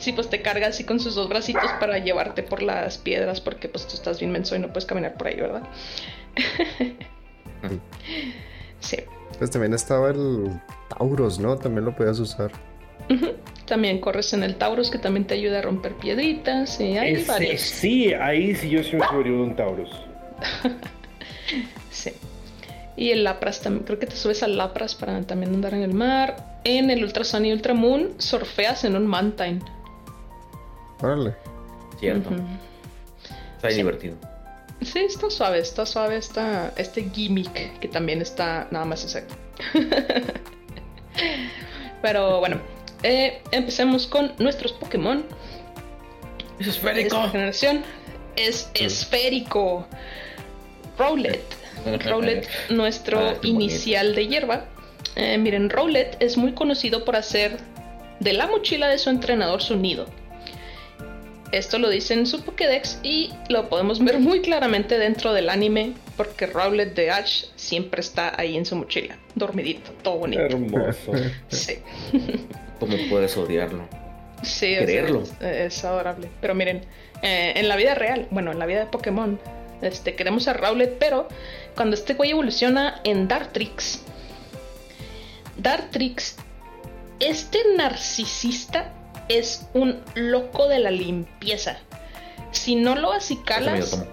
Sí, 0.06 0.12
pues 0.12 0.30
te 0.30 0.40
carga 0.40 0.68
así 0.68 0.84
con 0.84 1.00
sus 1.00 1.16
dos 1.16 1.28
bracitos 1.28 1.68
para 1.80 1.98
llevarte 1.98 2.44
por 2.44 2.62
las 2.62 2.96
piedras, 2.96 3.40
porque 3.40 3.68
pues 3.68 3.88
tú 3.88 3.96
estás 3.96 4.20
bien 4.20 4.30
menso 4.30 4.54
y 4.54 4.60
no 4.60 4.68
puedes 4.68 4.86
caminar 4.86 5.14
por 5.14 5.26
ahí, 5.26 5.34
¿verdad? 5.34 5.64
sí. 8.78 8.98
Pues 9.36 9.50
también 9.50 9.74
estaba 9.74 10.10
el 10.10 10.60
Tauros, 10.96 11.40
¿no? 11.40 11.56
También 11.56 11.86
lo 11.86 11.96
podías 11.96 12.20
usar. 12.20 12.52
También 13.66 14.00
corres 14.00 14.32
en 14.32 14.44
el 14.44 14.54
Taurus, 14.54 14.90
que 14.90 14.98
también 14.98 15.26
te 15.26 15.34
ayuda 15.34 15.58
a 15.58 15.62
romper 15.62 15.94
piedritas, 15.94 16.80
y 16.80 16.96
hay 16.96 17.14
Ese- 17.14 17.26
varios. 17.32 17.60
sí, 17.62 18.14
ahí 18.14 18.54
sí 18.54 18.70
yo 18.70 18.84
sí 18.84 18.94
me 18.94 19.04
subiría 19.08 19.32
de 19.32 19.38
un 19.42 19.56
Taurus. 19.56 19.90
Sí. 21.90 22.12
Y 22.96 23.10
el 23.10 23.24
Lapras 23.24 23.60
también, 23.60 23.84
creo 23.84 23.98
que 23.98 24.06
te 24.06 24.14
subes 24.14 24.44
al 24.44 24.56
Lapras 24.56 24.94
para 24.94 25.20
también 25.22 25.52
andar 25.52 25.74
en 25.74 25.82
el 25.82 25.94
mar. 25.94 26.60
En 26.62 26.90
el 26.90 27.02
Ultra 27.02 27.24
Sun 27.24 27.44
y 27.44 27.52
Ultra 27.52 27.74
Moon 27.74 28.10
surfeas 28.18 28.84
en 28.84 28.94
un 28.94 29.08
Mantine. 29.08 29.58
Órale. 31.02 31.34
Cierto. 32.00 32.30
Está 33.56 33.70
Sí. 33.70 33.76
divertido. 33.76 34.16
Sí, 34.82 34.98
está 35.00 35.30
suave, 35.30 35.58
está 35.58 35.86
suave 35.86 36.16
está 36.18 36.72
este 36.76 37.08
gimmick 37.10 37.78
que 37.80 37.88
también 37.88 38.20
está 38.20 38.68
nada 38.70 38.84
más 38.84 39.02
exacto. 39.04 39.34
Pero 42.02 42.40
bueno, 42.40 42.60
eh, 43.02 43.42
empecemos 43.52 44.06
con 44.06 44.32
nuestros 44.38 44.72
Pokémon. 44.72 45.24
Es 46.58 46.82
de 46.82 47.00
esta 47.02 47.28
generación. 47.30 47.82
Es 48.36 48.70
esférico. 48.74 49.86
Rowlet. 50.98 51.42
Rowlet, 52.06 52.46
nuestro 52.70 53.18
Ah, 53.20 53.34
inicial 53.42 54.14
de 54.14 54.26
hierba. 54.28 54.66
Eh, 55.14 55.38
miren, 55.38 55.70
Rowlet 55.70 56.16
es 56.20 56.36
muy 56.36 56.52
conocido 56.52 57.04
por 57.04 57.16
hacer 57.16 57.56
de 58.20 58.32
la 58.34 58.46
mochila 58.46 58.88
de 58.88 58.98
su 58.98 59.08
entrenador 59.10 59.62
su 59.62 59.76
nido. 59.76 60.06
Esto 61.52 61.78
lo 61.78 61.88
dice 61.88 62.14
en 62.14 62.26
su 62.26 62.42
Pokédex 62.42 62.98
y 63.02 63.32
lo 63.48 63.68
podemos 63.68 64.02
ver 64.04 64.18
muy 64.18 64.40
claramente 64.40 64.98
dentro 64.98 65.32
del 65.32 65.48
anime 65.48 65.92
porque 66.16 66.46
Rowlet 66.46 66.94
de 66.94 67.10
Ash 67.10 67.44
siempre 67.54 68.00
está 68.00 68.38
ahí 68.38 68.56
en 68.56 68.66
su 68.66 68.74
mochila, 68.76 69.16
dormidito, 69.34 69.92
todo 70.02 70.18
bonito. 70.18 70.42
Hermoso. 70.42 71.12
Sí, 71.48 71.78
¿Cómo 72.80 72.96
puedes 73.08 73.36
odiarlo? 73.36 73.88
sí, 74.42 74.74
Creerlo. 74.76 75.22
es 75.40 75.84
adorable. 75.84 76.28
Pero 76.40 76.54
miren, 76.54 76.82
eh, 77.22 77.52
en 77.56 77.68
la 77.68 77.76
vida 77.76 77.94
real, 77.94 78.26
bueno, 78.30 78.50
en 78.52 78.58
la 78.58 78.66
vida 78.66 78.80
de 78.80 78.86
Pokémon, 78.86 79.38
este, 79.82 80.14
queremos 80.14 80.48
a 80.48 80.52
Rowlet, 80.52 80.98
pero 80.98 81.28
cuando 81.74 81.94
este 81.94 82.14
güey 82.14 82.30
evoluciona 82.32 83.00
en 83.04 83.28
Dartrix, 83.28 84.02
Dartrix, 85.56 86.36
este 87.20 87.58
narcisista 87.76 88.92
es 89.28 89.68
un 89.74 90.00
loco 90.14 90.68
de 90.68 90.78
la 90.78 90.90
limpieza. 90.90 91.78
Si 92.52 92.74
no 92.74 92.94
lo 92.94 93.12
acicalas, 93.12 94.04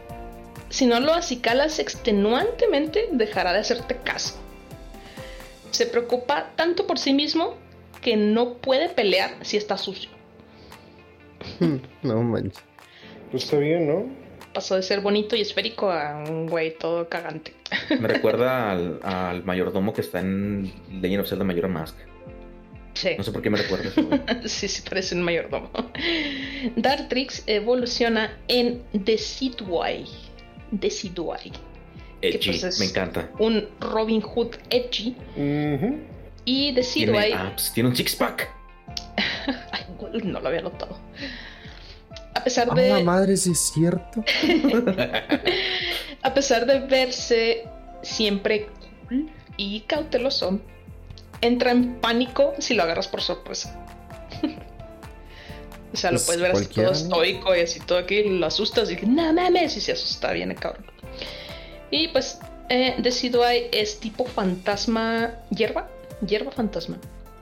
si 0.70 0.86
no 0.86 1.00
lo 1.00 1.14
acicalas 1.14 1.80
extenuantemente, 1.80 3.10
dejará 3.12 3.54
de 3.54 3.60
hacerte 3.60 3.98
caso. 3.98 4.36
Se 5.72 5.86
preocupa 5.86 6.52
tanto 6.56 6.88
por 6.88 7.00
sí 7.00 7.14
mismo 7.14 7.56
que 8.02 8.16
no 8.16 8.56
puede 8.56 8.90
pelear 8.90 9.32
si 9.42 9.58
está 9.58 9.78
sucio. 9.78 10.10
No 12.04 12.22
manches. 12.22 12.64
Pues 13.32 13.46
está 13.46 13.58
bien, 13.58 13.88
¿no? 13.88 14.06
Pasó 14.54 14.76
de 14.76 14.84
ser 14.84 15.02
bonito 15.02 15.36
y 15.36 15.42
esférico 15.42 15.90
a 15.90 16.24
un 16.30 16.48
güey 16.48 16.78
todo 16.78 17.10
cagante. 17.10 17.54
Me 17.90 18.08
recuerda 18.08 18.72
al, 18.72 19.00
al 19.02 19.44
mayordomo 19.44 19.94
que 19.94 20.02
está 20.02 20.20
en 20.20 20.72
Legend 21.02 21.22
of 21.22 21.30
Zelda 21.30 21.44
Majora 21.44 21.68
Mask. 21.68 21.96
Sí, 22.94 23.10
No 23.18 23.24
sé 23.24 23.32
por 23.32 23.42
qué 23.42 23.50
me 23.50 23.58
recuerda 23.58 23.92
sí, 24.48 24.68
sí, 24.68 24.82
parece 24.88 25.16
un 25.16 25.24
mayordomo. 25.24 25.70
Dartrix 26.76 27.44
evoluciona 27.48 28.38
en 28.48 28.84
Decidueye. 28.94 30.06
Decidueye. 30.72 31.52
Edgy, 32.22 32.46
pues 32.52 32.64
es- 32.64 32.80
me 32.80 32.86
encanta. 32.86 33.30
Un 33.40 33.68
Robin 33.80 34.22
Hood 34.22 34.56
edgy. 34.70 35.16
Ujú. 35.36 35.98
Y 36.46 36.66
Tiene 36.66 36.74
Decidueye. 36.74 37.34
apps, 37.34 37.74
tiene 37.74 37.90
un 37.90 37.96
six 37.96 38.16
pack. 38.16 38.50
Ay, 39.72 39.84
güey, 39.98 40.22
no 40.24 40.40
lo 40.40 40.48
había 40.48 40.62
notado. 40.62 40.98
A 42.36 42.44
pesar 42.44 42.68
Ah, 42.72 42.76
de. 42.76 42.90
la 42.90 43.00
madre, 43.04 43.36
sí 43.38 43.52
es 43.52 43.72
cierto. 43.74 44.24
A 46.22 46.34
pesar 46.34 46.66
de 46.66 46.80
verse 46.82 47.66
siempre 48.02 48.68
cool 49.10 49.30
y 49.58 49.82
cauteloso, 49.82 50.60
entra 51.44 51.72
en 51.72 51.96
pánico 51.96 52.54
si 52.58 52.74
lo 52.74 52.84
agarras 52.84 53.08
por 53.08 53.22
sorpresa. 53.22 53.78
o 55.94 55.98
sea, 55.98 56.12
lo 56.12 56.20
puedes 56.20 56.42
ver 56.42 56.52
así 56.52 56.66
todo 56.68 56.92
estoico 56.92 57.56
y 57.56 57.60
así 57.60 57.80
todo 57.82 57.98
aquí, 58.00 58.24
lo 58.24 58.46
asustas 58.46 58.90
y 58.90 58.96
no 59.06 59.34
mames, 59.34 59.76
y 59.78 59.82
se 59.82 59.92
asusta 59.92 60.32
bien 60.32 60.52
el 60.52 60.58
cabrón. 60.58 60.86
Y 61.92 62.08
pues, 62.08 62.40
eh, 62.70 62.96
Decidueye 62.98 63.70
es 63.72 64.00
tipo 64.00 64.26
fantasma 64.26 65.34
hierba, 65.50 65.90
hierba 66.26 66.52
fantasma. 66.52 66.98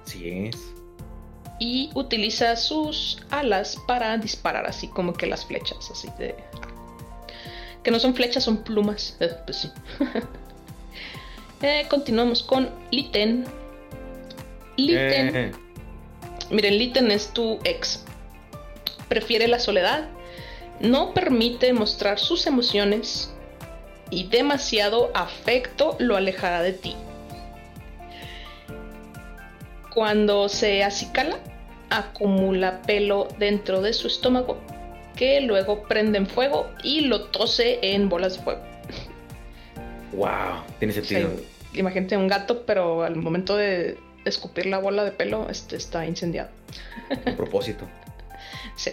Sí 0.05 0.47
es. 0.47 0.57
Y 1.59 1.91
utiliza 1.93 2.55
sus 2.55 3.19
alas 3.29 3.77
para 3.87 4.17
disparar 4.17 4.65
así 4.65 4.87
como 4.87 5.13
que 5.13 5.27
las 5.27 5.45
flechas, 5.45 5.91
así 5.91 6.09
de... 6.17 6.35
Que 7.83 7.91
no 7.91 7.99
son 7.99 8.15
flechas, 8.15 8.43
son 8.43 8.57
plumas. 8.63 9.15
Eh, 9.19 9.31
pues 9.45 9.57
sí. 9.57 9.71
Eh, 11.63 11.85
continuamos 11.91 12.41
con 12.41 12.71
Litten. 12.89 13.45
Litten. 14.87 15.35
Eh, 15.35 15.51
Miren, 16.49 16.77
Litten 16.77 17.11
es 17.11 17.31
tu 17.33 17.59
ex. 17.63 18.03
Prefiere 19.07 19.47
la 19.47 19.59
soledad. 19.59 20.07
No 20.79 21.13
permite 21.13 21.71
mostrar 21.73 22.19
sus 22.19 22.47
emociones. 22.47 23.33
Y 24.09 24.27
demasiado 24.27 25.11
afecto 25.13 25.95
lo 25.99 26.17
alejará 26.17 26.61
de 26.61 26.73
ti. 26.73 26.95
Cuando 29.93 30.47
se 30.49 30.83
acicala, 30.83 31.37
acumula 31.89 32.81
pelo 32.83 33.27
dentro 33.39 33.81
de 33.81 33.93
su 33.93 34.07
estómago 34.07 34.57
que 35.15 35.41
luego 35.41 35.83
prende 35.83 36.17
en 36.17 36.27
fuego 36.27 36.69
y 36.83 37.01
lo 37.01 37.25
tose 37.25 37.79
en 37.81 38.07
bolas 38.09 38.37
de 38.37 38.43
fuego. 38.43 38.61
wow, 40.13 40.63
tiene 40.79 40.93
O 40.93 40.95
sea, 40.95 41.03
sentido. 41.03 41.31
imagínate 41.73 42.15
un 42.17 42.27
gato, 42.27 42.65
pero 42.65 43.03
al 43.03 43.17
momento 43.17 43.55
de 43.57 43.97
escupir 44.25 44.65
la 44.67 44.77
bola 44.79 45.03
de 45.03 45.11
pelo, 45.11 45.49
este 45.49 45.75
está 45.77 46.05
incendiado. 46.05 46.49
A 47.25 47.31
propósito. 47.35 47.87
Sí. 48.75 48.91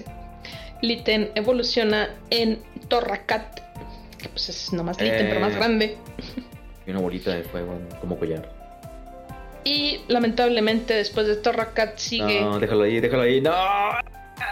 Litten 0.83 1.31
evoluciona 1.35 2.11
en 2.31 2.63
Torracat, 2.89 3.61
que 4.19 4.29
pues 4.29 4.49
es 4.49 4.73
nomás 4.73 5.01
Litten, 5.01 5.29
pero 5.29 5.41
más 5.41 5.53
Eh. 5.53 5.57
grande. 5.57 5.97
Y 6.87 6.91
una 6.91 7.01
bolita 7.01 7.35
de 7.35 7.43
fuego 7.43 7.79
como 8.01 8.19
collar. 8.19 8.49
Y 9.65 10.01
lamentablemente 10.09 10.95
después 10.95 11.27
de 11.27 11.37
Torracat 11.37 11.97
sigue 11.99 12.41
No, 12.41 12.59
déjalo 12.59 12.85
ahí, 12.85 13.01
déjalo 13.01 13.23
ahí. 13.23 13.41
¡No! 13.41 13.53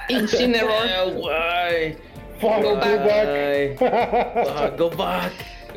Incineroar. 0.09 0.86
Eh, 1.70 1.97
Go 2.40 2.61
go 2.61 2.77
back. 2.77 3.78
back. 3.78 4.78
Go 4.78 4.90
back. 4.90 5.32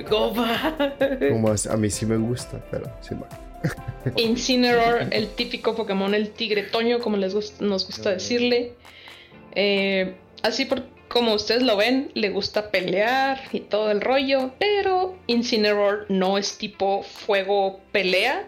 Go 0.09 0.33
back. 0.33 1.29
Como 1.29 1.53
es- 1.53 1.67
a 1.67 1.77
mí 1.77 1.89
sí 1.89 2.05
me 2.05 2.17
gusta, 2.17 2.59
pero 2.69 2.91
sí 3.01 3.15
va. 3.15 3.27
Incineroar, 4.15 5.09
el 5.11 5.27
típico 5.29 5.75
Pokémon, 5.75 6.13
el 6.13 6.29
tigre 6.31 6.63
toño, 6.63 6.99
como 6.99 7.17
les 7.17 7.35
gust- 7.35 7.59
nos 7.59 7.85
gusta 7.85 8.11
decirle. 8.11 8.73
Eh, 9.55 10.15
así 10.43 10.65
por 10.65 10.83
como 11.09 11.33
ustedes 11.33 11.63
lo 11.63 11.75
ven, 11.75 12.11
le 12.13 12.29
gusta 12.29 12.69
pelear 12.69 13.41
y 13.51 13.61
todo 13.61 13.89
el 13.89 13.99
rollo, 13.99 14.51
pero 14.59 15.17
Incineroar 15.27 16.05
no 16.07 16.37
es 16.37 16.57
tipo 16.57 17.01
fuego 17.03 17.81
pelea, 17.91 18.47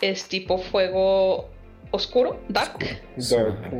es 0.00 0.24
tipo 0.24 0.58
fuego 0.58 1.48
oscuro, 1.92 2.40
dark, 2.48 2.78
Dark. 3.16 3.70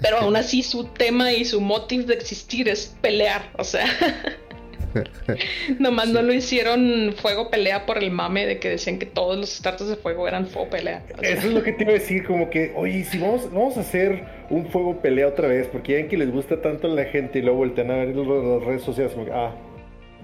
Pero 0.00 0.18
aún 0.18 0.36
así 0.36 0.62
su 0.62 0.84
tema 0.84 1.32
y 1.32 1.44
su 1.44 1.60
motivo 1.60 2.04
de 2.04 2.14
existir 2.14 2.68
es 2.68 2.94
pelear, 3.02 3.50
o 3.58 3.64
sea. 3.64 3.84
Nomás 5.78 6.08
no 6.08 6.22
lo 6.22 6.32
hicieron 6.32 7.14
fuego 7.16 7.50
pelea 7.50 7.86
por 7.86 7.98
el 7.98 8.10
mame 8.10 8.46
de 8.46 8.58
que 8.58 8.70
decían 8.70 8.98
que 8.98 9.06
todos 9.06 9.36
los 9.36 9.50
starters 9.50 9.90
de 9.90 9.96
fuego 9.96 10.26
eran 10.28 10.46
fuego 10.46 10.70
pelea. 10.70 11.04
O 11.16 11.20
sea, 11.20 11.30
Eso 11.30 11.48
es 11.48 11.54
lo 11.54 11.62
que 11.62 11.72
te 11.72 11.84
iba 11.84 11.92
a 11.92 11.94
decir, 11.94 12.24
como 12.24 12.50
que, 12.50 12.72
oye, 12.76 13.04
si 13.04 13.18
vamos, 13.18 13.52
vamos 13.52 13.76
a 13.76 13.80
hacer 13.80 14.24
un 14.50 14.66
fuego 14.66 15.00
pelea 15.00 15.28
otra 15.28 15.48
vez, 15.48 15.66
porque 15.68 15.92
ya 15.92 15.98
ven 15.98 16.08
que 16.08 16.16
les 16.16 16.30
gusta 16.30 16.60
tanto 16.60 16.86
a 16.86 16.90
la 16.90 17.04
gente 17.04 17.38
y 17.38 17.42
luego 17.42 17.58
voltean 17.58 17.90
a 17.90 17.96
ver 17.96 18.14
las 18.14 18.64
redes 18.64 18.82
sociales, 18.82 19.12
como 19.12 19.26
que, 19.26 19.32
ah, 19.32 19.54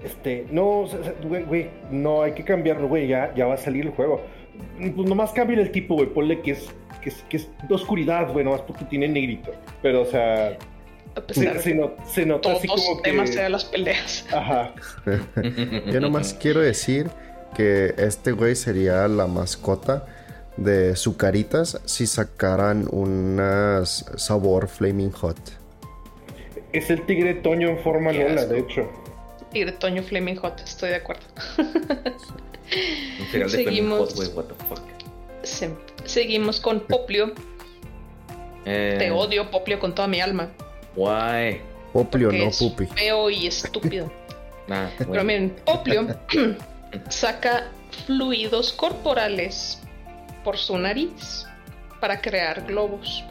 este, 0.03 0.45
no, 0.51 0.85
güey, 1.47 1.69
no, 1.91 2.21
hay 2.21 2.33
que 2.33 2.43
cambiarlo, 2.43 2.87
güey, 2.87 3.07
ya, 3.07 3.33
ya 3.35 3.45
va 3.45 3.55
a 3.55 3.57
salir 3.57 3.85
el 3.85 3.91
juego. 3.91 4.21
Pues 4.77 5.09
nomás 5.09 5.31
cambien 5.31 5.59
el 5.59 5.71
tipo, 5.71 5.95
güey, 5.95 6.07
ponle 6.07 6.41
que 6.41 6.51
es, 6.51 6.69
que 7.01 7.09
es, 7.09 7.25
que 7.29 7.37
es 7.37 7.49
de 7.67 7.75
oscuridad, 7.75 8.31
güey, 8.31 8.45
nomás 8.45 8.61
porque 8.61 8.85
tiene 8.85 9.07
negrito. 9.07 9.51
Pero, 9.81 10.01
o 10.01 10.05
sea, 10.05 10.57
a 11.15 11.21
pesar 11.21 11.43
de 11.45 11.61
que 11.63 12.25
todos 12.41 12.57
así 12.57 12.67
los 12.67 12.81
como 12.85 13.01
temas 13.01 13.29
que... 13.29 13.35
sean 13.37 13.51
las 13.51 13.65
peleas. 13.65 14.25
Ajá. 14.33 14.73
Yo 15.91 15.99
nomás 16.01 16.33
quiero 16.33 16.59
decir 16.61 17.09
que 17.55 17.93
este 17.97 18.31
güey 18.33 18.55
sería 18.55 19.07
la 19.07 19.27
mascota 19.27 20.05
de 20.57 20.95
Zucaritas 20.95 21.81
si 21.85 22.05
sacaran 22.07 22.87
unas 22.91 24.05
sabor 24.17 24.67
Flaming 24.67 25.11
Hot. 25.11 25.37
Es 26.73 26.89
el 26.89 27.05
tigre 27.05 27.35
Toño 27.35 27.69
en 27.69 27.79
forma 27.79 28.11
Qué 28.11 28.19
Lola, 28.19 28.41
asco. 28.41 28.53
de 28.53 28.59
hecho. 28.59 28.89
De 29.53 29.71
Toño 29.71 30.03
Flaming 30.03 30.35
Hot, 30.37 30.59
estoy 30.61 30.89
de 30.89 30.95
acuerdo. 30.95 31.23
Un 33.43 33.49
Seguimos. 33.49 33.99
Hot, 34.09 34.15
güey, 34.15 34.27
what 34.29 34.45
the 34.45 34.55
fuck. 34.65 34.81
Se- 35.43 35.69
Seguimos 36.03 36.59
con 36.59 36.81
Poplio. 36.81 37.33
Eh, 38.65 38.95
Te 38.99 39.11
odio, 39.11 39.49
Poplio, 39.51 39.79
con 39.79 39.93
toda 39.95 40.07
mi 40.07 40.19
alma. 40.21 40.51
Guay. 40.95 41.61
Poplio, 41.93 42.31
no 42.31 42.45
es 42.45 42.57
pupi. 42.57 42.85
feo 42.87 43.29
y 43.29 43.47
estúpido. 43.47 44.11
Nah, 44.67 44.89
Pero 44.97 45.23
miren, 45.23 45.55
Poplio 45.63 46.07
saca 47.09 47.67
fluidos 48.07 48.73
corporales 48.73 49.79
por 50.43 50.57
su 50.57 50.75
nariz 50.75 51.45
para 52.01 52.19
crear 52.19 52.65
globos. 52.65 53.23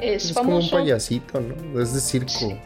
Es, 0.00 0.24
Es 0.24 0.32
como 0.32 0.56
un 0.56 0.62
famoso, 0.62 0.76
payasito, 0.76 1.40
¿no? 1.40 1.80
Es 1.80 1.94
de 1.94 2.00
circo. 2.00 2.58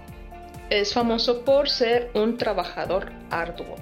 es 0.70 0.94
famoso 0.94 1.44
por 1.44 1.68
ser 1.68 2.10
un 2.14 2.38
trabajador 2.38 3.12
arduo. 3.30 3.76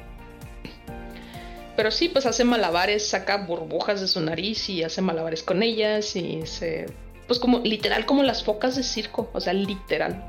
Pero 1.77 1.93
sí, 1.93 2.09
pues 2.09 2.27
hace 2.27 2.43
malabares, 2.43 3.07
saca 3.09 3.37
burbujas 3.37 4.01
de 4.01 4.09
su 4.09 4.21
nariz 4.21 4.69
y 4.69 4.83
hace 4.83 5.01
malabares 5.01 5.45
con 5.45 5.63
ellas 5.63 6.17
y 6.17 6.45
se... 6.45 6.87
Pues 7.31 7.39
como 7.39 7.61
literal 7.61 8.07
como 8.07 8.25
las 8.25 8.43
focas 8.43 8.75
de 8.75 8.83
circo, 8.83 9.31
o 9.33 9.41
sea, 9.41 9.53
literal. 9.53 10.21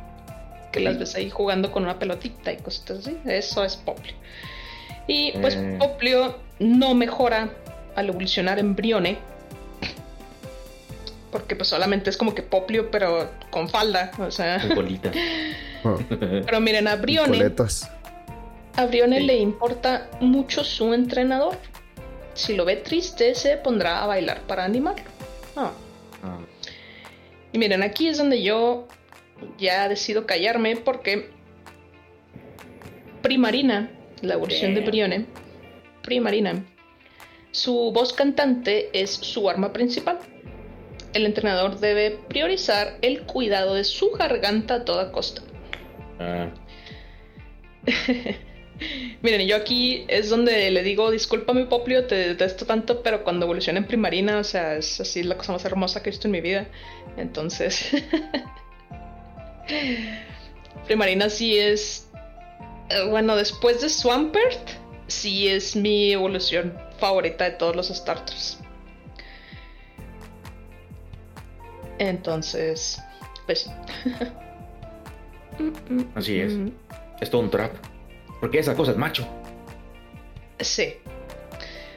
Que 0.72 0.80
las 0.82 1.00
ves 1.00 1.16
ahí 1.16 1.32
jugando 1.32 1.72
con 1.72 1.82
una 1.82 1.98
pelotita 1.98 2.52
y 2.54 2.58
cositas 2.58 3.00
así. 3.00 3.18
Eso 3.26 3.64
es 3.64 3.76
Poplio. 3.76 4.14
Y 5.08 5.32
pues 5.42 5.56
Eh. 5.56 5.78
Poplio 5.80 6.38
no 6.60 6.94
mejora 6.94 7.50
al 7.96 8.10
evolucionar 8.10 8.60
en 8.60 8.76
Brione. 8.76 9.18
Porque 11.32 11.56
pues 11.56 11.70
solamente 11.70 12.12
es 12.12 12.18
como 12.18 12.36
que 12.36 12.44
Poplio 12.44 12.92
pero 12.92 13.32
con 13.50 13.68
falda. 13.68 14.12
O 14.20 14.30
sea... 14.30 14.60
Con 14.62 14.76
colita. 14.76 15.12
Ah, 15.84 15.98
Pero 16.46 16.62
miren, 16.62 16.88
a 16.88 16.98
Brione... 16.98 17.30
coletas. 17.40 17.90
A 18.76 18.86
Brione 18.86 19.18
Sí. 19.18 19.26
le 19.26 19.38
importa 19.38 20.08
mucho 20.20 20.64
su 20.64 20.94
entrenador. 20.94 21.58
Si 22.36 22.56
lo 22.56 22.66
ve 22.66 22.76
triste, 22.76 23.34
se 23.34 23.58
pondrá 23.58 24.04
a 24.04 24.06
bailar 24.06 24.42
para 24.42 24.64
animarlo. 24.64 25.04
Ah. 25.56 25.72
Ah, 26.22 26.38
Y 27.54 27.58
miren, 27.58 27.84
aquí 27.84 28.08
es 28.08 28.18
donde 28.18 28.42
yo 28.42 28.88
ya 29.58 29.90
decido 29.90 30.26
callarme 30.26 30.78
porque 30.78 31.30
Primarina, 33.22 33.92
la 34.22 34.34
evolución 34.36 34.74
de 34.74 34.82
Brione, 34.82 35.26
Primarina, 36.02 36.66
su 37.52 37.92
voz 37.94 38.14
cantante 38.14 38.90
es 38.94 39.12
su 39.12 39.50
arma 39.50 39.74
principal. 39.74 40.20
El 41.14 41.26
entrenador 41.26 41.80
debe 41.80 42.20
priorizar 42.30 42.98
el 43.02 43.24
cuidado 43.24 43.76
de 43.76 43.84
su 43.84 44.12
garganta 44.12 44.76
a 44.76 44.86
toda 44.86 45.12
costa. 45.12 45.42
ah. 46.20 46.50
Miren, 49.22 49.48
yo 49.48 49.56
aquí 49.56 50.06
es 50.08 50.30
donde 50.30 50.72
le 50.72 50.82
digo, 50.82 51.12
disculpa 51.12 51.54
mi 51.54 51.66
poplio, 51.66 52.08
te 52.08 52.16
detesto 52.16 52.66
tanto, 52.66 53.04
pero 53.04 53.24
cuando 53.24 53.46
evoluciona 53.46 53.80
en 53.80 53.86
primarina, 53.86 54.40
o 54.40 54.44
sea, 54.44 54.76
es 54.76 55.00
así 55.00 55.22
la 55.22 55.38
cosa 55.38 55.52
más 55.52 55.64
hermosa 55.66 56.02
que 56.02 56.10
he 56.10 56.12
visto 56.12 56.28
en 56.28 56.32
mi 56.32 56.42
vida. 56.42 56.68
Entonces, 57.18 57.92
primarina 60.86 61.30
sí 61.30 61.58
es, 61.58 62.08
eh, 62.90 63.08
bueno, 63.10 63.36
después 63.36 63.82
de 63.82 63.90
Swampert, 63.90 64.70
sí 65.08 65.48
es 65.48 65.76
mi 65.76 66.12
evolución 66.12 66.78
favorita 67.00 67.46
de 67.46 67.52
todos 67.52 67.76
los 67.76 67.90
starters. 67.90 68.60
Entonces, 72.00 73.00
pues... 73.46 73.70
Así 76.16 76.40
es. 76.40 76.54
Es 77.20 77.30
todo 77.30 77.42
un 77.42 77.52
trap. 77.52 77.74
Porque 78.40 78.60
esa 78.60 78.76
cosa 78.76 78.92
es 78.92 78.98
macho. 78.98 79.28
Sí. 80.60 80.96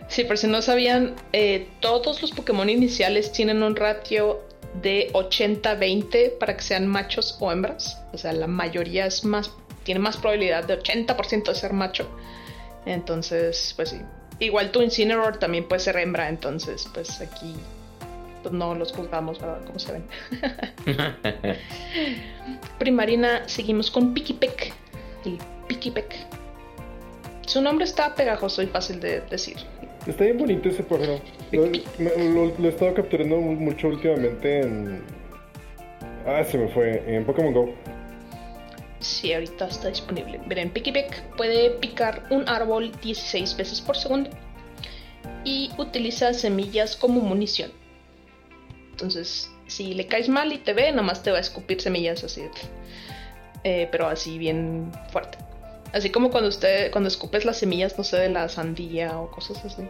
Sí, 0.08 0.24
por 0.24 0.36
si 0.36 0.46
no 0.46 0.60
sabían, 0.60 1.14
eh, 1.32 1.68
todos 1.80 2.20
los 2.20 2.32
Pokémon 2.32 2.68
iniciales 2.68 3.32
tienen 3.32 3.62
un 3.62 3.74
ratio 3.74 4.42
de 4.82 5.10
80-20 5.12 6.38
para 6.38 6.56
que 6.56 6.62
sean 6.62 6.86
machos 6.86 7.36
o 7.40 7.51
hembras. 7.51 8.02
O 8.12 8.18
sea, 8.18 8.32
la 8.32 8.46
mayoría 8.46 9.06
es 9.06 9.24
más, 9.24 9.51
tiene 9.84 10.01
más 10.01 10.16
probabilidad 10.16 10.64
de 10.64 10.78
80% 10.78 11.44
de 11.44 11.55
ser 11.55 11.72
macho. 11.72 12.09
Entonces, 12.86 13.72
pues 13.76 13.90
sí. 13.90 14.01
Igual 14.40 14.72
tu 14.72 14.82
Incineroar 14.82 15.38
también 15.38 15.68
puede 15.68 15.80
ser 15.80 15.96
hembra, 15.96 16.28
entonces, 16.28 16.88
pues 16.92 17.20
aquí 17.20 17.55
pues, 18.42 18.52
no 18.52 18.74
los 18.74 18.92
juzgamos, 18.92 19.40
¿verdad? 19.40 19.64
Como 19.64 19.78
se 19.78 19.92
ven. 19.92 20.05
Primarina, 22.78 23.48
seguimos 23.48 23.90
con 23.90 24.12
Pikipek. 24.12 24.72
El 25.24 25.38
Pikipek. 25.66 26.14
Su 27.46 27.62
nombre 27.62 27.84
está 27.84 28.14
pegajoso 28.14 28.62
y 28.62 28.66
fácil 28.66 29.01
de 29.01 29.20
decir. 29.22 29.56
Está 30.06 30.24
bien 30.24 30.39
bonito 30.39 30.68
ese 30.68 30.82
pájaro. 30.82 31.18
Lo, 31.52 31.64
he 32.64 32.68
estado 32.68 32.93
capturando 32.94 33.36
mu- 33.40 33.55
mucho 33.55 33.89
últimamente 33.89 34.60
en. 34.60 35.02
Ah, 36.26 36.44
se 36.44 36.59
me 36.59 36.68
fue. 36.68 37.02
En 37.06 37.24
Pokémon 37.24 37.52
Go. 37.55 37.74
Sí, 39.01 39.32
ahorita 39.32 39.66
está 39.68 39.89
disponible. 39.89 40.40
Miren, 40.47 40.70
Pikipek 40.70 41.36
puede 41.36 41.70
picar 41.70 42.22
un 42.31 42.48
árbol 42.48 42.93
16 43.02 43.56
veces 43.56 43.81
por 43.81 43.97
segundo 43.97 44.31
y 45.44 45.70
utiliza 45.78 46.32
semillas 46.32 46.97
como 46.97 47.20
munición. 47.20 47.70
Entonces, 48.93 49.51
si 49.66 49.93
le 49.94 50.06
caes 50.06 50.28
mal 50.28 50.52
y 50.52 50.59
te 50.59 50.72
ve, 50.72 50.90
nada 50.90 51.02
más 51.02 51.22
te 51.22 51.31
va 51.31 51.39
a 51.39 51.40
escupir 51.40 51.81
semillas 51.82 52.24
así. 52.24 52.43
Eh, 53.62 53.89
pero 53.90 54.06
así 54.06 54.39
bien 54.39 54.90
fuerte. 55.10 55.36
Así 55.94 56.10
como 56.10 56.30
cuando 56.32 56.48
usted, 56.48 56.90
cuando 56.90 57.06
escupes 57.06 57.44
las 57.44 57.58
semillas, 57.58 57.96
no 57.96 58.02
sé, 58.02 58.16
de 58.16 58.28
la 58.28 58.48
sandía 58.48 59.16
o 59.16 59.30
cosas 59.30 59.64
así. 59.64 59.84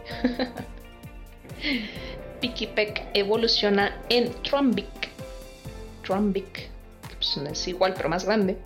Pikipek 2.42 3.06
evoluciona 3.14 3.96
en 4.10 4.30
Trumbic. 4.42 4.86
Trumbic, 6.02 6.52
que 6.52 7.14
pues 7.16 7.38
es 7.38 7.68
igual 7.68 7.94
pero 7.96 8.10
más 8.10 8.26
grande. 8.26 8.58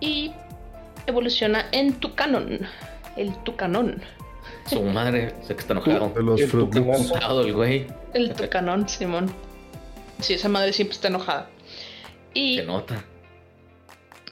Y 0.00 0.32
evoluciona 1.06 1.64
en 1.72 1.94
Tucanon. 1.94 2.60
El 3.16 3.34
Tucanón. 3.44 4.02
Su 4.66 4.82
madre, 4.82 5.34
sé 5.46 5.54
que 5.54 5.60
está 5.60 5.72
enojado. 5.72 6.12
De 6.14 6.22
los 6.22 6.40
El. 6.42 6.50
Enojado 6.50 7.40
el 7.40 7.54
güey. 7.54 7.86
El 8.12 8.34
tucanón, 8.34 8.86
Simón. 8.86 9.32
Sí, 10.20 10.34
esa 10.34 10.50
madre 10.50 10.74
siempre 10.74 10.94
está 10.94 11.08
enojada. 11.08 11.48
Y 12.34 12.58
Se 12.58 12.64
nota. 12.64 13.02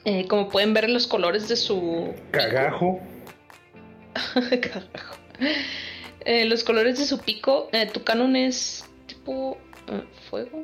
Eh, 0.07 0.25
como 0.27 0.47
pueden 0.47 0.73
ver 0.73 0.85
en 0.85 0.93
los 0.93 1.05
colores 1.05 1.49
de 1.49 1.57
su 1.57 2.13
Cagajo. 2.31 3.01
Carajo. 4.61 5.15
Eh, 6.21 6.45
los 6.45 6.63
colores 6.63 6.97
de 6.97 7.05
su 7.05 7.19
pico, 7.19 7.67
eh, 7.73 7.85
tu 7.87 8.03
canon 8.03 8.35
es 8.37 8.85
tipo 9.05 9.57
fuego. 10.29 10.63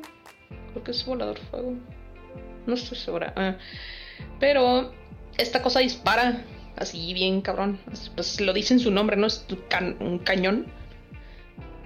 Creo 0.72 0.82
que 0.84 0.90
es 0.92 1.04
volador 1.04 1.38
fuego. 1.50 1.74
No 2.66 2.74
estoy 2.74 2.96
segura. 2.98 3.32
eh. 3.36 3.54
pero 4.40 4.92
esta 5.36 5.60
cosa 5.62 5.80
dispara 5.80 6.42
así 6.76 7.12
bien 7.12 7.40
cabrón. 7.42 7.78
Pues 8.14 8.40
lo 8.40 8.52
dice 8.54 8.72
en 8.74 8.80
su 8.80 8.90
nombre, 8.90 9.16
¿no? 9.16 9.26
Es 9.26 9.44
can- 9.68 9.96
un 10.00 10.18
cañón. 10.20 10.66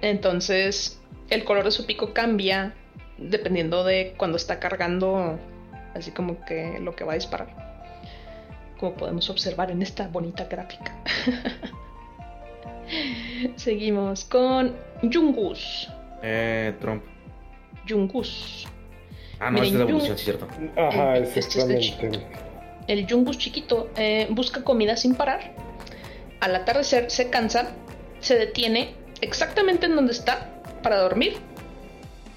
Entonces 0.01 0.99
el 1.29 1.43
color 1.43 1.65
de 1.65 1.71
su 1.71 1.85
pico 1.85 2.13
cambia 2.13 2.73
dependiendo 3.17 3.83
de 3.83 4.13
cuando 4.17 4.37
está 4.37 4.59
cargando 4.59 5.37
así 5.93 6.11
como 6.11 6.43
que 6.45 6.79
lo 6.79 6.95
que 6.95 7.03
va 7.03 7.13
a 7.13 7.15
disparar. 7.15 7.69
Como 8.79 8.93
podemos 8.93 9.29
observar 9.29 9.71
en 9.71 9.81
esta 9.81 10.07
bonita 10.07 10.45
gráfica. 10.45 10.95
Seguimos 13.55 14.25
con 14.25 14.75
Yungus. 15.03 15.89
Eh, 16.23 16.73
Trump. 16.79 17.03
Yungus. 17.85 18.67
Ah, 19.39 19.51
no, 19.51 19.61
Miren, 19.61 19.65
es 19.65 19.71
de 19.71 19.77
la 19.77 19.83
evolución, 19.83 20.17
sí, 20.17 20.23
cierto. 20.25 20.47
Ajá, 20.75 21.17
Este 21.17 21.39
es 21.39 21.67
de. 21.67 22.21
El 22.87 23.05
Yungus 23.05 23.37
chiquito 23.37 23.89
eh, 23.95 24.27
busca 24.31 24.63
comida 24.63 24.97
sin 24.97 25.15
parar. 25.15 25.53
Al 26.39 26.55
atardecer 26.55 27.11
se 27.11 27.29
cansa, 27.29 27.71
se 28.19 28.35
detiene 28.35 28.95
exactamente 29.21 29.85
en 29.85 29.95
donde 29.95 30.13
está 30.13 30.49
para 30.81 30.97
dormir. 30.97 31.37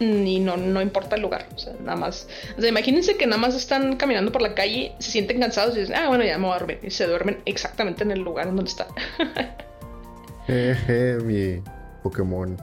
Y 0.02 0.40
no, 0.40 0.56
no 0.56 0.82
importa 0.82 1.16
el 1.16 1.22
lugar. 1.22 1.46
O 1.54 1.58
sea, 1.58 1.72
nada 1.80 1.96
más. 1.96 2.28
O 2.56 2.60
sea, 2.60 2.68
imagínense 2.70 3.16
que 3.16 3.26
nada 3.26 3.40
más 3.40 3.54
están 3.54 3.96
caminando 3.96 4.32
por 4.32 4.42
la 4.42 4.54
calle, 4.54 4.92
se 4.98 5.10
sienten 5.12 5.40
cansados 5.40 5.76
y 5.76 5.80
dicen, 5.80 5.96
ah, 5.96 6.08
bueno, 6.08 6.24
ya 6.24 6.36
me 6.38 6.46
voy 6.46 6.54
a 6.56 6.58
dormir. 6.58 6.78
Y 6.82 6.90
se 6.90 7.06
duermen 7.06 7.38
exactamente 7.44 8.02
en 8.04 8.10
el 8.10 8.20
lugar 8.20 8.48
en 8.48 8.56
donde 8.56 8.70
está. 8.70 8.86
Jeje, 10.46 11.16
mi 11.24 11.62
Pokémon 12.02 12.56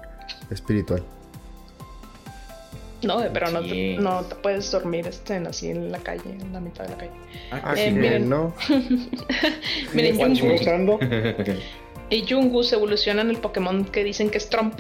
espiritual. 0.52 1.04
no, 3.04 3.24
pero 3.32 3.50
no 3.52 3.62
te, 3.62 3.70
Sí. 3.70 3.98
no 3.98 4.24
te 4.24 4.36
puedes 4.36 4.70
dormir 4.72 5.08
este, 5.08 5.36
así 5.38 5.70
en 5.70 5.90
la 5.92 6.00
calle, 6.00 6.30
en 6.32 6.52
la 6.52 6.60
mitad 6.60 6.84
de 6.84 6.90
la 6.92 6.98
calle. 6.98 7.12
Ah, 7.52 7.74
Eh, 7.78 7.86
que 7.86 7.92
miren. 7.92 8.30
no. 8.30 8.54
Miren, 9.94 10.36
Chingosando. 10.36 11.00
y 12.10 12.22
Yungus 12.24 12.74
evoluciona 12.74 13.22
en 13.22 13.30
el 13.30 13.38
Pokémon 13.38 13.86
que 13.86 14.04
dicen 14.04 14.30
que 14.30 14.38
es 14.40 14.50
Trump, 14.50 14.74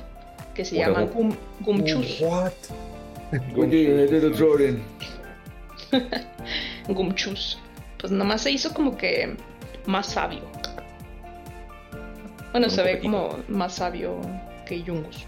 que 0.60 0.65
se 0.65 0.76
llama 0.76 1.03
Gum, 1.03 1.34
Gumchus. 1.61 2.19
What? 2.19 2.52
Gumchus. 6.90 7.57
Pues 7.98 8.11
nomás 8.11 8.41
se 8.41 8.52
hizo 8.52 8.73
como 8.73 8.98
que 8.98 9.38
más 9.86 10.07
sabio. 10.07 10.41
Bueno, 12.52 12.68
Un 12.68 12.72
se 12.72 12.84
ve 12.84 12.99
como 12.99 13.40
más 13.48 13.76
sabio 13.76 14.19
que 14.65 14.84
Yungus. 14.84 15.23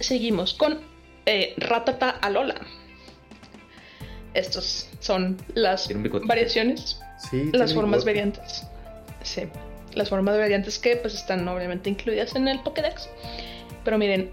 Seguimos 0.00 0.54
con 0.54 0.78
eh, 1.26 1.52
Ratata 1.58 2.08
Alola. 2.22 2.54
Estos 4.32 4.88
son 5.00 5.36
las 5.52 5.86
variaciones 6.24 6.98
Sí, 7.30 7.50
las 7.52 7.74
formas 7.74 8.06
bigote. 8.06 8.10
variantes. 8.10 8.66
Sí, 9.22 9.42
las 9.94 10.08
formas 10.08 10.38
variantes 10.38 10.78
que 10.78 10.96
pues 10.96 11.14
están 11.14 11.46
obviamente 11.48 11.90
incluidas 11.90 12.34
en 12.36 12.48
el 12.48 12.60
Pokédex. 12.60 13.08
Pero 13.84 13.98
miren, 13.98 14.30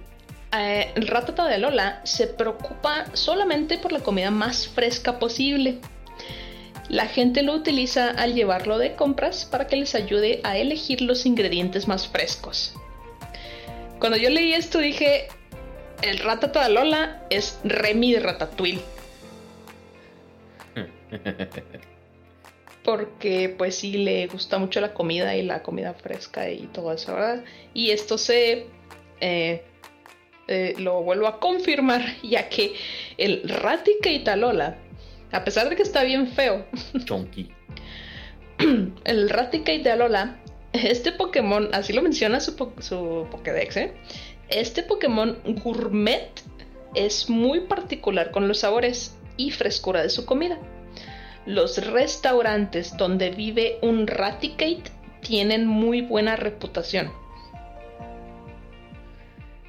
eh, 0.53 0.91
Ratata 0.95 1.47
de 1.47 1.57
Lola 1.57 2.01
se 2.03 2.27
preocupa 2.27 3.05
solamente 3.13 3.77
por 3.77 3.91
la 3.91 3.99
comida 3.99 4.31
más 4.31 4.67
fresca 4.67 5.19
posible. 5.19 5.79
La 6.89 7.07
gente 7.07 7.41
lo 7.41 7.53
utiliza 7.53 8.09
al 8.09 8.33
llevarlo 8.33 8.77
de 8.77 8.95
compras 8.95 9.45
para 9.45 9.67
que 9.67 9.77
les 9.77 9.95
ayude 9.95 10.41
a 10.43 10.57
elegir 10.57 11.01
los 11.01 11.25
ingredientes 11.25 11.87
más 11.87 12.07
frescos. 12.07 12.73
Cuando 13.99 14.17
yo 14.17 14.29
leí 14.29 14.53
esto 14.53 14.79
dije, 14.79 15.29
el 16.01 16.19
Ratata 16.19 16.67
de 16.67 16.73
Lola 16.73 17.23
es 17.29 17.59
Remy 17.63 18.13
de 18.13 18.19
Ratatouille. 18.19 18.81
porque 22.83 23.53
pues 23.57 23.75
sí 23.75 23.93
le 23.93 24.27
gusta 24.27 24.57
mucho 24.57 24.81
la 24.81 24.93
comida 24.93 25.35
y 25.35 25.43
la 25.43 25.61
comida 25.63 25.93
fresca 25.93 26.49
y 26.49 26.67
todo 26.67 26.91
eso, 26.93 27.13
¿verdad? 27.13 27.43
Y 27.73 27.91
esto 27.91 28.17
se 28.17 28.65
eh, 29.19 29.63
eh, 30.47 30.73
lo 30.77 31.03
vuelvo 31.03 31.27
a 31.27 31.39
confirmar, 31.39 32.01
ya 32.23 32.49
que 32.49 32.73
el 33.17 33.47
Raticate 33.47 34.23
a 35.31 35.43
pesar 35.43 35.69
de 35.69 35.75
que 35.75 35.83
está 35.83 36.03
bien 36.03 36.27
feo, 36.27 36.65
Chonky. 37.05 37.49
el 39.05 39.29
Raticate 39.29 39.89
Alola, 39.89 40.37
este 40.73 41.11
Pokémon, 41.11 41.69
así 41.73 41.93
lo 41.93 42.01
menciona 42.01 42.39
su, 42.39 42.55
po- 42.55 42.73
su 42.79 43.27
Pokédex, 43.31 43.77
¿eh? 43.77 43.93
Este 44.49 44.83
Pokémon 44.83 45.37
gourmet 45.63 46.29
es 46.95 47.29
muy 47.29 47.61
particular 47.61 48.31
con 48.31 48.47
los 48.47 48.59
sabores 48.59 49.15
y 49.37 49.51
frescura 49.51 50.01
de 50.03 50.09
su 50.09 50.25
comida. 50.25 50.59
Los 51.45 51.85
restaurantes 51.87 52.95
donde 52.97 53.31
vive 53.31 53.77
un 53.81 54.05
Raticate 54.07 54.83
tienen 55.21 55.65
muy 55.67 56.01
buena 56.01 56.35
reputación. 56.35 57.11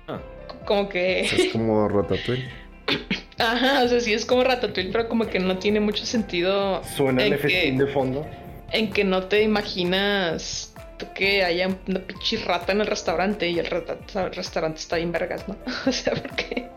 Ah, 0.08 0.20
Como 0.64 0.88
que... 0.88 1.20
Es 1.22 1.52
como 1.52 1.88
Ratatouille. 1.88 2.48
Ajá, 3.38 3.82
o 3.84 3.88
sea, 3.88 4.00
sí 4.00 4.12
es 4.12 4.24
como 4.26 4.44
Ratatouille, 4.44 4.92
pero 4.92 5.08
como 5.08 5.26
que 5.26 5.38
no 5.40 5.58
tiene 5.58 5.80
mucho 5.80 6.04
sentido 6.06 6.82
Suena 6.84 7.24
el 7.24 7.38
festín 7.38 7.78
de 7.78 7.86
fondo. 7.86 8.26
en 8.70 8.90
que 8.90 9.04
no 9.04 9.24
te 9.24 9.42
imaginas 9.42 10.74
tú 10.98 11.06
que 11.14 11.42
haya 11.44 11.68
una 11.88 12.00
pinche 12.00 12.36
rata 12.44 12.72
en 12.72 12.82
el 12.82 12.86
restaurante 12.86 13.48
y 13.48 13.58
el, 13.58 13.66
rata- 13.66 13.98
el 14.14 14.32
restaurante 14.32 14.78
está 14.80 14.96
bien 14.96 15.10
vergas, 15.12 15.48
¿no? 15.48 15.56
O 15.86 15.92
sea, 15.92 16.12
porque, 16.14 16.68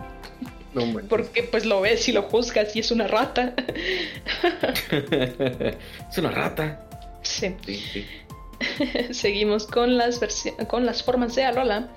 No 0.76 1.00
porque 1.10 1.42
pues 1.44 1.66
lo 1.66 1.82
ves 1.82 2.08
y 2.10 2.12
lo 2.12 2.24
juzgas 2.24 2.76
y 2.76 2.80
es 2.80 2.92
una 2.92 3.08
rata. 3.08 3.54
es 4.92 6.18
una 6.18 6.32
rata. 6.32 6.82
Sí. 7.22 7.56
Sí, 7.66 7.76
sí. 7.76 8.06
Seguimos 9.14 9.68
con 9.68 9.98
las, 9.98 10.20
con 10.68 10.86
las 10.86 11.04
formas 11.04 11.36
de 11.36 11.44
Alola, 11.46 11.90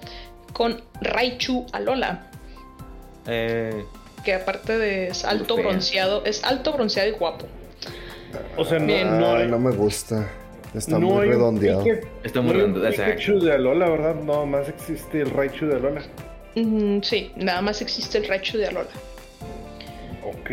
con 0.52 0.80
Raichu 1.00 1.66
Alola, 1.72 2.30
Eh, 3.26 3.84
que 4.24 4.34
aparte 4.34 4.78
de 4.78 5.08
es 5.08 5.24
alto 5.24 5.56
fea. 5.56 5.64
bronceado, 5.66 6.24
es 6.24 6.42
alto 6.44 6.72
bronceado 6.72 7.08
y 7.08 7.12
guapo. 7.12 7.46
O 8.56 8.64
sea, 8.64 8.78
no, 8.78 8.86
Bien. 8.86 9.18
no 9.20 9.34
Ay, 9.36 9.42
hay, 9.42 9.48
no 9.48 9.58
me 9.58 9.70
gusta. 9.72 10.28
Está 10.74 10.98
no 10.98 11.08
muy 11.08 11.26
redondeado. 11.28 11.82
Pika- 11.84 12.00
Está 12.24 12.40
muy 12.42 12.56
exacto. 12.60 13.04
Pikachu 13.16 13.38
de 13.40 13.52
Alola, 13.52 13.88
¿verdad? 13.88 14.14
No, 14.16 14.44
más 14.46 14.68
existe 14.68 15.20
el 15.22 15.30
Raichu 15.30 15.66
de 15.66 15.76
Alola. 15.76 16.02
Mm, 16.54 17.00
sí, 17.02 17.30
nada 17.36 17.60
más 17.62 17.80
existe 17.82 18.18
el 18.18 18.26
Raichu 18.26 18.58
de 18.58 18.66
Alola. 18.66 18.88
Ok. 20.24 20.50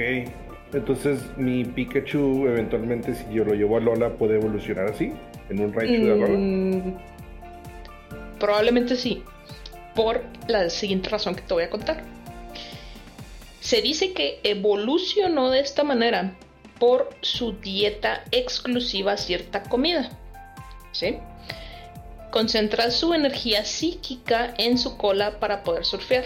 Entonces, 0.73 1.19
mi 1.38 1.63
Pikachu, 1.63 2.47
eventualmente, 2.47 3.15
si 3.15 3.23
yo 3.34 3.45
lo 3.45 3.53
llevo 3.53 3.76
a 3.76 3.80
Alola, 3.80 4.09
puede 4.11 4.35
evolucionar 4.35 4.88
así, 4.88 5.13
en 5.49 5.61
un 5.61 5.73
Raichu 5.73 6.05
de 6.05 6.11
Alola. 6.11 6.38
Mm, 6.38 6.97
probablemente 8.39 8.95
sí. 8.95 9.23
Por 9.95 10.23
la 10.47 10.69
siguiente 10.69 11.09
razón 11.09 11.35
que 11.35 11.41
te 11.41 11.53
voy 11.53 11.63
a 11.63 11.69
contar. 11.69 12.03
Se 13.61 13.81
dice 13.81 14.13
que 14.13 14.39
evolucionó 14.43 15.49
de 15.49 15.61
esta 15.61 15.84
manera 15.84 16.35
por 16.80 17.09
su 17.22 17.53
dieta 17.53 18.23
exclusiva 18.31 19.13
a 19.13 19.17
cierta 19.17 19.63
comida. 19.63 20.09
¿Sí? 20.91 21.17
Concentra 22.36 22.91
su 22.91 23.14
energía 23.14 23.64
psíquica 23.64 24.53
en 24.57 24.78
su 24.78 24.98
cola 24.98 25.40
para 25.40 25.64
poder 25.64 25.86
surfear. 25.86 26.26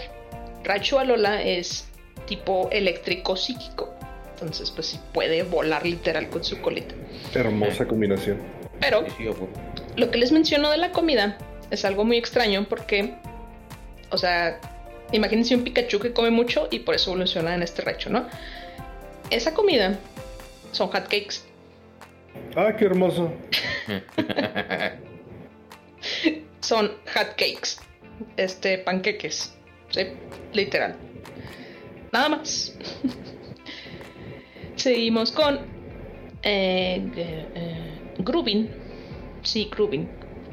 Raichu 0.64 0.98
Alola 0.98 1.40
es 1.40 1.88
tipo 2.26 2.68
eléctrico 2.72 3.36
psíquico. 3.36 3.94
Entonces, 4.32 4.72
pues 4.72 4.88
sí 4.88 4.98
puede 5.14 5.44
volar 5.44 5.86
literal 5.86 6.28
con 6.28 6.42
su 6.42 6.60
colita. 6.60 6.96
Hermosa 7.32 7.86
combinación. 7.86 8.38
Pero 8.80 9.04
lo 9.94 10.10
que 10.10 10.18
les 10.18 10.32
menciono 10.32 10.72
de 10.72 10.78
la 10.78 10.90
comida 10.90 11.38
es 11.70 11.84
algo 11.84 12.04
muy 12.04 12.16
extraño 12.16 12.66
porque, 12.68 13.14
o 14.10 14.18
sea, 14.18 14.60
imagínense 15.12 15.54
un 15.54 15.62
Pikachu 15.62 16.00
que 16.00 16.12
come 16.12 16.30
mucho 16.30 16.66
y 16.72 16.80
por 16.80 16.96
eso 16.96 17.12
evoluciona 17.12 17.54
en 17.54 17.62
este 17.62 17.82
recho, 17.82 18.10
¿no? 18.10 18.26
Esa 19.30 19.54
comida 19.54 19.96
son 20.72 20.88
hotcakes. 20.88 21.44
Ah, 22.56 22.74
qué 22.76 22.86
hermoso. 22.86 23.32
Son 26.60 26.92
hotcakes. 27.14 27.80
Este, 28.36 28.78
panqueques. 28.78 29.54
¿Sí? 29.90 30.06
Literal. 30.52 30.96
Nada 32.12 32.28
más. 32.28 32.76
Seguimos 34.76 35.32
con 35.32 35.56
eh, 36.42 37.02
eh, 37.16 37.46
eh, 37.54 38.00
Grubin. 38.18 38.70
Sí, 39.42 39.68
Grubin. 39.70 40.08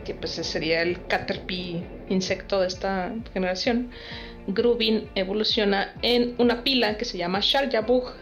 que 0.06 0.14
pues 0.14 0.32
sería 0.32 0.82
el 0.82 1.06
Caterpie 1.08 1.84
insecto 2.10 2.62
de 2.62 2.68
esta 2.68 3.14
generación, 3.34 3.92
Grubin 4.48 5.10
evoluciona 5.16 5.94
en 6.02 6.36
una 6.38 6.64
pila 6.64 6.98
que 6.98 7.06
se 7.06 7.18
llama 7.18 7.40
Sharjabug. 7.42 8.14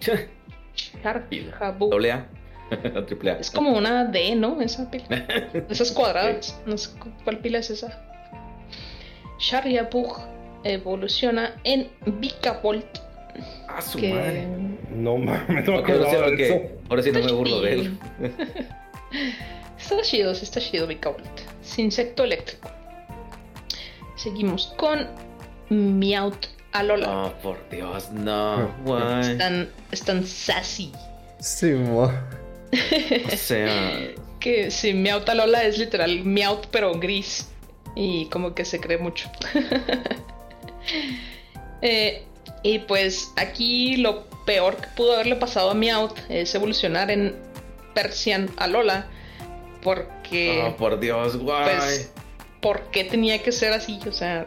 Sharjabug. 1.02 1.90
Doble 1.90 2.12
A. 2.12 2.28
Triple 3.06 3.30
A. 3.32 3.34
Es 3.38 3.50
como 3.50 3.72
una 3.76 4.04
D, 4.04 4.34
¿no? 4.36 4.60
Esa 4.60 4.90
pila. 4.90 5.04
Esas 5.70 5.92
cuadradas. 5.92 6.58
No 6.66 6.76
sé 6.78 6.90
cu- 6.98 7.10
cuál 7.24 7.38
pila 7.38 7.58
es 7.58 7.70
esa. 7.70 8.02
Sharjabug 9.38 10.18
evoluciona 10.64 11.54
en 11.64 11.88
Vikavolt. 12.06 12.86
Ah, 13.68 13.80
su 13.82 13.98
Que 13.98 14.12
madre. 14.12 14.46
No 14.94 15.18
mames, 15.18 15.66
no 15.66 15.72
me 15.72 15.78
Ok, 15.80 15.90
ahora 15.90 16.10
sí, 16.10 16.16
acordaba 16.16 16.26
de 16.30 16.34
ok. 16.34 16.40
eso. 16.40 16.60
Ahora 16.88 17.02
sí 17.02 17.12
no 17.12 17.20
me 17.20 17.32
burlo 17.32 17.60
de 17.60 17.72
él. 17.72 17.98
Está 19.78 20.02
chido, 20.02 20.34
sí 20.34 20.44
está 20.44 20.60
chido 20.60 20.86
Vikavolt. 20.86 21.26
Es 21.62 21.78
insecto 21.78 22.24
eléctrico. 22.24 22.70
Seguimos 24.16 24.72
con 24.78 25.06
Meowth 25.68 26.46
Alola. 26.72 27.26
Oh, 27.26 27.32
por 27.42 27.68
Dios, 27.70 28.10
no. 28.10 28.74
Why? 28.84 29.20
Están, 29.32 29.68
están 29.92 30.26
sassy. 30.26 30.90
Sí, 31.38 31.66
mo. 31.72 32.10
O 32.72 33.36
sea, 33.36 34.08
Que 34.40 34.70
sí, 34.70 34.92
Meowth 34.92 35.28
Alola 35.28 35.64
es 35.64 35.78
literal 35.78 36.24
Meowth 36.24 36.66
pero 36.70 36.94
gris. 36.98 37.48
Y 37.94 38.26
como 38.26 38.54
que 38.54 38.64
se 38.64 38.80
cree 38.80 38.98
mucho. 38.98 39.30
Eh, 41.82 42.24
y 42.62 42.78
pues 42.80 43.32
aquí 43.36 43.96
lo 43.96 44.24
peor 44.46 44.76
que 44.76 44.86
pudo 44.96 45.14
haberle 45.14 45.36
pasado 45.36 45.70
a 45.70 45.74
Meowth 45.74 46.16
es 46.28 46.54
evolucionar 46.54 47.10
en 47.10 47.36
Persian 47.94 48.48
Alola. 48.56 49.06
Porque... 49.82 50.64
oh, 50.66 50.76
por 50.76 50.98
Dios, 50.98 51.36
why? 51.36 51.64
pues, 51.64 52.10
¿por 52.60 52.82
qué 52.90 53.04
tenía 53.04 53.42
que 53.42 53.52
ser 53.52 53.72
así? 53.72 54.00
O 54.08 54.12
sea, 54.12 54.46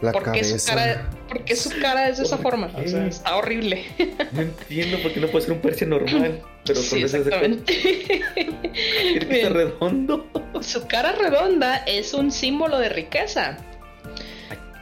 La 0.00 0.12
¿por 0.12 0.32
qué, 0.32 0.42
su 0.44 0.66
cara, 0.66 1.10
por 1.28 1.44
qué 1.44 1.56
su 1.56 1.70
cara 1.80 2.08
es 2.08 2.18
de 2.18 2.24
esa 2.24 2.36
¿Por 2.36 2.52
forma? 2.52 2.70
O 2.74 2.88
sea, 2.88 3.02
qué? 3.02 3.08
está 3.08 3.36
horrible. 3.36 3.84
No 4.32 4.42
entiendo 4.42 4.98
por 5.02 5.12
qué 5.12 5.20
no 5.20 5.28
puede 5.28 5.44
ser 5.44 5.54
un 5.54 5.60
persia 5.60 5.86
normal. 5.86 6.42
Pero 6.66 6.80
sí, 6.80 6.90
con 6.90 7.04
ese 7.04 7.18
exactamente. 7.18 7.74
Ser 7.74 9.28
Bien. 9.28 9.54
redondo. 9.54 10.26
Su 10.60 10.86
cara 10.86 11.12
redonda 11.12 11.76
es 11.86 12.14
un 12.14 12.30
símbolo 12.32 12.78
de 12.78 12.88
riqueza. 12.88 13.58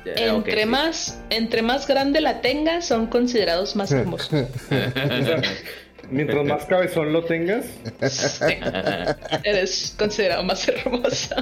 Entre, 0.04 0.62
sí. 0.62 0.68
más, 0.68 1.18
entre 1.30 1.62
más 1.62 1.86
grande 1.86 2.20
la 2.20 2.40
tenga, 2.42 2.82
son 2.82 3.06
considerados 3.06 3.74
más 3.74 3.90
hermosos. 3.90 4.30
Mientras 6.10 6.44
más 6.44 6.66
cabezón 6.66 7.12
lo 7.12 7.24
tengas, 7.24 7.64
Sí, 8.10 8.54
eres 9.42 9.94
considerado 9.98 10.44
más 10.44 10.68
hermoso. 10.68 11.34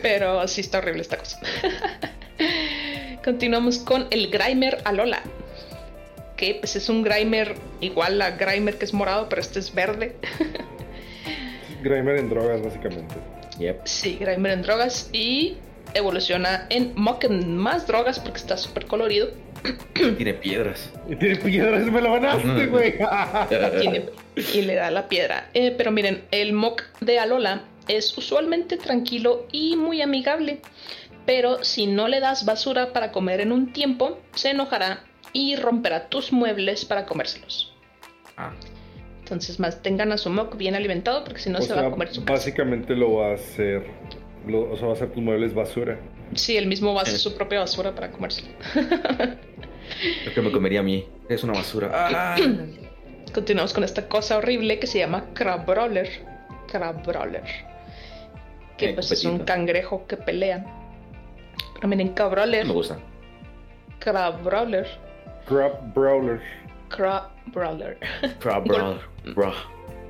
Pero 0.00 0.48
sí 0.48 0.62
está 0.62 0.78
horrible 0.78 1.02
esta 1.02 1.18
cosa. 1.18 1.40
Continuamos 3.22 3.78
con 3.78 4.06
el 4.10 4.30
Grimer 4.30 4.78
Alola. 4.84 5.22
Que 6.36 6.56
pues 6.56 6.76
es 6.76 6.88
un 6.88 7.02
Grimer 7.02 7.54
igual 7.80 8.20
a 8.20 8.32
Grimer 8.32 8.76
que 8.76 8.84
es 8.84 8.92
morado, 8.92 9.28
pero 9.28 9.40
este 9.40 9.58
es 9.58 9.74
verde. 9.74 10.16
Grimer 11.82 12.18
en 12.18 12.28
drogas, 12.28 12.62
básicamente. 12.62 13.14
Yep. 13.58 13.80
Sí, 13.84 14.18
Grimer 14.20 14.52
en 14.52 14.62
drogas. 14.62 15.08
Y 15.12 15.56
evoluciona 15.94 16.66
en 16.70 16.92
Mock 16.94 17.24
en 17.24 17.56
más 17.56 17.86
drogas 17.86 18.20
porque 18.20 18.38
está 18.38 18.56
súper 18.56 18.86
colorido. 18.86 19.28
Tiene 19.94 20.34
piedras. 20.34 20.90
Tiene 21.18 21.36
piedras, 21.36 21.84
me 21.86 22.00
lo 22.00 22.12
ganaste, 22.12 22.66
güey. 22.66 22.94
Y 24.52 24.62
le 24.62 24.74
da 24.74 24.90
la 24.90 25.08
piedra. 25.08 25.48
Eh, 25.54 25.74
pero 25.76 25.90
miren, 25.90 26.24
el 26.30 26.52
mock 26.52 26.82
de 27.00 27.18
Alola 27.18 27.62
es 27.88 28.16
usualmente 28.18 28.76
tranquilo 28.76 29.46
y 29.50 29.76
muy 29.76 30.02
amigable. 30.02 30.60
Pero 31.24 31.64
si 31.64 31.86
no 31.86 32.06
le 32.06 32.20
das 32.20 32.44
basura 32.44 32.92
para 32.92 33.12
comer 33.12 33.40
en 33.40 33.50
un 33.50 33.72
tiempo, 33.72 34.20
se 34.34 34.50
enojará 34.50 35.00
y 35.32 35.56
romperá 35.56 36.08
tus 36.08 36.32
muebles 36.32 36.84
para 36.84 37.06
comérselos. 37.06 37.72
Ah, 38.36 38.52
Entonces, 39.20 39.58
más 39.58 39.82
tengan 39.82 40.12
a 40.12 40.18
su 40.18 40.30
mock 40.30 40.56
bien 40.56 40.74
alimentado 40.74 41.24
porque 41.24 41.40
si 41.40 41.50
no 41.50 41.60
se 41.60 41.68
sea, 41.68 41.82
va 41.82 41.88
a 41.88 41.90
comer 41.90 42.08
su 42.14 42.20
casa. 42.24 42.32
básicamente 42.34 42.94
lo 42.94 43.14
va 43.14 43.30
a 43.30 43.34
hacer. 43.34 43.86
lo- 44.46 44.70
o 44.70 44.76
sea, 44.76 44.86
va 44.86 44.92
a 44.92 44.96
hacer 44.96 45.10
tus 45.12 45.22
muebles 45.22 45.52
basura. 45.54 45.98
Sí, 46.34 46.56
él 46.56 46.66
mismo 46.68 46.94
va 46.94 47.00
a 47.00 47.02
hacer 47.02 47.18
su 47.18 47.34
propia 47.34 47.58
basura 47.60 47.94
para 47.94 48.10
comérselo. 48.12 48.48
lo 50.26 50.32
que 50.34 50.40
me 50.42 50.52
comería 50.52 50.80
a 50.80 50.82
mí. 50.82 51.04
Es 51.28 51.42
una 51.44 51.52
basura. 51.54 51.90
Ah, 51.92 52.36
Continuamos 53.34 53.72
con 53.74 53.82
esta 53.84 54.08
cosa 54.08 54.38
horrible 54.38 54.78
que 54.78 54.86
se 54.86 54.98
llama 55.00 55.24
Crabrawler. 55.34 56.08
Crabrawler. 56.70 57.42
Que 58.78 58.90
Eh, 58.90 58.94
pues 58.94 59.10
es 59.12 59.24
un 59.24 59.40
cangrejo 59.40 60.06
que 60.06 60.16
pelea. 60.16 60.64
Pero 61.74 61.88
miren, 61.88 62.08
Crabrawler. 62.10 62.64
me 62.66 62.72
gusta. 62.72 62.98
Crabrawler. 63.98 64.86
Crab 65.46 65.94
Brawler. 65.94 66.40
Crabrawler. 66.88 67.98
Bro, 68.40 68.62
bro, 68.62 68.98
bro. 69.34 69.52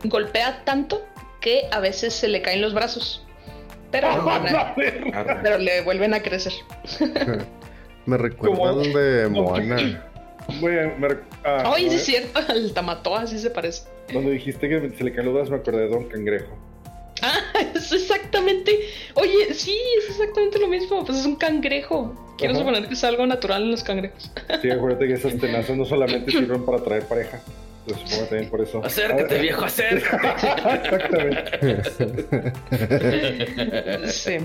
Golpea 0.05 0.63
tanto 0.65 1.05
que 1.41 1.63
a 1.73 1.81
veces 1.81 2.13
se 2.15 2.29
le 2.29 2.43
caen 2.43 2.61
los 2.63 2.75
brazos. 2.75 3.25
Pero, 3.91 4.11
le 4.13 4.19
vuelven 4.21 4.55
a- 4.57 4.61
Arre. 5.21 5.37
pero 5.43 5.59
le 5.59 5.81
vuelven 5.83 6.15
a 6.15 6.21
crecer. 6.21 6.53
Me 8.07 8.17
recuerda 8.17 8.57
Como- 8.57 8.69
al 8.69 8.93
de 8.93 9.29
Moana. 9.29 9.77
Me 10.61 11.09
rec- 11.09 11.23
ah, 11.45 11.73
Ay, 11.75 11.89
sí 11.91 11.97
es 11.97 12.05
cierto, 12.05 12.41
el 12.53 12.73
Tamatoa 12.73 13.23
así 13.23 13.39
se 13.39 13.51
parece. 13.51 13.89
Cuando 14.13 14.31
dijiste 14.31 14.69
que 14.69 14.91
se 14.97 15.03
le 15.05 15.13
caen 15.13 15.27
los 15.27 15.35
brazos, 15.35 15.51
me 15.51 15.57
acordé 15.57 15.79
de 15.81 15.89
Don 15.89 16.05
Cangrejo. 16.09 16.57
Ah, 17.23 17.39
es 17.75 17.93
exactamente. 17.93 18.79
Oye, 19.15 19.53
sí, 19.55 19.77
es 19.99 20.11
exactamente 20.11 20.59
lo 20.59 20.69
mismo. 20.69 21.05
Pues 21.05 21.19
es 21.19 21.27
un 21.27 21.37
cangrejo. 21.37 22.15
Quiero 22.39 22.53
Ajá. 22.53 22.61
suponer 22.61 22.87
que 22.89 22.95
es 22.95 23.05
algo 23.05 23.27
natural 23.27 23.63
en 23.63 23.71
los 23.71 23.83
cangrejos. 23.83 24.31
Sí, 24.63 24.71
acuérdate 24.71 25.07
que 25.09 25.15
esas 25.15 25.37
tenazas 25.39 25.77
no 25.77 25.85
solamente 25.85 26.31
sirven 26.31 26.65
para 26.65 26.79
traer 26.83 27.05
pareja. 27.05 27.41
Pues 27.87 27.99
supongo 28.01 28.23
que 28.25 28.29
también 28.29 28.51
por 28.51 28.61
eso. 28.63 28.85
Acércate, 28.85 29.39
viejo, 29.41 29.65
acércate. 29.65 30.47
Exactamente. 31.73 34.09
Sí. 34.09 34.37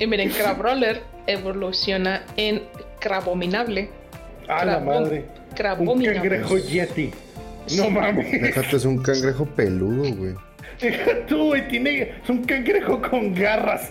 Y 0.00 0.06
miren, 0.06 0.30
Crabrawler 0.30 1.00
evoluciona 1.26 2.24
en 2.36 2.62
Crabominable. 3.00 3.90
¡Ah, 4.48 4.64
la 4.64 4.80
madre! 4.80 5.24
Un 5.50 5.56
Crabominable. 5.56 6.20
cangrejo 6.20 6.58
Yeti. 6.58 7.10
No 7.76 7.84
Sí. 7.84 7.90
mames. 7.90 8.30
Déjate, 8.42 8.76
es 8.76 8.84
un 8.84 9.02
cangrejo 9.02 9.44
peludo, 9.46 10.14
güey. 10.14 10.34
Deja 10.80 11.10
tú, 11.26 11.46
güey. 11.46 11.68
Tiene. 11.68 12.02
Es 12.22 12.28
un 12.30 12.44
cangrejo 12.44 13.00
con 13.02 13.34
garras. 13.34 13.90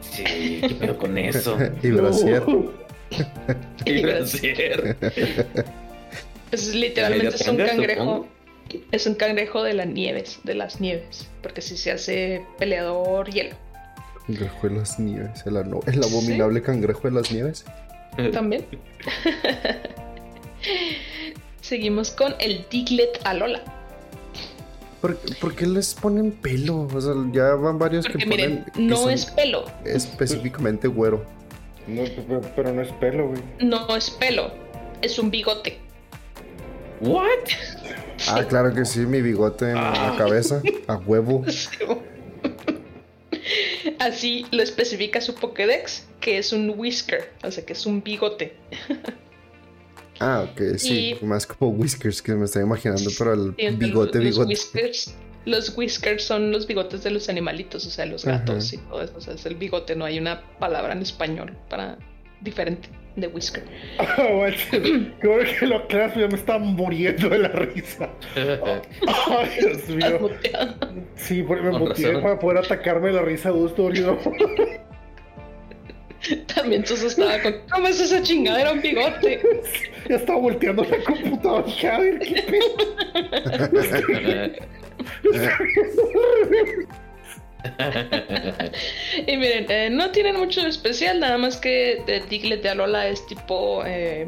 Sí, 0.00 0.60
¿qué 0.60 0.74
pedo 0.78 0.96
con 0.98 1.16
eso? 1.18 1.56
Y 1.82 1.90
brasier. 1.90 2.46
No. 2.48 2.72
Y 3.84 4.02
brasier. 4.02 4.96
Pues 6.50 6.74
literalmente 6.74 7.34
es 7.36 7.48
un 7.48 7.56
cangrejo. 7.56 8.00
supongo. 8.02 8.28
Es 8.92 9.06
un 9.06 9.14
cangrejo 9.14 9.62
de 9.64 9.74
las 9.74 9.86
nieves, 9.88 10.38
de 10.44 10.54
las 10.54 10.80
nieves. 10.80 11.28
Porque 11.42 11.60
si 11.60 11.76
se 11.76 11.90
hace 11.92 12.44
peleador 12.58 13.28
hielo. 13.30 13.56
Cangrejo 14.26 14.68
de 14.68 14.74
las 14.76 14.98
nieves. 15.00 15.42
El, 15.46 15.56
ano- 15.56 15.80
el 15.86 16.02
abominable 16.04 16.62
cangrejo 16.62 17.08
de 17.08 17.10
las 17.14 17.32
nieves. 17.32 17.64
También. 18.32 18.64
Seguimos 21.60 22.10
con 22.10 22.34
el 22.38 22.64
Diglett 22.70 23.20
Alola. 23.24 23.62
¿Por, 25.00 25.16
por 25.38 25.54
qué 25.54 25.66
les 25.66 25.94
ponen 25.94 26.30
pelo? 26.32 26.82
O 26.92 27.00
sea, 27.00 27.14
ya 27.32 27.54
van 27.54 27.78
varios 27.78 28.04
Porque 28.06 28.24
que 28.24 28.30
ponen. 28.30 28.50
miren, 28.50 28.64
que 28.72 28.82
no 28.82 28.96
son 28.96 29.10
es 29.10 29.26
pelo, 29.26 29.64
específicamente 29.84 30.88
güero. 30.88 31.24
No, 31.86 32.02
pero, 32.04 32.40
pero 32.54 32.72
no 32.72 32.82
es 32.82 32.92
pelo, 32.92 33.28
güey. 33.28 33.42
no 33.60 33.96
es 33.96 34.10
pelo, 34.10 34.52
es 35.00 35.18
un 35.18 35.30
bigote. 35.30 35.78
¿What? 37.00 37.28
Ah, 38.28 38.44
claro 38.46 38.74
que 38.74 38.84
sí, 38.84 39.00
mi 39.00 39.22
bigote 39.22 39.70
en 39.70 39.76
la 39.76 40.14
cabeza. 40.18 40.60
A 40.86 40.96
huevo. 40.96 41.42
Así 43.98 44.46
lo 44.50 44.62
especifica 44.62 45.20
su 45.20 45.34
Pokédex, 45.34 46.06
que 46.20 46.38
es 46.38 46.52
un 46.52 46.74
whisker, 46.76 47.32
o 47.42 47.50
sea 47.50 47.64
que 47.64 47.72
es 47.72 47.86
un 47.86 48.02
bigote. 48.02 48.54
Ah, 50.20 50.46
ok, 50.50 50.76
sí. 50.76 51.16
Y- 51.20 51.24
Más 51.24 51.46
como 51.46 51.70
whiskers 51.72 52.20
que 52.22 52.34
me 52.34 52.44
estoy 52.44 52.62
imaginando, 52.62 53.10
pero 53.18 53.32
el 53.32 53.52
bigote, 53.76 54.18
los 54.18 54.24
bigote. 54.36 54.48
Whiskers, 54.50 55.14
los 55.46 55.76
whiskers 55.76 56.22
son 56.24 56.52
los 56.52 56.66
bigotes 56.66 57.02
de 57.02 57.10
los 57.10 57.28
animalitos, 57.28 57.86
o 57.86 57.90
sea, 57.90 58.04
los 58.06 58.24
gatos 58.24 58.66
Ajá. 58.72 58.74
y 58.76 58.88
todo 58.88 59.02
eso. 59.02 59.14
O 59.16 59.20
sea, 59.20 59.34
es 59.34 59.46
el 59.46 59.54
bigote, 59.56 59.96
no 59.96 60.04
hay 60.04 60.18
una 60.18 60.42
palabra 60.58 60.92
en 60.92 61.00
español 61.02 61.56
para 61.70 61.96
diferente 62.42 62.88
de 63.16 63.26
whisker. 63.28 63.64
Qué 64.70 65.26
bueno 65.26 65.44
que 65.58 65.66
lo 65.66 65.76
aclaras, 65.78 66.14
ya 66.16 66.28
me 66.28 66.34
estaba 66.34 66.58
muriendo 66.58 67.28
de 67.30 67.38
la 67.38 67.48
risa. 67.48 68.10
Ay, 68.36 69.50
Dios 69.58 69.88
mío. 69.88 70.30
Sí, 71.16 71.42
porque 71.42 71.62
me 71.62 71.78
razón. 71.78 72.22
para 72.22 72.38
poder 72.38 72.58
atacarme 72.58 73.08
de 73.08 73.14
la 73.14 73.22
risa 73.22 73.48
a 73.48 73.52
gusto, 73.52 73.84
boludo. 73.84 74.18
También 76.54 76.84
tú 76.84 76.94
estaba 76.94 77.40
con. 77.42 77.54
¿Cómo 77.70 77.88
es 77.88 78.00
esa 78.00 78.22
chingada? 78.22 78.60
Era 78.60 78.72
un 78.72 78.82
bigote. 78.82 79.40
Ya 80.08 80.16
estaba 80.16 80.38
volteando 80.38 80.84
la 80.84 81.02
computadora. 81.04 81.98
Ver, 81.98 82.18
qué 82.18 82.42
pedo. 82.42 82.76
Y 89.26 89.36
miren, 89.36 89.66
eh, 89.68 89.90
no 89.90 90.10
tienen 90.10 90.36
mucho 90.36 90.62
de 90.62 90.68
especial, 90.68 91.20
nada 91.20 91.38
más 91.38 91.56
que 91.56 92.02
de 92.06 92.20
Diglett 92.28 92.62
de 92.62 92.70
Alola 92.70 93.08
es 93.08 93.26
tipo 93.26 93.84
eh, 93.84 94.26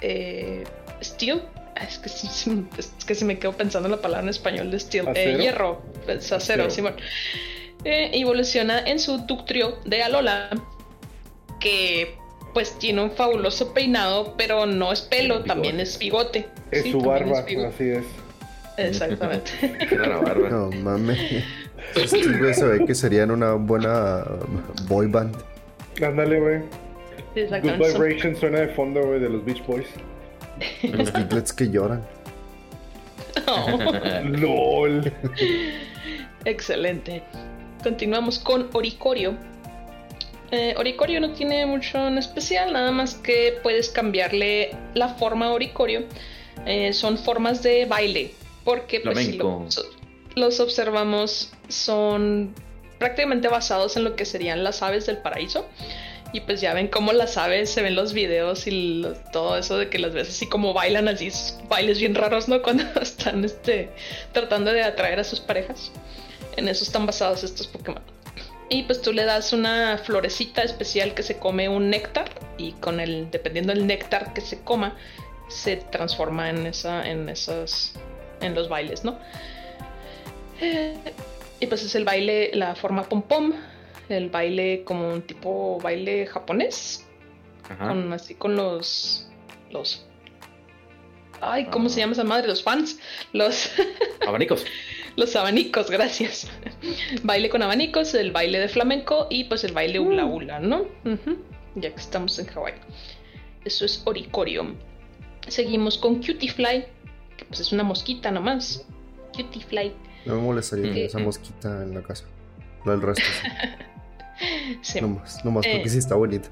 eh, 0.00 0.64
Steel. 1.02 1.42
Es 1.80 1.98
que, 1.98 2.08
es 2.08 3.18
se 3.18 3.24
me 3.24 3.38
quedo 3.38 3.52
pensando 3.52 3.88
en 3.88 3.92
la 3.92 4.00
palabra 4.00 4.22
en 4.22 4.28
español 4.28 4.70
de 4.70 4.80
Steel. 4.80 5.06
Eh, 5.14 5.36
hierro, 5.40 5.82
es 6.06 6.30
acero, 6.32 6.64
Acero. 6.64 6.70
Simón. 6.70 6.96
Evoluciona 7.84 8.80
en 8.86 8.98
su 8.98 9.18
Ductrio 9.26 9.78
de 9.84 10.02
Alola, 10.02 10.50
que 11.64 12.14
pues 12.52 12.78
tiene 12.78 13.02
un 13.02 13.10
fabuloso 13.10 13.72
peinado, 13.74 14.34
pero 14.38 14.64
no 14.66 14.92
es 14.92 15.00
pelo, 15.00 15.42
también 15.42 15.80
es 15.80 15.98
bigote. 15.98 16.46
Es 16.70 16.84
Sí, 16.84 16.92
su 16.92 17.00
barba, 17.00 17.40
es 17.40 17.46
bigote. 17.46 17.66
así 17.68 17.88
es. 17.88 18.04
Exactamente. 18.76 19.50
Era 19.90 20.18
barba. 20.18 20.48
No 20.50 20.70
mames. 20.70 21.18
Estos 21.96 22.26
güeyes 22.38 22.58
se 22.58 22.64
ve 22.66 22.86
que 22.86 22.94
serían 22.94 23.30
una 23.32 23.54
buena 23.54 24.24
boy 24.86 25.08
band. 25.08 25.36
Ándale, 26.00 26.38
güey. 26.40 26.60
Good 27.34 27.78
Vibration 27.92 28.36
suena 28.36 28.60
de 28.60 28.68
fondo, 28.68 29.02
güey, 29.04 29.18
de 29.18 29.28
los 29.28 29.44
Beach 29.44 29.64
Boys. 29.66 29.86
Los 30.84 31.12
Diglets 31.12 31.52
que 31.52 31.68
lloran. 31.70 32.04
Oh. 33.48 33.92
LOL. 34.24 35.12
Excelente. 36.44 37.22
Continuamos 37.82 38.38
con 38.38 38.68
Oricorio. 38.72 39.34
Eh, 40.54 40.74
Oricorio 40.76 41.20
no 41.20 41.32
tiene 41.32 41.66
mucho 41.66 42.06
en 42.06 42.16
especial, 42.18 42.72
nada 42.72 42.92
más 42.92 43.14
que 43.14 43.58
puedes 43.62 43.88
cambiarle 43.88 44.70
la 44.94 45.08
forma 45.08 45.46
a 45.46 45.52
Oricorio. 45.52 46.04
Eh, 46.64 46.92
son 46.92 47.18
formas 47.18 47.62
de 47.62 47.86
baile, 47.86 48.32
porque 48.64 49.00
pues, 49.00 49.18
si 49.26 49.32
los, 49.38 49.86
los 50.36 50.60
observamos 50.60 51.52
son 51.68 52.54
prácticamente 53.00 53.48
basados 53.48 53.96
en 53.96 54.04
lo 54.04 54.14
que 54.14 54.24
serían 54.24 54.62
las 54.62 54.80
aves 54.82 55.06
del 55.06 55.18
paraíso. 55.18 55.66
Y 56.32 56.40
pues 56.40 56.60
ya 56.60 56.72
ven 56.74 56.88
cómo 56.88 57.12
las 57.12 57.36
aves 57.36 57.70
se 57.70 57.80
ven 57.82 57.94
los 57.94 58.12
videos 58.12 58.66
y 58.66 59.00
lo- 59.00 59.14
todo 59.32 59.56
eso 59.56 59.76
de 59.78 59.88
que 59.88 59.98
las 60.00 60.12
ves 60.14 60.28
así 60.28 60.48
como 60.48 60.72
bailan 60.72 61.06
así, 61.08 61.30
bailes 61.68 61.98
bien 62.00 62.14
raros, 62.14 62.48
¿no? 62.48 62.60
Cuando 62.62 62.84
están 63.00 63.44
este, 63.44 63.90
tratando 64.32 64.72
de 64.72 64.82
atraer 64.82 65.18
a 65.20 65.24
sus 65.24 65.40
parejas. 65.40 65.90
En 66.56 66.68
eso 66.68 66.84
están 66.84 67.06
basados 67.06 67.42
estos 67.44 67.66
Pokémon. 67.68 68.02
Y 68.70 68.84
pues 68.84 69.02
tú 69.02 69.12
le 69.12 69.24
das 69.24 69.52
una 69.52 69.98
florecita 69.98 70.62
especial 70.62 71.14
que 71.14 71.22
se 71.22 71.38
come 71.38 71.68
un 71.68 71.90
néctar 71.90 72.30
y 72.56 72.72
con 72.72 72.98
el, 72.98 73.30
dependiendo 73.30 73.72
del 73.74 73.86
néctar 73.86 74.32
que 74.32 74.40
se 74.40 74.60
coma, 74.62 74.96
se 75.48 75.76
transforma 75.76 76.48
en 76.50 76.66
esa, 76.66 77.08
en 77.08 77.28
esos, 77.28 77.92
en 78.40 78.54
los 78.54 78.68
bailes, 78.68 79.04
¿no? 79.04 79.18
Eh, 80.60 80.94
y 81.60 81.66
pues 81.66 81.82
es 81.84 81.94
el 81.94 82.04
baile, 82.04 82.50
la 82.54 82.74
forma 82.74 83.02
pom 83.04 83.22
pom, 83.22 83.52
el 84.08 84.30
baile 84.30 84.82
como 84.84 85.08
un 85.12 85.22
tipo 85.22 85.78
baile 85.82 86.26
japonés, 86.26 87.04
Ajá. 87.68 87.88
con, 87.88 88.12
así 88.12 88.34
con 88.34 88.56
los, 88.56 89.28
los, 89.70 90.06
ay, 91.40 91.66
¿cómo 91.66 91.86
Ah. 91.86 91.90
se 91.90 92.00
llama 92.00 92.12
esa 92.14 92.24
madre? 92.24 92.48
Los 92.48 92.62
fans, 92.62 92.98
los 93.32 93.70
Abanicos. 94.26 94.64
los 95.16 95.34
abanicos, 95.36 95.90
gracias. 95.90 96.48
baile 97.22 97.48
con 97.48 97.62
abanicos, 97.62 98.14
el 98.14 98.32
baile 98.32 98.58
de 98.58 98.68
flamenco 98.68 99.26
y 99.30 99.44
pues 99.44 99.64
el 99.64 99.72
baile 99.72 99.98
hula 100.00 100.24
hula, 100.26 100.60
¿no? 100.60 100.86
Ya 101.76 101.90
que 101.90 102.00
estamos 102.00 102.38
en 102.38 102.46
Hawái. 102.46 102.74
Eso 103.64 103.84
es 103.84 104.02
Oricorio. 104.04 104.74
Seguimos 105.48 105.98
con 105.98 106.16
Cutiefly, 106.16 106.84
que 107.36 107.44
pues 107.46 107.60
es 107.60 107.72
una 107.72 107.82
mosquita 107.82 108.30
nomás. 108.30 108.84
Cutiefly. 109.36 109.92
No 110.26 110.36
me 110.36 110.42
molestaría 110.42 110.92
¿Qué? 110.92 111.04
esa 111.06 111.18
mosquita 111.18 111.82
en 111.82 111.94
la 111.94 112.02
casa. 112.02 112.24
Lo 112.84 112.92
del 112.92 113.02
resto 113.02 113.22
sí. 113.42 113.48
Sí, 114.82 115.00
Nomás, 115.00 115.44
nomás 115.44 115.64
Eh. 115.64 115.70
porque 115.74 115.88
sí 115.88 115.98
está 115.98 116.16
bonito. 116.16 116.48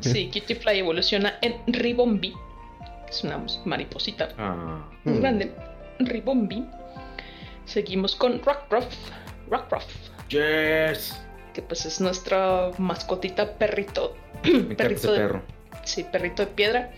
sí, 0.00 0.30
Cutiefly 0.32 0.78
evoluciona 0.78 1.34
en 1.42 1.56
Ribombi, 1.66 2.30
que 2.30 3.10
es 3.10 3.24
una 3.24 3.44
mariposita 3.64 4.28
Ah. 4.38 4.88
muy 5.04 5.18
grande. 5.18 5.52
Ribombi. 5.98 6.64
Seguimos 7.68 8.16
con 8.16 8.40
Rockruff. 8.42 8.86
Rockruff. 9.50 9.84
Yes. 10.30 11.20
que 11.54 11.62
pues 11.62 11.84
es 11.86 12.00
nuestra 12.00 12.70
mascotita 12.78 13.54
perrito. 13.54 14.14
Me 14.44 14.74
perrito 14.74 15.12
de, 15.12 15.18
perro. 15.18 15.42
Sí, 15.84 16.04
perrito 16.04 16.42
de 16.44 16.48
piedra. 16.52 16.92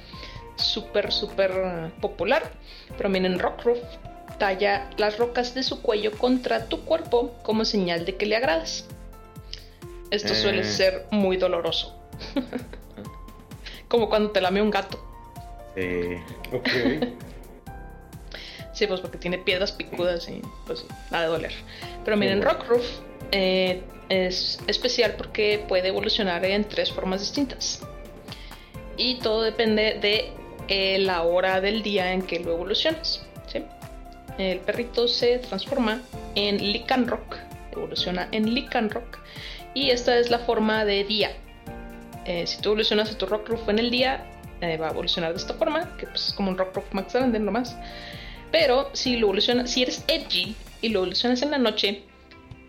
Súper, 0.57 1.11
súper 1.13 1.51
eh, 1.53 1.91
popular. 2.01 2.43
Pero 2.97 3.09
miren, 3.09 3.39
Rockruff 3.39 3.79
talla 4.39 4.91
las 4.97 5.19
rocas 5.19 5.55
de 5.55 5.63
su 5.63 5.81
cuello 5.83 6.13
contra 6.19 6.67
tu 6.67 6.85
cuerpo 6.85 7.35
como 7.43 7.65
señal 7.65 8.05
de 8.05 8.17
que 8.17 8.27
le 8.27 8.37
agradas. 8.37 8.87
Esto 10.11 10.33
Eh. 10.33 10.37
suele 10.37 10.65
ser 10.65 11.07
muy 11.11 11.37
doloroso. 11.37 11.97
como 13.89 14.09
cuando 14.09 14.31
te 14.31 14.41
lame 14.41 14.61
un 14.63 14.71
gato. 14.71 14.99
Sí. 15.75 16.17
Ok. 16.53 16.69
Sí, 18.81 18.87
pues 18.87 19.03
porque 19.03 19.19
tiene 19.19 19.37
piedras 19.37 19.73
picudas 19.73 20.27
y 20.31 20.41
pues 20.67 20.87
nada 21.11 21.25
de 21.25 21.31
doler. 21.31 21.53
Pero 22.03 22.17
miren. 22.17 22.41
Rockroof 22.41 22.83
eh, 23.31 23.83
es 24.09 24.59
especial 24.69 25.17
porque 25.19 25.63
puede 25.69 25.89
evolucionar 25.89 26.43
en 26.47 26.65
tres 26.65 26.91
formas 26.91 27.21
distintas. 27.21 27.83
Y 28.97 29.17
todo 29.17 29.43
depende 29.43 29.99
de 30.01 30.33
eh, 30.69 30.99
la 30.99 31.25
hora 31.25 31.61
del 31.61 31.83
día 31.83 32.15
en 32.15 32.23
que 32.23 32.41
lo 32.41 32.53
evolucionas. 32.53 33.23
¿sí? 33.53 33.63
El 34.39 34.61
perrito 34.61 35.07
se 35.07 35.37
transforma 35.41 36.01
en 36.35 36.73
Lycanroc, 36.73 37.37
evoluciona 37.73 38.29
en 38.33 38.55
Lycanroc. 38.55 39.19
Y 39.75 39.91
esta 39.91 40.17
es 40.17 40.31
la 40.31 40.39
forma 40.39 40.87
de 40.87 41.05
día. 41.05 41.33
Eh, 42.25 42.47
si 42.47 42.63
tú 42.63 42.71
evolucionas 42.71 43.13
a 43.13 43.19
tu 43.19 43.27
Rockroof 43.27 43.69
en 43.69 43.79
el 43.79 43.91
día, 43.91 44.25
eh, 44.63 44.79
va 44.79 44.87
a 44.89 44.91
evolucionar 44.93 45.33
de 45.33 45.37
esta 45.37 45.53
forma, 45.53 45.99
que 45.99 46.07
pues 46.07 46.29
es 46.29 46.33
como 46.33 46.49
un 46.49 46.57
Rockroof 46.57 46.95
más 46.95 47.13
grande 47.13 47.39
nomás. 47.39 47.77
Pero 48.53 48.91
si 48.93 49.17
lo 49.17 49.27
evolucionas, 49.27 49.71
si 49.71 49.83
eres 49.83 50.03
edgy 50.09 50.55
y 50.83 50.89
lo 50.91 51.01
evolucionas 51.01 51.43
en 51.43 51.51
la 51.53 51.59
noche. 51.59 52.03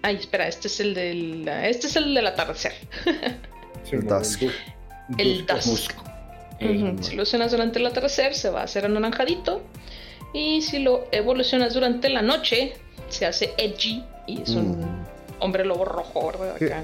Ay, 0.03 0.15
espera, 0.15 0.47
este 0.47 0.67
es 0.67 0.79
el 0.79 0.93
del. 0.93 1.47
Este 1.47 1.87
es 1.87 1.95
el 1.95 2.13
del 2.13 2.27
atardecer. 2.27 2.73
Sí, 3.83 3.95
El 3.95 4.05
dusk. 4.05 4.41
du- 4.41 4.49
El 5.17 5.45
dusk. 5.47 5.91
Ujú, 6.61 6.97
Si 7.01 7.09
lo 7.09 7.23
evolucionas 7.23 7.51
durante 7.51 7.79
el 7.79 7.85
atardecer, 7.87 8.35
se 8.35 8.51
va 8.51 8.61
a 8.61 8.63
hacer 8.65 8.85
anaranjadito. 8.85 9.63
Y 10.33 10.61
si 10.61 10.79
lo 10.79 11.05
evolucionas 11.11 11.73
durante 11.73 12.07
la 12.09 12.21
noche, 12.21 12.73
se 13.09 13.25
hace 13.25 13.53
edgy 13.57 14.03
y 14.27 14.43
es 14.43 14.49
un 14.51 14.79
Mm. 14.79 15.05
hombre 15.39 15.65
lobo 15.65 15.83
rojo, 15.85 16.27
¿verdad? 16.31 16.55
Acá. 16.55 16.83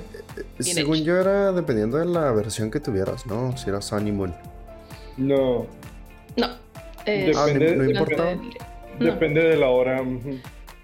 Bien 0.60 0.76
Según 0.76 1.04
yo 1.04 1.18
era 1.18 1.52
dependiendo 1.52 1.98
de 2.00 2.06
la 2.08 2.32
versión 2.32 2.72
que 2.72 2.80
tuvieras, 2.80 3.26
¿no? 3.28 3.56
Si 3.56 3.70
eras 3.70 3.94
Animal. 3.94 4.36
No, 5.18 5.68
No. 6.36 6.46
Ah, 6.48 6.58
no- 7.06 7.84
importa. 7.90 8.32
el 8.32 8.40
No. 9.00 9.06
depende 9.06 9.42
de 9.42 9.58
la 9.58 9.70
hora. 9.70 10.04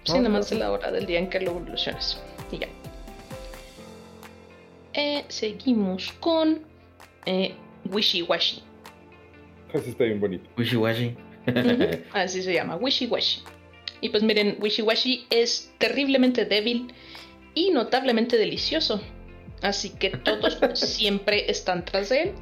Sí, 0.04 0.12
nada 0.12 0.28
más 0.28 0.50
de 0.50 0.56
la 0.56 0.70
hora 0.70 0.90
del 0.90 1.06
día 1.06 1.18
en 1.18 1.28
que 1.28 1.40
lo 1.40 1.52
evolucionas. 1.52 2.22
Y 2.52 2.58
ya. 2.58 2.68
Eh, 4.92 5.24
seguimos 5.28 6.12
con 6.20 6.60
eh, 7.26 7.54
Wishy 7.90 8.22
Washy. 8.22 8.62
Casi 9.72 9.90
está 9.90 10.04
bien 10.04 10.20
bonito. 10.20 10.48
Wishy 10.56 10.76
washy. 10.76 11.16
Así 12.12 12.42
se 12.42 12.54
llama, 12.54 12.76
Wishy 12.76 13.06
Washy. 13.06 13.42
Y 14.00 14.10
pues 14.10 14.22
miren, 14.22 14.56
Wishy 14.60 14.82
Washy 14.82 15.26
es 15.30 15.72
terriblemente 15.78 16.44
débil 16.44 16.92
y 17.54 17.70
notablemente 17.70 18.36
delicioso. 18.36 19.00
Así 19.62 19.90
que 19.90 20.10
todos 20.10 20.58
siempre 20.74 21.50
están 21.50 21.84
tras 21.84 22.10
de 22.10 22.22
él. 22.22 22.32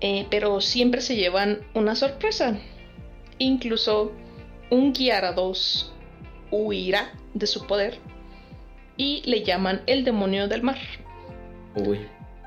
Eh, 0.00 0.26
pero 0.30 0.60
siempre 0.60 1.00
se 1.00 1.16
llevan 1.16 1.60
una 1.74 1.94
sorpresa. 1.94 2.58
Incluso 3.38 4.12
un 4.70 4.92
Gyarados 4.92 5.92
huirá 6.50 7.10
de 7.34 7.46
su 7.46 7.66
poder 7.66 7.98
y 8.96 9.22
le 9.26 9.42
llaman 9.42 9.82
el 9.86 10.04
demonio 10.04 10.48
del 10.48 10.62
mar 10.62 10.78
Uy. 11.74 12.00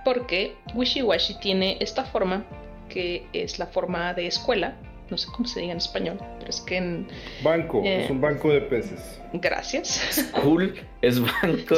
porque 0.04 0.56
Wishy 0.74 1.02
Washy 1.04 1.36
tiene 1.40 1.78
esta 1.80 2.04
forma 2.06 2.46
que 2.90 3.28
es 3.34 3.60
la 3.60 3.68
forma 3.68 4.14
de 4.16 4.26
escuela. 4.28 4.76
No 5.12 5.18
sé 5.18 5.28
cómo 5.36 5.48
se 5.48 5.60
diga 5.60 5.72
en 5.74 5.78
español, 5.80 6.20
pero 6.40 6.50
es 6.50 6.62
que 6.62 6.78
en. 6.78 7.08
Banco, 7.44 7.82
Eh. 7.84 8.04
es 8.06 8.10
un 8.12 8.22
banco 8.22 8.50
de 8.52 8.62
peces. 8.62 9.20
Gracias. 9.34 10.30
Cool 10.42 10.76
es 11.02 11.20
banco. 11.20 11.76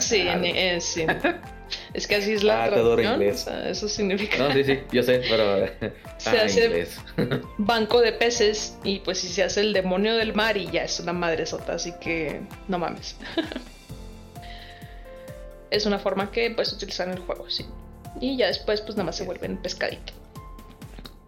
Sí, 0.00 0.20
en- 0.28 0.44
eh, 0.56 0.80
sí. 0.80 1.04
Es 1.94 2.06
que 2.06 2.16
así 2.16 2.32
es 2.32 2.42
la 2.42 2.64
Ah, 2.64 2.68
te 2.68 2.74
adoro 2.76 3.02
traducción. 3.02 3.22
inglés. 3.22 3.42
o 3.42 3.44
sea, 3.50 3.68
eso 3.70 3.88
significa 3.88 4.38
No, 4.38 4.52
sí, 4.52 4.64
sí, 4.64 4.78
yo 4.92 5.02
sé, 5.02 5.22
pero. 5.28 5.66
Se 6.18 6.30
ah, 6.30 6.42
hace- 6.44 6.64
inglés. 6.66 6.98
banco 7.58 8.00
de 8.00 8.12
peces. 8.12 8.76
Y 8.84 9.00
pues 9.00 9.18
si 9.18 9.28
se 9.28 9.42
hace 9.44 9.60
el 9.60 9.72
demonio 9.72 10.16
del 10.16 10.34
mar 10.34 10.56
y 10.56 10.66
ya 10.70 10.84
es 10.84 10.98
una 11.00 11.12
madre 11.12 11.46
sota, 11.46 11.74
así 11.74 11.92
que 12.00 12.40
no 12.68 12.78
mames. 12.78 13.16
es 15.70 15.86
una 15.86 15.98
forma 15.98 16.30
que 16.30 16.50
puedes 16.50 16.72
utilizar 16.72 17.08
en 17.08 17.14
el 17.14 17.20
juego, 17.20 17.48
sí. 17.50 17.64
Y 18.20 18.36
ya 18.36 18.46
después, 18.48 18.80
pues 18.80 18.96
nada 18.96 19.04
más 19.04 19.16
se 19.16 19.24
vuelven 19.24 19.58
pescadito. 19.58 20.12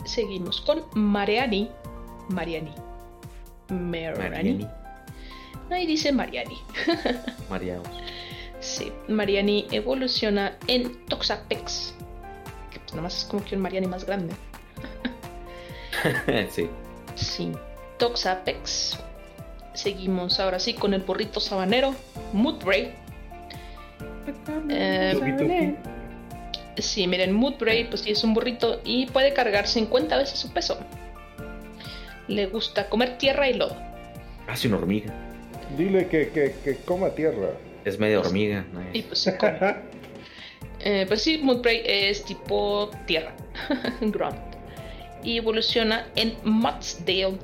Seguimos 0.06 0.60
con 0.62 0.82
Mariani. 0.94 1.70
Mariani. 2.28 2.72
Mariani. 3.68 4.18
Mariani. 4.18 4.66
Ahí 5.70 5.86
dice 5.86 6.10
Mariani. 6.10 6.56
Mareados. 7.48 7.86
Sí, 8.60 8.92
Mariani 9.08 9.66
evoluciona 9.70 10.58
en 10.66 11.06
Toxapex. 11.06 11.94
Que 12.70 12.78
pues 12.78 12.92
nada 12.92 13.02
más 13.02 13.18
es 13.18 13.24
como 13.24 13.42
que 13.44 13.56
un 13.56 13.62
Mariani 13.62 13.86
más 13.86 14.04
grande. 14.04 14.34
sí. 16.50 16.68
Sí, 17.14 17.52
Toxapex. 17.98 18.98
Seguimos 19.72 20.40
ahora 20.40 20.58
sí 20.58 20.74
con 20.74 20.92
el 20.92 21.00
burrito 21.00 21.40
sabanero, 21.40 21.94
Moodbray. 22.32 22.92
Eh. 24.68 25.76
Sí, 26.76 27.06
miren, 27.06 27.32
Moodbray 27.32 27.88
pues 27.88 28.02
sí 28.02 28.10
es 28.10 28.22
un 28.24 28.34
burrito 28.34 28.80
y 28.84 29.06
puede 29.06 29.32
cargar 29.32 29.66
50 29.66 30.16
veces 30.18 30.38
su 30.38 30.52
peso. 30.52 30.78
Le 32.28 32.46
gusta 32.46 32.88
comer 32.88 33.16
tierra 33.16 33.48
y 33.48 33.54
lodo. 33.54 33.76
Hace 34.46 34.68
una 34.68 34.76
hormiga. 34.76 35.12
Dile 35.76 36.08
que, 36.08 36.28
que, 36.30 36.56
que 36.62 36.76
coma 36.76 37.10
tierra. 37.10 37.50
Es 37.84 37.98
media 37.98 38.20
hormiga. 38.20 38.64
¿no? 38.72 38.82
Y 38.92 39.02
pues 39.02 39.18
se 39.20 39.36
come. 39.36 39.58
Eh, 40.82 41.04
pues 41.06 41.22
sí, 41.22 41.36
Moodbray 41.36 41.82
es 41.84 42.24
tipo 42.24 42.90
tierra, 43.06 43.34
grunt. 44.00 44.38
Y 45.22 45.36
evoluciona 45.36 46.06
en 46.16 46.34
Mudsdale, 46.42 47.36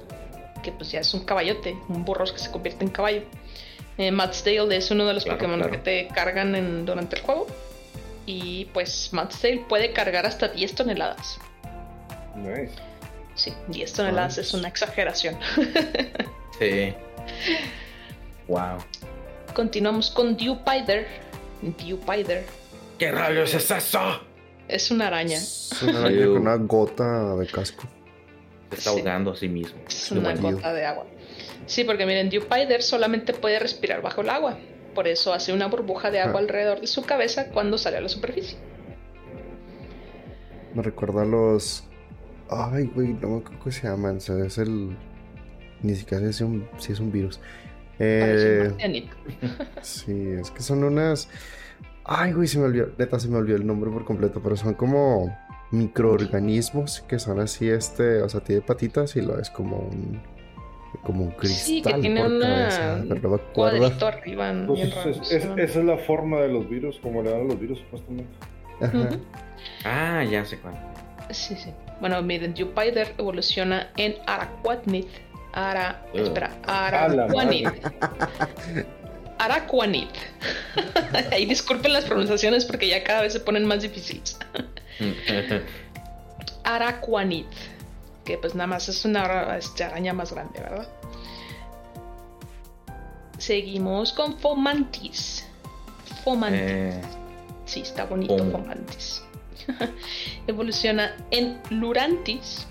que 0.62 0.72
pues 0.72 0.90
ya 0.90 1.00
es 1.00 1.12
un 1.12 1.22
caballote, 1.26 1.76
un 1.90 2.02
burro 2.02 2.24
que 2.24 2.38
se 2.38 2.50
convierte 2.50 2.86
en 2.86 2.90
caballo. 2.90 3.24
Eh, 3.98 4.10
Mudsdale 4.10 4.74
es 4.74 4.90
uno 4.90 5.04
de 5.04 5.12
los 5.12 5.24
Claro, 5.24 5.36
Pokémon 5.38 5.58
claro. 5.58 5.70
que 5.72 5.78
te 5.78 6.08
cargan 6.14 6.54
en- 6.54 6.86
durante 6.86 7.16
el 7.16 7.22
juego. 7.22 7.46
Y 8.24 8.66
pues 8.72 9.10
Mudsdale 9.12 9.66
puede 9.68 9.92
cargar 9.92 10.24
hasta 10.24 10.48
10 10.48 10.74
toneladas. 10.74 11.38
Nice. 12.36 12.72
Sí, 13.34 13.52
10 13.68 13.92
toneladas 13.92 14.38
Nice. 14.38 14.40
es 14.48 14.54
una 14.54 14.68
exageración. 14.68 15.36
Sí. 16.58 16.94
Wow. 18.48 18.78
Continuamos 19.56 20.10
con 20.10 20.36
Dewpider. 20.36 21.06
Dewpider 21.62 22.44
¿Qué 22.98 23.10
rayos 23.10 23.54
es 23.54 23.70
eso? 23.70 24.20
es 24.68 24.90
una 24.90 25.06
araña. 25.06 25.38
Es 25.38 25.82
una 25.82 26.00
araña 26.00 26.26
con 26.26 26.36
una 26.36 26.56
gota 26.56 27.34
de 27.36 27.46
casco. 27.46 27.84
Se 28.68 28.76
está 28.76 28.90
Sí. 28.90 28.98
ahogando 28.98 29.30
a 29.30 29.36
sí 29.36 29.48
mismo. 29.48 29.78
Es 29.88 30.10
una 30.10 30.34
gota 30.34 30.74
de 30.74 30.84
agua. 30.84 31.06
Sí, 31.64 31.84
porque 31.84 32.04
miren, 32.04 32.28
Dewpider 32.28 32.82
solamente 32.82 33.32
puede 33.32 33.58
respirar 33.58 34.02
bajo 34.02 34.20
el 34.20 34.28
agua. 34.28 34.58
Por 34.94 35.08
eso 35.08 35.32
hace 35.32 35.54
una 35.54 35.68
burbuja 35.68 36.10
de 36.10 36.20
agua 36.20 36.34
Ah. 36.40 36.42
alrededor 36.42 36.82
de 36.82 36.86
su 36.86 37.02
cabeza 37.06 37.48
cuando 37.48 37.78
sale 37.78 37.96
a 37.96 38.02
la 38.02 38.10
superficie. 38.10 38.58
Me 40.74 40.82
recuerda 40.82 41.22
a 41.22 41.24
los. 41.24 41.82
Ay, 42.50 42.90
güey, 42.94 43.14
no 43.14 43.28
me 43.28 43.36
acuerdo 43.38 43.58
cómo 43.60 43.72
se 43.72 43.88
llaman. 43.88 44.18
o 44.18 44.20
sea, 44.20 44.36
es 44.44 44.58
el. 44.58 44.94
Ni 45.80 45.94
siquiera 45.94 46.24
sé 46.26 46.32
si 46.34 46.44
es 46.44 46.50
un, 46.50 46.68
si 46.78 46.92
es 46.92 47.00
un 47.00 47.10
virus. 47.10 47.40
Eh, 47.98 48.70
sí, 49.82 50.28
es 50.40 50.50
que 50.50 50.62
son 50.62 50.84
unas. 50.84 51.28
Ay, 52.04 52.32
güey, 52.32 52.46
se 52.48 52.58
me 52.58 52.64
olvidó. 52.66 52.88
Neta, 52.98 53.18
se 53.18 53.28
me 53.28 53.36
olvidó 53.36 53.56
el 53.56 53.66
nombre 53.66 53.90
por 53.90 54.04
completo. 54.04 54.40
Pero 54.42 54.56
son 54.56 54.74
como 54.74 55.36
microorganismos 55.72 57.00
que 57.08 57.18
son 57.18 57.40
así, 57.40 57.68
este. 57.68 58.22
O 58.22 58.28
sea, 58.28 58.40
tiene 58.40 58.62
patitas 58.62 59.16
y 59.16 59.22
lo 59.22 59.38
es 59.38 59.50
como 59.50 59.78
un. 59.78 60.20
Como 61.02 61.24
un 61.24 61.30
cristal. 61.32 61.58
Sí, 61.66 61.82
que 61.82 61.92
tiene 61.94 62.22
por 62.22 62.30
una- 62.32 62.46
cabeza, 62.68 63.04
pero 63.08 63.28
no. 63.30 63.38
Cuadrito 63.52 64.06
arriba. 64.06 64.52
Pues 64.66 64.80
es- 64.80 64.94
raro, 64.94 65.10
es- 65.10 65.28
se 65.28 65.36
es- 65.36 65.44
llama. 65.44 65.62
esa 65.62 65.78
es 65.80 65.84
la 65.84 65.98
forma 65.98 66.40
de 66.40 66.48
los 66.48 66.68
virus, 66.70 66.98
como 67.00 67.22
le 67.22 67.30
dan 67.30 67.40
a 67.42 67.44
los 67.44 67.60
virus 67.60 67.78
supuestamente. 67.80 68.30
Ajá. 68.80 69.08
Ah, 69.84 70.24
ya 70.24 70.44
sé 70.44 70.58
cuál. 70.58 70.74
Sí, 71.30 71.54
sí. 71.56 71.70
Bueno, 72.00 72.20
miren, 72.22 72.54
Dewpider 72.54 73.12
evoluciona 73.18 73.88
en 73.96 74.14
Araquanid. 74.26 75.06
Ara... 75.56 76.04
Espera, 76.12 76.54
Araquanid. 76.66 77.68
Araquanid. 79.38 80.08
Ahí 81.32 81.46
disculpen 81.46 81.94
las 81.94 82.04
pronunciaciones 82.04 82.66
porque 82.66 82.88
ya 82.88 83.02
cada 83.02 83.22
vez 83.22 83.32
se 83.32 83.40
ponen 83.40 83.64
más 83.64 83.80
difíciles. 83.80 84.38
Araquanid. 86.64 87.46
Que 88.24 88.36
pues 88.36 88.54
nada 88.54 88.66
más 88.66 88.88
es 88.88 89.04
una 89.06 89.56
este, 89.56 89.84
araña 89.84 90.12
más 90.12 90.32
grande, 90.32 90.60
¿verdad? 90.60 90.88
Seguimos 93.38 94.12
con 94.12 94.38
Fomantis. 94.38 95.46
Fomantis. 96.22 96.60
Eh, 96.60 97.00
Sí, 97.66 97.80
está 97.80 98.04
bonito. 98.04 98.38
Fomantis. 98.50 99.22
Evoluciona 100.46 101.16
en 101.30 101.60
Lurantis. 101.70 102.66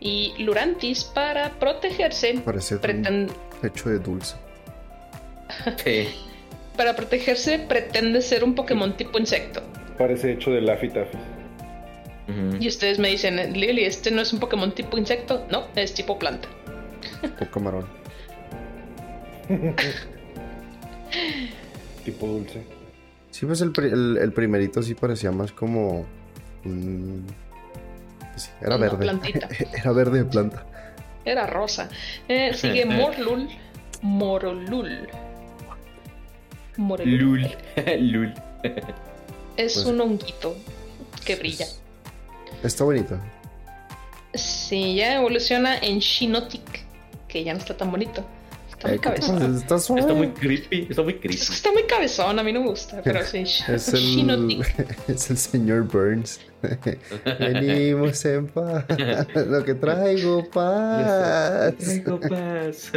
Y 0.00 0.34
Lurantis, 0.38 1.04
para 1.04 1.50
protegerse, 1.58 2.34
Parece 2.44 2.76
un 2.76 3.30
hecho 3.62 3.88
de 3.88 3.98
dulce. 3.98 4.36
sí. 5.84 6.08
para 6.76 6.94
protegerse 6.94 7.58
pretende 7.58 8.20
ser 8.20 8.44
un 8.44 8.54
Pokémon 8.54 8.96
tipo 8.96 9.18
insecto. 9.18 9.62
Parece 9.96 10.32
hecho 10.32 10.50
de 10.50 10.60
Laffy 10.60 10.90
Taffy. 10.90 11.16
Ujú. 12.28 12.56
Y 12.60 12.68
ustedes 12.68 12.98
me 12.98 13.08
dicen, 13.08 13.36
Lily, 13.54 13.84
este 13.84 14.10
no 14.10 14.20
es 14.20 14.32
un 14.32 14.40
Pokémon 14.40 14.72
tipo 14.74 14.98
insecto. 14.98 15.46
No, 15.50 15.68
es 15.74 15.94
tipo 15.94 16.18
planta. 16.18 16.48
O 17.40 17.46
camarón. 17.50 17.86
Tipo 22.04 22.26
dulce. 22.26 22.62
Sí, 23.30 23.46
pues 23.46 23.60
el, 23.60 23.72
pri- 23.72 23.90
el, 23.92 24.18
el 24.20 24.32
primerito 24.32 24.82
sí 24.82 24.94
parecía 24.94 25.30
más 25.32 25.52
como. 25.52 26.06
un- 26.64 27.26
sí, 28.36 28.50
era 28.60 28.76
Una 28.76 28.84
verde. 28.84 28.98
plantita. 28.98 29.48
Era 29.76 29.92
verde 29.92 30.18
de 30.18 30.24
planta. 30.26 30.64
Era 31.24 31.46
rosa. 31.46 31.88
Eh, 32.28 32.52
sigue 32.54 32.84
Morlul. 32.86 33.48
Morolul. 34.02 35.08
Morolul. 36.76 37.18
Lul. 37.18 37.56
Lul. 38.12 38.34
Es 39.56 39.74
Pues- 39.74 39.86
un 39.86 40.00
honguito 40.00 40.56
que 41.24 41.36
brilla. 41.36 41.66
Está 42.62 42.84
bonito. 42.84 43.18
Sí, 44.34 44.96
ya 44.96 45.14
evoluciona 45.16 45.78
en 45.78 45.98
Shinotic, 46.00 46.84
que 47.28 47.42
ya 47.42 47.54
no 47.54 47.58
está 47.58 47.76
tan 47.76 47.90
bonito. 47.90 48.24
Está 48.76 48.88
muy 48.88 48.96
Eh, 48.96 49.00
¿qué 49.02 49.10
te 49.10 49.20
cabezón. 49.20 49.56
Está 49.56 49.78
suave. 49.78 50.00
Está 50.02 50.14
muy 50.14 50.28
creepy. 50.28 50.86
Está 50.90 51.02
muy 51.02 51.14
creepy. 51.14 51.34
Es 51.34 51.48
que 51.48 51.54
está 51.54 51.72
muy 51.72 51.82
cabezón, 51.84 52.38
a 52.38 52.42
mí 52.42 52.52
no 52.52 52.60
me 52.60 52.68
gusta, 52.68 53.00
pero 53.02 53.24
sí. 53.24 53.38
Es 53.38 53.88
el, 53.94 54.64
es 55.08 55.30
el 55.30 55.36
señor 55.36 55.84
Burns. 55.84 56.40
Venimos 57.38 58.24
en 58.24 58.48
paz. 58.48 58.84
Lo 59.34 59.64
que 59.64 59.74
traigo, 59.74 60.48
paz. 60.50 61.74
Traigo 61.76 62.20
paz. 62.20 62.92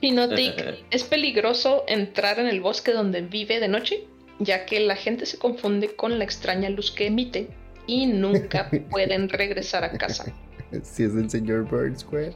Shinotic 0.00 0.84
es 0.90 1.04
peligroso 1.04 1.84
entrar 1.88 2.38
en 2.38 2.46
el 2.46 2.60
bosque 2.60 2.92
donde 2.92 3.22
vive 3.22 3.60
de 3.60 3.68
noche, 3.68 4.04
ya 4.38 4.66
que 4.66 4.80
la 4.80 4.96
gente 4.96 5.26
se 5.26 5.38
confunde 5.38 5.94
con 5.96 6.18
la 6.18 6.24
extraña 6.24 6.70
luz 6.70 6.90
que 6.90 7.06
emite 7.06 7.48
y 7.86 8.06
nunca 8.06 8.70
pueden 8.90 9.28
regresar 9.28 9.84
a 9.84 9.92
casa. 9.92 10.32
Si 10.82 11.04
es 11.04 11.14
el 11.14 11.28
señor 11.30 11.64
Burns, 11.68 12.04
güey. 12.04 12.34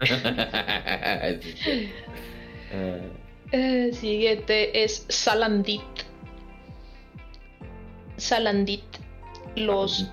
El 3.50 3.94
siguiente 3.94 4.84
es 4.84 5.06
Salandit. 5.08 5.82
Salandit. 8.16 8.84
Los 9.56 10.06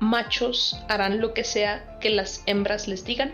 machos 0.00 0.76
harán 0.88 1.20
lo 1.20 1.32
que 1.32 1.44
sea 1.44 1.98
que 2.00 2.10
las 2.10 2.42
hembras 2.46 2.88
les 2.88 3.04
digan. 3.04 3.32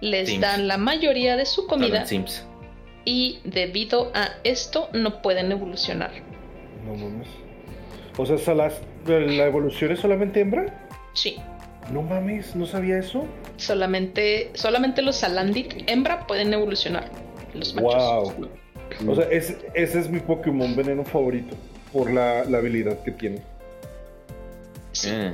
Les 0.00 0.28
Sims. 0.28 0.40
dan 0.40 0.68
la 0.68 0.78
mayoría 0.78 1.36
de 1.36 1.44
su 1.44 1.66
comida 1.66 2.06
Sims. 2.06 2.46
y 3.04 3.40
debido 3.44 4.12
a 4.14 4.28
esto 4.44 4.88
no 4.92 5.20
pueden 5.22 5.50
evolucionar. 5.50 6.12
No 6.86 6.94
mames. 6.94 7.26
O 8.16 8.24
sea, 8.24 8.38
Salas, 8.38 8.80
¿la 9.06 9.46
evolución 9.46 9.90
es 9.92 10.00
solamente 10.00 10.40
hembra? 10.40 10.88
Sí, 11.14 11.38
No 11.92 12.02
mames, 12.02 12.54
no 12.54 12.66
sabía 12.66 12.98
eso. 12.98 13.26
solamente, 13.56 14.50
solamente 14.54 15.02
los 15.02 15.16
Salandit 15.16 15.88
hembra 15.88 16.26
pueden 16.26 16.52
evolucionar. 16.52 17.10
Los 17.54 17.74
machos. 17.74 18.34
Wow. 18.34 18.48
O 19.08 19.14
sea, 19.14 19.24
es- 19.30 19.56
ese 19.74 20.00
es 20.00 20.08
mi 20.10 20.20
Pokémon 20.20 20.74
veneno 20.76 21.04
favorito. 21.04 21.56
Por 21.92 22.10
la, 22.12 22.44
la 22.44 22.58
habilidad 22.58 23.02
que 23.02 23.12
tiene. 23.12 23.38
Sí. 24.92 25.08
Ah, 25.10 25.32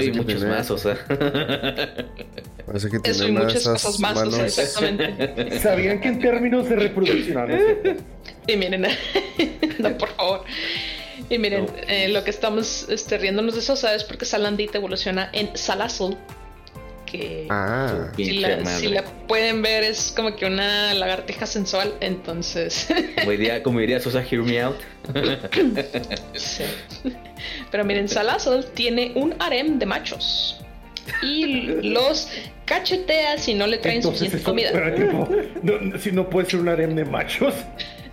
sí, 0.00 0.10
que 0.12 0.18
muchos 0.18 0.40
tiene- 0.40 0.50
mazos. 0.54 0.84
¿eh? 0.86 0.94
Parece 2.66 2.90
que 2.90 2.96
Eso 3.10 3.24
tiene 3.24 3.38
de 3.40 3.46
muchas 3.46 3.64
cosas 3.66 4.00
más, 4.00 4.18
o 4.18 4.30
sea, 4.30 4.44
exactamente. 4.46 5.58
¿Sabían 5.60 6.00
que 6.00 6.08
en 6.08 6.18
términos 6.20 6.68
de 6.68 6.76
reproducción... 6.76 7.38
ah, 7.38 7.46
no 7.46 7.56
cierto. 7.56 8.02
Y 8.46 8.56
miren, 8.56 8.82
no, 9.78 9.98
por 9.98 10.08
favor. 10.10 10.44
Y 11.30 11.38
miren, 11.38 11.66
No. 11.66 11.72
eh, 11.88 12.08
lo 12.08 12.24
que 12.24 12.30
estamos 12.30 12.86
este, 12.88 13.18
riéndonos 13.18 13.54
de 13.54 13.60
eso, 13.60 13.76
¿sabes? 13.76 14.04
Porque 14.04 14.24
Salandit 14.24 14.74
evoluciona 14.74 15.30
en 15.32 15.50
Salazzle, 15.56 16.16
que 17.06 17.46
Ah, 17.50 18.08
si, 18.16 18.32
la, 18.40 18.64
si 18.66 18.88
la 18.88 19.02
pueden 19.26 19.62
ver 19.62 19.82
es 19.82 20.12
como 20.14 20.36
que 20.36 20.44
una 20.46 20.92
lagartija 20.94 21.46
sensual, 21.46 21.94
entonces... 22.00 22.86
Como 23.18 23.30
diría, 23.30 23.62
como 23.62 23.80
diría 23.80 23.98
Sosa, 24.00 24.22
hear 24.22 24.42
me 24.42 24.60
out. 24.60 24.76
sí. 26.34 26.64
Pero 27.70 27.84
miren, 27.84 28.08
Salazzle 28.08 28.62
tiene 28.74 29.12
un 29.14 29.34
harem 29.38 29.78
de 29.78 29.86
machos. 29.86 30.60
y 31.22 31.66
los 31.88 32.28
cachetea 32.66 33.38
si 33.38 33.54
no 33.54 33.66
le 33.66 33.78
traen 33.78 33.96
Entonces, 33.96 34.30
suficiente 34.30 34.44
comida. 34.44 34.70
pero, 34.72 34.94
tipo, 34.94 35.28
no, 35.62 35.98
si 35.98 36.12
no 36.12 36.28
puede 36.28 36.50
ser 36.50 36.60
un 36.60 36.68
harem 36.68 36.94
de 36.94 37.04
machos. 37.06 37.54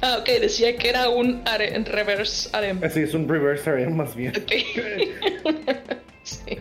Ah, 0.06 0.18
ok, 0.22 0.28
decía 0.42 0.76
que 0.78 0.90
era 0.90 1.10
un 1.10 1.42
are- 1.46 1.78
reverse 1.86 2.50
harem. 2.54 2.80
Así 2.84 3.02
es 3.02 3.14
un 3.14 3.28
reverse 3.28 3.70
harem 3.70 3.96
más 3.96 4.16
bien. 4.16 4.34
Ok. 4.38 4.52
Sí. 6.24 6.58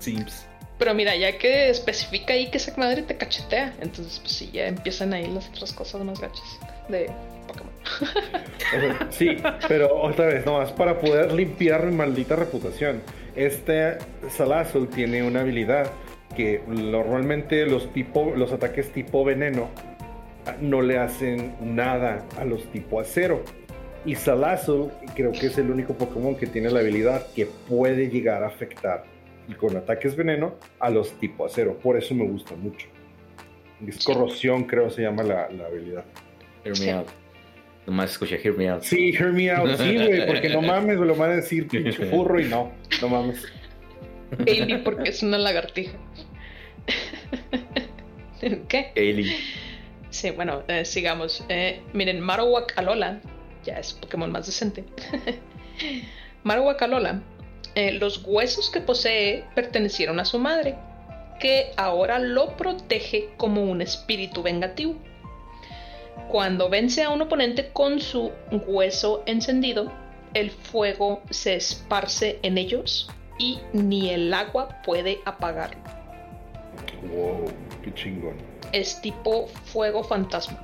Sims. 0.00 0.46
Pero 0.78 0.94
mira, 0.94 1.14
ya 1.14 1.38
que 1.38 1.70
especifica 1.70 2.32
ahí 2.34 2.50
que 2.50 2.58
esa 2.58 2.76
madre 2.76 3.02
te 3.02 3.16
cachetea, 3.16 3.74
entonces 3.80 4.18
pues 4.20 4.32
sí, 4.32 4.50
ya 4.52 4.66
empiezan 4.66 5.12
ahí 5.12 5.26
las 5.32 5.48
otras 5.48 5.72
cosas 5.72 6.02
más 6.04 6.20
gachas 6.20 6.58
de 6.88 7.08
Pokémon. 7.46 7.72
Sí, 9.10 9.36
pero 9.68 9.96
otra 10.02 10.26
vez, 10.26 10.44
nomás 10.44 10.72
para 10.72 10.98
poder 10.98 11.32
limpiar 11.32 11.84
mi 11.86 11.94
maldita 11.96 12.34
reputación. 12.36 13.00
Este 13.36 13.98
Salazul 14.36 14.88
tiene 14.88 15.22
una 15.22 15.40
habilidad 15.40 15.90
que 16.36 16.60
normalmente 16.66 17.64
los, 17.66 17.92
tipo, 17.92 18.32
los 18.36 18.52
ataques 18.52 18.92
tipo 18.92 19.24
veneno 19.24 19.70
no 20.60 20.82
le 20.82 20.98
hacen 20.98 21.54
nada 21.60 22.24
a 22.38 22.44
los 22.44 22.64
tipo 22.72 23.00
acero. 23.00 23.42
Y 24.04 24.14
Salazul 24.14 24.90
creo 25.14 25.32
que 25.32 25.46
es 25.46 25.58
el 25.58 25.70
único 25.70 25.94
Pokémon 25.94 26.36
que 26.36 26.46
tiene 26.46 26.70
la 26.70 26.80
habilidad 26.80 27.26
que 27.34 27.46
puede 27.46 28.08
llegar 28.08 28.42
a 28.42 28.46
afectar 28.46 29.04
y 29.48 29.54
con 29.54 29.76
ataques 29.76 30.14
veneno 30.16 30.54
a 30.78 30.90
los 30.90 31.12
tipo 31.18 31.44
acero. 31.44 31.78
Por 31.78 31.96
eso 31.96 32.14
me 32.14 32.24
gusta 32.24 32.54
mucho. 32.54 32.86
Es 33.86 34.04
corrosión, 34.04 34.64
creo 34.64 34.90
se 34.90 35.02
llama 35.02 35.22
la, 35.22 35.48
la 35.50 35.66
habilidad. 35.66 36.04
Hear 36.64 36.78
me 36.80 36.92
out. 36.92 37.08
Nomás 37.86 38.10
escuché 38.10 38.38
Hear 38.42 38.56
me 38.56 38.68
out. 38.68 38.82
Sí, 38.82 39.12
hear 39.12 39.32
me 39.32 39.50
out, 39.50 39.76
sí, 39.76 39.96
güey, 39.96 40.26
porque 40.26 40.50
no 40.50 40.60
mames, 40.60 40.98
me 40.98 41.06
lo 41.06 41.14
van 41.14 41.30
a 41.30 41.36
decir 41.36 41.68
pinche 41.68 42.04
furro 42.10 42.40
y 42.40 42.44
no, 42.44 42.70
no 43.00 43.08
mames. 43.08 43.44
Ailey 44.46 44.82
porque 44.82 45.08
es 45.10 45.22
una 45.22 45.38
lagartija. 45.38 45.96
¿Qué? 48.68 48.92
Ailey. 48.94 49.32
Sí, 50.18 50.32
bueno, 50.32 50.64
eh, 50.66 50.84
sigamos. 50.84 51.44
Eh, 51.48 51.80
miren, 51.92 52.18
Marowak 52.18 52.76
Alola, 52.76 53.20
ya 53.64 53.78
es 53.78 53.92
Pokémon 53.92 54.32
más 54.32 54.46
decente. 54.46 54.84
Marowak 56.42 56.82
Alola, 56.82 57.22
eh, 57.76 57.92
los 57.92 58.24
huesos 58.26 58.68
que 58.68 58.80
posee 58.80 59.44
pertenecieron 59.54 60.18
a 60.18 60.24
su 60.24 60.40
madre, 60.40 60.74
que 61.38 61.70
ahora 61.76 62.18
lo 62.18 62.56
protege 62.56 63.28
como 63.36 63.62
un 63.62 63.80
espíritu 63.80 64.42
vengativo. 64.42 64.96
Cuando 66.28 66.68
vence 66.68 67.04
a 67.04 67.10
un 67.10 67.22
oponente 67.22 67.68
con 67.72 68.00
su 68.00 68.32
hueso 68.50 69.22
encendido, 69.24 69.92
el 70.34 70.50
fuego 70.50 71.22
se 71.30 71.54
esparce 71.54 72.40
en 72.42 72.58
ellos 72.58 73.08
y 73.38 73.60
ni 73.72 74.10
el 74.10 74.34
agua 74.34 74.82
puede 74.84 75.20
apagarlo. 75.24 75.78
Wow, 77.04 77.52
qué 77.84 77.94
chingón. 77.94 78.47
Es 78.72 79.00
tipo 79.00 79.46
fuego 79.64 80.02
fantasma. 80.04 80.58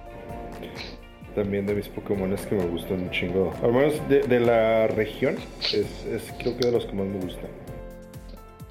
También 1.34 1.66
de 1.66 1.74
mis 1.74 1.88
Pokémon 1.88 2.34
que 2.36 2.54
me 2.54 2.64
gustan 2.66 3.02
un 3.02 3.10
chingo. 3.10 3.52
Al 3.62 3.72
menos 3.72 4.08
de, 4.08 4.20
de 4.20 4.40
la 4.40 4.86
región, 4.86 5.36
es, 5.62 5.74
es 6.06 6.32
creo 6.38 6.56
que 6.56 6.66
de 6.66 6.72
los 6.72 6.86
que 6.86 6.92
más 6.92 7.06
me 7.06 7.18
gustan. 7.18 7.48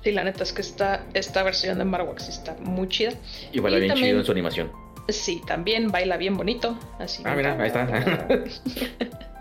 Sí, 0.04 0.12
la 0.12 0.24
neta 0.24 0.44
es 0.44 0.54
que 0.54 0.62
esta, 0.62 1.06
esta 1.14 1.44
versión 1.44 1.78
de 1.78 1.86
Marowak 1.86 2.20
sí 2.20 2.32
está 2.32 2.56
muy 2.62 2.88
chida. 2.88 3.12
Y 3.52 3.60
baila 3.60 3.78
Y 3.78 3.82
bien 3.82 3.90
también- 3.94 4.10
chido 4.12 4.20
en 4.20 4.26
su 4.26 4.32
animación. 4.32 4.72
Sí, 5.10 5.42
también 5.46 5.92
baila 5.92 6.16
bien 6.18 6.38
bonito. 6.38 6.78
Así. 7.00 7.22
Ah, 7.26 7.36
mira, 7.36 7.58
ahí 7.60 7.68
está. 7.68 7.86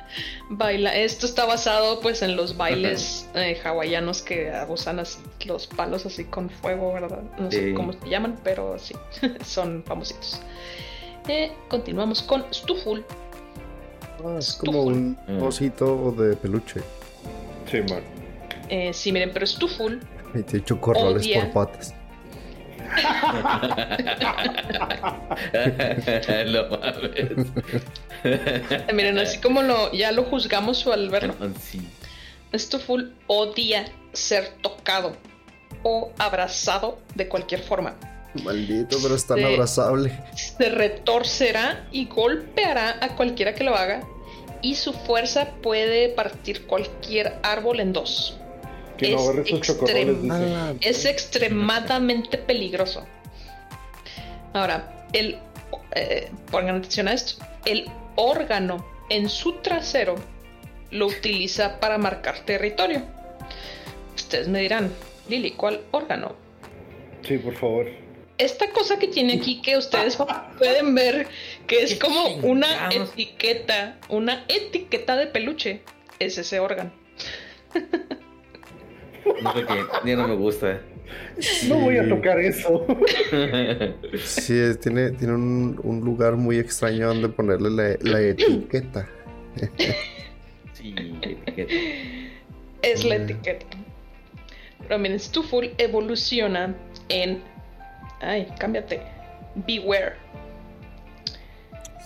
Baila. 0.50 0.94
Esto 0.96 1.26
está 1.26 1.44
basado 1.46 2.00
pues 2.00 2.22
en 2.22 2.36
los 2.36 2.56
bailes 2.56 3.26
eh, 3.34 3.58
hawaianos 3.64 4.22
que 4.22 4.52
usan 4.68 4.98
así 5.00 5.18
los 5.46 5.66
palos 5.66 6.04
así 6.06 6.24
con 6.24 6.50
fuego, 6.50 6.92
¿verdad? 6.92 7.22
No 7.38 7.50
sé 7.50 7.72
cómo 7.74 7.92
se 7.92 8.08
llaman, 8.08 8.38
pero 8.44 8.78
sí, 8.78 8.94
son 9.44 9.82
famositos. 9.86 10.40
Eh, 11.28 11.52
continuamos 11.68 12.22
con 12.22 12.44
Stuful. 12.52 13.04
Ah, 14.24 14.36
es 14.38 14.52
como 14.54 14.82
un 14.82 15.16
Mm. 15.28 15.42
osito 15.42 16.12
de 16.12 16.36
peluche. 16.36 16.80
Sí, 17.70 17.78
man. 17.88 18.02
Eh, 18.68 18.92
sí, 18.92 19.12
miren, 19.12 19.30
pero 19.32 19.46
Stuful 19.46 20.00
Y 20.34 20.42
te 20.42 20.58
echo 20.58 20.80
corrales 20.80 21.22
Odia. 21.26 21.50
por 21.52 21.66
patas. 21.66 21.94
no 26.46 26.68
mames. 26.68 27.48
miren, 28.94 29.18
así 29.18 29.38
como 29.38 29.62
lo, 29.62 29.90
ya 29.92 30.12
lo 30.12 30.24
juzgamos 30.24 30.86
al 30.86 31.08
verlo. 31.10 31.34
Sí. 31.60 31.80
Stuful 32.54 33.14
odia 33.26 33.84
ser 34.12 34.48
tocado 34.62 35.16
o 35.82 36.12
abrazado 36.18 36.98
de 37.14 37.28
cualquier 37.28 37.60
forma. 37.62 37.94
Maldito, 38.44 38.96
pero 39.02 39.14
es 39.14 39.26
tan 39.26 39.38
Sí. 39.38 39.44
abrazable. 39.44 40.18
se 40.34 40.68
retorcerá 40.70 41.86
y 41.92 42.06
golpeará 42.06 42.96
a 43.00 43.14
cualquiera 43.16 43.54
que 43.54 43.64
lo 43.64 43.74
haga 43.74 44.02
y 44.62 44.74
su 44.76 44.92
fuerza 44.92 45.48
puede 45.62 46.08
partir 46.10 46.66
cualquier 46.66 47.38
árbol 47.42 47.80
en 47.80 47.92
dos. 47.92 48.38
Que 49.02 49.10
no 49.10 49.18
Es 49.18 49.22
agarre 49.28 49.42
esos 49.42 49.60
chocorroles, 49.60 50.08
extremo. 50.08 50.22
dice. 50.22 50.54
Ah, 50.54 50.74
Es 50.80 51.04
extremadamente 51.04 52.38
peligroso. 52.38 53.06
Ahora, 54.54 55.06
el, 55.12 55.38
eh, 55.94 56.30
pongan 56.50 56.76
atención 56.76 57.08
a 57.08 57.12
esto, 57.14 57.44
el 57.64 57.90
órgano 58.16 58.84
en 59.10 59.28
su 59.28 59.54
trasero 59.62 60.14
lo 60.90 61.06
utiliza 61.06 61.80
para 61.80 61.98
marcar 61.98 62.40
territorio. 62.40 63.02
Ustedes 64.14 64.48
me 64.48 64.60
dirán, 64.60 64.92
Lili, 65.28 65.52
¿cuál 65.52 65.80
órgano? 65.90 66.34
Sí, 67.26 67.38
por 67.38 67.54
favor. 67.54 67.86
esta 68.38 68.70
cosa 68.70 68.98
que 68.98 69.06
tiene 69.08 69.34
aquí 69.34 69.62
que 69.62 69.76
ustedes 69.76 70.18
pueden 70.58 70.94
ver 70.94 71.28
que 71.66 71.82
es 71.84 71.92
¿Qué 71.94 71.98
como 72.00 72.26
una 72.42 72.88
etiqueta, 72.90 73.96
una 74.08 74.44
etiqueta 74.48 75.14
de 75.16 75.28
peluche, 75.28 75.82
es 76.18 76.36
ese 76.38 76.58
órgano. 76.60 76.92
No 79.42 79.52
sé 79.54 79.64
qué, 79.66 79.74
ya 80.08 80.16
no 80.16 80.28
me 80.28 80.34
gusta. 80.36 80.80
No 81.68 81.76
voy 81.76 81.98
a 81.98 82.08
tocar 82.08 82.38
eso. 82.40 82.86
Sí, 84.24 84.58
es- 84.58 84.80
tiene, 84.80 85.10
tiene 85.10 85.34
un, 85.34 85.78
un 85.82 86.00
lugar 86.00 86.36
muy 86.36 86.58
extraño 86.58 87.08
donde 87.08 87.28
ponerle 87.28 87.70
la, 87.70 87.96
la 88.10 88.20
etiqueta. 88.20 89.08
sí, 90.72 90.94
etiqueta. 91.22 91.74
Es 92.82 93.04
la 93.04 93.18
Mm. 93.18 93.22
etiqueta. 93.22 93.66
Pero 94.80 94.98
miren, 94.98 95.20
Stuful 95.20 95.70
evoluciona 95.78 96.74
en. 97.08 97.40
Ay, 98.20 98.48
cámbiate. 98.58 99.00
Beware. 99.54 100.14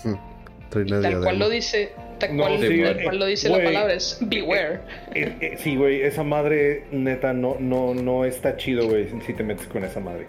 Una 0.04 1.00
Tal 1.00 1.20
cual 1.22 1.38
lo 1.38 1.48
dice. 1.48 1.92
Tal 2.18 2.36
No, 2.36 2.46
sí, 2.58 2.82
tal 2.82 2.98
eh, 3.00 3.12
lo 3.12 3.26
dice 3.26 3.48
güey. 3.48 3.62
la 3.62 3.68
palabra, 3.68 3.94
es 3.94 4.18
beware. 4.20 4.80
Eh, 5.14 5.36
eh, 5.40 5.56
sí, 5.58 5.76
güey, 5.76 6.02
esa 6.02 6.22
madre, 6.22 6.84
neta, 6.90 7.32
no, 7.32 7.56
no, 7.60 7.94
no 7.94 8.24
está 8.24 8.56
chido, 8.56 8.88
güey, 8.88 9.08
si 9.26 9.32
te 9.34 9.42
metes 9.42 9.66
con 9.66 9.84
esa 9.84 10.00
madre. 10.00 10.26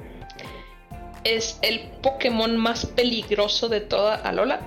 es 1.23 1.59
el 1.61 1.81
Pokémon 2.01 2.57
más 2.57 2.85
peligroso 2.85 3.69
de 3.69 3.81
toda 3.81 4.15
Alola. 4.15 4.61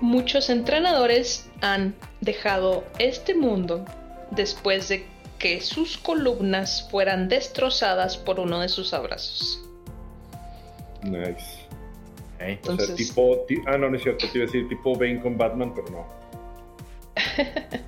Muchos 0.00 0.50
entrenadores 0.50 1.48
han 1.62 1.94
dejado 2.20 2.84
este 2.98 3.34
mundo 3.34 3.84
después 4.30 4.88
de 4.88 5.06
que 5.38 5.60
sus 5.60 5.98
columnas 5.98 6.88
fueran 6.90 7.28
destrozadas 7.28 8.16
por 8.16 8.40
uno 8.40 8.60
de 8.60 8.68
sus 8.68 8.92
abrazos. 8.92 9.62
Nice. 11.02 11.65
O 12.36 12.38
sea, 12.38 12.48
Entonces, 12.48 12.94
tipo. 12.96 13.44
ti- 13.48 13.58
ah, 13.66 13.76
no, 13.78 13.90
no 13.90 13.96
es 13.96 14.02
cierto. 14.02 14.26
Te 14.30 14.38
iba 14.38 14.44
a 14.44 14.46
decir 14.46 14.68
tipo 14.68 14.94
Bane 14.96 15.20
con 15.20 15.36
Batman, 15.36 15.72
pero 15.74 15.88
no. 15.90 16.06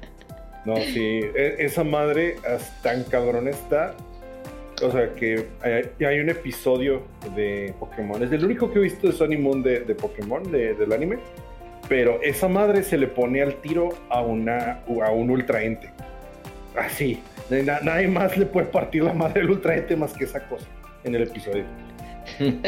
No, 0.64 0.76
sí. 0.76 1.20
e- 1.34 1.56
esa 1.60 1.82
madre 1.84 2.36
es 2.46 2.82
tan 2.82 3.04
cabrón 3.04 3.48
está. 3.48 3.94
O 4.82 4.90
sea, 4.92 5.14
que 5.14 5.46
hay, 5.62 6.04
hay 6.04 6.20
un 6.20 6.28
episodio 6.28 7.02
de 7.34 7.72
Pokémon. 7.80 8.22
Es 8.22 8.30
el 8.32 8.44
único 8.44 8.70
que 8.70 8.78
he 8.78 8.82
visto 8.82 9.06
de 9.06 9.12
Sunny 9.14 9.36
Moon 9.38 9.62
de, 9.62 9.80
de 9.80 9.94
Pokémon, 9.94 10.42
de- 10.52 10.74
del 10.74 10.92
anime. 10.92 11.18
Pero 11.88 12.20
esa 12.22 12.48
madre 12.48 12.82
se 12.82 12.98
le 12.98 13.06
pone 13.06 13.40
al 13.40 13.54
tiro 13.62 13.88
a, 14.10 14.20
una, 14.20 14.80
a 15.04 15.10
un 15.10 15.30
ultraente. 15.30 15.88
Así. 16.76 17.22
Na- 17.48 17.80
nadie 17.80 18.08
más 18.08 18.36
le 18.36 18.44
puede 18.44 18.66
partir 18.66 19.02
la 19.04 19.14
madre 19.14 19.40
del 19.40 19.50
ultraente 19.50 19.96
más 19.96 20.12
que 20.12 20.24
esa 20.24 20.46
cosa 20.48 20.66
en 21.04 21.14
el 21.14 21.22
episodio. 21.22 21.64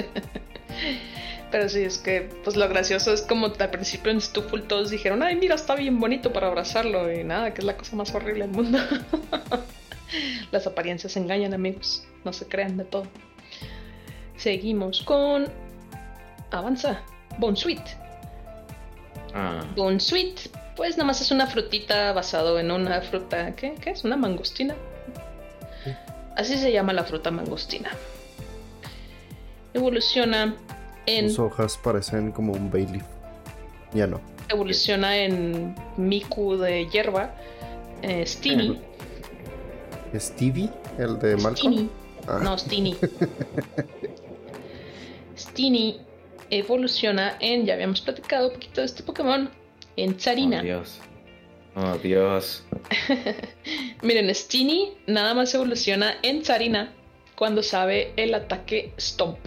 pero 1.51 1.69
sí, 1.69 1.83
es 1.83 1.99
que 1.99 2.29
pues 2.45 2.57
lo 2.57 2.69
gracioso 2.69 3.13
es 3.13 3.23
como 3.23 3.47
al 3.47 3.71
principio 3.71 4.13
en 4.13 4.21
Stuful 4.21 4.63
todos 4.65 4.91
dijeron, 4.91 5.23
ay 5.23 5.37
mira, 5.37 5.55
está 5.55 5.75
bien 5.75 5.99
bonito 5.99 6.33
para 6.33 6.47
abrazarlo 6.47 7.13
y 7.13 7.25
nada, 7.25 7.53
que 7.53 7.61
es 7.61 7.65
la 7.65 7.77
cosa 7.77 7.97
más 7.97 8.15
horrible 8.15 8.47
del 8.47 8.51
mundo. 8.51 8.79
Las 10.51 10.67
apariencias 10.67 11.17
engañan 11.17 11.55
amigos, 11.55 12.05
no 12.25 12.33
se 12.33 12.47
crean 12.47 12.77
de 12.77 12.85
todo. 12.85 13.07
Seguimos 14.37 15.03
con... 15.03 15.47
Avanza. 16.51 17.03
Bonsuit. 17.39 17.81
Ah, 19.35 19.65
Bonsuit, 19.77 20.41
pues 20.77 20.97
nada 20.97 21.07
más 21.07 21.21
es 21.21 21.31
una 21.31 21.47
frutita 21.47 22.13
basado 22.13 22.59
en 22.59 22.71
una 22.71 23.01
fruta, 23.03 23.55
¿qué, 23.55 23.75
qué 23.81 23.91
es? 23.91 24.03
Una 24.05 24.17
mangostina. 24.17 24.75
Así 26.37 26.57
se 26.57 26.73
llama 26.73 26.93
la 26.93 27.05
fruta 27.05 27.31
mangostina. 27.31 27.91
Evoluciona 29.75 30.57
en 31.19 31.29
Sus 31.29 31.39
hojas 31.41 31.79
parecen 31.83 32.33
como 32.33 32.53
un 32.53 32.71
Bailey. 32.71 33.03
Ya 33.93 34.07
no. 34.07 34.21
evoluciona 34.49 35.17
en 35.17 35.75
Miku 35.97 36.57
de 36.57 36.87
hierba, 36.87 37.35
eh, 38.03 38.25
Stini, 38.27 38.81
¿Stevie? 40.17 40.71
¿El 40.99 41.19
de 41.19 41.37
Malcolm? 41.37 41.89
Ah. 42.27 42.41
no 42.43 42.59
Stini. 42.59 42.97
Stini 45.37 46.01
evoluciona 46.51 47.37
en, 47.41 47.65
ya 47.65 47.75
habíamos 47.75 48.01
platicado 48.01 48.49
un 48.49 48.55
poquito 48.55 48.81
de 48.81 48.87
este 48.87 49.03
Pokémon, 49.03 49.51
en 49.97 50.17
Tsarina. 50.17 50.61
Oh, 50.61 50.65
Dios. 50.65 50.99
Oh, 51.77 51.99
Dios. 51.99 52.65
Miren, 54.03 54.35
Stini 54.35 54.93
nada 55.07 55.35
más 55.35 55.55
evoluciona 55.55 56.15
en 56.23 56.43
Tsarina 56.43 56.93
cuando 57.37 57.63
sabe 57.63 58.13
el 58.17 58.35
ataque 58.35 58.93
Stomp. 58.99 59.39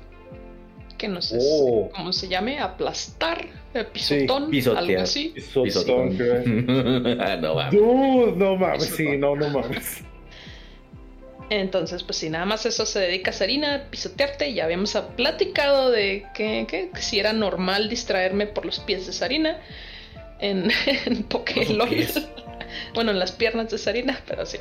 Que 1.04 1.10
no 1.10 1.22
sé 1.22 1.38
Oh. 1.42 1.90
cómo 1.94 2.14
se 2.14 2.30
llame, 2.30 2.60
aplastar, 2.60 3.46
eh, 3.74 3.84
pisotón, 3.92 4.50
pisotear. 4.50 4.84
algo 4.86 5.02
así. 5.02 5.34
Pisotón, 5.36 6.12
Pisotón. 6.16 7.18
Ah, 7.20 7.36
no. 7.36 7.56
Dude, 7.72 8.38
no 8.38 8.56
mames, 8.56 8.86
sí, 8.86 9.18
no, 9.18 9.36
no 9.36 9.50
mames. 9.50 10.02
Entonces, 11.50 12.04
pues 12.04 12.18
si 12.20 12.30
nada 12.30 12.46
más 12.46 12.66
eso 12.66 12.86
se 12.86 13.00
dedica 13.00 13.32
a 13.32 13.34
Sarina, 13.34 13.88
pisotearte. 13.90 14.54
Ya 14.54 14.64
habíamos 14.64 14.94
platicado 15.18 15.92
de 15.92 16.26
que, 16.34 16.66
que- 16.70 16.90
que 16.90 17.02
si 17.02 17.20
era 17.20 17.34
normal 17.34 17.90
distraerme 17.90 18.48
por 18.48 18.66
los 18.66 18.80
pies 18.80 19.06
de 19.06 19.12
Sarina 19.12 19.60
en, 20.40 20.72
en 21.06 21.24
Pokélol. 21.24 21.90
bueno, 22.96 23.12
en 23.12 23.20
las 23.20 23.34
piernas 23.34 23.70
de 23.70 23.78
Sarina, 23.78 24.22
pero 24.26 24.46
sí. 24.46 24.58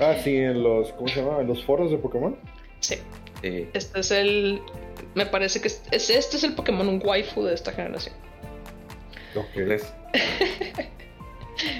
Ah, 0.00 0.14
sí, 0.24 0.36
en 0.36 0.62
los, 0.62 0.90
¿cómo 0.92 1.08
se 1.08 1.22
llama? 1.22 1.42
En 1.42 1.48
los 1.48 1.62
foros 1.64 1.90
de 1.90 1.98
Pokémon. 1.98 2.34
Sí, 2.80 2.94
Sí. 3.42 3.68
este 3.74 4.00
es 4.00 4.10
el. 4.10 4.60
Me 5.14 5.26
parece 5.26 5.60
que 5.60 5.68
es, 5.68 5.82
es- 5.90 6.10
este 6.10 6.36
es 6.36 6.44
el 6.44 6.54
Pokémon 6.54 6.88
un 6.88 7.00
waifu 7.04 7.42
de 7.44 7.54
esta 7.54 7.72
generación. 7.72 8.14
Ok. 9.34 9.46
¿Crees? 9.54 9.84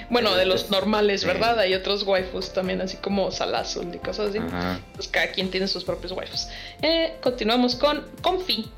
Bueno, 0.09 0.35
de 0.35 0.45
los 0.45 0.65
Es- 0.65 0.69
normales, 0.71 1.21
sí. 1.21 1.27
¿verdad? 1.27 1.59
Hay 1.59 1.73
otros 1.73 2.03
waifus 2.03 2.53
también, 2.53 2.79
así 2.81 2.97
como 2.97 3.31
Salazul 3.31 3.93
y 3.93 3.97
cosas 3.97 4.29
así. 4.29 4.37
Ajá. 4.37 4.79
Pues 4.95 5.07
cada 5.07 5.27
quien 5.31 5.49
tiene 5.49 5.67
sus 5.67 5.83
propios 5.83 6.11
waifus. 6.11 6.47
Eh, 6.81 7.15
continuamos 7.21 7.75
con 7.75 8.05
Comfy. 8.21 8.69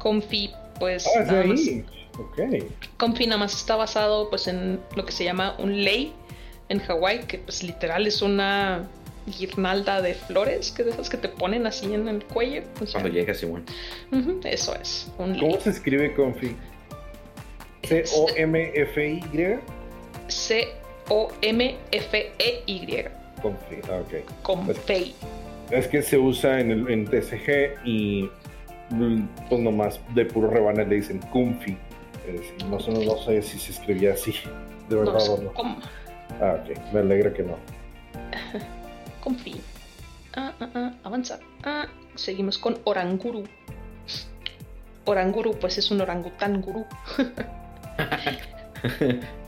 Comfy, 0.00 0.52
pues. 0.78 1.06
Ah, 1.16 1.20
nada 1.24 1.44
más-. 1.44 1.60
Comfy 2.98 3.26
nada 3.26 3.38
más 3.38 3.54
está 3.54 3.76
basado 3.76 4.28
pues 4.28 4.46
en 4.48 4.80
lo 4.96 5.04
que 5.06 5.12
se 5.12 5.24
llama 5.24 5.54
un 5.58 5.82
lei 5.82 6.12
en 6.68 6.80
Hawái, 6.80 7.20
que 7.20 7.38
pues 7.38 7.62
literal 7.62 8.06
es 8.06 8.22
una 8.22 8.88
guirnalda 9.26 10.02
de 10.02 10.14
flores, 10.14 10.70
que 10.72 10.82
de 10.84 10.90
esas 10.90 11.08
que 11.08 11.16
te 11.16 11.28
ponen 11.28 11.66
así 11.66 11.92
en 11.94 12.08
el 12.08 12.24
cuello. 12.24 12.62
o 12.80 12.86
sea, 12.86 13.00
Cuando 13.00 13.08
llega 13.18 13.34
Simón. 13.34 13.64
eso 14.44 14.74
es, 14.80 15.10
un. 15.18 15.38
¿Cómo 15.38 15.58
se 15.60 15.70
escribe 15.70 16.14
Confi? 16.14 16.54
C-O-M-F-Y. 17.84 19.58
C-O-M-F-E-Y. 21.74 23.04
Confi, 23.42 23.76
ah, 23.90 24.00
ok. 24.00 24.14
Comfey. 24.42 25.14
Es 25.70 25.88
que 25.88 26.02
se 26.02 26.18
usa 26.18 26.60
en, 26.60 26.70
el, 26.70 26.90
en 26.90 27.04
TCG 27.06 27.78
y 27.84 28.30
pues 29.48 29.60
nomás 29.60 29.98
de 30.14 30.24
puro 30.26 30.48
rebane 30.50 30.84
le 30.86 30.96
dicen 30.96 31.18
Confi. 31.32 31.76
Es 32.26 32.40
decir, 32.40 32.64
no, 32.70 32.80
sé, 32.80 32.90
no 32.92 33.16
sé 33.18 33.42
si 33.42 33.58
se 33.58 33.72
escribía 33.72 34.12
así, 34.14 34.34
de 34.88 34.96
verdad 34.96 35.28
o 35.28 35.42
no. 35.42 35.52
com- 35.52 35.78
Ah, 36.40 36.56
ok, 36.62 36.70
me 36.92 37.00
alegra 37.00 37.32
que 37.34 37.42
no. 37.42 37.56
Comfy. 39.24 39.60
Ah, 40.36 40.52
ah, 40.60 40.68
ah, 40.74 40.92
avanza. 41.02 41.40
Ah, 41.64 41.86
seguimos 42.14 42.58
con 42.58 42.78
Oranguru. 42.84 43.44
Oranguru, 45.06 45.58
pues 45.58 45.78
es 45.78 45.90
un 45.90 46.00
orangután 46.02 46.60
gurú. 46.60 46.86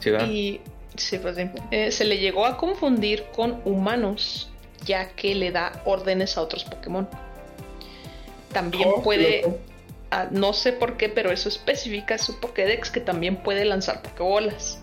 Sí. 0.00 0.10
Y 0.10 0.60
sí, 0.96 1.18
pues, 1.18 1.36
sí. 1.36 1.42
Eh, 1.70 1.90
se 1.90 2.06
le 2.06 2.16
llegó 2.16 2.46
a 2.46 2.56
confundir 2.56 3.24
con 3.34 3.60
humanos, 3.66 4.48
ya 4.86 5.10
que 5.10 5.34
le 5.34 5.52
da 5.52 5.82
órdenes 5.84 6.38
a 6.38 6.40
otros 6.40 6.64
Pokémon. 6.64 7.06
También 8.50 8.88
Oh, 8.90 9.02
puede, 9.02 9.58
ah, 10.10 10.28
no 10.30 10.54
sé 10.54 10.72
por 10.72 10.96
qué, 10.96 11.10
pero 11.10 11.32
eso 11.32 11.50
especifica 11.50 12.16
su 12.16 12.40
Pokédex 12.40 12.90
que 12.90 13.00
también 13.00 13.36
puede 13.36 13.66
lanzar 13.66 14.00
Pokébolas. 14.00 14.80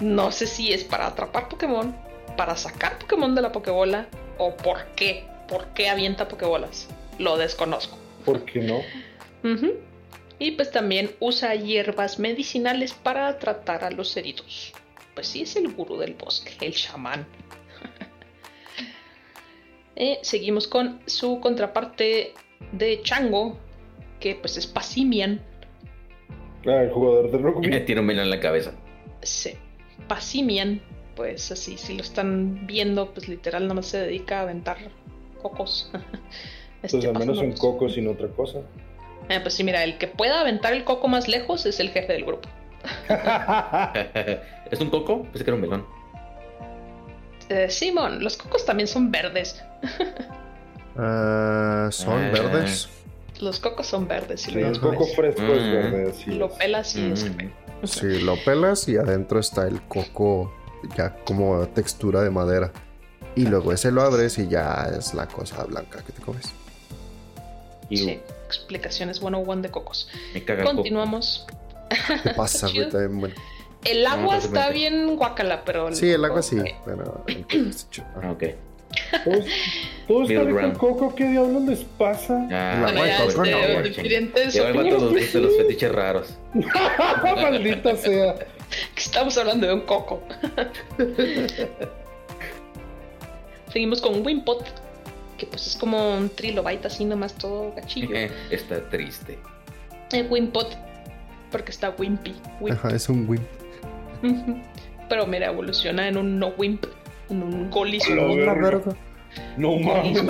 No 0.00 0.32
sé 0.32 0.46
si 0.46 0.72
es 0.72 0.82
para 0.82 1.08
atrapar 1.08 1.50
Pokémon, 1.50 1.94
para 2.36 2.56
sacar 2.56 2.98
Pokémon 2.98 3.34
de 3.34 3.42
la 3.42 3.52
Pokébola 3.52 4.08
o 4.38 4.56
por 4.56 4.84
qué. 4.96 5.24
¿Por 5.48 5.66
qué 5.68 5.88
avienta 5.88 6.28
Pokébolas? 6.28 6.88
Lo 7.18 7.36
desconozco. 7.36 7.98
¿Por 8.24 8.44
qué 8.44 8.60
no? 8.60 8.80
Y 10.38 10.52
pues 10.52 10.70
también 10.70 11.10
usa 11.20 11.54
hierbas 11.54 12.18
medicinales 12.18 12.92
para 12.94 13.38
tratar 13.38 13.84
a 13.84 13.90
los 13.90 14.16
heridos. 14.16 14.72
Pues 15.14 15.28
sí, 15.28 15.42
es 15.42 15.54
el 15.56 15.72
gurú 15.72 15.98
del 15.98 16.14
bosque, 16.14 16.52
el 16.60 16.74
chamán. 16.74 17.26
Eh, 19.96 20.18
seguimos 20.22 20.66
con 20.66 21.00
su 21.06 21.38
contraparte 21.38 22.34
de 22.72 23.00
Chango, 23.02 23.56
que 24.18 24.34
pues 24.34 24.56
es 24.56 24.66
Pasimian. 24.66 25.40
Ah, 26.66 26.82
el 26.82 26.90
jugador 26.90 27.30
de 27.30 27.38
rugby. 27.38 27.80
Tiene 27.86 28.00
un 28.00 28.08
melón 28.08 28.24
en 28.24 28.30
la 28.30 28.40
cabeza. 28.40 28.72
Sí, 29.22 29.52
Pasimian, 30.08 30.82
pues 31.14 31.50
así, 31.52 31.76
si 31.78 31.94
lo 31.96 32.02
están 32.02 32.66
viendo, 32.66 33.12
pues 33.12 33.28
literal 33.28 33.62
nada 33.64 33.74
más 33.74 33.86
se 33.86 33.98
dedica 33.98 34.38
a 34.38 34.42
aventar 34.42 34.76
cocos. 35.42 35.90
Pues 36.80 36.92
Este, 36.92 37.08
al 37.08 37.18
menos 37.18 37.38
un 37.38 37.52
coco 37.52 37.88
sin 37.88 38.06
otra 38.08 38.28
cosa. 38.28 38.58
Eh, 39.30 39.40
pues 39.40 39.54
sí, 39.54 39.64
mira, 39.64 39.82
el 39.84 39.96
que 39.96 40.06
pueda 40.06 40.40
aventar 40.42 40.74
el 40.74 40.84
coco 40.84 41.08
más 41.08 41.28
lejos 41.28 41.64
es 41.64 41.80
el 41.80 41.88
jefe 41.88 42.12
del 42.12 42.26
grupo. 42.26 42.46
¿Es 44.70 44.80
un 44.80 44.90
coco? 44.90 45.22
Pensé 45.24 45.44
que 45.44 45.50
era 45.50 45.54
un 45.54 45.60
melón. 45.62 45.86
Eh, 47.48 47.70
Simón, 47.70 48.22
los 48.22 48.36
cocos 48.36 48.66
también 48.66 48.86
son 48.86 49.10
verdes. 49.10 49.62
Ah, 50.96 51.88
son 51.90 52.22
Ah. 52.22 52.30
verdes. 52.30 52.88
Los 53.40 53.58
cocos 53.58 53.86
son 53.88 54.06
verdes. 54.06 54.42
Si 54.42 54.52
Sí, 54.52 54.60
lo, 54.60 54.68
el 54.68 54.78
coco 54.78 55.06
fresco 55.06 55.42
es 55.42 55.62
Mm. 55.62 55.72
verde. 55.72 56.10
así 56.10 56.30
lo 56.32 56.46
es. 56.46 56.52
pelas 56.52 56.94
y 56.96 57.10
es 57.12 57.24
Mm. 57.24 57.32
café. 57.36 57.50
Si 57.84 58.20
lo 58.20 58.36
pelas 58.44 58.88
y 58.88 58.96
adentro 58.96 59.40
está 59.40 59.66
el 59.66 59.80
coco 59.82 60.54
ya 60.96 61.14
como 61.24 61.66
textura 61.68 62.22
de 62.22 62.30
madera. 62.30 62.72
Y 63.36 63.46
luego 63.46 63.72
ese 63.72 63.90
lo 63.90 64.02
abres 64.02 64.38
y 64.38 64.46
ya 64.46 64.88
es 64.96 65.12
la 65.14 65.26
cosa 65.26 65.64
blanca 65.64 66.02
que 66.04 66.12
te 66.12 66.22
comes. 66.22 66.52
Y 67.90 67.96
Sí, 67.96 68.20
explicaciones 68.46 69.18
101 69.18 69.62
de 69.62 69.70
cocos. 69.70 70.08
me 70.32 70.44
caga 70.44 70.60
el 70.60 70.64
coco. 70.66 70.76
Continuamos. 70.76 71.46
¿Qué 72.22 72.30
pasa, 72.36 72.68
güey? 72.68 72.88
También, 72.88 73.20
bueno. 73.20 73.34
El 73.84 74.06
agua 74.06 74.36
No, 74.36 74.40
está 74.40 74.70
bien 74.70 75.16
guacala, 75.16 75.64
pero. 75.64 75.92
Sí, 75.92 76.10
el 76.10 76.24
agua 76.24 76.42
sí, 76.42 76.58
eh, 76.58 76.74
pero. 76.84 77.24
Ah, 78.22 78.30
ok. 78.32 78.44
Todos, 79.24 79.44
todos 80.06 80.30
están 80.30 80.54
con 80.54 80.74
coco, 80.74 81.14
¿qué 81.16 81.28
diablos 81.28 81.62
les 81.64 81.80
pasa? 81.80 82.46
Ya, 82.48 82.74
La 82.74 82.80
Bueno, 82.82 83.06
ya 83.06 83.26
coco, 83.26 83.44
este, 83.44 83.74
no, 83.74 83.82
diferentes 83.82 84.54
Lleva 84.54 84.68
el 84.68 84.76
vato 84.76 84.90
los, 84.90 85.32
de 85.32 85.40
los 85.40 85.56
fetiches 85.56 85.92
raros. 85.92 86.28
Maldita 87.24 87.96
sea. 87.96 88.34
Que 88.94 89.00
Estamos 89.00 89.36
hablando 89.38 89.66
de 89.66 89.74
un 89.74 89.82
coco. 89.82 90.22
Seguimos 93.72 94.00
con 94.00 94.24
Wimpot, 94.24 94.64
que 95.36 95.46
pues 95.46 95.66
es 95.66 95.76
como 95.76 96.16
un 96.16 96.28
trilobite 96.28 96.86
así 96.86 97.04
nomás 97.04 97.34
todo 97.34 97.72
gachillo. 97.74 98.14
Está 98.50 98.88
triste. 98.88 99.38
Eh, 100.12 100.22
Wimpot, 100.30 100.76
porque 101.50 101.72
está 101.72 101.90
Wimpy. 101.90 102.34
Wimp. 102.60 102.78
Ajá, 102.78 102.94
es 102.94 103.08
un 103.08 103.28
wimp. 103.28 103.42
Pero 105.08 105.26
mira, 105.26 105.46
evoluciona 105.48 106.08
en 106.08 106.16
un 106.16 106.38
no 106.38 106.48
Wimp, 106.56 106.84
en 107.30 107.42
un 107.42 107.70
Golis. 107.70 108.08
No 109.56 109.78
mames. 109.78 110.22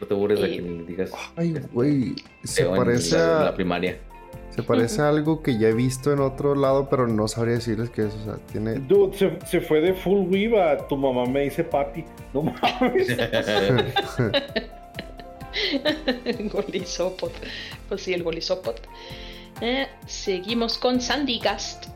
No 0.00 0.06
te 0.06 0.14
burles 0.14 0.40
de 0.40 0.50
que 0.50 0.60
le 0.60 0.84
digas. 0.84 1.12
Ay, 1.36 1.54
güey. 1.72 2.14
Se 2.44 2.64
parece 2.64 3.16
a. 3.16 3.44
la 3.44 3.54
primaria. 3.54 3.98
Se 4.54 4.62
parece 4.62 5.00
a 5.00 5.08
algo 5.08 5.42
que 5.42 5.58
ya 5.58 5.68
he 5.68 5.72
visto 5.72 6.12
en 6.12 6.20
otro 6.20 6.54
lado, 6.54 6.88
pero 6.90 7.08
no 7.08 7.26
sabría 7.26 7.54
decirles 7.54 7.90
qué 7.90 8.02
es. 8.02 8.14
O 8.14 8.24
sea, 8.24 8.34
tiene. 8.50 8.74
Dude, 8.74 9.16
se, 9.16 9.38
se 9.46 9.60
fue 9.60 9.80
de 9.80 9.94
full 9.94 10.28
weave 10.28 10.62
a 10.62 10.86
tu 10.86 10.96
mamá 10.96 11.24
me 11.24 11.40
dice 11.40 11.64
papi. 11.64 12.04
No 12.34 12.42
mames. 12.42 13.16
Golisopod. 16.52 17.30
Pues 17.88 18.02
sí, 18.02 18.12
el 18.12 18.22
Golisopod. 18.22 18.76
Eh, 19.60 19.86
seguimos 20.06 20.76
con 20.76 21.00
Sandygast. 21.00 21.86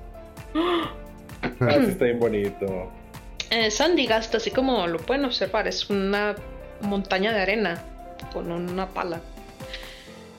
Ah, 1.61 1.77
está 1.77 2.05
bien 2.07 2.19
bonito. 2.19 2.91
Eh, 3.51 3.71
Sandygast, 3.71 4.35
así 4.35 4.51
como 4.51 4.87
lo 4.87 4.99
pueden 4.99 5.25
observar, 5.25 5.69
es 5.69 5.89
una 5.91 6.35
montaña 6.81 7.33
de 7.33 7.41
arena 7.41 7.83
con 8.33 8.51
una 8.51 8.89
pala. 8.89 9.21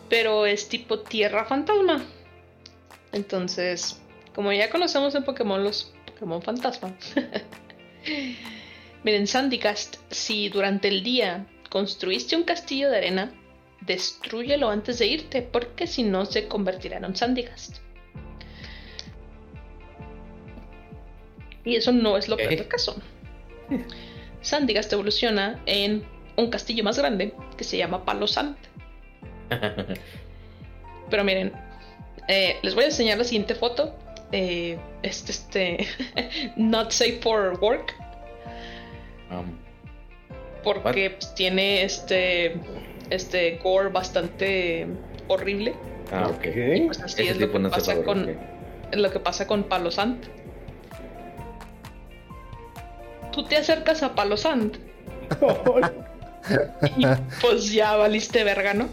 Pero 0.10 0.46
es 0.46 0.70
tipo 0.70 1.00
tierra 1.00 1.46
fantasma. 1.46 2.06
Entonces, 3.12 4.02
como 4.34 4.52
ya 4.52 4.70
conocemos 4.70 5.16
en 5.16 5.24
Pokémon 5.24 5.64
los 5.64 5.94
Pokémon 6.06 6.42
fantasma, 6.42 6.96
Miren, 9.04 9.28
Sandygast, 9.28 9.98
si 10.10 10.50
durante 10.50 10.88
el 10.88 11.04
día 11.04 11.48
construiste 11.70 12.36
un 12.36 12.44
castillo 12.44 12.90
de 12.90 12.98
arena, 12.98 13.32
destrúyelo 13.82 14.70
antes 14.70 15.00
de 15.00 15.08
irte, 15.08 15.42
porque 15.42 15.88
si 15.88 16.04
no 16.04 16.26
se 16.26 16.48
convertirá 16.48 16.98
en 16.98 17.06
un 17.06 17.16
Sandygast. 17.16 17.78
Y 21.64 21.76
eso 21.76 21.92
no 21.92 22.18
es 22.18 22.28
lo 22.28 22.38
peor 22.38 22.50
del 22.50 22.68
caso. 22.68 23.02
Sandygast 24.42 24.92
evoluciona 24.94 25.62
en 25.66 26.06
un 26.38 26.50
castillo 26.50 26.84
más 26.84 26.98
grande 26.98 27.34
que 27.58 27.64
se 27.64 27.78
llama 27.78 28.06
Palo 28.06 28.28
Sand. 28.28 28.58
Pero 31.10 31.24
miren, 31.24 31.54
eh, 32.28 32.58
les 32.62 32.76
voy 32.76 32.84
a 32.84 32.88
enseñar 32.88 33.18
la 33.18 33.24
siguiente 33.24 33.56
foto. 33.56 33.96
Eh, 34.32 34.78
este, 35.04 35.32
este, 35.32 35.88
not 36.58 36.92
safe 36.92 37.20
for 37.22 37.58
work, 37.62 37.94
Um, 39.30 39.58
porque 40.64 41.10
pues, 41.12 41.36
tiene 41.36 41.84
este, 41.84 42.56
este 43.10 43.58
gore 43.62 43.90
bastante 43.90 44.88
horrible. 45.28 45.76
ah, 46.12 46.30
ok. 46.30 46.42
¿Qué? 46.42 46.84
Pues 46.86 47.02
así 47.02 47.24
Ese 47.24 47.32
es 47.32 47.38
lo 47.40 47.52
que, 47.52 47.60
no 47.60 47.70
pasa 47.70 48.02
con, 48.04 48.38
lo 48.94 49.12
que 49.12 49.20
pasa 49.20 49.48
con 49.48 49.64
Palo 49.64 49.92
Sand. 49.92 50.24
Tú 53.34 53.44
te 53.44 53.58
acercas 53.58 54.02
a 54.02 54.16
Palo 54.16 54.38
Sand 54.38 54.78
y 56.98 57.06
pues 57.42 57.72
ya 57.72 57.96
valiste 57.96 58.44
verga, 58.44 58.74
¿no? 58.74 58.90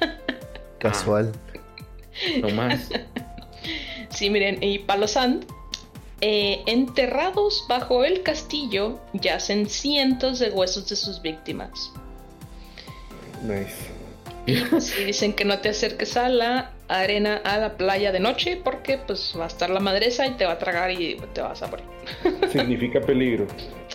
Casual. 0.78 1.32
No 2.40 2.50
más. 2.50 2.88
Sí, 4.10 4.30
miren, 4.30 4.62
y 4.62 4.78
Palo 4.80 5.08
Sand, 5.08 5.46
eh, 6.20 6.62
enterrados 6.66 7.64
bajo 7.68 8.04
el 8.04 8.22
castillo, 8.22 9.00
yacen 9.12 9.68
cientos 9.68 10.38
de 10.38 10.50
huesos 10.50 10.88
de 10.88 10.96
sus 10.96 11.20
víctimas. 11.20 11.92
Nice. 13.42 13.94
Si 14.80 15.04
dicen 15.04 15.32
que 15.32 15.44
no 15.44 15.58
te 15.60 15.70
acerques 15.70 16.16
a 16.16 16.28
la 16.28 16.72
arena, 16.88 17.40
a 17.44 17.58
la 17.58 17.76
playa 17.76 18.12
de 18.12 18.20
noche, 18.20 18.60
porque 18.62 18.98
pues 18.98 19.34
va 19.38 19.44
a 19.44 19.48
estar 19.48 19.70
la 19.70 19.80
madresa 19.80 20.26
y 20.26 20.32
te 20.32 20.44
va 20.44 20.52
a 20.52 20.58
tragar 20.58 20.90
y 20.90 21.16
te 21.32 21.40
vas 21.40 21.62
a 21.62 21.68
morir. 21.68 21.86
Significa 22.52 23.00
peligro. 23.00 23.46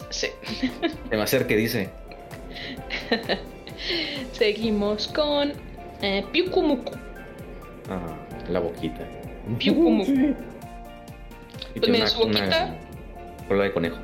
Sí. 0.10 0.28
Se 1.10 1.16
me 1.16 1.22
acerque, 1.22 1.56
dice. 1.56 1.90
Seguimos 4.34 5.08
con 5.10 5.54
eh, 6.02 6.26
Pyukumuku. 6.32 6.94
Ah, 7.90 8.18
la 8.50 8.60
boquita. 8.60 9.06
Sí. 9.60 9.70
Y 11.76 11.80
Pues 11.80 11.92
mira, 11.92 12.08
su 12.08 12.20
boquita. 12.20 12.76
cola 13.48 13.64
de 13.64 13.72
conejo. 13.74 13.98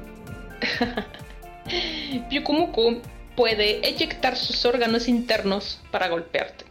Pyukumuku 2.30 3.02
puede 3.36 3.86
eyectar 3.88 4.36
sus 4.38 4.65
órganos 4.65 5.07
internos 5.07 5.82
para 5.91 6.07
golpearte. 6.07 6.65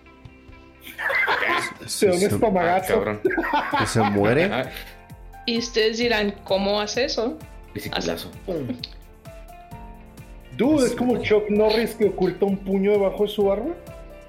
Se 1.86 2.06
un 2.10 2.18
Se- 2.18 2.26
Ah, 2.26 2.28
espamagazo. 2.28 2.94
cabrón. 2.94 3.20
que 3.78 3.86
se 3.86 4.00
muere. 4.00 4.50
Y 5.46 5.58
ustedes 5.58 5.98
dirán, 5.98 6.34
¿cómo 6.44 6.80
hace 6.80 7.04
eso? 7.04 7.38
biciclazo. 7.74 8.30
Dude, 10.56 10.86
es 10.86 10.94
como 10.94 11.20
Chuck 11.22 11.48
Norris 11.50 11.94
que 11.94 12.06
oculta 12.06 12.44
un 12.46 12.58
puño 12.58 12.92
debajo 12.92 13.24
de 13.24 13.28
su 13.28 13.44
barba. 13.44 13.74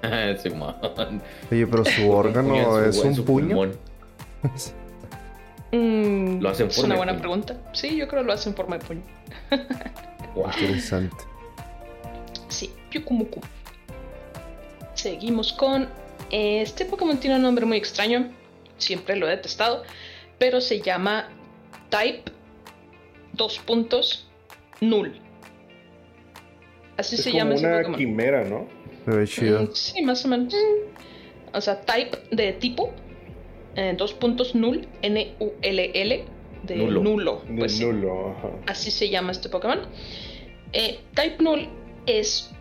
Simón. 0.41 0.75
Oye, 1.51 1.67
pero 1.67 1.85
su 1.85 2.11
órgano 2.11 2.79
es 2.83 2.97
un 2.97 3.25
puño. 3.25 3.71
Mm, 5.71 6.39
Lo 6.41 6.49
hace 6.49 6.63
en 6.63 6.69
es 6.69 6.75
forma 6.75 6.85
una 6.87 6.93
de 6.95 6.97
buena 6.97 7.11
puño. 7.13 7.21
pregunta. 7.21 7.57
Sí, 7.73 7.95
yo 7.97 8.07
creo 8.07 8.21
que 8.21 8.27
lo 8.27 8.33
hace 8.33 8.49
en 8.49 8.55
forma 8.55 8.77
de 8.77 8.85
puño. 8.85 9.01
Guau. 10.35 10.49
Interesante. 10.59 11.15
Sí, 12.49 12.71
Pyukumuku. 12.89 13.41
Seguimos 14.93 15.53
con. 15.53 15.87
Este 16.31 16.85
Pokémon 16.85 17.17
tiene 17.19 17.35
un 17.37 17.41
nombre 17.43 17.65
muy 17.65 17.77
extraño. 17.77 18.29
Siempre 18.77 19.15
lo 19.15 19.27
he 19.27 19.31
detestado. 19.31 19.83
Pero 20.37 20.61
se 20.61 20.81
llama 20.81 21.29
Type. 21.89 22.31
Dos 23.33 23.59
puntos. 23.59 24.27
Null. 24.81 25.19
Así 26.97 27.15
Es 27.15 27.23
se 27.23 27.31
como 27.31 27.43
llama 27.43 27.55
ese 27.55 27.65
una 27.67 27.77
Pokémon. 27.77 27.97
quimera, 27.97 28.43
¿no? 28.45 28.67
Se 29.05 29.11
ve 29.11 29.27
chido. 29.27 29.63
Mm, 29.63 29.69
Sí, 29.73 30.01
más 30.03 30.23
o 30.25 30.27
menos. 30.27 30.53
O 31.53 31.61
sea, 31.61 31.81
type 31.81 32.17
de 32.31 32.53
tipo. 32.53 32.91
eh, 33.75 33.93
dos 33.97 34.13
puntos 34.13 34.55
null. 34.55 34.87
N-U-L-L. 35.01 36.25
De 36.63 36.75
Nulo. 36.77 37.03
nulo. 37.03 37.41
De 37.47 37.57
pues 37.59 37.79
nulo, 37.79 38.31
ajá. 38.31 38.49
Así 38.67 38.89
se 38.91 39.09
llama 39.09 39.31
este 39.31 39.49
Pokémon. 39.49 39.81
Eh, 40.73 40.99
type 41.13 41.43
Null 41.43 41.67
es 42.07 42.51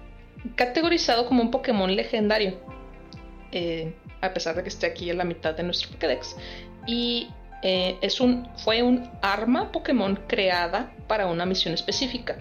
categorizado 0.57 1.27
como 1.27 1.43
un 1.43 1.51
Pokémon 1.51 1.95
legendario. 1.95 2.55
eh, 3.53 3.95
a 4.21 4.33
pesar 4.35 4.57
de 4.57 4.63
que 4.63 4.69
esté 4.69 4.87
aquí 4.87 5.09
en 5.11 5.19
la 5.19 5.25
mitad 5.25 5.55
de 5.55 5.63
nuestro 5.63 5.91
Pokédex. 5.93 6.37
Y 6.87 7.29
eh, 7.63 7.97
es 8.03 8.21
un, 8.21 8.49
fue 8.57 8.83
un 8.83 9.09
arma 9.23 9.71
Pokémon 9.71 10.19
creada 10.27 10.93
para 11.07 11.27
una 11.29 11.47
misión 11.47 11.73
específica. 11.75 12.39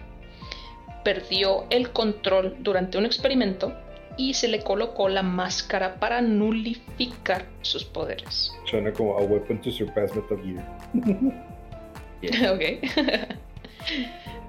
Perdió 1.03 1.65
el 1.69 1.91
control 1.91 2.55
durante 2.59 2.97
un 2.97 3.05
experimento 3.05 3.73
y 4.17 4.33
se 4.33 4.47
le 4.47 4.61
colocó 4.61 5.09
la 5.09 5.23
máscara 5.23 5.95
para 5.99 6.21
nulificar 6.21 7.45
sus 7.61 7.83
poderes. 7.83 8.51
Suena 8.69 8.93
como 8.93 9.17
a 9.17 9.21
weapon 9.21 9.59
to 9.61 9.71
surpass 9.71 10.13
Metal 10.15 10.39
Gear. 10.43 10.63
ok. 12.53 12.61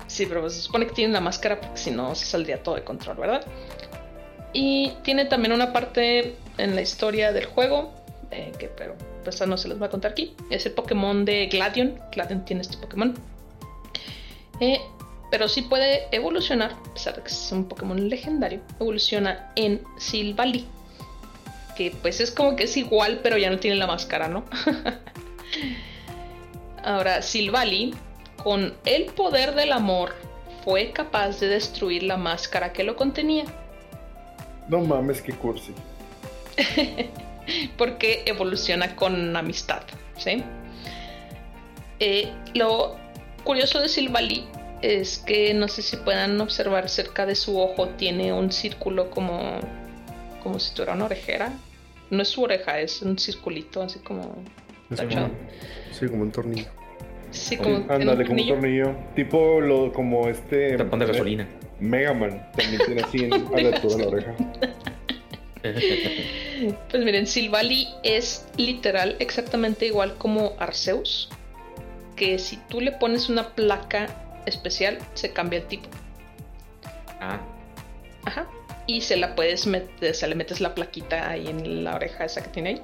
sí, 0.06 0.26
pero 0.26 0.48
se 0.50 0.60
supone 0.60 0.86
que 0.86 0.92
tiene 0.92 1.12
la 1.12 1.20
máscara 1.20 1.60
porque 1.60 1.78
si 1.78 1.90
no 1.90 2.14
se 2.14 2.26
saldría 2.26 2.62
todo 2.62 2.74
de 2.74 2.84
control, 2.84 3.16
¿verdad? 3.16 3.46
Y 4.52 4.92
tiene 5.02 5.24
también 5.24 5.52
una 5.52 5.72
parte 5.72 6.36
en 6.58 6.74
la 6.76 6.82
historia 6.82 7.32
del 7.32 7.46
juego, 7.46 7.92
eh, 8.30 8.52
que 8.58 8.68
pero 8.68 8.94
pues 9.24 9.44
no 9.46 9.56
se 9.56 9.68
les 9.68 9.80
va 9.80 9.86
a 9.86 9.90
contar 9.90 10.12
aquí. 10.12 10.36
Es 10.50 10.66
el 10.66 10.72
Pokémon 10.72 11.24
de 11.24 11.46
Gladion. 11.46 11.98
Gladion 12.12 12.44
tiene 12.44 12.62
este 12.62 12.76
Pokémon. 12.76 13.14
Eh, 14.60 14.78
pero 15.30 15.48
sí 15.48 15.62
puede 15.62 16.06
evolucionar, 16.12 16.72
a 16.72 16.94
pesar 16.94 17.16
de 17.16 17.22
que 17.22 17.28
es 17.28 17.52
un 17.52 17.66
Pokémon 17.66 18.08
legendario, 18.08 18.60
evoluciona 18.78 19.50
en 19.56 19.82
Silvally. 19.98 20.66
Que 21.76 21.90
pues 21.90 22.20
es 22.20 22.30
como 22.30 22.54
que 22.54 22.64
es 22.64 22.76
igual, 22.76 23.20
pero 23.22 23.36
ya 23.36 23.50
no 23.50 23.58
tiene 23.58 23.76
la 23.76 23.86
máscara, 23.86 24.28
¿no? 24.28 24.44
Ahora, 26.84 27.22
Silvally, 27.22 27.94
con 28.42 28.74
el 28.84 29.06
poder 29.06 29.54
del 29.54 29.72
amor, 29.72 30.14
fue 30.64 30.92
capaz 30.92 31.40
de 31.40 31.48
destruir 31.48 32.04
la 32.04 32.16
máscara 32.16 32.72
que 32.72 32.84
lo 32.84 32.94
contenía. 32.94 33.44
No 34.68 34.80
mames, 34.80 35.20
qué 35.20 35.32
cursi. 35.32 35.72
Porque 37.76 38.22
evoluciona 38.26 38.94
con 38.94 39.36
amistad, 39.36 39.82
¿sí? 40.16 40.44
Eh, 42.00 42.32
lo 42.54 42.96
curioso 43.44 43.80
de 43.80 43.88
Silvally 43.88 44.46
es 44.84 45.18
que 45.18 45.54
no 45.54 45.66
sé 45.68 45.80
si 45.80 45.96
puedan 45.96 46.38
observar 46.40 46.90
cerca 46.90 47.24
de 47.24 47.34
su 47.34 47.58
ojo 47.58 47.88
tiene 47.90 48.34
un 48.34 48.52
círculo 48.52 49.10
como 49.10 49.60
como 50.42 50.58
si 50.58 50.74
tuviera 50.74 50.92
una 50.92 51.06
orejera. 51.06 51.52
No 52.10 52.20
es 52.22 52.28
su 52.28 52.42
oreja, 52.42 52.78
es 52.78 53.00
un 53.00 53.18
circulito 53.18 53.82
así 53.82 53.98
como 54.00 54.44
tachado. 54.94 55.28
como, 55.28 55.38
sí, 55.90 56.06
como 56.06 56.22
un 56.22 56.30
tornillo. 56.30 56.66
Sí, 57.30 57.56
como 57.56 57.76
un 57.76 57.90
Ándale, 57.90 58.26
como 58.26 58.42
un 58.42 58.48
tornillo. 58.48 58.94
Tipo 59.16 59.60
lo, 59.62 59.90
como 59.90 60.28
este. 60.28 60.76
Tapón 60.76 60.98
de 60.98 61.06
gasolina. 61.06 61.48
Mega 61.80 62.12
Man. 62.12 62.46
También 62.54 62.82
tiene 62.84 63.00
así 63.00 63.24
en, 63.24 63.32
a 63.32 63.60
la 63.60 63.68
altura 63.74 63.96
de 63.96 64.02
la 64.02 64.08
oreja. 64.08 64.34
Pues 66.90 67.02
miren, 67.02 67.26
Silvally 67.26 67.88
es 68.02 68.46
literal 68.58 69.16
exactamente 69.18 69.86
igual 69.86 70.14
como 70.18 70.52
Arceus. 70.58 71.30
Que 72.16 72.38
si 72.38 72.58
tú 72.68 72.82
le 72.82 72.92
pones 72.92 73.30
una 73.30 73.54
placa 73.54 74.23
especial, 74.46 74.98
se 75.14 75.32
cambia 75.32 75.60
el 75.60 75.66
tipo. 75.66 75.88
Ah, 77.20 77.40
Ajá. 78.24 78.48
Y 78.86 79.00
se 79.00 79.16
la 79.16 79.34
puedes 79.34 79.66
meter, 79.66 80.14
se 80.14 80.26
le 80.28 80.34
metes 80.34 80.60
la 80.60 80.74
plaquita 80.74 81.30
ahí 81.30 81.46
en 81.46 81.84
la 81.84 81.94
oreja 81.94 82.24
esa 82.24 82.42
que 82.42 82.48
tiene 82.50 82.68
ahí. 82.70 82.82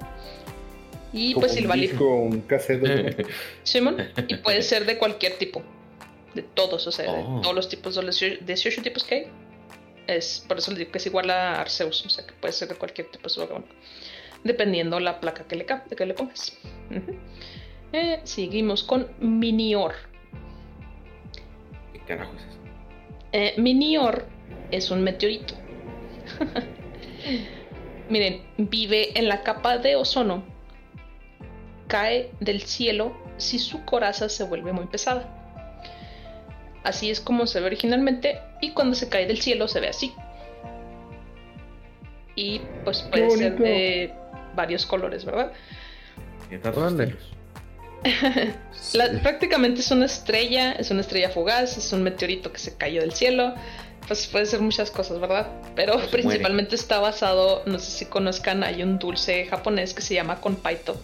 Y 1.12 1.34
Como 1.34 1.46
pues 1.46 1.60
un 2.00 2.40
cassette. 2.42 3.26
Simón, 3.64 3.96
y 4.28 4.36
puede 4.36 4.62
ser 4.62 4.86
de 4.86 4.96
cualquier 4.96 5.36
tipo. 5.38 5.62
De 6.34 6.42
todos, 6.42 6.86
o 6.86 6.92
sea, 6.92 7.10
Oh. 7.10 7.36
de 7.36 7.42
todos 7.42 7.54
los 7.54 7.68
tipos, 7.68 7.96
de 7.96 8.02
los 8.02 8.18
18 8.20 8.82
tipos 8.82 9.02
que 9.04 9.14
hay. 9.14 9.26
Es, 10.06 10.44
por 10.46 10.58
eso 10.58 10.70
le 10.72 10.78
digo 10.78 10.92
que 10.92 10.98
es 10.98 11.06
igual 11.06 11.30
a 11.30 11.60
Arceus, 11.60 12.06
o 12.06 12.08
sea 12.08 12.24
que 12.26 12.32
puede 12.34 12.52
ser 12.52 12.68
de 12.68 12.76
cualquier 12.76 13.08
tipo 13.10 13.28
de 13.28 13.34
Pokémon. 13.34 13.64
Dependiendo 14.44 14.98
la 15.00 15.20
placa 15.20 15.44
que 15.44 15.56
le, 15.56 15.66
que 15.66 16.06
le 16.06 16.14
pongas. 16.14 16.56
Eh, 17.92 18.20
seguimos 18.24 18.84
con 18.84 19.08
Minior. 19.18 19.94
¿Qué 22.10 22.16
carajo 22.16 22.34
es 22.36 22.42
eso? 22.42 22.58
Eh, 23.32 23.54
Minior 23.56 24.26
es 24.70 24.90
un 24.90 25.02
meteorito. 25.02 25.54
Miren, 28.08 28.42
vive 28.56 29.16
en 29.18 29.28
la 29.28 29.42
capa 29.42 29.78
de 29.78 29.96
ozono. 29.96 30.42
Cae 31.86 32.30
del 32.40 32.62
cielo 32.62 33.16
si 33.36 33.58
su 33.58 33.84
coraza 33.84 34.28
se 34.28 34.44
vuelve 34.44 34.72
muy 34.72 34.86
pesada. 34.86 35.36
así 36.82 37.10
es 37.10 37.20
como 37.20 37.46
se 37.46 37.60
ve 37.60 37.66
originalmente 37.66 38.40
y 38.60 38.70
cuando 38.70 38.94
se 38.94 39.08
cae 39.08 39.26
del 39.26 39.40
cielo 39.40 39.68
se 39.68 39.80
ve 39.80 39.88
así. 39.88 40.12
Y 42.36 42.60
pues 42.84 43.02
puede 43.02 43.30
ser 43.30 43.58
de 43.58 44.14
varios 44.54 44.86
colores, 44.86 45.24
¿verdad? 45.24 45.52
Estilos. 48.04 48.54
La- 48.94 49.08
Sí. 49.10 49.16
prácticamente 49.22 49.80
es 49.80 49.90
una 49.90 50.06
estrella, 50.06 50.72
es 50.72 50.90
una 50.90 51.02
estrella 51.02 51.28
fugaz, 51.30 51.76
es 51.76 51.92
un 51.92 52.02
meteorito 52.02 52.50
que 52.52 52.58
se 52.58 52.74
cayó 52.76 53.00
del 53.02 53.12
cielo. 53.12 53.54
Pues 54.08 54.26
puede 54.26 54.46
ser 54.46 54.60
muchas 54.60 54.90
cosas, 54.90 55.20
¿verdad? 55.20 55.48
Pero 55.76 55.92
Pues 55.92 56.04
muere. 56.10 56.22
principalmente 56.22 56.74
está 56.74 56.98
basado, 56.98 57.62
no 57.66 57.78
sé 57.78 57.90
si 57.90 58.04
conozcan, 58.06 58.64
hay 58.64 58.82
un 58.82 58.98
dulce 58.98 59.44
japonés 59.46 59.94
que 59.94 60.02
se 60.02 60.14
llama 60.14 60.40
konpaito, 60.40 60.96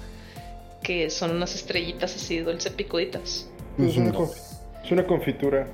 que 0.82 1.10
son 1.10 1.30
unas 1.32 1.54
estrellitas 1.54 2.16
así 2.16 2.38
dulce 2.38 2.70
picuditas. 2.70 3.46
Es 3.78 3.96
una, 3.96 4.10
es 4.10 5.02
confitura. 5.06 5.68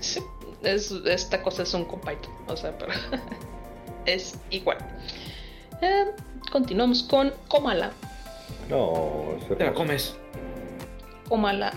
Sí, 0.00 0.20
es, 0.62 0.92
esta 1.06 1.42
cosa 1.42 1.64
es 1.64 1.74
un 1.74 1.84
konpaito, 1.84 2.30
o 2.46 2.56
sea, 2.56 2.78
pero 2.78 2.92
es 4.06 4.36
igual. 4.50 4.78
Eh, 5.82 6.04
continuamos 6.52 7.02
con 7.02 7.34
Komala. 7.48 7.90
No, 8.70 9.36
Te 9.58 9.64
la 9.64 9.74
comes. 9.74 10.14
Komala. 11.28 11.72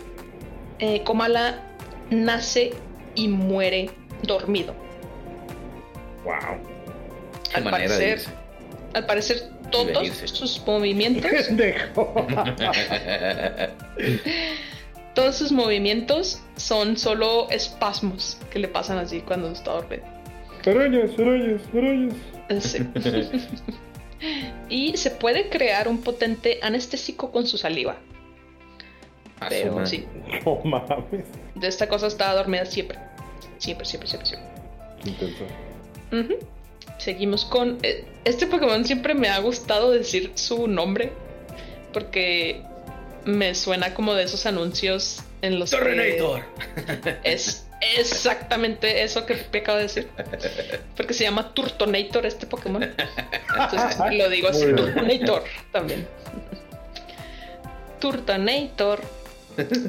eh, 0.80 1.03
Komala 1.03 1.61
nace 2.10 2.72
y 3.15 3.28
muere 3.28 3.90
dormido. 4.23 4.73
Wow. 6.23 6.57
Qué 7.49 7.57
Al 7.57 7.64
de 7.65 7.69
parecer, 7.69 8.22
al 8.94 9.06
parecer 9.06 9.49
todos 9.72 10.07
sus 10.26 10.65
movimientos, 10.65 11.32
Pendejo. 11.48 12.14
todos 15.15 15.36
sus 15.36 15.52
movimientos 15.52 16.41
son 16.56 16.98
solo 16.98 17.49
espasmos 17.49 18.38
que 18.52 18.60
le 18.60 18.68
pasan 18.68 18.98
así 18.98 19.22
cuando 19.22 19.52
está 19.52 19.72
dormido. 19.72 20.03
arañas, 20.65 21.11
arañas, 21.19 21.61
arañas. 21.73 22.14
Sí. 22.64 22.80
y 24.69 24.98
se 24.98 25.11
puede 25.11 25.49
crear 25.49 25.88
un 25.88 25.99
potente 26.02 26.60
anestésico 26.61 27.32
con 27.32 27.48
su 27.48 27.57
saliva. 27.57 27.98
Pero 29.49 29.85
sí, 29.85 30.05
No 30.45 30.59
mames. 30.63 31.26
de 31.55 31.68
esta 31.68 31.88
cosa 31.88 32.07
está 32.07 32.34
dormida 32.34 32.65
siempre. 32.65 32.97
Siempre, 33.57 33.85
siempre, 33.85 34.07
siempre, 34.09 34.27
siempre. 34.30 34.49
Intenso. 35.05 35.45
Seguimos 36.97 37.45
con. 37.45 37.77
eh, 37.84 38.05
Este 38.26 38.45
Pokémon 38.47 38.85
siempre 38.85 39.13
me 39.15 39.30
ha 39.30 39.39
gustado 39.39 39.91
decir 39.91 40.31
su 40.35 40.68
nombre. 40.68 41.11
Porque 41.93 42.61
me 43.26 43.53
suena 43.55 43.93
como 43.93 44.13
de 44.13 44.23
esos 44.23 44.45
anuncios 44.45 45.22
en 45.41 45.59
los 45.59 45.72
que 45.72 45.77
Torrenator. 45.77 46.41
es 47.23 47.68
exactamente 47.97 49.03
eso 49.03 49.26
que 49.26 49.35
te 49.35 49.57
acabo 49.59 49.77
de 49.77 49.84
decir. 49.84 50.07
Porque 50.95 51.13
se 51.13 51.23
llama 51.23 51.53
Turtonator 51.53 52.26
este 52.26 52.45
Pokémon. 52.47 52.84
Entonces 52.84 53.97
lo 54.18 54.30
digo 54.30 54.49
así. 54.49 54.65
Turtonator 54.73 55.43
también. 55.72 56.07
Turtonator. 57.99 59.01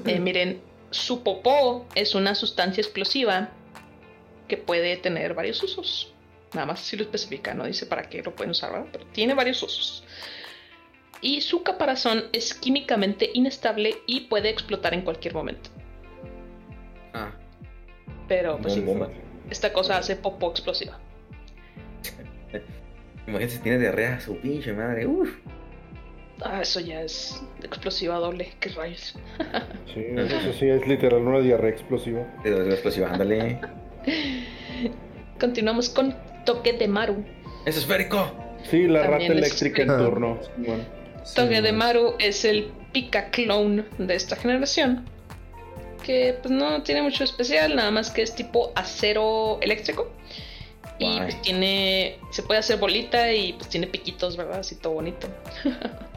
Eh, 0.07 0.21
miren, 0.21 0.61
su 0.91 1.23
popó 1.23 1.87
es 1.95 2.15
una 2.15 2.35
sustancia 2.35 2.81
explosiva 2.81 3.51
que 4.49 4.57
puede 4.57 4.97
tener 4.97 5.35
varios 5.35 5.63
usos. 5.63 6.13
Nada 6.55 6.67
más 6.67 6.81
si 6.81 6.97
lo 6.97 7.05
especifica, 7.05 7.55
no 7.55 7.65
dice 7.65 7.87
para 7.87 8.09
qué 8.09 8.23
lo 8.23 8.35
pueden 8.35 8.51
usar, 8.51 8.73
¿verdad? 8.73 8.89
Pero 8.93 9.07
tiene 9.07 9.35
varios 9.35 9.63
usos. 9.63 10.05
Y 11.23 11.41
su 11.41 11.63
caparazón 11.63 12.25
es 12.33 12.53
químicamente 12.53 13.31
inestable 13.33 13.97
y 14.07 14.23
puede 14.23 14.51
explotar 14.51 14.93
en 14.93 15.03
cualquier 15.03 15.35
momento. 15.35 15.71
Ah, 17.15 17.33
Pero 18.29 18.59
pues 18.59 18.75
sí, 18.75 18.81
No, 18.81 19.09
esta 19.49 19.73
cosa 19.73 19.99
hace 19.99 20.17
popó 20.17 20.51
explosiva. 20.51 20.99
imagínate 23.27 23.57
si 23.57 23.59
tiene 23.61 23.79
diarrea 23.79 24.21
su 24.21 24.37
pinche 24.37 24.73
madre. 24.73 25.07
Uf. 25.07 25.31
Ah, 26.45 26.63
eso 26.63 26.81
ya 26.81 27.03
es 27.03 27.41
explosiva 27.63 28.17
doble, 28.17 28.53
qué 28.61 28.71
rayos. 28.71 29.15
Sí, 29.93 30.05
eso 30.17 30.53
sí 30.59 30.69
es 30.69 30.87
literal 30.87 31.21
una 31.23 31.41
diarrea 31.41 31.71
explosiva. 31.71 32.27
De 32.43 32.51
la 32.51 32.73
explosiva, 32.73 33.09
ándale. 33.11 33.61
Continuamos 35.39 35.89
con 35.89 36.15
Toque 36.45 36.73
de 36.73 36.89
Maru. 36.89 37.25
Es 37.67 37.77
esférico. 37.77 38.31
Sí, 38.71 38.87
la 38.87 39.03
También 39.03 39.33
rata 39.33 39.39
eléctrica 39.39 39.83
en 39.83 39.89
turno. 39.89 40.39
Bueno, 40.57 40.85
Sí, 41.25 41.35
Toque 41.37 41.61
de. 41.63 41.73
Maru 41.73 42.15
es 42.19 42.45
el 42.45 42.73
pica 42.93 43.31
clone 43.31 43.85
de 43.99 44.15
esta 44.15 44.37
generación. 44.37 45.05
Que 46.05 46.37
pues 46.43 46.53
no 46.53 46.83
tiene 46.83 47.03
mucho 47.03 47.23
especial, 47.23 47.77
nada 47.77 47.91
más 47.93 48.11
que 48.11 48.23
es 48.23 48.35
tipo 48.35 48.73
acero 48.75 49.59
eléctrico. 49.61 50.11
Y 50.99 51.05
Guay. 51.05 51.19
pues 51.21 51.43
tiene. 51.43 52.19
Se 52.31 52.43
puede 52.43 52.61
hacer 52.61 52.79
bolita 52.79 53.33
y 53.33 53.53
pues 53.53 53.69
tiene 53.69 53.87
piquitos, 53.87 54.37
¿verdad? 54.37 54.61
Así 54.61 54.77
todo 54.77 54.95
bonito. 54.95 55.29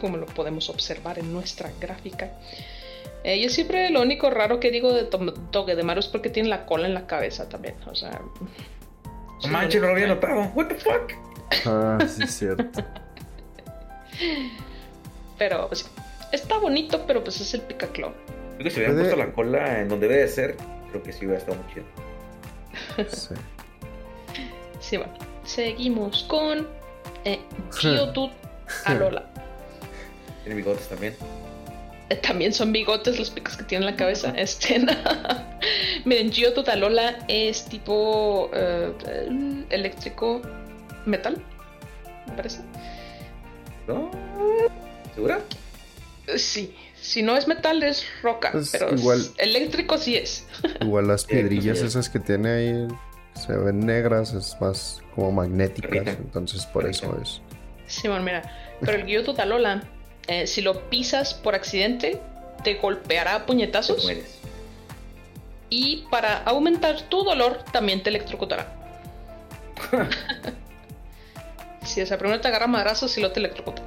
Como 0.00 0.16
lo 0.16 0.26
podemos 0.26 0.68
observar 0.70 1.18
en 1.18 1.32
nuestra 1.32 1.70
gráfica. 1.80 2.30
Eh, 3.22 3.40
yo 3.42 3.50
siempre 3.50 3.90
lo 3.90 4.00
único 4.00 4.30
raro 4.30 4.60
que 4.60 4.70
digo 4.70 4.92
de 4.94 5.04
to- 5.04 5.34
Toque 5.50 5.76
de 5.76 5.82
Maru 5.82 6.00
es 6.00 6.08
porque 6.08 6.30
tiene 6.30 6.48
la 6.48 6.64
cola 6.64 6.86
en 6.86 6.94
la 6.94 7.06
cabeza 7.06 7.48
también. 7.48 7.74
O 7.86 7.94
sea. 7.94 8.20
No 9.42 9.48
manches, 9.48 9.80
no 9.80 9.88
lo 9.88 9.92
había 9.94 10.06
notado. 10.06 10.40
What 10.54 10.66
the 10.68 10.74
fuck? 10.76 11.12
Ah, 11.66 11.98
sí, 12.08 12.22
es 12.22 12.30
cierto. 12.34 12.82
Pero 15.38 15.68
pues, 15.68 15.88
está 16.32 16.58
bonito, 16.58 17.04
pero 17.06 17.22
pues 17.24 17.40
es 17.40 17.54
el 17.54 17.62
picaclón. 17.62 18.12
Creo 18.56 18.64
que 18.64 18.70
si 18.70 18.76
hubieran 18.78 18.96
puesto 18.96 19.16
la 19.16 19.32
cola 19.32 19.80
en 19.80 19.88
donde 19.88 20.08
debe 20.08 20.20
de 20.22 20.28
ser, 20.28 20.56
creo 20.90 21.02
que 21.02 21.12
sí 21.12 21.24
hubiera 21.26 21.38
estado 21.38 21.58
muy 21.62 21.72
chido. 21.74 21.86
Sí. 23.08 23.34
Sí, 24.80 24.96
bueno. 24.98 25.12
Seguimos 25.44 26.22
con 26.24 26.66
eh, 27.24 27.40
Geodude 27.72 28.32
Alola. 28.84 29.29
Tiene 30.44 30.56
bigotes 30.56 30.88
también. 30.88 31.14
Eh, 32.08 32.16
También 32.16 32.52
son 32.52 32.72
bigotes 32.72 33.18
los 33.18 33.30
picos 33.30 33.56
que 33.56 33.64
tiene 33.64 33.84
en 33.86 33.92
la 33.92 33.96
cabeza. 33.96 34.32
Este, 34.36 34.84
Miren, 36.04 36.32
Geodude 36.32 36.72
Alola 36.72 37.18
es 37.28 37.64
tipo 37.66 38.50
eh, 38.52 38.92
eléctrico 39.70 40.42
metal, 41.06 41.42
me 42.26 42.32
parece. 42.34 42.60
¿No? 43.86 44.10
¿Segura? 45.14 45.40
Eh, 46.26 46.38
Sí, 46.38 46.74
si 47.00 47.22
no 47.22 47.36
es 47.36 47.46
metal 47.48 47.82
es 47.82 48.04
roca, 48.22 48.52
Pues 48.52 48.70
pero 48.72 48.90
es- 48.90 49.00
igual. 49.00 49.20
eléctrico 49.38 49.98
sí 49.98 50.16
es. 50.16 50.46
Igual 50.80 51.08
las 51.08 51.22
Sí, 51.22 51.28
piedrillas 51.28 51.78
sí. 51.78 51.86
esas 51.86 52.08
que 52.08 52.18
tiene 52.20 52.50
ahí 52.50 52.88
se 53.34 53.52
ven 53.56 53.80
negras, 53.80 54.32
es 54.34 54.56
más 54.60 55.00
como 55.14 55.32
magnéticas, 55.32 55.90
Rita. 55.90 56.10
entonces 56.12 56.66
por 56.66 56.84
Rita. 56.84 57.06
eso 57.06 57.18
es. 57.22 57.40
Simón, 57.86 58.22
mira, 58.24 58.42
pero 58.80 58.98
el 58.98 59.06
Geodude 59.06 59.42
Alola, 59.42 59.82
eh, 60.30 60.46
si 60.46 60.60
lo 60.62 60.88
pisas 60.88 61.34
por 61.34 61.54
accidente, 61.56 62.20
te 62.62 62.74
golpeará 62.74 63.34
a 63.34 63.46
puñetazos. 63.46 64.08
Y 65.68 66.04
para 66.10 66.42
aumentar 66.44 67.02
tu 67.08 67.24
dolor, 67.24 67.64
también 67.72 68.02
te 68.02 68.10
electrocutará. 68.10 68.72
si 71.84 72.00
esa 72.00 72.18
primero 72.18 72.40
te 72.40 72.48
agarra 72.48 72.66
madrazos 72.66 73.16
y 73.16 73.20
luego 73.20 73.32
te 73.32 73.40
electrocuta. 73.40 73.82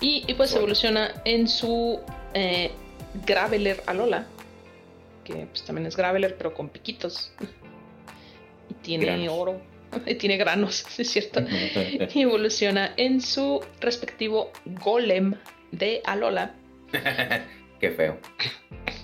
Y, 0.00 0.24
y 0.26 0.34
pues 0.34 0.50
Bueno. 0.50 0.60
evoluciona 0.64 1.22
en 1.24 1.48
su 1.48 2.00
eh, 2.34 2.70
Graveler 3.26 3.82
Alola. 3.86 4.26
Que 5.24 5.46
pues 5.46 5.62
también 5.64 5.86
es 5.86 5.96
Graveler, 5.96 6.36
pero 6.36 6.54
con 6.54 6.68
piquitos. 6.68 7.32
Y 8.70 8.74
tiene 8.74 9.04
Granos. 9.04 9.28
oro. 9.36 9.60
Y 10.06 10.14
tiene 10.14 10.36
granos, 10.36 10.84
es 10.98 11.10
cierto. 11.10 11.40
Y 12.14 12.22
evoluciona 12.22 12.92
en 12.96 13.20
su 13.20 13.60
respectivo 13.80 14.52
Golem 14.64 15.34
de 15.70 16.02
Alola. 16.04 16.54
Qué 17.80 17.90
feo. 17.90 18.18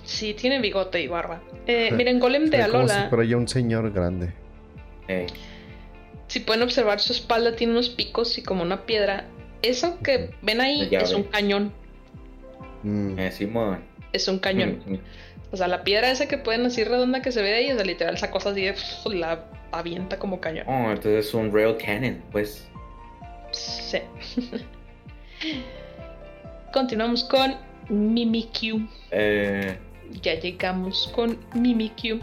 Sí, 0.03 0.33
tiene 0.33 0.59
bigote 0.59 1.01
y 1.01 1.07
barba. 1.07 1.41
Eh, 1.67 1.91
miren, 1.91 2.19
Golem 2.19 2.49
de 2.49 2.59
Es 2.59 2.67
como 2.67 2.87
si 2.87 2.93
Alola, 2.93 3.09
fuera 3.09 3.25
ya 3.25 3.37
un 3.37 3.47
señor 3.47 3.91
grande. 3.91 4.33
Ey, 5.07 5.27
si 6.27 6.39
pueden 6.39 6.61
observar 6.61 6.99
su 6.99 7.11
espalda, 7.11 7.55
tiene 7.55 7.73
unos 7.73 7.89
picos 7.89 8.37
y 8.37 8.43
como 8.43 8.61
una 8.61 8.85
piedra. 8.85 9.25
Eso 9.61 9.99
que 9.99 10.29
ven 10.41 10.61
ahí 10.61 10.81
Una 10.81 10.89
llave. 10.89 11.03
es 11.03 11.13
un 11.13 11.23
cañón. 11.23 11.73
Mm, 12.83 13.19
eh, 13.19 13.31
Simón. 13.31 13.83
Es 14.13 14.27
un 14.27 14.39
cañón. 14.39 14.81
Mm, 14.85 14.93
mm. 14.93 14.99
O 15.51 15.57
sea, 15.57 15.67
la 15.67 15.83
piedra 15.83 16.11
esa 16.11 16.27
que 16.27 16.37
pueden 16.37 16.65
así 16.65 16.83
redonda 16.83 17.21
que 17.21 17.31
se 17.31 17.41
ve 17.41 17.55
ahí, 17.55 17.71
o 17.71 17.75
sea, 17.75 17.83
literal, 17.83 18.15
esa 18.15 18.29
cosa 18.29 18.51
así 18.51 18.61
de, 18.61 18.73
pf, 18.73 19.09
la 19.15 19.45
avienta 19.71 20.19
como 20.19 20.39
cañón. 20.39 20.65
Oh, 20.67 20.91
entonces 20.91 21.27
es 21.27 21.33
un 21.33 21.51
rail 21.51 21.75
cannon, 21.77 22.21
pues. 22.31 22.67
Sí. 23.51 23.99
Continuamos 26.73 27.23
con 27.23 27.55
Mimikyu. 27.89 28.87
Eh, 29.09 29.77
ya 30.21 30.35
llegamos 30.35 31.11
con 31.15 31.39
Mimikyu, 31.55 32.19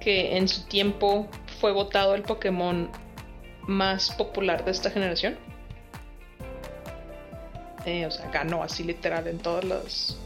que 0.00 0.36
en 0.36 0.48
su 0.48 0.66
tiempo 0.66 1.28
fue 1.60 1.72
votado 1.72 2.14
el 2.14 2.22
Pokémon 2.22 2.90
más 3.66 4.10
popular 4.12 4.64
de 4.64 4.70
esta 4.70 4.90
generación. 4.90 5.36
Eh, 7.84 8.06
o 8.06 8.10
sea, 8.10 8.30
ganó 8.30 8.62
así 8.62 8.82
literal 8.82 9.26
en 9.26 9.38
todas 9.38 9.64
las, 9.64 10.18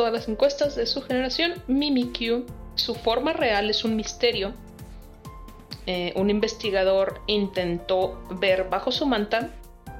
todas 0.00 0.14
las 0.14 0.28
encuestas 0.28 0.76
de 0.76 0.86
su 0.86 1.02
generación, 1.02 1.62
Mimikyu, 1.66 2.46
su 2.74 2.94
forma 2.94 3.34
real 3.34 3.68
es 3.68 3.84
un 3.84 3.96
misterio. 3.96 4.54
Eh, 5.84 6.14
un 6.16 6.30
investigador 6.30 7.20
intentó 7.26 8.18
ver 8.30 8.70
bajo 8.70 8.92
su 8.92 9.04
manta 9.04 9.50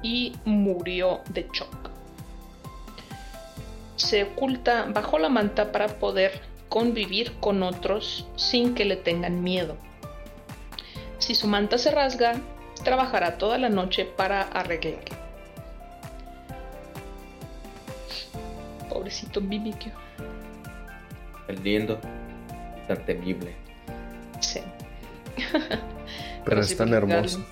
y 0.01 0.33
murió 0.43 1.21
de 1.29 1.47
shock. 1.53 1.91
Se 3.95 4.23
oculta 4.23 4.87
bajo 4.91 5.19
la 5.19 5.29
manta 5.29 5.71
para 5.71 5.99
poder 5.99 6.41
convivir 6.67 7.33
con 7.33 7.61
otros 7.61 8.25
sin 8.35 8.73
que 8.73 8.85
le 8.85 8.95
tengan 8.95 9.43
miedo. 9.43 9.77
Si 11.19 11.35
su 11.35 11.45
manta 11.45 11.77
se 11.77 11.91
rasga, 11.91 12.41
trabajará 12.83 13.37
toda 13.37 13.59
la 13.59 13.69
noche 13.69 14.05
para 14.05 14.41
arreglarla. 14.41 15.30
Pobrecito 19.11 19.41
Mimikyu. 19.41 19.91
Lindo, 21.65 21.99
tan 22.87 23.05
temible. 23.05 23.51
Sí. 24.39 24.61
Pero 26.45 26.63
sí, 26.63 26.71
es 26.71 26.77
tan 26.77 26.93
hermoso. 26.93 27.45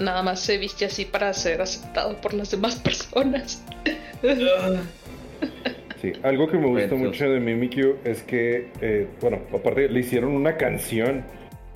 Nada 0.00 0.24
más 0.24 0.40
se 0.40 0.58
viste 0.58 0.84
así 0.84 1.04
para 1.04 1.32
ser 1.32 1.62
aceptado 1.62 2.20
por 2.20 2.34
las 2.34 2.50
demás 2.50 2.76
personas. 2.76 3.64
Sí, 6.02 6.12
algo 6.22 6.46
que 6.46 6.58
me 6.58 6.66
gusta 6.66 6.94
mucho 6.94 7.24
de 7.24 7.40
Mimikyu 7.40 7.96
es 8.04 8.22
que, 8.22 8.70
eh, 8.82 9.08
bueno, 9.22 9.40
aparte 9.54 9.88
le 9.88 10.00
hicieron 10.00 10.32
una 10.32 10.58
canción. 10.58 11.24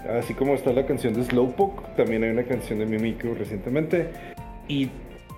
Así 0.06 0.34
como 0.34 0.54
está 0.54 0.74
la 0.74 0.84
canción 0.84 1.14
de 1.14 1.24
Slowpoke, 1.24 1.96
también 1.96 2.22
hay 2.24 2.30
una 2.30 2.44
canción 2.44 2.80
de 2.80 2.86
Mimikyu 2.86 3.34
recientemente. 3.34 4.10
Y 4.68 4.90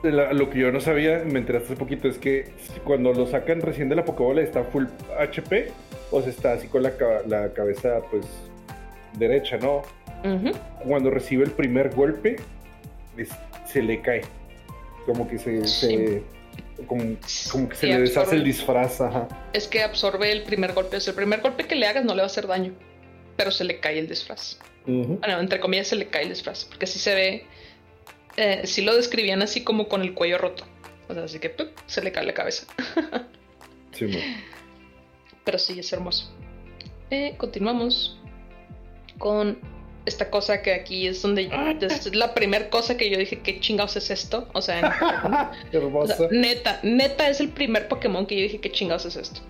la- 0.02 0.32
lo 0.32 0.50
que 0.50 0.58
yo 0.58 0.72
no 0.72 0.80
sabía, 0.80 1.22
me 1.24 1.38
enteré 1.38 1.58
hace 1.58 1.76
poquito, 1.76 2.08
es 2.08 2.18
que 2.18 2.50
cuando 2.84 3.12
lo 3.12 3.26
sacan 3.26 3.60
recién 3.60 3.88
de 3.88 3.96
la 3.96 4.04
Pokébola 4.04 4.42
está 4.42 4.64
full 4.64 4.86
HP, 5.18 5.70
o 6.10 6.20
sea, 6.20 6.30
está 6.30 6.52
así 6.54 6.66
con 6.68 6.82
la, 6.82 6.96
ca- 6.96 7.22
la 7.26 7.52
cabeza, 7.52 8.00
pues, 8.10 8.26
derecha, 9.18 9.58
¿no? 9.58 9.82
Ujú. 10.24 10.52
Cuando 10.86 11.10
recibe 11.10 11.44
el 11.44 11.50
primer 11.52 11.94
golpe, 11.94 12.36
es- 13.16 13.30
se 13.66 13.82
le 13.82 14.00
cae. 14.00 14.22
Como 15.06 15.28
que 15.28 15.38
se... 15.38 15.66
se- 15.66 16.22
como, 16.86 17.02
como 17.50 17.68
que 17.68 17.74
se 17.76 17.86
Sí, 17.86 17.92
le 17.92 18.00
deshace 18.00 18.34
el 18.36 18.44
disfraz, 18.44 19.00
ajá. 19.00 19.28
Es 19.52 19.68
que 19.68 19.82
absorbe 19.82 20.32
el 20.32 20.42
primer 20.42 20.72
golpe. 20.72 20.96
O 20.96 21.00
sea, 21.00 21.12
el 21.12 21.16
primer 21.16 21.40
golpe 21.40 21.64
que 21.64 21.74
le 21.76 21.86
hagas 21.86 22.04
no 22.04 22.12
le 22.14 22.18
va 22.22 22.24
a 22.24 22.26
hacer 22.26 22.46
daño. 22.46 22.72
Pero 23.36 23.50
se 23.50 23.64
le 23.64 23.78
cae 23.78 23.98
el 23.98 24.08
disfraz. 24.08 24.58
Bueno, 24.84 25.38
entre 25.38 25.60
comillas 25.60 25.86
se 25.88 25.96
le 25.96 26.06
cae 26.08 26.22
el 26.24 26.30
disfraz. 26.30 26.64
Porque 26.64 26.84
así 26.86 26.98
se 26.98 27.14
ve. 27.14 27.46
Eh, 28.36 28.62
sí 28.64 28.82
lo 28.82 28.94
describían 28.96 29.42
así 29.42 29.62
como 29.64 29.88
con 29.88 30.02
el 30.02 30.14
cuello 30.14 30.38
roto. 30.38 30.64
O 31.08 31.14
sea, 31.14 31.24
así 31.24 31.38
que 31.38 31.50
¡pup! 31.50 31.68
se 31.86 32.02
le 32.02 32.12
cae 32.12 32.24
la 32.24 32.34
cabeza. 32.34 32.66
Sí, 33.92 34.06
mo. 34.06 34.18
Pero 35.44 35.58
sí, 35.58 35.78
es 35.78 35.92
hermoso. 35.92 36.32
Eh, 37.10 37.34
continuamos 37.36 38.18
con 39.18 39.58
esta 40.06 40.30
cosa 40.30 40.62
que 40.62 40.72
aquí 40.72 41.06
es 41.06 41.20
donde 41.20 41.50
es 41.82 42.14
la 42.14 42.32
primera 42.32 42.70
cosa 42.70 42.96
que 42.96 43.10
yo 43.10 43.18
dije, 43.18 43.40
¿qué 43.40 43.60
chingados 43.60 43.94
es 43.96 44.10
esto? 44.10 44.48
O 44.54 44.62
sea, 44.62 44.78
en- 44.80 44.86
o 45.94 46.06
sea, 46.06 46.16
neta, 46.30 46.80
neta 46.82 47.28
es 47.28 47.40
el 47.40 47.50
primer 47.50 47.86
Pokémon 47.86 48.24
que 48.24 48.34
yo 48.36 48.42
dije, 48.44 48.60
¿qué 48.62 48.72
chingados 48.72 49.04
es 49.04 49.16
esto? 49.16 49.42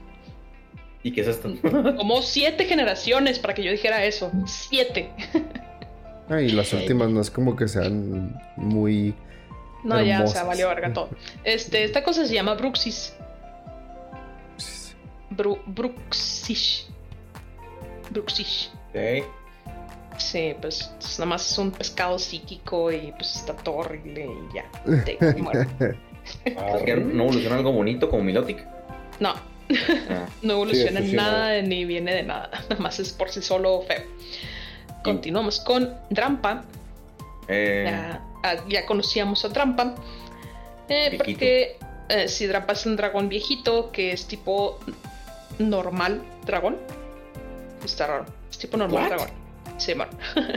¿Y 1.04 1.12
qué 1.12 1.20
es 1.20 1.28
esto? 1.28 1.54
Como 1.96 2.20
siete 2.22 2.64
generaciones 2.64 3.38
para 3.38 3.54
que 3.54 3.62
yo 3.62 3.70
dijera 3.70 4.04
eso. 4.04 4.32
Siete. 4.46 5.10
Ah, 6.32 6.40
y 6.40 6.50
las 6.50 6.72
últimas 6.72 7.10
no 7.10 7.20
es 7.20 7.30
como 7.30 7.54
que 7.56 7.68
sean 7.68 8.40
muy. 8.56 9.14
No, 9.84 10.00
ya, 10.00 10.22
o 10.22 10.26
sea, 10.26 10.44
valió 10.44 10.68
verga 10.68 10.92
todo. 10.92 11.10
Este, 11.44 11.84
esta 11.84 12.02
cosa 12.02 12.24
se 12.26 12.34
llama 12.34 12.54
Bruxis. 12.54 13.14
Bru 15.30 15.59
Bruxish. 15.66 16.86
Bruxish. 18.10 18.70
Sí, 20.18 20.54
pues 20.60 20.90
es- 21.00 21.18
nada 21.18 21.30
más 21.30 21.50
es 21.50 21.59
un 21.59 21.70
pescado 21.70 22.18
psíquico 22.18 22.92
y 22.92 23.12
pues 23.12 23.34
está 23.36 23.54
todo 23.54 23.76
horrible 23.76 24.26
y 24.26 24.54
ya. 24.54 24.70
Te 25.04 25.18
muere. 25.36 25.66
¿Es 26.44 26.82
que 26.84 26.96
no 26.96 27.24
evoluciona 27.24 27.56
algo 27.56 27.72
bonito 27.72 28.09
como 28.10 28.22
Milotic? 28.22 28.64
No, 29.20 29.34
Ah, 30.10 30.26
no 30.42 30.52
evoluciona 30.52 31.00
sí, 31.00 31.12
nada 31.16 31.62
ni 31.62 31.84
viene 31.86 32.14
de 32.14 32.22
nada. 32.24 32.50
Nada 32.68 32.80
más 32.82 32.98
es 33.00 33.12
por 33.12 33.30
sí 33.30 33.40
solo 33.40 33.82
feo. 33.82 34.02
Continuamos 35.04 35.60
con 35.60 35.94
Drampa. 36.10 36.64
eh, 37.48 37.84
Ya, 37.88 38.22
ah, 38.44 38.54
ya 38.68 38.86
conocíamos 38.86 39.44
a 39.44 39.48
Drampa. 39.48 39.94
Eh, 40.88 41.14
porque 41.16 41.78
eh, 42.08 42.28
si 42.28 42.46
Drampa 42.46 42.72
es 42.74 42.84
un 42.86 42.96
dragón 42.96 43.28
viejito 43.28 43.90
que 43.92 44.12
es 44.12 44.26
tipo 44.26 44.78
normal 45.58 46.22
dragón. 46.46 46.76
Está 47.84 48.06
raro. 48.06 48.26
Es 48.50 48.58
tipo 48.58 48.76
normal 48.76 49.08
dragón. 49.08 49.28
Sí, 49.78 49.94
bueno. 49.94 50.12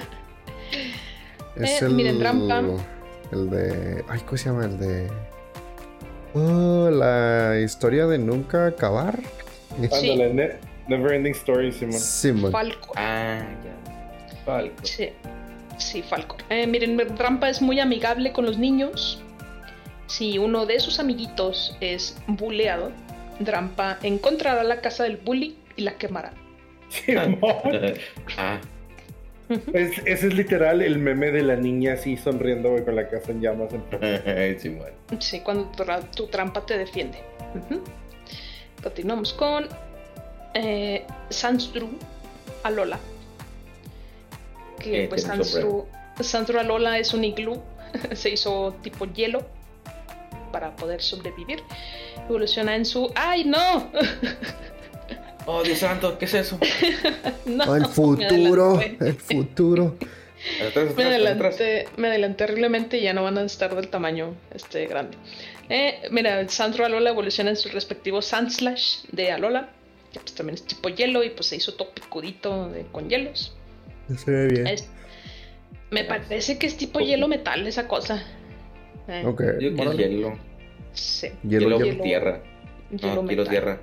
Es 1.56 1.82
Eh, 1.82 1.86
el. 1.86 1.94
miren, 1.94 2.20
trampa. 2.20 2.62
El 3.32 3.50
de. 3.50 4.04
Ay, 4.10 4.20
¿cómo 4.26 4.38
se 4.38 4.46
llama? 4.50 4.66
El 4.66 4.78
de. 4.78 5.10
Oh, 6.34 6.90
la 6.92 7.58
historia 7.62 8.08
de 8.08 8.18
nunca 8.18 8.68
acabar. 8.68 9.20
Sí. 9.80 10.12
Ándale, 10.12 10.34
ne- 10.34 10.56
Never 10.90 11.14
Ending 11.14 11.32
Story, 11.34 11.72
Simón. 11.72 12.00
Simón. 12.00 12.52
Falco. 12.52 12.92
ah, 12.98 13.40
ya. 13.64 13.75
Falco. 14.46 14.76
Sí, 14.86 15.10
sí, 15.78 16.02
Falco. 16.04 16.38
Eh, 16.50 16.68
miren, 16.68 16.98
Drampa 17.18 17.50
es 17.50 17.62
muy 17.62 17.80
amigable 17.80 18.32
con 18.32 18.46
los 18.46 18.58
niños. 18.58 19.22
Si 20.08 20.38
uno 20.38 20.66
de 20.66 20.80
sus 20.80 21.00
amiguitos 21.00 21.76
es 21.82 22.18
buleado, 22.28 22.92
Drampa 23.40 23.98
encontrará 24.04 24.64
la 24.64 24.80
casa 24.82 25.04
del 25.04 25.18
bully 25.18 25.58
y 25.76 25.82
la 25.82 25.94
quemará. 25.98 26.32
Simón. 26.90 27.40
ah, 28.38 28.60
Es- 29.74 29.98
ese 30.06 30.28
es 30.28 30.34
literal 30.34 30.82
el 30.82 30.98
meme 31.00 31.32
de 31.32 31.44
la 31.44 31.56
niña 31.56 31.94
así 31.94 32.18
sonriendo 32.18 32.70
güey, 32.72 32.84
con 32.86 32.96
la 32.96 33.08
casa 33.10 33.32
en 33.32 33.42
llamas. 33.42 33.70
en- 33.74 34.60
sí. 34.60 34.78
Sí, 35.20 35.40
cuando 35.42 35.66
tu, 35.72 35.84
ra- 35.84 36.02
tu 36.12 36.28
trampa 36.28 36.66
te 36.66 36.78
defiende. 36.78 37.18
Continuamos 38.82 39.34
con 39.34 39.68
eh, 40.54 41.04
Sansdru 41.30 41.90
Alola. 42.64 43.00
Que 44.80 45.04
Eh, 45.04 45.08
pues 45.08 45.24
Sansdru, 45.24 45.88
Sansdru 46.20 46.60
Alola 46.60 46.98
es 47.00 47.14
un 47.14 47.24
iglú. 47.24 47.62
Se 48.14 48.30
hizo 48.30 48.76
tipo 48.82 49.06
hielo 49.06 49.46
para 50.52 50.76
poder 50.76 51.02
sobrevivir. 51.02 51.62
Evoluciona 52.30 52.76
en 52.76 52.86
su. 52.86 53.12
¡Ay, 53.16 53.44
no! 53.46 53.90
Oh, 55.48 55.62
Dios 55.62 55.78
santo, 55.78 56.18
¿qué 56.18 56.26
es 56.26 56.34
eso? 56.34 56.58
no 57.46 57.66
Oh, 57.66 57.76
el 57.76 57.86
futuro. 57.86 58.82
El 58.82 59.14
futuro. 59.14 59.96
Atrás, 60.68 60.96
Me 60.96 61.04
adelanté, 61.04 61.88
me 61.98 62.08
adelanté 62.08 62.44
horriblemente 62.46 62.98
y 62.98 63.02
ya 63.04 63.14
no 63.14 63.22
van 63.24 63.38
a 63.38 63.44
estar 63.44 63.76
del 63.76 63.90
tamaño 63.90 64.34
este 64.56 64.88
grande. 64.88 65.18
Eh, 65.70 66.02
mira, 66.10 66.40
el 66.40 66.50
Sandro 66.50 66.84
Alola 66.84 67.12
evoluciona 67.12 67.52
en 67.52 67.58
su 67.58 67.70
respectivo 67.70 68.24
Sandslash 68.24 69.04
de 69.12 69.32
Alola, 69.32 69.70
que 70.12 70.20
pues 70.20 70.34
también 70.34 70.56
es 70.56 70.64
tipo 70.66 70.90
hielo 70.90 71.24
y 71.24 71.30
pues 71.30 71.46
se 71.48 71.58
hizo 71.58 71.76
todo 71.76 71.92
picudito 71.92 72.68
de- 72.70 72.88
con 72.92 73.08
hielos. 73.08 73.55
Se 74.18 74.32
ve 74.32 74.48
bien. 74.48 74.68
Es- 74.68 74.90
me 75.92 76.04
parece 76.04 76.58
que 76.58 76.68
es 76.68 76.78
tipo 76.78 77.00
hielo 77.00 77.28
metal 77.28 77.66
esa 77.68 77.88
cosa. 77.88 78.24
Eh, 79.08 79.24
Ok. 79.26 79.42
Yo 79.60 79.60
que 79.60 79.68
es 79.76 79.80
órale. 79.80 80.10
hielo. 80.10 80.38
Sí, 80.94 81.28
Hielo, 81.44 81.70
Hielo, 81.78 81.86
hielo. 81.86 82.04
tierra. 82.04 82.42
hielo 82.90 83.22
No, 83.24 83.30
hielo 83.30 83.46
tierra. 83.46 83.80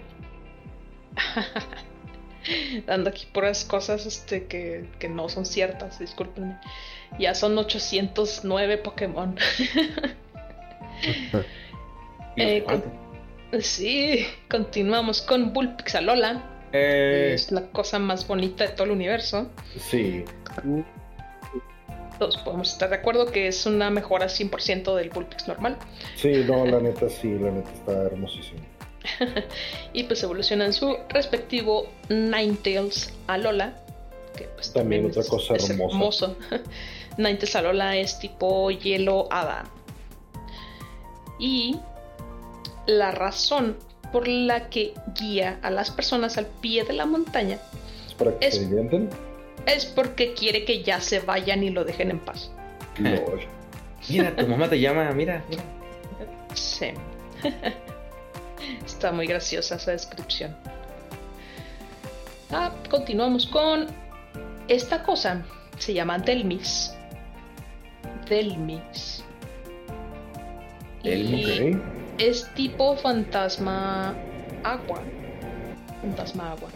Dando 2.86 3.10
aquí 3.10 3.26
puras 3.32 3.64
cosas 3.64 4.04
este, 4.06 4.46
que, 4.46 4.86
que 4.98 5.08
no 5.08 5.28
son 5.28 5.46
ciertas, 5.46 5.98
discúlpenme. 6.00 6.58
Ya 7.18 7.34
son 7.34 7.56
809 7.58 8.78
Pokémon. 8.78 9.36
Eh, 12.36 12.62
faltan. 12.66 12.92
Sí, 13.60 14.24
continuamos 14.48 15.20
con 15.20 15.52
Bullpix 15.52 15.94
Alola. 15.96 16.42
Eh, 16.72 17.32
Es 17.34 17.52
la 17.52 17.62
cosa 17.70 17.98
más 17.98 18.26
bonita 18.26 18.64
de 18.64 18.70
todo 18.70 18.84
el 18.84 18.92
universo. 18.92 19.48
Sí. 19.78 20.24
Todos 22.18 22.36
podemos 22.38 22.70
estar 22.72 22.88
de 22.90 22.96
acuerdo 22.96 23.26
que 23.26 23.48
es 23.48 23.66
una 23.66 23.90
mejora 23.90 24.26
100% 24.28 24.94
del 24.94 25.10
Bullpix 25.10 25.48
normal. 25.48 25.76
Sí, 26.16 26.44
no, 26.46 26.64
la 26.66 26.78
neta 26.80 27.08
sí, 27.08 27.28
la 27.38 27.50
neta 27.50 27.70
está 27.72 27.92
hermosísimo. 28.04 28.60
Y 29.92 30.04
pues 30.04 30.22
evoluciona 30.22 30.64
en 30.66 30.72
su 30.72 30.96
respectivo 31.08 31.88
Ninetales 32.08 33.12
Alola. 33.26 33.74
Que 34.36 34.44
pues 34.44 34.72
También 34.72 35.04
otra 35.06 35.22
es- 35.22 35.28
cosa 35.28 35.56
es 35.56 35.68
hermosa. 35.68 35.92
hermoso. 35.94 36.36
Ninetales 37.18 37.56
Alola 37.56 37.96
es 37.96 38.18
tipo 38.20 38.70
hielo 38.70 39.26
hada. 39.30 39.64
Y 41.40 41.76
la 42.86 43.10
razón 43.10 43.76
por 44.12 44.28
la 44.28 44.68
que 44.68 44.92
guía 45.18 45.58
a 45.62 45.70
las 45.70 45.90
personas 45.90 46.36
al 46.38 46.46
pie 46.46 46.84
de 46.84 46.92
la 46.92 47.06
montaña 47.06 47.58
Es 48.06 48.14
para 48.14 48.38
que 48.38 48.46
Es- 48.46 48.54
se 48.54 48.60
divierten. 48.66 49.08
es 49.66 49.86
porque 49.86 50.34
quiere 50.34 50.64
que 50.64 50.82
ya 50.82 51.00
se 51.00 51.20
vayan 51.20 51.62
y 51.62 51.70
lo 51.70 51.84
dejen 51.84 52.10
en 52.10 52.18
paz. 52.20 52.50
Mira, 54.08 54.34
tu 54.36 54.46
mamá 54.46 54.68
te 54.68 54.78
llama, 54.80 55.10
mira, 55.12 55.42
mira. 55.48 55.62
Sí. 56.54 56.88
Está 58.86 59.12
muy 59.12 59.26
graciosa 59.26 59.76
esa 59.76 59.92
descripción. 59.92 60.54
Ah, 62.50 62.70
continuamos 62.90 63.46
con 63.46 63.86
esta 64.68 65.02
cosa. 65.02 65.42
Se 65.78 65.94
llama 65.94 66.18
Delmis. 66.18 66.92
Delmis. 68.28 69.24
Delmis, 71.02 71.48
Y. 71.60 71.76
es 72.18 72.52
tipo 72.54 72.96
fantasma 72.96 74.14
agua. 74.64 75.02
Fantasma 76.00 76.52
agua. 76.52 76.68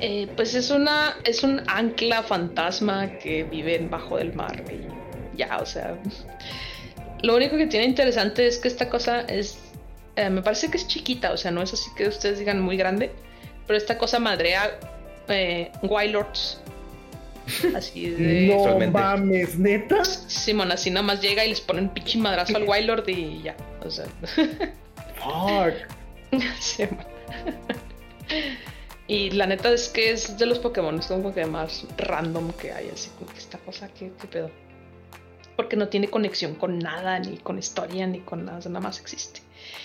Eh, 0.00 0.28
pues 0.36 0.54
es 0.54 0.70
una. 0.70 1.16
es 1.24 1.42
un 1.42 1.62
ancla 1.66 2.22
fantasma 2.22 3.18
que 3.18 3.44
vive 3.44 3.78
bajo 3.90 4.16
del 4.18 4.34
mar. 4.34 4.64
Y 4.70 5.38
ya, 5.38 5.58
o 5.58 5.66
sea. 5.66 5.96
Lo 7.22 7.36
único 7.36 7.56
que 7.56 7.66
tiene 7.66 7.86
interesante 7.86 8.46
es 8.46 8.58
que 8.58 8.68
esta 8.68 8.90
cosa 8.90 9.20
es. 9.22 9.58
eh, 10.16 10.30
me 10.30 10.42
parece 10.42 10.70
que 10.70 10.76
es 10.76 10.86
chiquita, 10.86 11.32
o 11.32 11.36
sea, 11.36 11.50
no 11.50 11.62
es 11.62 11.72
así 11.72 11.90
que 11.96 12.08
ustedes 12.08 12.38
digan 12.38 12.60
muy 12.60 12.76
grande. 12.76 13.12
Pero 13.66 13.76
esta 13.78 13.96
cosa 13.96 14.18
madrea 14.18 14.78
eh. 15.28 15.70
Así 17.76 18.10
de. 18.10 18.46
No 18.48 18.90
mames, 18.90 19.58
neta. 19.58 20.04
Simón, 20.04 20.72
así 20.72 20.90
nada 20.90 21.04
más 21.04 21.20
llega 21.20 21.44
y 21.44 21.50
les 21.50 21.60
pone 21.60 21.82
un 21.82 21.88
pinche 21.90 22.18
madrazo 22.18 22.56
al 22.56 22.68
Wildlord 22.68 23.08
y 23.08 23.42
ya. 23.42 23.56
O 23.84 23.90
sea. 23.90 24.06
Fuck. 25.16 25.74
Simón. 26.58 26.98
Y 29.06 29.30
la 29.32 29.46
neta 29.46 29.70
es 29.70 29.90
que 29.90 30.12
es 30.12 30.38
de 30.38 30.46
los 30.46 30.58
Pokémon, 30.58 30.98
es 30.98 31.08
como 31.08 31.34
que 31.34 31.44
más 31.44 31.86
random 31.98 32.52
que 32.52 32.72
hay, 32.72 32.88
así 32.88 33.10
como 33.18 33.30
que 33.30 33.38
esta 33.38 33.58
cosa, 33.58 33.88
¿qué, 33.88 34.10
qué 34.18 34.26
pedo? 34.26 34.50
Porque 35.56 35.76
no 35.76 35.88
tiene 35.88 36.08
conexión 36.08 36.54
con 36.54 36.78
nada, 36.78 37.18
ni 37.18 37.36
con 37.36 37.58
historia, 37.58 38.06
ni 38.06 38.20
con 38.20 38.46
nada, 38.46 38.58
o 38.58 38.62
sea, 38.62 38.70
nada 38.70 38.82
más 38.82 38.98
existe. 39.00 39.40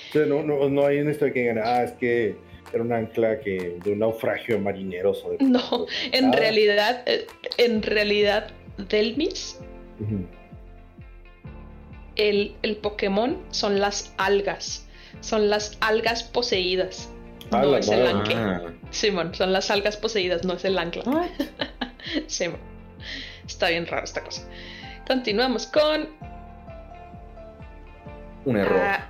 O 0.09 0.13
sea, 0.13 0.25
no, 0.25 0.41
no, 0.41 0.69
no 0.69 0.85
hay 0.85 0.99
una 0.99 1.11
historia 1.11 1.33
que 1.33 1.39
digan, 1.41 1.59
ah, 1.61 1.83
es 1.83 1.91
que 1.93 2.37
era 2.73 2.83
un 2.83 2.91
ancla 2.93 3.39
que 3.39 3.77
de 3.83 3.91
un 3.93 3.99
naufragio 3.99 4.55
de 4.55 4.61
marineros 4.61 5.23
o 5.25 5.31
de. 5.31 5.37
No, 5.39 5.85
en 6.11 6.25
Ah. 6.25 6.31
realidad, 6.31 7.03
eh, 7.05 7.25
en 7.57 7.81
realidad, 7.81 8.49
Delmis, 8.77 9.59
el, 12.15 12.55
el 12.61 12.77
Pokémon 12.77 13.37
son 13.51 13.79
las 13.79 14.13
algas, 14.17 14.87
son 15.21 15.49
las 15.49 15.77
algas 15.81 16.23
poseídas. 16.23 17.09
Ah, 17.51 17.61
No 17.63 17.71
la 17.71 17.79
es 17.79 17.87
el 17.89 18.05
ancla. 18.05 18.61
Ah, 18.67 18.71
Simón, 18.91 19.33
son 19.33 19.51
las 19.53 19.71
algas 19.71 19.97
poseídas, 19.97 20.45
no 20.45 20.53
es 20.53 20.65
el 20.65 20.77
ancla. 20.77 21.03
Simón. 22.27 22.59
Está 23.47 23.69
bien 23.69 23.87
raro 23.87 24.03
esta 24.03 24.23
cosa. 24.23 24.47
Continuamos 25.07 25.65
con 25.65 26.09
un 28.45 28.57
error. 28.57 28.79
ah, 28.79 29.09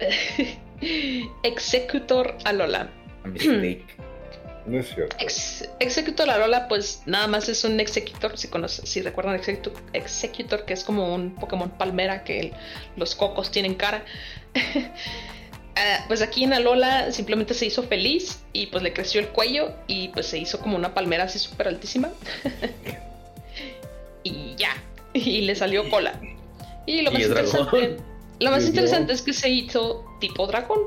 Executor 1.42 2.36
Alola. 2.44 2.90
No 4.66 4.78
es 4.80 4.88
cierto. 4.94 5.16
Ex- 5.18 5.66
Executor 5.80 6.28
Alola, 6.28 6.68
pues 6.68 7.02
nada 7.06 7.26
más 7.26 7.48
es 7.48 7.64
un 7.64 7.80
Executor. 7.80 8.36
Si, 8.36 8.48
conoce- 8.48 8.84
si 8.84 9.00
recuerdan 9.00 9.34
Executor, 9.34 9.72
Executor, 9.94 10.64
que 10.66 10.74
es 10.74 10.84
como 10.84 11.14
un 11.14 11.34
Pokémon 11.36 11.70
palmera 11.70 12.22
que 12.24 12.40
el- 12.40 12.52
los 12.96 13.14
cocos 13.14 13.50
tienen 13.50 13.74
cara. 13.74 14.04
Ah, 15.80 16.04
pues 16.08 16.22
aquí 16.22 16.42
en 16.42 16.52
Alola 16.52 17.12
simplemente 17.12 17.54
se 17.54 17.64
hizo 17.66 17.84
feliz 17.84 18.40
y 18.52 18.66
pues 18.66 18.82
le 18.82 18.92
creció 18.92 19.20
el 19.20 19.28
cuello 19.28 19.72
y 19.86 20.08
pues 20.08 20.26
se 20.26 20.36
hizo 20.36 20.58
como 20.58 20.74
una 20.76 20.92
palmera 20.92 21.22
así 21.22 21.38
súper 21.38 21.68
altísima. 21.68 22.08
y 24.24 24.54
ya. 24.56 24.70
Y 25.12 25.42
le 25.42 25.54
salió 25.54 25.88
cola. 25.88 26.20
Y 26.84 27.02
lo 27.02 27.12
más 27.12 27.20
es 27.22 27.28
interesante, 27.28 27.96
lo 28.40 28.50
más 28.50 28.64
interesante 28.66 29.12
es 29.12 29.22
que 29.22 29.32
se 29.32 29.48
hizo 29.50 30.04
tipo 30.20 30.48
dragón. 30.48 30.80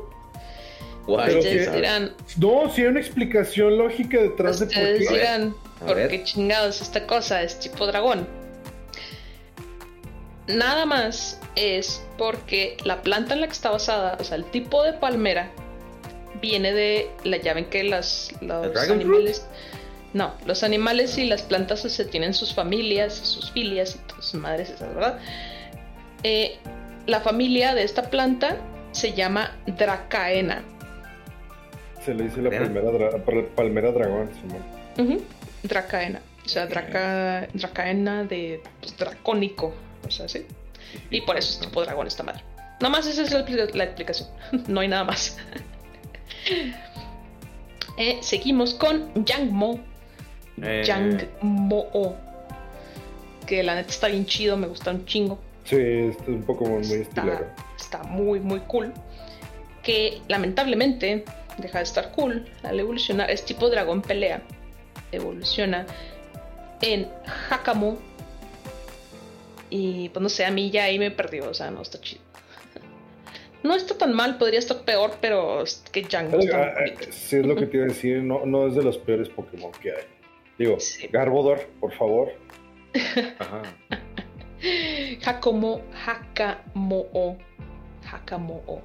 Guay. 1.07 1.25
Pero 1.27 1.39
Ustedes 1.39 1.69
que- 1.69 1.75
dirán, 1.75 2.13
No, 2.37 2.71
sí 2.73 2.81
hay 2.81 2.87
una 2.87 2.99
explicación 2.99 3.77
lógica 3.77 4.21
detrás 4.21 4.59
de 4.59 4.65
por 4.67 4.75
Ustedes 4.75 5.07
qué. 5.09 5.13
dirán, 5.17 5.55
¿por 5.85 6.07
qué 6.07 6.23
chingados 6.23 6.81
esta 6.81 7.05
cosa 7.07 7.41
es 7.43 7.59
tipo 7.59 7.87
dragón? 7.87 8.27
Nada 10.47 10.85
más 10.85 11.39
es 11.55 12.01
porque 12.17 12.77
la 12.83 13.01
planta 13.01 13.33
en 13.35 13.41
la 13.41 13.47
que 13.47 13.53
está 13.53 13.69
basada, 13.69 14.17
o 14.19 14.23
sea, 14.23 14.37
el 14.37 14.45
tipo 14.45 14.83
de 14.83 14.93
palmera, 14.93 15.51
viene 16.41 16.73
de. 16.73 17.09
La, 17.23 17.37
ya 17.37 17.53
ven 17.53 17.65
que 17.65 17.83
las, 17.83 18.31
los 18.41 18.75
animales. 18.89 19.45
No, 20.13 20.33
los 20.45 20.63
animales 20.63 21.17
y 21.17 21.23
las 21.25 21.41
plantas 21.43 21.85
o 21.85 21.89
sea, 21.89 22.05
tienen 22.05 22.33
sus 22.33 22.53
familias, 22.53 23.13
sus 23.13 23.51
filias 23.51 23.95
y 23.95 23.99
todas 24.09 24.25
sus 24.25 24.41
madres, 24.41 24.69
esas, 24.71 24.93
¿verdad? 24.93 25.19
Eh, 26.23 26.57
la 27.07 27.21
familia 27.21 27.73
de 27.75 27.83
esta 27.83 28.09
planta 28.09 28.57
se 28.91 29.13
llama 29.13 29.55
Dracaena. 29.67 30.63
Se 32.05 32.13
le 32.13 32.23
dice 32.25 32.41
la 32.41 32.49
palmera, 32.49 32.89
dra- 32.91 33.23
pal- 33.23 33.47
palmera 33.55 33.91
dragón, 33.91 34.29
Dracaena. 35.63 36.21
O 36.43 36.49
sea, 36.49 36.65
draca, 36.65 37.47
Dracaena 37.53 38.23
de 38.23 38.61
pues, 38.79 38.97
dracónico. 38.97 39.73
O 40.07 40.11
sea, 40.11 40.27
sí. 40.27 40.45
Y 41.11 41.21
por 41.21 41.37
eso 41.37 41.51
es 41.53 41.59
tipo 41.59 41.81
dragón 41.83 42.07
esta 42.07 42.23
madre. 42.23 42.43
Nada 42.79 42.89
más 42.89 43.05
esa 43.05 43.21
es 43.21 43.31
la 43.75 43.83
explicación. 43.83 44.27
no 44.67 44.79
hay 44.79 44.87
nada 44.87 45.03
más. 45.03 45.37
Eh, 47.97 48.17
seguimos 48.21 48.73
con 48.73 49.25
Yangmo. 49.25 49.79
Eh, 50.61 50.81
Yangmo. 50.85 52.15
Que 53.45 53.63
la 53.63 53.75
neta 53.75 53.89
está 53.89 54.07
bien 54.07 54.25
chido, 54.25 54.57
me 54.57 54.67
gusta 54.67 54.91
un 54.91 55.05
chingo. 55.05 55.39
Sí, 55.65 55.75
este 55.75 56.23
es 56.23 56.27
un 56.29 56.41
Pokémon 56.43 56.79
muy 56.87 56.97
Está, 57.01 57.21
estilero. 57.21 57.45
está 57.77 58.03
muy, 58.03 58.39
muy 58.39 58.59
cool. 58.61 58.93
Que 59.83 60.21
lamentablemente 60.29 61.25
deja 61.57 61.79
de 61.79 61.83
estar 61.83 62.11
cool 62.11 62.45
al 62.63 62.79
evolucionar. 62.79 63.29
Es 63.31 63.43
tipo 63.45 63.69
dragón 63.69 64.01
pelea. 64.01 64.41
Evoluciona 65.11 65.85
en 66.81 67.07
Hakamo. 67.49 67.97
Y 69.69 70.09
pues 70.09 70.21
no 70.21 70.29
sé, 70.29 70.45
a 70.45 70.51
mí 70.51 70.69
ya 70.69 70.85
ahí 70.85 70.99
me 70.99 71.11
perdió. 71.11 71.49
O 71.49 71.53
sea, 71.53 71.71
no 71.71 71.81
está 71.81 71.99
chido. 71.99 72.21
No 73.63 73.75
está 73.75 73.95
tan 73.95 74.11
mal, 74.13 74.39
podría 74.39 74.57
estar 74.57 74.81
peor, 74.85 75.17
pero 75.21 75.61
es 75.61 75.83
que 75.91 76.01
Django 76.01 76.39
está 76.39 76.63
Ah, 76.63 76.83
eh, 76.83 76.95
Sí, 77.11 77.35
es 77.37 77.45
lo 77.45 77.55
que 77.55 77.67
te 77.67 77.77
iba 77.77 77.85
a 77.85 77.89
decir. 77.89 78.17
No, 78.23 78.43
no 78.43 78.65
es 78.65 78.73
de 78.73 78.81
los 78.81 78.97
peores 78.97 79.29
Pokémon 79.29 79.71
que 79.73 79.91
hay. 79.91 80.03
Digo, 80.57 80.79
Sí. 80.79 81.07
Garbodor, 81.11 81.67
por 81.79 81.93
favor. 81.93 82.31
Ajá. 83.39 83.61
Hakomo, 85.25 85.81
Hakamoo. 86.05 87.37
Hakamoo. 88.11 88.81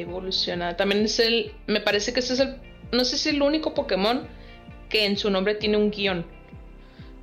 Evoluciona. 0.00 0.76
También 0.76 1.04
es 1.04 1.18
el. 1.18 1.52
Me 1.66 1.80
parece 1.80 2.12
que 2.12 2.20
este 2.20 2.34
es 2.34 2.40
el. 2.40 2.56
No 2.92 3.04
sé 3.04 3.16
si 3.16 3.28
es 3.28 3.34
el 3.34 3.42
único 3.42 3.74
Pokémon 3.74 4.26
que 4.88 5.06
en 5.06 5.16
su 5.16 5.30
nombre 5.30 5.54
tiene 5.54 5.76
un 5.76 5.90
guion. 5.90 6.24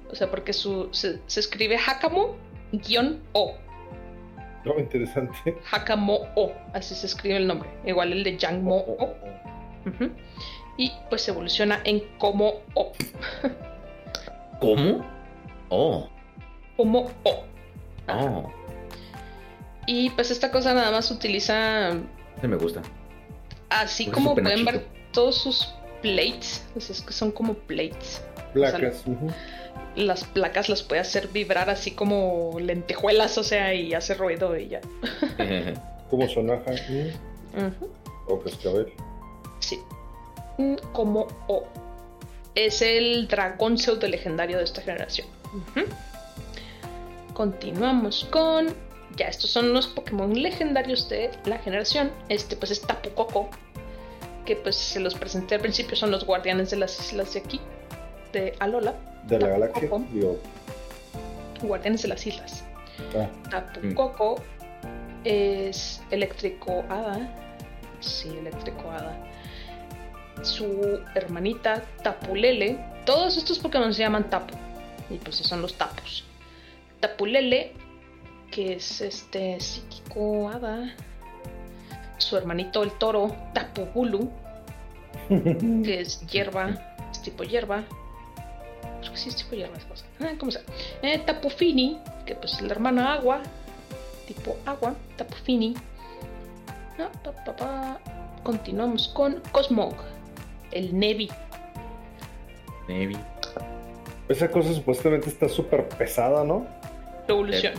O 0.10 0.16
sea, 0.16 0.30
porque 0.30 0.54
su, 0.54 0.90
se, 0.92 1.20
se 1.28 1.40
escribe 1.40 1.78
Hakamo 1.78 2.36
guion 2.72 3.22
O. 3.34 3.56
No, 4.66 4.78
interesante. 4.78 5.58
Hakamoo. 5.72 6.54
Así 6.74 6.94
se 6.96 7.08
escribe 7.08 7.38
el 7.38 7.48
nombre. 7.48 7.70
Igual 7.86 8.12
el 8.12 8.24
de 8.24 8.38
Yangmo 8.38 8.78
Oh, 8.78 9.04
O. 9.06 9.16
Y 10.78 10.92
pues 11.10 11.28
evoluciona 11.28 11.82
en 11.84 12.02
Como 12.18 12.62
O. 12.76 12.92
¿Cómo? 14.60 15.06
Oh. 15.70 16.10
Como 16.78 17.12
O. 17.24 17.44
Oh. 18.08 18.52
Y 19.88 20.12
pues 20.12 20.32
esta 20.32 20.52
cosa 20.52 20.74
nada 20.74 20.92
más 20.92 21.10
utiliza 21.10 21.94
Ese 22.42 22.48
me 22.48 22.56
gusta. 22.58 22.82
Así 23.70 24.08
como 24.08 24.34
pueden 24.34 24.66
ver 24.66 24.88
todos 25.14 25.36
sus 25.36 25.70
plates, 26.02 26.66
sea, 26.80 26.96
es 26.96 27.02
que 27.04 27.14
son 27.14 27.32
como 27.32 27.54
plates. 27.54 28.24
Placas. 28.52 29.04
Las 29.96 30.24
placas 30.24 30.68
las 30.68 30.82
puede 30.82 31.02
hacer 31.02 31.28
vibrar 31.28 31.70
así 31.70 31.92
como 31.92 32.58
lentejuelas, 32.60 33.38
o 33.38 33.44
sea, 33.44 33.76
y 33.76 33.94
hace 33.94 34.16
ruido 34.16 34.58
y 34.58 34.70
ya. 34.70 34.82
Como 36.10 36.28
sonaja. 36.28 36.72
ujú. 36.72 37.68
Ujú, 37.68 37.90
O 38.28 38.40
cascabel. 38.42 38.92
Sí. 39.60 39.80
Mm, 40.58 40.76
Como 40.94 41.28
O. 41.48 41.64
Es 42.56 42.82
el 42.82 43.28
dragón 43.28 43.78
pseudo 43.78 44.08
legendario 44.08 44.58
de 44.58 44.64
esta 44.64 44.82
generación. 44.82 45.28
Continuamos 47.36 48.26
con. 48.32 48.74
Ya, 49.18 49.28
estos 49.28 49.50
son 49.50 49.74
los 49.74 49.88
Pokémon 49.88 50.34
legendarios 50.42 51.10
de 51.10 51.32
la 51.46 51.58
generación. 51.60 52.12
Este, 52.30 52.56
pues, 52.56 52.72
es 52.72 52.82
Tapu 52.82 53.10
Koko. 53.12 53.50
Que, 54.46 54.56
pues, 54.56 54.76
se 54.76 55.00
los 55.00 55.16
presenté 55.16 55.56
al 55.56 55.62
principio. 55.62 55.96
Son 55.96 56.12
los 56.12 56.26
guardianes 56.26 56.72
de 56.72 56.78
las 56.78 57.00
islas 57.00 57.34
de 57.34 57.40
aquí. 57.40 57.60
De 58.34 58.56
Alola. 58.60 58.96
De 59.28 59.38
la 59.40 59.48
Tapu 59.48 59.52
galaxia. 59.60 59.90
Digo, 60.14 60.40
Guardianes 61.62 62.02
de 62.02 62.08
las 62.08 62.26
islas. 62.26 62.64
ah, 63.16 63.28
Tapu 63.50 63.80
Mm. 63.88 63.94
Koko 63.94 64.42
es 65.24 66.02
eléctrico 66.10 66.84
hada. 66.90 67.30
Sí, 68.00 68.30
eléctrico 68.30 68.90
hada. 68.90 69.16
Su 70.42 71.00
hermanita 71.14 71.84
Tapulele. 72.02 72.80
Todos 73.06 73.38
estos 73.38 73.60
Pokémon 73.60 73.94
se 73.94 74.02
llaman 74.02 74.30
Tapu. 74.30 74.56
Y 75.10 75.18
pues 75.18 75.36
son 75.36 75.62
los 75.62 75.76
Tapus. 75.76 76.24
Tapulele, 77.00 77.74
que 78.52 78.74
es 78.74 79.02
este 79.02 79.60
psíquico 79.60 80.50
hada. 80.50 80.94
Su 82.18 82.38
hermanito 82.38 82.84
el 82.84 82.92
toro, 82.92 83.36
Tapugulu, 83.54 84.30
que 85.30 86.02
es 86.02 86.22
hierba. 86.28 86.76
es 87.12 87.22
tipo 87.22 87.44
hierba. 87.44 87.84
Creo 89.00 89.12
que 89.14 89.18
sí 89.18 89.30
es 89.30 89.36
tipo 89.38 89.56
hierba 89.56 89.76
esa 89.78 89.88
cosa. 89.88 90.06
Ah, 90.20 90.34
¿Cómo 90.38 90.52
sea? 90.52 90.62
Eh, 91.02 91.18
Tapu 91.26 91.50
Fini, 91.50 92.00
que 92.26 92.36
pues 92.36 92.54
es 92.54 92.62
la 92.62 92.74
hermana 92.74 93.14
agua. 93.14 93.42
Tipo 94.28 94.56
agua, 94.66 94.94
Tapu 95.18 95.34
Fini. 95.44 95.74
Ah, 97.00 97.10
pa, 97.24 97.32
pa, 97.44 97.56
pa. 97.56 98.00
Continuamos 98.44 99.08
con 99.08 99.42
Cosmog, 99.52 99.96
el 100.72 100.98
Nevi. 100.98 101.30
Navy. 102.88 103.18
Esa 104.28 104.50
cosa 104.50 104.74
supuestamente 104.74 105.30
está 105.30 105.48
súper 105.50 105.88
pesada, 105.90 106.44
¿no? 106.44 106.66
Revolución. 107.28 107.74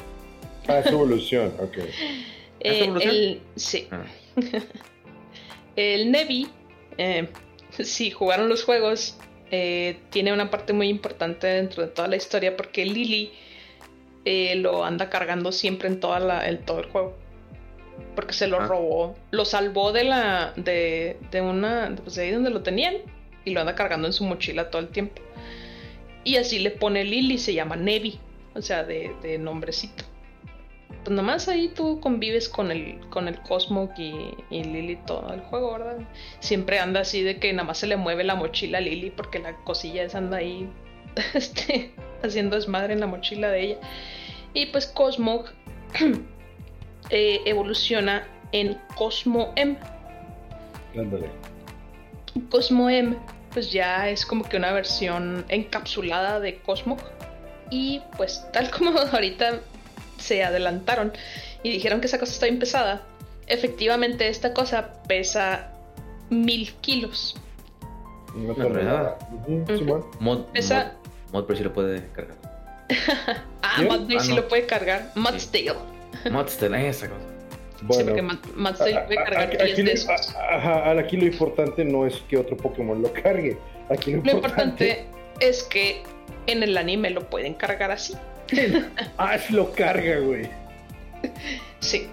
Ah, 0.68 0.78
es 0.78 0.86
evolución, 0.86 1.52
ok. 1.58 1.78
Eh, 1.78 2.84
evolución? 2.84 3.14
el, 3.14 3.40
sí. 3.56 3.88
Ah, 3.90 4.04
El 5.76 6.10
Nevi, 6.12 6.48
eh, 6.98 7.28
si 7.70 8.10
jugaron 8.10 8.48
los 8.48 8.64
juegos, 8.64 9.16
eh, 9.50 9.96
tiene 10.10 10.32
una 10.32 10.50
parte 10.50 10.72
muy 10.72 10.88
importante 10.88 11.46
dentro 11.46 11.82
de 11.82 11.88
toda 11.88 12.08
la 12.08 12.16
historia 12.16 12.56
porque 12.56 12.84
Lily 12.84 13.32
eh, 14.24 14.54
lo 14.56 14.84
anda 14.84 15.08
cargando 15.10 15.50
siempre 15.50 15.88
en, 15.88 15.98
toda 15.98 16.20
la, 16.20 16.46
en 16.48 16.58
todo 16.64 16.80
el 16.80 16.86
juego. 16.86 17.16
Porque 18.14 18.34
se 18.34 18.46
lo 18.46 18.60
Ah. 18.60 18.66
robó, 18.66 19.14
lo 19.30 19.44
salvó 19.44 19.92
de 19.92 20.04
la 20.04 20.52
de, 20.56 21.16
de 21.30 21.40
una 21.40 21.94
pues 22.02 22.16
de 22.16 22.24
ahí 22.24 22.30
donde 22.30 22.50
lo 22.50 22.62
tenían 22.62 22.96
y 23.44 23.50
lo 23.52 23.60
anda 23.60 23.74
cargando 23.74 24.06
en 24.06 24.12
su 24.12 24.24
mochila 24.24 24.70
todo 24.70 24.82
el 24.82 24.88
tiempo. 24.88 25.20
Y 26.24 26.36
así 26.36 26.58
le 26.58 26.70
pone 26.70 27.04
Lily, 27.04 27.38
se 27.38 27.54
llama 27.54 27.76
Nevi, 27.76 28.18
o 28.54 28.62
sea, 28.62 28.84
de, 28.84 29.12
de 29.22 29.38
nombrecito. 29.38 30.04
Pues 31.04 31.16
nomás 31.16 31.48
ahí 31.48 31.68
tú 31.68 32.00
convives 32.00 32.48
con 32.48 32.70
el, 32.70 33.00
con 33.10 33.26
el 33.26 33.40
Cosmog 33.40 33.90
y, 33.98 34.34
y 34.50 34.62
Lily 34.62 34.96
todo 35.06 35.32
el 35.32 35.40
juego, 35.40 35.72
¿verdad? 35.72 35.98
Siempre 36.40 36.78
anda 36.78 37.00
así 37.00 37.22
de 37.22 37.38
que 37.38 37.52
nada 37.52 37.66
más 37.66 37.78
se 37.78 37.86
le 37.86 37.96
mueve 37.96 38.24
la 38.24 38.36
mochila 38.36 38.78
a 38.78 38.80
Lily 38.80 39.10
porque 39.10 39.40
la 39.40 39.56
cosilla 39.64 40.04
esa 40.04 40.18
anda 40.18 40.36
ahí 40.36 40.68
este, 41.34 41.92
haciendo 42.22 42.56
desmadre 42.56 42.92
en 42.92 43.00
la 43.00 43.06
mochila 43.06 43.48
de 43.48 43.60
ella. 43.62 43.76
Y 44.54 44.66
pues 44.66 44.86
Cosmog 44.86 45.46
eh, 47.10 47.40
evoluciona 47.44 48.26
en 48.52 48.78
Cosmo 48.96 49.52
M. 49.56 49.76
Ándale. 50.96 51.30
Cosmo 52.50 52.88
M, 52.88 53.16
pues 53.52 53.72
ya 53.72 54.08
es 54.08 54.24
como 54.24 54.44
que 54.44 54.56
una 54.56 54.72
versión 54.72 55.44
encapsulada 55.48 56.40
de 56.40 56.58
Cosmog. 56.58 57.00
Y 57.70 58.02
pues 58.16 58.46
tal 58.52 58.70
como 58.70 58.98
ahorita 59.12 59.60
se 60.22 60.42
adelantaron 60.44 61.12
y 61.62 61.70
dijeron 61.70 62.00
que 62.00 62.06
esa 62.06 62.18
cosa 62.18 62.32
está 62.32 62.46
bien 62.46 62.58
pesada, 62.58 63.02
efectivamente 63.46 64.28
esta 64.28 64.54
cosa 64.54 65.02
pesa 65.08 65.72
mil 66.30 66.72
kilos. 66.80 67.36
No. 68.34 68.54
Simón. 69.76 70.06
Mod, 70.20 70.44
Esa- 70.54 70.94
mod, 71.30 71.32
mod, 71.32 71.44
pero 71.46 71.56
sí 71.58 71.64
lo 71.64 71.72
puede 71.72 72.08
cargar. 72.12 72.36
Ah. 73.64 73.80
Matt 73.88 74.00
Day 74.02 74.16
Ah, 74.18 74.20
sí 74.20 74.30
no. 74.30 74.36
lo 74.36 74.48
puede 74.48 74.66
cargar. 74.66 75.12
Matt's 75.14 75.50
Modster, 76.30 76.74
esa 76.74 77.08
cosa. 77.08 77.20
Sí, 77.78 77.84
Bueno, 77.86 78.04
porque 78.06 78.22
Matt, 78.22 78.46
Matt's 78.54 78.78
Day 78.80 78.94
puede 79.06 79.18
a- 79.18 79.22
a- 79.22 79.24
cargar 79.24 79.42
aquí, 79.44 79.56
10 79.56 79.72
aquí 79.72 79.82
de 79.82 79.88
lo- 79.88 79.92
esos. 79.94 80.34
a- 80.36 80.90
aquí 80.98 81.16
lo 81.16 81.24
importante 81.26 81.84
no 81.84 82.06
es 82.06 82.16
que 82.28 82.36
otro 82.36 82.56
Pokémon 82.56 83.00
lo 83.00 83.12
cargue. 83.12 83.56
Aquí 83.88 84.12
lo, 84.12 84.22
Lo 84.22 84.32
importante 84.32 85.06
es 85.40 85.62
que 85.62 86.02
en 86.46 86.62
el 86.62 86.76
anime 86.76 87.10
lo 87.10 87.28
pueden 87.30 87.54
cargar 87.54 87.90
así. 87.92 88.14
Ash 89.16 89.50
lo 89.50 89.72
carga, 89.72 90.18
güey. 90.18 90.48
Sí. 91.80 92.06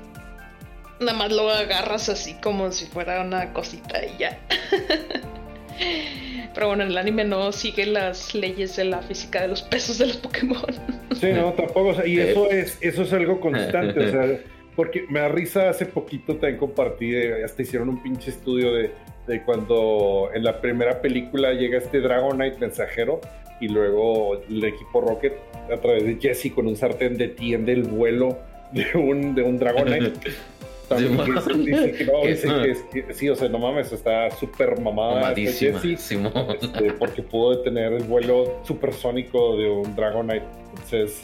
Nada 0.99 1.18
más 1.18 1.32
lo 1.32 1.49
agarras 1.49 2.10
así 2.10 2.34
como 2.36 2.72
si 2.72 2.86
fuera 2.86 3.22
una 3.22 3.53
cosita 3.53 4.06
y 4.06 4.18
ya. 4.18 4.40
Pero 6.53 6.68
bueno, 6.68 6.84
el 6.84 6.98
anime 6.98 7.24
no 7.24 7.52
sigue 7.52 7.86
las 7.86 8.36
leyes 8.36 8.76
de 8.76 8.86
la 8.86 9.02
física 9.02 9.41
de 9.44 9.48
los 9.48 9.61
pesos 9.61 9.98
de 9.98 10.07
los 10.07 10.18
Pokémon. 10.18 10.61
Sí, 11.20 11.28
no, 11.32 11.53
tampoco. 11.53 11.90
o 11.90 11.95
sea, 11.95 12.06
y 12.06 12.20
eso 12.20 12.49
es, 12.49 12.78
eso 12.82 13.03
es 13.03 13.14
algo 13.14 13.40
constante. 13.40 13.99
o 13.99 14.11
sea, 14.11 14.40
porque 14.76 15.06
me 15.10 15.20
da 15.20 15.30
risa 15.30 15.70
hace 15.70 15.86
poquito 15.86 16.34
también 16.34 16.57
compartí, 16.57 17.16
eh, 17.16 17.44
hasta 17.44 17.61
hicieron 17.61 17.90
un 17.90 18.02
pinche 18.02 18.32
estudio 18.32 18.74
de, 18.74 18.91
de 19.30 19.43
cuando 19.43 20.30
en 20.34 20.43
la 20.43 20.60
primera 20.60 20.99
película 21.01 21.53
llega 21.53 21.77
este 21.77 22.01
Dragonite 22.01 22.57
mensajero 22.60 23.22
y 23.61 23.68
luego 23.69 24.41
el 24.49 24.64
equipo 24.64 25.01
Rocket 25.01 25.34
a 25.72 25.77
través 25.77 26.03
de 26.03 26.18
Jesse 26.19 26.51
con 26.53 26.68
un 26.68 26.76
sartén 26.76 27.18
detiene 27.18 27.72
el 27.73 27.84
vuelo 27.84 28.38
de 28.72 28.85
un, 28.97 29.35
de 29.35 29.43
un 29.43 29.57
Dragonite. 29.60 30.14
También 30.89 31.19
Sí, 31.19 31.23
que 31.23 31.31
dice, 31.34 31.53
dice 31.53 31.91
que 31.91 32.06
no, 32.06 32.22
que- 32.23 32.27
dice 32.30 32.47
que 32.47 32.72
es- 32.72 32.81
que- 33.06 33.14
sí, 33.14 33.30
o 33.30 33.35
sea, 33.35 33.47
no 33.47 33.60
mames, 33.60 33.91
está 33.91 34.31
súper 34.31 34.80
mamada 34.81 35.15
Mamadísima. 35.22 35.80
Jessie. 35.80 36.18
Este, 36.60 36.93
porque 36.93 37.22
pudo 37.22 37.56
detener 37.57 37.93
el 37.93 38.03
vuelo 38.06 38.60
supersónico 38.64 39.56
de 39.57 39.69
un 39.69 39.95
Dragonite. 39.95 40.41
Entonces, 40.72 41.22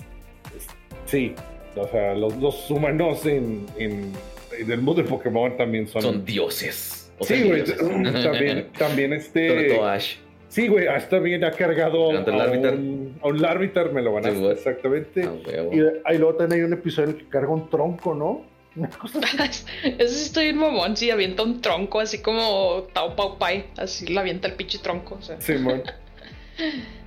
es- 0.55 0.67
sí, 1.07 1.33
o 1.75 1.87
sea, 1.87 2.13
los, 2.13 2.35
los 2.37 2.69
humanos 2.69 3.25
en, 3.25 3.65
en, 3.79 4.11
en 4.59 4.71
el 4.71 4.81
mundo 4.81 5.01
de 5.01 5.09
Pokémon 5.09 5.57
también 5.57 5.87
son. 5.87 6.01
Son 6.03 6.23
dioses. 6.25 7.04
O 7.17 7.23
sí, 7.25 7.43
güey, 7.43 7.61
dioses. 7.63 7.77
también, 8.23 8.67
también 8.77 9.21
Sobre 9.21 9.57
este. 9.61 9.75
todo 9.75 9.87
Ash. 9.87 10.15
Sí, 10.49 10.67
güey, 10.67 10.87
hasta 10.87 11.19
bien 11.19 11.43
ha 11.43 11.51
cargado 11.51 12.11
Durante 12.11 12.31
el 12.31 12.39
a 12.39 12.71
un, 12.71 13.19
a 13.21 13.27
un 13.27 13.41
Larvitar, 13.41 13.91
me 13.91 14.01
lo 14.01 14.13
van 14.13 14.25
a 14.25 14.31
Sí, 14.31 14.37
güey. 14.37 14.51
exactamente. 14.53 15.23
Ah. 15.23 15.63
Y 15.73 15.79
ahí 16.05 16.17
luego 16.17 16.35
también 16.35 16.61
hay 16.61 16.65
un 16.67 16.73
episodio 16.73 17.09
en 17.09 17.15
el 17.15 17.21
que 17.23 17.29
carga 17.29 17.49
un 17.49 17.69
tronco, 17.69 18.13
¿no? 18.15 18.45
Una 18.75 18.89
cosa 18.89 19.19
así. 19.39 19.65
Eso 19.97 20.13
sí 20.13 20.23
estoy 20.25 20.47
en 20.47 20.57
mamón, 20.57 20.95
sí, 20.97 21.09
avienta 21.09 21.43
un 21.43 21.61
tronco 21.61 21.99
así 21.99 22.19
como 22.21 22.87
Tao 22.93 23.15
Pau 23.15 23.37
Pai. 23.37 23.65
Así 23.77 24.07
le 24.07 24.19
avienta 24.19 24.47
el 24.47 24.53
pinche 24.53 24.79
tronco. 24.79 25.15
O 25.15 25.21
sea. 25.21 25.39
Simón. 25.41 25.83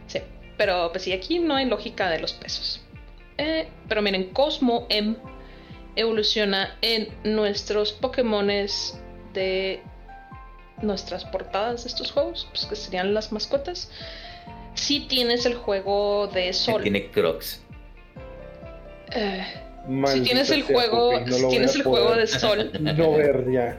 Sí, 0.07 0.19
pero 0.57 0.91
pues 0.91 1.05
sí, 1.05 1.13
aquí 1.13 1.39
no 1.39 1.55
hay 1.55 1.67
lógica 1.67 2.11
de 2.11 2.19
los 2.21 2.33
pesos. 2.35 2.83
Eh, 3.39 3.69
pero 3.89 4.03
miren, 4.03 4.25
Cosmo 4.31 4.87
M 4.91 5.17
evoluciona 5.97 6.77
en 6.83 7.09
nuestros 7.25 7.93
Pokémones 7.93 9.01
de 9.33 9.81
nuestras 10.83 11.25
portadas 11.25 11.85
de 11.85 11.89
estos 11.89 12.13
juegos, 12.13 12.49
pues 12.51 12.67
que 12.67 12.77
serían 12.77 13.15
las 13.15 13.33
mascotas. 13.33 13.91
Si 14.75 15.01
tienes 15.01 15.45
el 15.47 15.55
juego 15.57 16.29
de 16.29 16.43
Que 16.45 16.53
Sol, 16.53 16.83
Tiene 16.83 17.11
Crocs. 17.11 17.63
eh, 19.13 19.45
si 20.07 20.21
tienes 20.21 20.51
el 20.51 20.65
sea, 20.65 20.77
juego, 20.77 21.21
no 21.21 21.37
si 21.37 21.49
tienes 21.49 21.75
el 21.75 21.83
juego 21.83 22.15
de 22.15 22.27
Sol, 22.27 22.71
No 22.81 23.13
ver 23.13 23.51
ya. 23.51 23.77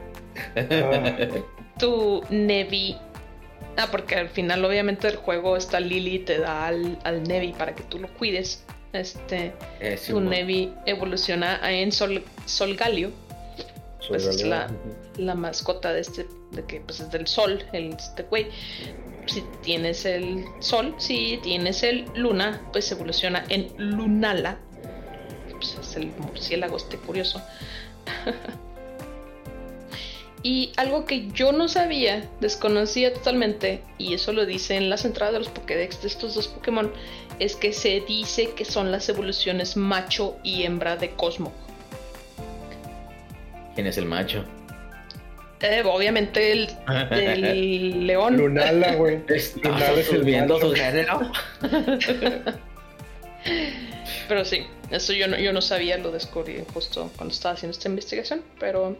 Ah. 0.56 1.16
tu 1.78 2.22
Nevi. 2.30 2.96
Ah, 3.76 3.88
porque 3.90 4.16
al 4.16 4.28
final, 4.28 4.64
obviamente, 4.64 5.06
del 5.06 5.16
juego 5.16 5.56
está 5.56 5.80
Lily 5.80 6.16
y 6.16 6.18
te 6.20 6.38
da 6.38 6.66
al, 6.66 6.98
al 7.04 7.22
Nevi 7.22 7.52
para 7.52 7.74
que 7.74 7.82
tú 7.84 7.98
lo 7.98 8.12
cuides. 8.14 8.64
Este. 8.92 9.52
Eh, 9.80 9.94
tu 9.94 10.02
Simón. 10.02 10.28
Nevi 10.28 10.72
evoluciona 10.84 11.64
a 11.64 11.72
en 11.72 11.92
Sol, 11.92 12.22
Solgalio, 12.44 13.10
Pues 14.08 14.26
es 14.26 14.42
la- 14.42 14.70
la 15.18 15.34
mascota 15.34 15.92
de 15.92 16.00
este, 16.00 16.26
de 16.52 16.64
que 16.64 16.80
pues 16.80 17.00
es 17.00 17.10
del 17.10 17.26
sol, 17.26 17.62
el 17.72 17.92
este 17.92 18.22
güey. 18.24 18.46
Si 19.26 19.42
tienes 19.62 20.04
el 20.06 20.44
sol, 20.60 20.94
si 20.98 21.38
tienes 21.42 21.82
el 21.82 22.06
luna, 22.14 22.62
pues 22.72 22.90
evoluciona 22.90 23.44
en 23.48 23.68
Lunala. 23.76 24.58
Pues 25.52 25.76
es 25.80 25.96
el 25.96 26.06
murciélago 26.18 26.76
este 26.78 26.96
curioso. 26.96 27.40
y 30.42 30.72
algo 30.76 31.04
que 31.04 31.28
yo 31.32 31.52
no 31.52 31.68
sabía, 31.68 32.26
desconocía 32.40 33.12
totalmente, 33.12 33.82
y 33.98 34.14
eso 34.14 34.32
lo 34.32 34.46
dice 34.46 34.76
en 34.76 34.88
las 34.88 35.04
entradas 35.04 35.34
de 35.34 35.40
los 35.40 35.48
Pokédex 35.50 36.00
de 36.00 36.08
estos 36.08 36.34
dos 36.34 36.48
Pokémon, 36.48 36.90
es 37.38 37.56
que 37.56 37.74
se 37.74 38.00
dice 38.00 38.52
que 38.54 38.64
son 38.64 38.90
las 38.90 39.08
evoluciones 39.10 39.76
macho 39.76 40.38
y 40.42 40.62
hembra 40.62 40.96
de 40.96 41.10
Cosmo. 41.10 41.52
¿Quién 43.80 43.88
es 43.88 43.96
el 43.96 44.04
macho? 44.04 44.44
Eh, 45.62 45.82
obviamente 45.86 46.52
el, 46.52 46.68
el 47.12 48.06
león. 48.06 48.36
Lunala, 48.36 48.94
güey. 48.96 49.20
Lunala 49.62 49.92
es 49.92 50.12
el 50.12 50.22
viendo 50.22 50.56
macho. 50.56 50.68
su 50.68 50.74
género. 50.74 51.32
Pero 54.28 54.44
sí, 54.44 54.66
eso 54.90 55.14
yo 55.14 55.28
no, 55.28 55.38
yo 55.38 55.54
no 55.54 55.62
sabía, 55.62 55.96
lo 55.96 56.12
descubrí 56.12 56.62
justo 56.74 57.10
cuando 57.16 57.32
estaba 57.32 57.54
haciendo 57.54 57.72
esta 57.72 57.88
investigación. 57.88 58.42
Pero 58.58 58.98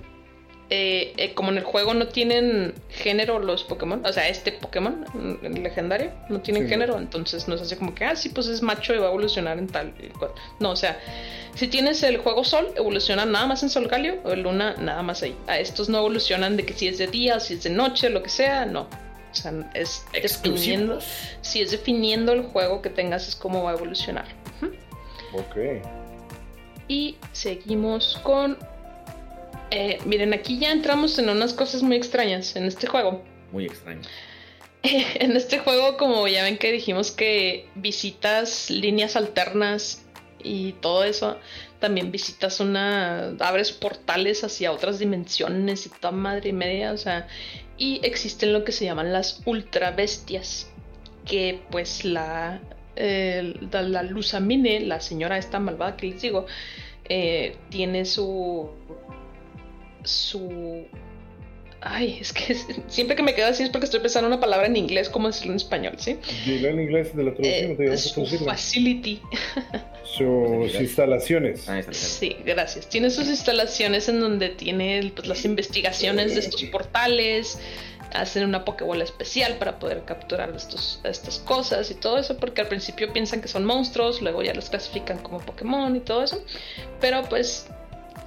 eh, 0.70 1.12
eh, 1.16 1.34
como 1.34 1.51
en 1.51 1.59
el 1.59 1.64
juego 1.64 1.94
no 1.94 2.06
tienen 2.09 2.74
género 2.90 3.40
los 3.40 3.64
Pokémon, 3.64 4.05
o 4.06 4.12
sea, 4.12 4.28
este 4.28 4.52
Pokémon 4.52 5.05
el 5.42 5.62
legendario 5.62 6.12
no 6.28 6.40
tienen 6.40 6.64
Sí. 6.64 6.68
género, 6.68 6.97
entonces 6.97 7.48
no 7.48 7.56
es 7.56 7.62
así 7.62 7.74
como 7.76 7.94
que, 7.94 8.05
ah, 8.05 8.14
sí, 8.14 8.28
pues 8.28 8.47
es 8.47 8.62
macho 8.62 8.94
y 8.94 8.98
va 8.98 9.06
a 9.06 9.09
evolucionar 9.09 9.59
en 9.59 9.66
tal. 9.66 9.92
y 10.01 10.06
cual. 10.09 10.30
No, 10.60 10.70
o 10.70 10.76
sea, 10.76 10.98
si 11.55 11.66
tienes 11.66 12.02
el 12.05 12.18
juego 12.18 12.44
Sol, 12.44 12.68
evoluciona 12.76 13.24
nada 13.26 13.47
más 13.47 13.62
en 13.64 13.70
Solgalio, 13.70 14.20
o 14.24 14.30
el 14.30 14.42
Luna, 14.42 14.76
nada 14.78 15.02
más 15.02 15.22
ahí. 15.24 15.34
A 15.48 15.59
estos 15.59 15.88
no 15.88 15.98
evolucionan 15.98 16.56
de 16.56 16.64
que 16.64 16.72
si 16.72 16.86
es 16.86 16.98
de 16.98 17.09
día, 17.09 17.40
si 17.40 17.55
es 17.55 17.64
de 17.64 17.70
noche, 17.70 18.09
lo 18.09 18.22
que 18.22 18.28
sea, 18.30 18.64
no. 18.64 18.82
O 18.82 19.34
sea, 19.34 19.52
es 19.74 20.05
definiendo, 20.12 20.94
Exclusivos. 20.94 21.05
si 21.40 21.60
es 21.62 21.70
definiendo 21.72 22.32
el 22.32 22.42
juego 22.42 22.80
que 22.82 22.90
tengas, 22.90 23.26
es 23.28 23.34
cómo 23.36 23.64
va 23.64 23.72
a 23.72 23.74
evolucionar. 23.74 24.26
Ok. 25.32 25.56
Y 26.88 27.16
seguimos 27.32 28.18
con. 28.22 28.56
Eh, 29.70 29.98
miren, 30.05 30.34
aquí 30.34 30.59
ya 30.59 30.72
entramos 30.72 31.18
en 31.18 31.28
unas 31.28 31.55
cosas 31.55 31.82
muy 31.82 31.97
extrañas 31.97 32.56
en 32.56 32.64
este 32.64 32.86
juego. 32.86 33.22
Muy 33.52 33.66
extraño. 33.66 34.02
En 34.82 35.36
este 35.36 35.59
juego, 35.59 35.98
como 35.98 36.26
ya 36.26 36.42
ven 36.42 36.56
que 36.56 36.72
dijimos 36.72 37.10
que 37.10 37.68
visitas 37.74 38.70
líneas 38.70 39.14
alternas 39.14 40.06
y 40.42 40.72
todo 40.72 41.05
eso, 41.05 41.36
también 41.80 42.10
visitas 42.10 42.60
una, 42.60 43.36
abres 43.40 43.72
portales 43.72 44.42
hacia 44.42 44.72
otras 44.72 44.98
dimensiones 44.98 45.84
y 45.84 45.90
toda 45.90 46.12
madre 46.12 46.48
y 46.48 46.52
media, 46.55 46.92
o 46.92 46.97
sea, 46.97 47.28
y 47.76 48.01
existen 48.05 48.55
lo 48.55 48.64
que 48.64 48.72
se 48.72 48.86
llaman 48.86 49.12
las 49.12 49.42
ultra 49.44 49.90
bestias, 49.90 50.70
que 51.26 51.60
pues 51.70 52.06
la, 52.06 52.60
eh, 52.97 53.55
la, 53.70 53.82
la 53.82 54.02
Luzamine, 54.02 54.80
la 54.80 55.01
señora 55.01 55.36
esta 55.36 55.59
malvada 55.59 55.97
que 55.97 56.06
les 56.06 56.22
digo, 56.22 56.47
eh, 57.12 57.56
tiene 57.70 58.05
su 58.05 58.70
su 60.05 60.86
Ay, 61.82 62.18
es 62.20 62.32
que 62.32 62.55
siempre 62.89 63.16
que 63.16 63.22
me 63.22 63.35
quedo 63.35 63.47
así 63.47 63.62
es 63.62 63.70
porque 63.70 63.86
estoy 63.86 64.01
pensando 64.01 64.28
una 64.28 64.39
palabra 64.39 64.66
en 64.66 64.77
inglés, 64.77 65.09
¿cómo 65.09 65.28
decirlo 65.28 65.52
en 65.52 65.56
español? 65.56 65.94
¿Sí? 65.97 66.18
Dilo 66.44 66.68
en 66.68 66.81
inglés 66.81 67.16
de 67.16 67.24
la 67.24 67.32
traducción, 67.32 67.72
Eh, 67.72 67.77
te 67.77 67.85
vamos 67.85 68.06
a 68.06 68.39
su 68.39 68.44
facility. 68.44 69.22
Sus 70.05 70.74
instalaciones. 70.74 71.68
Ah, 71.68 71.78
está 71.78 71.93
bien. 71.93 72.02
Sí, 72.02 72.36
gracias. 72.44 72.89
Tiene 72.89 73.10
sus 73.10 73.28
instalaciones 73.28 74.09
en 74.09 74.20
donde 74.20 74.51
tiene 74.51 75.10
pues, 75.14 75.27
las 75.27 75.44
investigaciones 75.44 76.35
de 76.35 76.40
estos 76.40 76.62
portales. 76.64 77.59
Hacen 78.12 78.44
una 78.44 78.64
Pokébola 78.64 79.05
especial 79.05 79.56
para 79.56 79.78
poder 79.78 80.05
capturar 80.05 80.52
estos, 80.55 81.01
estas 81.05 81.39
cosas 81.39 81.90
y 81.93 81.94
todo 81.94 82.18
eso, 82.18 82.36
porque 82.39 82.60
al 82.60 82.66
principio 82.66 83.12
piensan 83.12 83.40
que 83.40 83.47
son 83.47 83.64
monstruos, 83.64 84.20
luego 84.20 84.43
ya 84.43 84.52
los 84.52 84.68
clasifican 84.68 85.18
como 85.18 85.39
Pokémon 85.39 85.94
y 85.94 86.01
todo 86.01 86.24
eso. 86.24 86.43
Pero 87.01 87.22
pues 87.28 87.68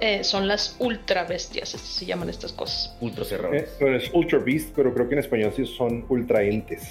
eh, 0.00 0.24
son 0.24 0.46
las 0.48 0.76
ultra 0.78 1.24
bestias, 1.24 1.74
así 1.74 1.86
se 2.00 2.06
llaman 2.06 2.28
estas 2.30 2.52
cosas. 2.52 2.94
Ultra 3.00 3.22
Eh, 3.22 3.26
cerrados. 3.26 3.62
pero 3.78 3.96
es 3.96 4.10
Ultra 4.12 4.38
Beast, 4.38 4.70
pero 4.74 4.92
creo 4.92 5.08
que 5.08 5.14
en 5.14 5.20
español 5.20 5.52
sí 5.56 5.64
son 5.66 6.04
ultraentes. 6.08 6.82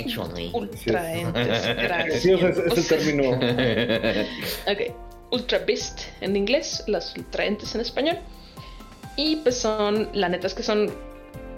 Actually. 0.00 0.50
Ultra 0.52 1.14
entes, 1.14 1.66
gracias. 1.76 2.22
Sí, 2.22 2.32
o 2.32 2.38
sea, 2.38 2.48
es, 2.48 2.58
es 2.58 2.78
el 2.78 2.98
término. 2.98 3.30
Ok, 4.66 4.94
Ultra 5.30 5.58
Beast 5.60 6.00
en 6.20 6.36
inglés, 6.36 6.82
las 6.86 7.14
Ultra 7.16 7.44
Entes 7.44 7.74
en 7.74 7.80
español. 7.82 8.18
Y 9.16 9.36
pues 9.36 9.56
son, 9.58 10.08
la 10.12 10.28
neta 10.28 10.46
es 10.46 10.54
que 10.54 10.62
son 10.62 10.92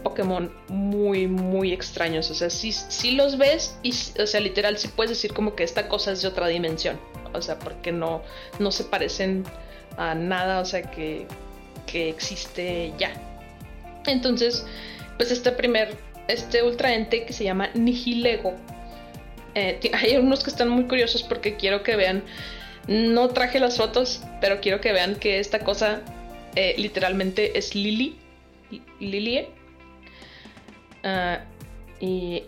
Pokémon 0.02 0.52
muy, 0.68 1.26
muy 1.26 1.72
extraños. 1.72 2.30
O 2.30 2.34
sea, 2.34 2.50
sí, 2.50 2.72
sí 2.72 3.12
los 3.12 3.36
ves 3.38 3.76
y, 3.82 3.92
o 4.20 4.26
sea, 4.26 4.40
literal, 4.40 4.78
sí 4.78 4.88
puedes 4.88 5.10
decir 5.10 5.32
como 5.32 5.54
que 5.54 5.64
esta 5.64 5.88
cosa 5.88 6.12
es 6.12 6.22
de 6.22 6.28
otra 6.28 6.46
dimensión. 6.48 6.98
O 7.34 7.42
sea, 7.42 7.58
porque 7.58 7.92
no, 7.92 8.22
no 8.58 8.70
se 8.72 8.84
parecen 8.84 9.44
a 9.98 10.14
nada, 10.14 10.60
o 10.60 10.64
sea, 10.64 10.82
que, 10.82 11.26
que 11.86 12.08
existe 12.08 12.92
ya. 12.98 13.12
Entonces, 14.06 14.64
pues 15.18 15.30
este 15.30 15.52
primer, 15.52 15.96
este 16.28 16.62
Ultra 16.62 16.94
Ente 16.94 17.26
que 17.26 17.32
se 17.32 17.44
llama 17.44 17.68
Nihilego. 17.74 18.54
eh, 19.54 19.80
hay 19.92 20.16
unos 20.16 20.42
que 20.44 20.50
están 20.50 20.68
muy 20.68 20.84
curiosos 20.84 21.22
porque 21.22 21.56
quiero 21.56 21.82
que 21.82 21.96
vean 21.96 22.22
no 22.86 23.28
traje 23.28 23.60
las 23.60 23.76
fotos, 23.76 24.22
pero 24.40 24.60
quiero 24.60 24.80
que 24.80 24.92
vean 24.92 25.16
que 25.16 25.40
esta 25.40 25.58
cosa 25.58 26.00
eh, 26.54 26.74
literalmente 26.78 27.58
es 27.58 27.74
Lily. 27.74 28.16
Li- 28.70 28.82
Lilie. 29.00 29.50
Ah, 31.04 31.40
y 32.00 32.44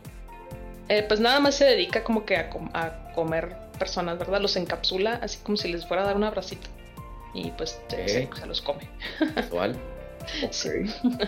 eh, 0.89 1.05
pues 1.07 1.21
nada 1.21 1.41
más 1.41 1.55
se 1.57 1.65
dedica 1.65 2.03
como 2.05 2.25
que 2.25 2.37
a 2.37 2.49
comer 3.15 3.57
personas, 3.79 4.19
¿verdad? 4.19 4.41
Los 4.41 4.57
encapsula 4.57 5.19
así 5.23 5.39
como 5.43 5.57
si 5.57 5.69
les 5.69 5.87
fuera 5.87 6.03
a 6.03 6.07
dar 6.07 6.17
un 6.17 6.25
abracito. 6.25 6.69
Y 7.35 7.51
pues 7.53 7.81
se- 7.89 8.03
Ok. 8.03 8.09
se, 8.35 8.41
se 8.41 8.47
los 8.47 8.61
come. 8.61 8.89
Casual. 9.35 9.77
Sí. 10.51 10.69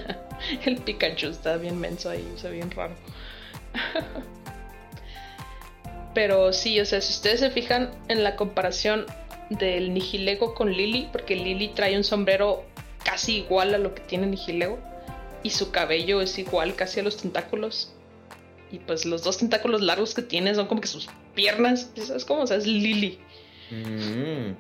El 0.67 0.77
Pikachu 0.77 1.29
está 1.29 1.57
bien 1.57 1.81
menso 1.81 2.11
ahí, 2.11 2.23
se 2.37 2.51
ve 2.51 2.57
bien 2.57 2.71
raro. 2.71 2.93
Pero 6.15 6.53
sí, 6.53 6.79
o 6.79 6.85
sea, 6.85 7.01
si 7.01 7.15
ustedes 7.15 7.41
se 7.41 7.51
fijan 7.51 7.91
en 8.09 8.23
la 8.23 8.37
comparación 8.37 9.07
del 9.49 9.95
Nihilego 9.95 10.55
con 10.55 10.71
Lily, 10.73 11.09
porque 11.11 11.37
Lily 11.37 11.69
trae 11.69 11.97
un 11.97 12.05
sombrero 12.05 12.65
casi 13.03 13.39
igual 13.39 13.75
a 13.75 13.79
lo 13.79 13.95
que 13.95 14.03
tiene 14.03 14.27
Nihilego, 14.27 14.79
y 15.43 15.51
su 15.51 15.71
cabello 15.73 16.21
es 16.21 16.39
igual 16.39 16.75
casi 16.75 17.01
a 17.01 17.03
los 17.03 17.17
tentáculos. 17.17 17.95
Y 18.71 18.79
pues 18.79 19.07
los 19.07 19.23
dos 19.23 19.39
tentáculos 19.39 19.81
largos 19.81 20.15
que 20.15 20.23
tiene 20.23 20.55
son 20.55 20.67
como 20.67 20.83
que 20.83 20.89
sus 20.89 21.09
piernas, 21.35 21.91
¿sabes 21.97 22.27
cómo? 22.27 22.43
O 22.43 22.47
sea, 22.47 22.59
es 22.59 22.67
Lily. 22.67 23.19
Mm. 23.71 24.53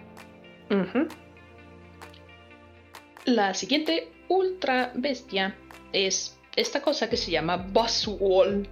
La 3.24 3.54
siguiente 3.54 4.10
ultra 4.28 4.92
bestia 4.94 5.54
es 5.92 6.36
esta 6.56 6.82
cosa 6.82 7.08
que 7.08 7.16
se 7.16 7.30
llama 7.30 7.56
Buzzwole. 7.56 8.68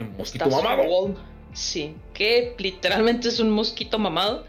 Un 0.00 0.16
mosquito 0.16 0.48
mamado. 0.48 1.14
Sí, 1.52 1.94
que 2.12 2.54
literalmente 2.58 3.28
es 3.28 3.40
un 3.40 3.50
mosquito 3.50 3.98
mamado. 3.98 4.44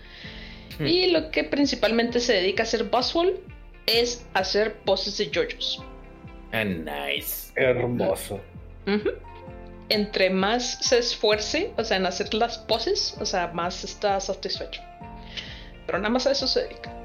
Hmm. 0.80 0.88
Y 0.88 1.08
lo 1.08 1.32
que 1.32 1.44
principalmente 1.44 2.20
se 2.20 2.34
dedica 2.34 2.64
a 2.64 2.66
hacer 2.66 2.86
Buzzwole 2.86 3.40
es 3.86 4.26
hacer 4.34 4.76
poses 4.80 5.18
de 5.18 5.30
yoyos. 5.30 5.82
Ah, 6.52 6.64
nice. 6.64 7.52
Hermoso. 7.56 8.40
Entre 9.90 10.30
más 10.30 10.80
se 10.82 10.98
esfuerce, 10.98 11.72
o 11.78 11.84
sea, 11.84 11.98
en 11.98 12.06
hacer 12.06 12.34
las 12.34 12.58
poses, 12.58 13.16
o 13.20 13.26
sea, 13.26 13.48
más 13.48 13.84
está 13.84 14.20
satisfecho. 14.20 14.82
Pero 15.86 16.00
nada 16.00 16.10
más 16.10 16.28
a 16.28 16.32
eso 16.32 16.48
se 16.48 16.64
dedica. 16.64 16.97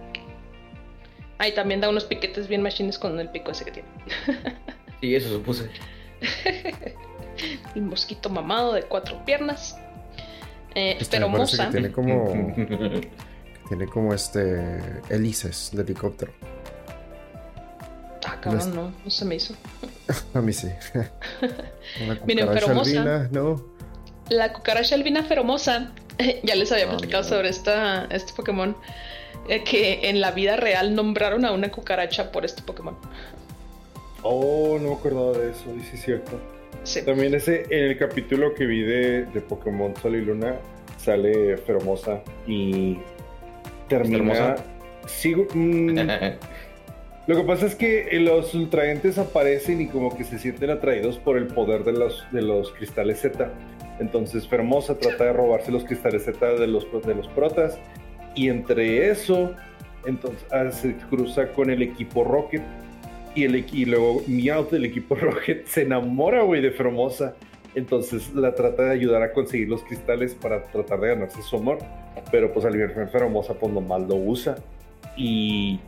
Ahí 1.42 1.52
también 1.52 1.80
da 1.80 1.88
unos 1.88 2.04
piquetes 2.04 2.46
bien 2.46 2.62
machines 2.62 2.98
con 3.00 3.18
el 3.18 3.28
pico 3.28 3.50
ese 3.50 3.64
que 3.64 3.72
tiene. 3.72 3.88
Sí, 5.00 5.16
eso 5.16 5.28
supuse. 5.30 5.68
El 7.74 7.82
mosquito 7.82 8.28
mamado 8.30 8.72
de 8.74 8.82
cuatro 8.84 9.24
piernas. 9.24 9.76
Eh, 10.76 10.96
Este 11.00 11.18
que 11.18 11.66
tiene 11.72 11.90
como. 11.90 12.32
que 12.54 13.10
tiene 13.68 13.86
como 13.86 14.14
este. 14.14 14.78
hélices 15.10 15.70
de 15.72 15.82
helicóptero. 15.82 16.32
Ah, 18.24 18.38
cabrón, 18.40 18.74
no, 18.76 18.92
no 19.04 19.10
se 19.10 19.24
me 19.24 19.34
hizo. 19.34 19.54
A 20.34 20.40
mí 20.40 20.52
sí. 20.52 20.68
Una 22.04 22.20
Miren, 22.24 22.52
feromosa. 22.52 22.90
albina, 23.02 23.28
no. 23.32 23.60
La 24.28 24.52
cucaracha 24.52 24.94
albina 24.94 25.24
feromosa. 25.24 25.90
Ya 26.44 26.54
les 26.54 26.70
había 26.70 26.84
Ah, 26.84 26.90
platicado 26.90 27.24
no. 27.24 27.28
sobre 27.28 27.48
esta, 27.48 28.04
este 28.04 28.32
Pokémon. 28.34 28.76
Eh, 29.48 29.62
que 29.64 30.08
en 30.08 30.20
la 30.20 30.30
vida 30.32 30.56
real 30.56 30.94
nombraron 30.94 31.44
a 31.44 31.52
una 31.52 31.70
cucaracha 31.70 32.30
por 32.32 32.44
este 32.44 32.62
Pokémon. 32.62 32.96
Oh, 34.22 34.78
no 34.80 34.90
me 34.90 34.94
acordaba 34.94 35.32
de 35.32 35.50
eso, 35.50 35.74
y 35.76 35.80
sí 35.82 35.90
es 35.94 36.02
cierto. 36.02 36.40
Sí. 36.84 37.02
También 37.04 37.34
ese, 37.34 37.64
en 37.70 37.90
el 37.90 37.98
capítulo 37.98 38.54
que 38.54 38.66
vi 38.66 38.82
de, 38.82 39.24
de 39.26 39.40
Pokémon 39.40 39.94
Sol 39.96 40.16
y 40.16 40.20
Luna, 40.20 40.56
sale 40.96 41.56
Feromosa 41.58 42.22
y 42.46 42.98
termina... 43.88 44.56
Sigo... 45.06 45.46
mm, 45.52 45.98
Lo 47.28 47.36
que 47.36 47.42
pasa 47.44 47.66
es 47.66 47.76
que 47.76 48.08
los 48.18 48.52
ultraentes 48.52 49.16
aparecen 49.16 49.80
y 49.80 49.86
como 49.86 50.16
que 50.16 50.24
se 50.24 50.40
sienten 50.40 50.70
atraídos 50.70 51.18
por 51.18 51.36
el 51.36 51.46
poder 51.46 51.84
de 51.84 51.92
los, 51.92 52.26
de 52.32 52.42
los 52.42 52.72
cristales 52.72 53.20
Z. 53.20 53.48
Entonces 54.00 54.48
Fermosa 54.48 54.98
trata 54.98 55.24
de 55.26 55.32
robarse 55.32 55.70
los 55.70 55.84
cristales 55.84 56.24
Z 56.24 56.44
de 56.54 56.66
los, 56.66 56.84
de 57.06 57.14
los 57.14 57.28
protas. 57.28 57.78
Y 58.34 58.48
entre 58.48 59.10
eso, 59.10 59.54
entonces 60.06 60.44
ah, 60.50 60.70
se 60.70 60.94
cruza 61.10 61.48
con 61.52 61.70
el 61.70 61.82
equipo 61.82 62.24
Rocket. 62.24 62.62
Y, 63.34 63.44
el, 63.44 63.64
y 63.72 63.84
luego 63.86 64.22
Meowth 64.26 64.70
del 64.70 64.84
equipo 64.84 65.14
Rocket 65.20 65.66
se 65.66 65.82
enamora, 65.82 66.42
güey, 66.42 66.60
de 66.60 66.70
Fermosa. 66.70 67.34
Entonces 67.74 68.34
la 68.34 68.54
trata 68.54 68.84
de 68.84 68.90
ayudar 68.90 69.22
a 69.22 69.32
conseguir 69.32 69.68
los 69.68 69.82
cristales 69.82 70.34
para 70.34 70.64
tratar 70.64 71.00
de 71.00 71.08
ganarse 71.08 71.40
su 71.42 71.56
amor. 71.56 71.78
Pero 72.30 72.52
pues 72.52 72.66
al 72.66 72.76
ver 72.76 73.08
Fermosa, 73.10 73.54
pues 73.54 73.72
nomás 73.72 74.02
lo 74.02 74.16
usa. 74.16 74.56
Y 75.16 75.80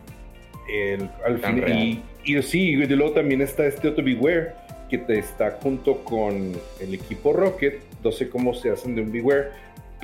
el- 0.72 1.08
al 1.26 1.40
Tan 1.40 1.62
fin, 1.62 2.02
y, 2.24 2.36
y 2.36 2.42
sí, 2.42 2.70
y 2.70 2.86
luego 2.86 3.12
también 3.12 3.42
está 3.42 3.66
este 3.66 3.88
Otto 3.88 4.02
Beware 4.02 4.52
que 4.88 4.98
te 4.98 5.18
está 5.18 5.58
junto 5.62 5.98
con 6.04 6.52
el 6.80 6.94
equipo 6.94 7.32
Rocket. 7.34 7.80
No 8.02 8.12
sé 8.12 8.28
cómo 8.28 8.54
se 8.54 8.70
hacen 8.70 8.94
de 8.94 9.02
un 9.02 9.12
Beware, 9.12 9.48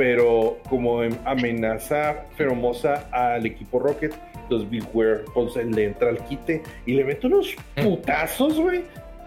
pero 0.00 0.56
como 0.70 1.02
em- 1.02 1.14
amenaza 1.26 2.24
feromosa 2.34 3.06
al 3.12 3.44
equipo 3.44 3.78
Rocket, 3.78 4.14
los 4.48 4.64
Beware 4.70 5.24
pues, 5.34 5.54
le 5.56 5.84
entra 5.84 6.08
al 6.08 6.24
quite 6.24 6.62
y 6.86 6.94
le 6.94 7.04
mete 7.04 7.26
unos 7.26 7.54
putazos, 7.76 8.58
güey. 8.58 8.80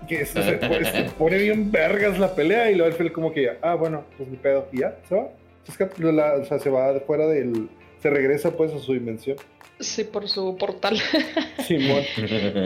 Que 0.07 0.25
se, 0.25 0.41
se 0.41 0.53
pone, 0.53 0.83
se 0.85 1.03
pone 1.19 1.37
bien 1.37 1.71
vergas 1.71 2.17
la 2.17 2.33
pelea 2.33 2.71
y 2.71 2.75
luego 2.75 2.87
al 2.91 2.97
final 2.97 3.13
como 3.13 3.31
que, 3.31 3.51
ah, 3.61 3.75
bueno, 3.75 4.03
pues 4.17 4.27
mi 4.27 4.35
pedo. 4.35 4.67
Y 4.71 4.79
ya, 4.79 4.97
se 5.07 5.13
va. 5.13 5.29
Se 5.63 5.73
escapa, 5.73 5.93
la- 5.99 6.33
o 6.41 6.45
sea, 6.45 6.57
se 6.57 6.71
va 6.71 6.99
fuera 7.01 7.27
del... 7.27 7.69
Se 8.01 8.09
regresa 8.09 8.49
pues 8.57 8.73
a 8.73 8.79
su 8.79 8.93
dimensión. 8.93 9.37
Sí, 9.79 10.03
por 10.05 10.27
su 10.27 10.57
portal. 10.57 10.97
Simón. 11.67 12.01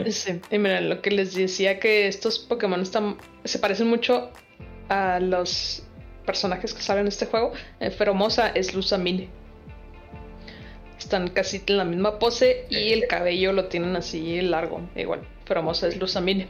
Sí, 0.06 0.40
y 0.50 0.58
miren, 0.58 0.88
lo 0.88 1.02
que 1.02 1.10
les 1.10 1.34
decía 1.34 1.78
que 1.78 2.08
estos 2.08 2.38
Pokémon 2.38 2.80
están, 2.80 3.18
se 3.44 3.58
parecen 3.58 3.88
mucho 3.88 4.30
a 4.88 5.20
los 5.20 5.86
personajes 6.28 6.74
que 6.74 6.82
salen 6.82 7.04
en 7.04 7.08
este 7.08 7.24
juego. 7.24 7.52
Eh, 7.80 7.90
Feromosa 7.90 8.48
es 8.48 8.74
Luzamine. 8.74 9.30
Están 10.98 11.28
casi 11.30 11.62
en 11.66 11.78
la 11.78 11.84
misma 11.84 12.18
pose 12.18 12.66
y 12.68 12.92
el 12.92 13.06
cabello 13.06 13.54
lo 13.54 13.64
tienen 13.64 13.96
así 13.96 14.42
largo. 14.42 14.82
Igual, 14.94 15.22
Feromosa 15.46 15.88
es 15.88 15.96
Luzamine. 15.96 16.48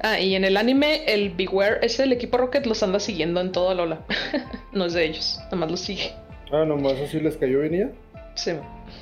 Ah, 0.00 0.20
y 0.20 0.36
en 0.36 0.44
el 0.44 0.56
anime, 0.56 1.02
el 1.06 1.30
Beware, 1.30 1.78
ese 1.82 2.04
el 2.04 2.12
equipo 2.12 2.36
Rocket 2.36 2.66
los 2.66 2.82
anda 2.82 3.00
siguiendo 3.00 3.40
en 3.40 3.50
todo 3.50 3.74
Lola. 3.74 4.04
no 4.72 4.84
es 4.84 4.92
de 4.92 5.06
ellos, 5.06 5.38
nada 5.46 5.56
más 5.56 5.70
los 5.70 5.80
sigue. 5.80 6.12
Ah, 6.52 6.64
nomás 6.64 7.00
así 7.00 7.18
les 7.18 7.36
cayó 7.36 7.60
venía. 7.60 7.90
Sí. 8.34 8.52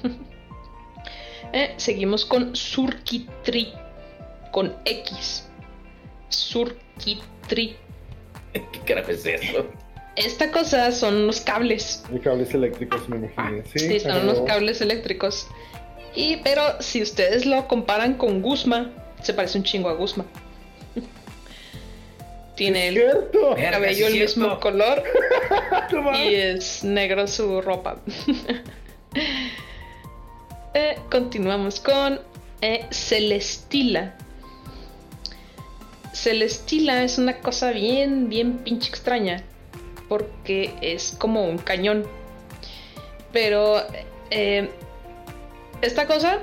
Eh, 1.54 1.74
seguimos 1.76 2.24
con 2.24 2.56
Surkitri. 2.56 3.74
Con 4.52 4.74
X. 4.86 5.46
Surkitri. 6.30 7.76
¿Qué 8.72 8.80
carajo 8.86 9.10
es 9.10 9.24
eso? 9.24 9.66
Esta 10.16 10.50
cosa 10.50 10.92
son 10.92 11.16
unos 11.16 11.40
cables. 11.40 12.04
Y 12.14 12.18
cables 12.18 12.52
eléctricos, 12.52 13.08
me 13.08 13.16
imagino. 13.16 13.62
Sí, 13.72 13.78
Sí, 13.78 14.00
son 14.00 14.16
unos 14.22 14.42
cables 14.42 14.80
eléctricos. 14.80 15.48
Y, 16.14 16.36
pero 16.38 16.80
si 16.80 17.00
ustedes 17.00 17.46
lo 17.46 17.66
comparan 17.66 18.14
con 18.14 18.42
Guzma, 18.42 18.92
se 19.22 19.32
parece 19.32 19.58
un 19.58 19.64
chingo 19.64 19.88
a 19.88 19.94
Guzma. 19.94 20.26
Tiene 22.56 22.88
el 22.88 22.94
¡Cierto! 22.96 23.54
Cabello 23.56 24.06
el 24.08 24.20
mismo 24.20 24.60
color 24.60 25.02
y 26.22 26.34
es 26.34 26.84
negro 26.84 27.26
su 27.26 27.62
ropa. 27.62 27.96
Eh, 30.74 30.96
continuamos 31.10 31.80
con 31.80 32.20
eh, 32.60 32.86
Celestila. 32.90 34.16
Celestila 36.12 37.02
es 37.04 37.18
una 37.18 37.38
cosa 37.40 37.70
bien, 37.70 38.28
bien 38.28 38.58
pinche 38.58 38.88
extraña. 38.88 39.42
Porque 40.08 40.74
es 40.82 41.14
como 41.18 41.44
un 41.44 41.58
cañón. 41.58 42.04
Pero 43.32 43.82
eh, 44.30 44.68
esta 45.80 46.06
cosa 46.06 46.38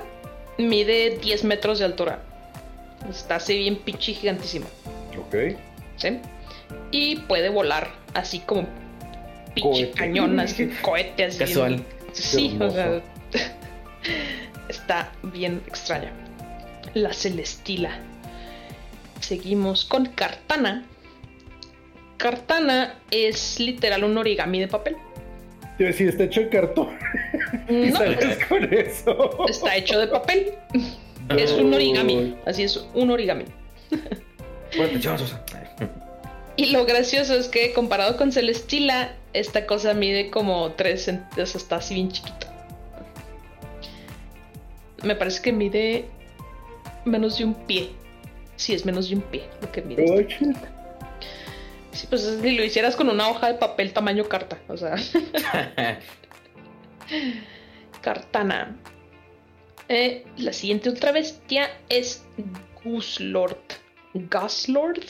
mide 0.58 1.18
10 1.22 1.44
metros 1.44 1.78
de 1.78 1.84
altura. 1.84 2.22
Está 3.08 3.36
así 3.36 3.56
bien 3.56 3.76
pinche 3.76 4.12
gigantísima. 4.12 4.66
Ok. 5.18 5.56
¿sí? 5.96 6.18
Y 6.90 7.16
puede 7.16 7.48
volar 7.48 7.90
así 8.14 8.40
como 8.40 8.66
pinche 9.54 9.62
Cohete. 9.62 9.92
cañón, 9.92 10.40
así 10.40 10.66
cohete, 10.82 11.24
así. 11.24 11.38
Casual. 11.38 11.74
bien- 11.76 11.86
Sí, 12.12 12.58
o 12.60 12.70
sea, 12.70 13.00
está 14.68 15.12
bien 15.22 15.62
extraña. 15.68 16.12
La 16.94 17.12
Celestila. 17.12 18.00
Seguimos 19.20 19.84
con 19.84 20.06
Cartana. 20.06 20.84
Cartana 22.16 22.98
es 23.10 23.58
literal 23.60 24.04
un 24.04 24.18
origami 24.18 24.60
de 24.60 24.68
papel. 24.68 24.96
A 25.78 25.82
decir, 25.82 26.08
está 26.08 26.24
hecho 26.24 26.40
de 26.40 26.48
cartón. 26.50 26.88
No, 27.68 27.96
¿Sabes 27.96 28.44
con 28.46 28.74
eso? 28.74 29.46
está 29.48 29.76
hecho 29.76 29.98
de 29.98 30.08
papel. 30.08 30.52
Es 31.38 31.52
un 31.52 31.72
origami. 31.72 32.36
Así 32.44 32.64
es, 32.64 32.76
un 32.92 33.10
origami. 33.10 33.44
Y 36.56 36.66
lo 36.72 36.84
gracioso 36.84 37.34
es 37.34 37.48
que 37.48 37.72
comparado 37.72 38.16
con 38.18 38.32
Celestila, 38.32 39.14
esta 39.32 39.66
cosa 39.66 39.94
mide 39.94 40.30
como 40.30 40.72
3 40.72 41.02
centímetros, 41.02 41.54
está 41.54 41.76
así 41.76 41.94
bien 41.94 42.10
chiquito. 42.10 42.46
Me 45.02 45.14
parece 45.14 45.40
que 45.40 45.52
mide 45.52 46.04
menos 47.06 47.38
de 47.38 47.44
un 47.44 47.54
pie. 47.54 47.90
Sí, 48.60 48.74
es 48.74 48.84
menos 48.84 49.08
de 49.08 49.14
un 49.14 49.22
pie 49.22 49.48
lo 49.62 49.72
que 49.72 49.80
mide. 49.80 50.26
Shit. 50.28 50.54
Sí, 51.92 52.06
pues 52.10 52.20
si 52.42 52.56
lo 52.56 52.62
hicieras 52.62 52.94
con 52.94 53.08
una 53.08 53.26
hoja 53.30 53.46
de 53.48 53.54
papel 53.54 53.94
tamaño 53.94 54.28
carta, 54.28 54.58
o 54.68 54.76
sea, 54.76 54.96
cartana. 58.02 58.76
Eh, 59.88 60.26
la 60.36 60.52
siguiente 60.52 60.90
ultra 60.90 61.10
bestia 61.10 61.70
es 61.88 62.22
Guslord. 62.84 63.56
Guslord. 64.12 65.06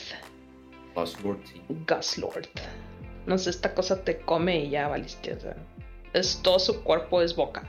Buzzword, 0.95 1.45
sí. 1.45 1.61
Gaslord. 1.85 2.47
No 3.25 3.37
sé, 3.37 3.49
esta 3.49 3.73
cosa 3.73 4.01
te 4.01 4.19
come 4.19 4.61
y 4.61 4.69
ya 4.69 4.87
valiste. 4.87 5.33
O 5.33 5.39
sea, 5.41 5.57
es 6.13 6.39
todo 6.41 6.57
su 6.57 6.83
cuerpo 6.83 7.21
es 7.21 7.35
boca. 7.35 7.63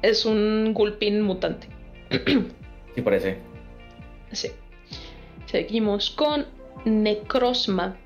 Es 0.00 0.24
un 0.24 0.72
gulpin 0.72 1.20
mutante. 1.20 1.68
Sí 2.94 3.02
parece. 3.02 3.36
Sí. 4.32 4.50
Seguimos 5.50 6.10
con 6.10 6.46
Necrosma. 6.84 7.96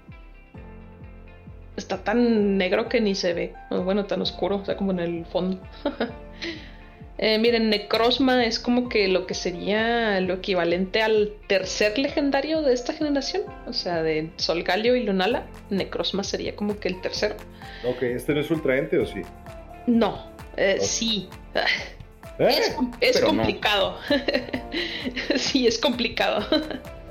Está 1.76 2.02
tan 2.04 2.56
negro 2.56 2.88
que 2.88 3.00
ni 3.00 3.14
se 3.14 3.34
ve. 3.34 3.54
Bueno, 3.70 4.06
tan 4.06 4.22
oscuro, 4.22 4.56
o 4.56 4.64
sea, 4.64 4.76
como 4.76 4.92
en 4.92 5.00
el 5.00 5.26
fondo. 5.26 5.60
Eh, 7.16 7.38
miren, 7.38 7.70
Necrosma 7.70 8.44
es 8.44 8.58
como 8.58 8.88
que 8.88 9.06
lo 9.06 9.24
que 9.24 9.34
sería 9.34 10.20
lo 10.20 10.34
equivalente 10.34 11.00
al 11.00 11.32
tercer 11.46 11.96
legendario 11.96 12.60
de 12.60 12.74
esta 12.74 12.92
generación. 12.92 13.42
O 13.68 13.72
sea, 13.72 14.02
de 14.02 14.30
Solgaleo 14.36 14.96
y 14.96 15.04
Lunala. 15.04 15.46
Necrosma 15.70 16.24
sería 16.24 16.56
como 16.56 16.80
que 16.80 16.88
el 16.88 17.00
tercero. 17.00 17.36
Ok, 17.88 18.02
¿este 18.02 18.34
no 18.34 18.40
es 18.40 18.50
ultraente 18.50 18.98
o 18.98 19.06
sí? 19.06 19.22
No, 19.86 20.26
eh, 20.56 20.74
Ok. 20.80 20.84
sí. 20.84 21.28
¿Eh? 22.40 22.48
Es, 22.48 22.76
es 23.00 23.12
pero 23.12 23.28
no. 23.28 23.36
complicado. 23.36 23.96
sí, 25.36 25.68
es 25.68 25.78
complicado. 25.78 26.44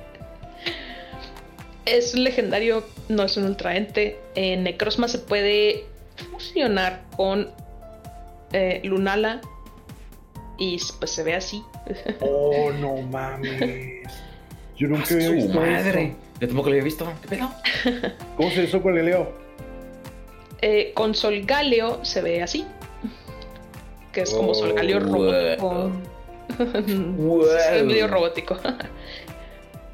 es 1.86 2.14
un 2.14 2.24
legendario, 2.24 2.84
no 3.10 3.24
es 3.24 3.38
un 3.38 3.46
ultraente. 3.46 4.20
Eh, 4.36 4.58
Necrosma 4.58 5.08
se 5.08 5.20
puede 5.20 5.86
fusionar 6.32 7.04
con 7.18 7.50
eh, 8.52 8.82
Lunala 8.84 9.42
y 10.58 10.78
pues 11.00 11.12
se 11.12 11.24
ve 11.24 11.36
así. 11.36 11.64
Oh, 12.22 12.72
no 12.80 12.98
mames. 13.02 14.04
Yo 14.78 14.88
nunca 14.88 15.14
había 15.14 15.28
Su 15.28 15.34
visto 15.34 15.54
madre. 15.60 16.04
eso. 16.04 16.16
Yo 16.40 16.48
tampoco 16.48 16.70
lo 16.70 16.74
había 16.74 16.84
visto. 16.84 17.14
¿Qué 17.22 17.28
pedo? 17.36 17.52
¿Cómo 18.38 18.50
se 18.52 18.64
hizo 18.64 18.82
con 18.82 18.96
Leo? 18.96 19.32
Eh, 20.62 20.92
con 20.96 21.14
Solgaleo 21.14 22.04
se 22.06 22.22
ve 22.22 22.42
así. 22.42 22.66
Que 24.12 24.22
es 24.22 24.30
como 24.34 24.52
Oh, 24.52 24.54
Solgaleo 24.56 25.00
robótico. 25.00 25.92
Wow. 27.18 27.46
Es 27.76 27.84
medio 27.84 28.08
robótico. 28.08 28.58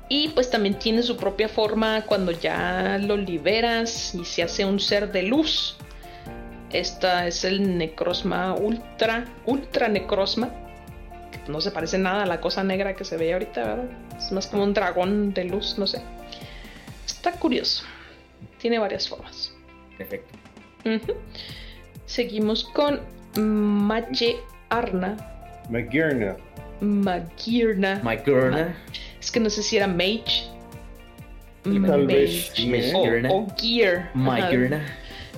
y 0.10 0.30
pues 0.30 0.50
también 0.50 0.80
tiene 0.80 1.04
su 1.04 1.16
propia 1.16 1.48
forma 1.48 2.02
cuando 2.06 2.32
ya 2.32 2.98
lo 3.00 3.16
liberas 3.16 4.16
y 4.16 4.26
se 4.26 4.42
hace 4.42 4.66
un 4.66 4.80
ser 4.80 5.12
de 5.12 5.24
luz. 5.24 5.78
Esta 6.72 7.28
es 7.28 7.44
el 7.44 7.78
Necrosma 7.78 8.56
Ultra, 8.56 9.26
Ultra 9.46 9.88
Necrosma. 9.88 10.50
que 11.32 11.52
No 11.52 11.62
se 11.62 11.70
parece 11.70 12.00
nada 12.00 12.24
a 12.24 12.26
la 12.26 12.42
cosa 12.42 12.64
negra 12.64 12.96
que 12.96 13.06
se 13.06 13.18
ve 13.18 13.34
ahorita, 13.34 13.64
¿verdad? 13.64 13.90
Es 14.18 14.32
más 14.32 14.48
como 14.48 14.64
un 14.64 14.74
dragón 14.74 15.34
de 15.34 15.46
luz, 15.46 15.78
no 15.78 15.86
sé. 15.86 16.02
Está 17.06 17.32
curioso. 17.34 17.84
Tiene 18.60 18.80
varias 18.80 19.08
formas. 19.08 19.54
Perfecto. 19.98 20.38
Seguimos 22.08 22.66
con 22.66 23.00
Mache 23.36 24.38
Arna. 24.70 25.18
Magirna. 26.82 28.00
My 28.04 28.18
girl. 28.26 28.74
Es 29.20 29.32
que 29.32 29.40
no 29.40 29.50
sé 29.50 29.64
si 29.64 29.78
era 29.78 29.88
Mage. 29.88 30.46
Tal 31.64 31.80
Mage. 32.06 32.52
O, 32.94 33.00
Magirna. 33.02 33.30
o 33.32 33.48
Gear. 33.58 34.12
Girl. 34.50 34.82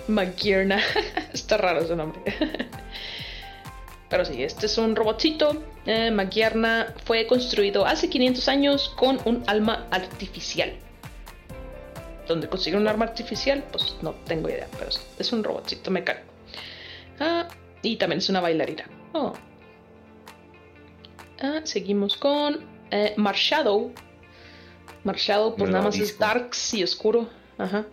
Magirna. 0.08 0.80
Está 1.34 1.58
raro 1.58 1.82
ese 1.82 1.95
nombre. 1.95 2.22
Pero 4.10 4.26
sí, 4.26 4.43
este 4.43 4.66
es 4.66 4.77
un 4.77 4.95
robotcito. 4.95 5.64
Eh, 5.85 6.11
Magierna 6.11 6.93
fue 7.06 7.26
construido 7.27 7.85
hace 7.85 8.10
500 8.10 8.48
años 8.50 8.93
con 8.98 9.19
un 9.26 9.43
alma 9.48 9.88
artificial. 9.90 10.74
¿Dónde 12.27 12.48
consigue 12.50 12.77
un 12.77 12.88
arma 12.88 13.06
artificial? 13.06 13.64
Pues 13.72 13.95
no 14.01 14.11
tengo 14.26 14.50
idea, 14.50 14.68
pero 14.77 14.90
es- 14.90 15.01
es 15.18 15.32
un 15.34 15.43
robotcito 15.43 15.92
mecánico. 15.92 16.26
Ah, 17.19 17.48
y 17.82 17.95
también 17.95 18.19
es 18.19 18.30
una 18.30 18.42
bailarina. 18.42 18.85
Oh. 19.14 19.34
Ah, 21.42 21.61
seguimos 21.64 22.16
con 22.18 22.60
eh, 22.91 23.13
Marshadow. 23.17 23.91
Marshadow, 25.03 25.55
pues 25.55 25.71
nada 25.71 25.83
más 25.85 25.97
es 25.97 26.19
darks 26.19 26.73
y 26.75 26.83
oscuro. 26.83 27.29
Ajá. 27.57 27.85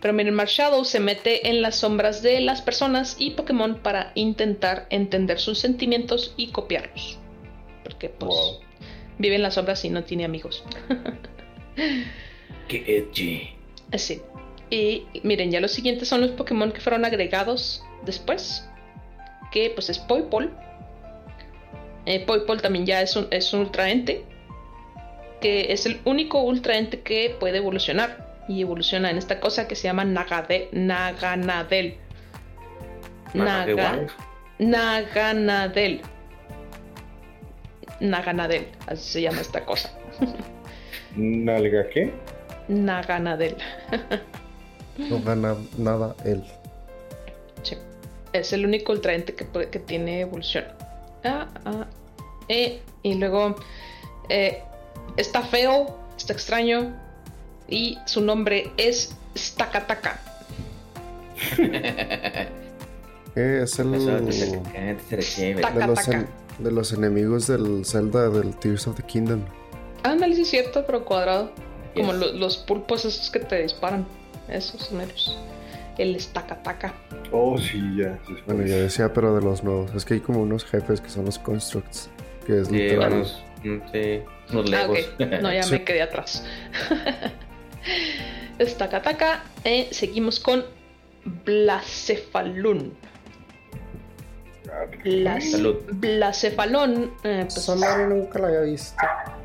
Pero 0.00 0.12
miren, 0.14 0.34
Marshadow 0.34 0.84
se 0.84 1.00
mete 1.00 1.48
en 1.48 1.62
las 1.62 1.76
sombras 1.76 2.22
de 2.22 2.40
las 2.40 2.62
personas 2.62 3.16
y 3.18 3.30
Pokémon 3.30 3.76
para 3.82 4.12
intentar 4.14 4.86
entender 4.90 5.40
sus 5.40 5.58
sentimientos 5.58 6.34
y 6.36 6.48
copiarlos. 6.48 7.18
Porque 7.82 8.10
pues 8.10 8.30
Wow. 8.30 8.60
vive 9.18 9.36
en 9.36 9.42
las 9.42 9.54
sombras 9.54 9.84
y 9.84 9.90
no 9.90 10.04
tiene 10.04 10.24
amigos. 10.24 10.62
Qué 12.68 12.84
edgy. 12.86 13.48
Así. 13.92 14.20
Y 14.70 15.04
miren, 15.22 15.50
ya 15.50 15.60
los 15.60 15.72
siguientes 15.72 16.08
son 16.08 16.20
los 16.20 16.30
Pokémon 16.32 16.72
que 16.72 16.80
fueron 16.80 17.04
agregados 17.04 17.82
después. 18.04 18.68
Que 19.50 19.70
pues 19.70 19.88
es 19.90 19.98
Poipol. 19.98 20.52
Eh, 22.06 22.24
Poipol 22.24 22.62
también 22.62 22.86
ya 22.86 23.02
es 23.02 23.14
un, 23.16 23.26
es 23.30 23.52
un 23.52 23.60
ultraente. 23.60 24.24
Que 25.40 25.72
es 25.72 25.84
el 25.86 26.00
único 26.04 26.40
ultraente 26.42 27.00
que 27.00 27.36
puede 27.38 27.58
evolucionar. 27.58 28.24
Y 28.48 28.62
evoluciona 28.62 29.10
en 29.10 29.18
esta 29.18 29.40
cosa 29.40 29.66
que 29.68 29.74
se 29.74 29.84
llama 29.88 30.04
Nagade, 30.04 30.68
Naganadel. 30.72 31.96
Naga- 33.34 34.06
Naga, 34.58 35.34
Naganadel. 35.34 36.00
Naganadel, 38.00 38.68
así 38.86 39.12
se 39.14 39.22
llama 39.22 39.40
esta 39.40 39.64
cosa. 39.64 39.90
¿Nalga 41.16 41.88
qué? 41.88 42.12
Naganadel. 42.68 43.56
No 44.98 45.20
gana 45.22 45.56
nada 45.76 46.14
él. 46.24 46.42
Sí. 47.62 47.76
Es 48.32 48.52
el 48.52 48.64
único 48.64 48.92
ultraente 48.92 49.34
que, 49.34 49.44
puede- 49.44 49.70
que 49.70 49.78
tiene 49.78 50.20
evolución. 50.20 50.64
Ah, 51.26 51.48
ah, 51.64 51.86
eh, 52.48 52.80
y 53.02 53.14
luego 53.14 53.56
eh, 54.28 54.62
está 55.16 55.42
feo, 55.42 55.98
está 56.16 56.32
extraño. 56.32 56.94
Y 57.68 57.98
su 58.06 58.20
nombre 58.20 58.70
es 58.76 59.14
Stakataka. 59.36 60.20
Eh, 63.38 63.60
es 63.64 63.78
el 63.78 63.92
de 63.92 63.98
los, 65.86 65.94
taca. 65.96 66.12
en- 66.16 66.28
de 66.58 66.70
los 66.72 66.92
enemigos 66.94 67.46
del 67.46 67.84
Zelda 67.84 68.30
del 68.30 68.56
Tears 68.56 68.86
of 68.86 68.96
the 68.96 69.02
Kingdom. 69.02 69.42
Ándale, 70.04 70.34
sí 70.34 70.40
es 70.40 70.48
cierto, 70.48 70.84
pero 70.86 71.04
cuadrado. 71.04 71.50
Como 71.94 72.12
Yes. 72.12 72.20
lo- 72.20 72.32
los 72.32 72.56
pulpos 72.56 73.04
esos 73.04 73.28
que 73.28 73.40
te 73.40 73.60
disparan. 73.62 74.06
Esos 74.48 74.90
meros. 74.90 75.36
El 75.98 76.20
Stakataka. 76.20 76.92
Oh, 77.32 77.56
sí, 77.58 77.80
ya. 77.96 78.18
sí, 78.26 78.34
Bueno, 78.46 78.66
yo 78.66 78.76
decía, 78.76 79.12
pero 79.12 79.34
de 79.34 79.42
los 79.42 79.64
nuevos. 79.64 79.94
Es 79.94 80.04
que 80.04 80.14
hay 80.14 80.20
como 80.20 80.42
unos 80.42 80.64
jefes 80.64 81.00
que 81.00 81.08
son 81.08 81.24
los 81.24 81.38
constructs. 81.38 82.10
Que 82.46 82.60
es 82.60 82.68
Sí, 82.68 82.74
literal. 82.74 83.24
sí, 83.62 83.68
unos 84.50 84.72
Ah, 84.72 84.86
legos. 84.86 84.98
ok. 85.18 85.20
No, 85.42 85.52
ya 85.52 85.62
Sí. 85.62 85.72
me 85.72 85.84
quedé 85.84 86.02
atrás. 86.02 86.44
Stakataka. 88.60 89.42
Eh, 89.64 89.88
seguimos 89.90 90.38
con 90.40 90.64
Blacefalun. 91.44 92.92
Blas- 95.04 95.50
Salud. 95.52 95.76
Blacefalón 95.92 97.12
eh, 97.22 97.40
pues, 97.44 97.56
Esa 97.56 97.74
madre 97.76 98.06
nunca 98.08 98.38
la 98.38 98.48
había 98.48 98.60
visto. 98.60 98.96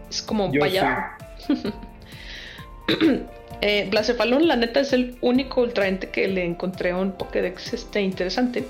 es 0.10 0.22
como 0.22 0.46
un 0.48 0.52
Yo 0.52 0.60
payaso. 0.60 1.02
Eh, 3.62 3.88
Blacefalón, 3.90 4.48
la 4.48 4.56
neta, 4.56 4.80
es 4.80 4.92
el 4.92 5.18
único 5.22 5.62
ultraente 5.62 6.10
que 6.10 6.28
le 6.28 6.44
encontré 6.44 6.94
un 6.94 7.12
Pokédex 7.12 7.74
este, 7.74 8.02
interesante. 8.02 8.66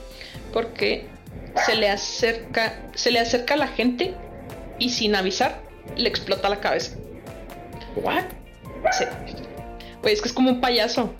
Porque 0.53 1.06
se 1.66 1.76
le 1.76 1.90
acerca. 1.90 2.90
Se 2.94 3.11
le 3.11 3.20
acerca 3.20 3.53
a 3.53 3.58
la 3.58 3.68
gente 3.68 4.14
y 4.80 4.90
sin 4.90 5.16
avisar 5.16 5.61
le 5.95 6.10
explota 6.10 6.50
la 6.50 6.60
cabeza. 6.60 6.98
¿What? 7.95 8.24
Sí. 8.92 9.06
Oye, 10.03 10.14
es 10.14 10.22
que 10.22 10.28
es 10.28 10.34
como 10.34 10.50
un 10.50 10.61
payaso. 10.61 11.14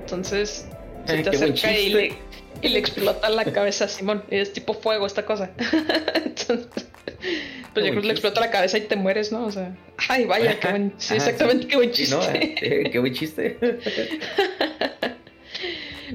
Entonces 0.00 0.66
se 1.06 1.12
Ay, 1.12 1.22
te 1.22 1.30
acerca 1.30 1.72
y 1.72 1.90
le, 1.90 2.14
y 2.62 2.68
le 2.68 2.78
explota 2.78 3.28
la 3.28 3.44
cabeza 3.44 3.84
a 3.84 3.88
Simón. 3.88 4.24
Es 4.30 4.52
tipo 4.52 4.74
fuego 4.74 5.06
esta 5.06 5.24
cosa. 5.24 5.50
Entonces, 6.14 6.86
pues 7.74 7.86
yo 7.86 7.90
creo 7.92 8.00
que 8.00 8.06
le 8.06 8.12
explota 8.12 8.40
la 8.40 8.50
cabeza 8.50 8.78
y 8.78 8.82
te 8.82 8.96
mueres, 8.96 9.32
¿no? 9.32 9.44
O 9.46 9.50
sea, 9.52 9.76
ay, 10.08 10.24
vaya, 10.24 10.58
qué 10.60 10.68
buen. 10.68 10.92
Sí, 10.98 11.14
exactamente, 11.14 11.66
qué 11.66 11.76
buen 11.76 11.90
chiste. 11.90 12.14
¿no? 12.16 12.22
Eh, 12.34 12.88
qué 12.90 12.98
buen 12.98 13.12
chiste. 13.14 13.58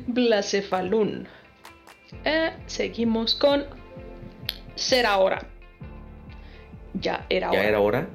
Blacefalun. 0.07 1.27
Eh, 2.25 2.51
seguimos 2.65 3.35
con 3.35 3.65
Ser 4.75 5.05
ahora. 5.05 5.47
Ya 6.93 7.25
era 7.29 7.47
¿Ya 7.51 7.59
hora. 7.59 7.67
era 7.69 7.79
hora? 7.79 8.07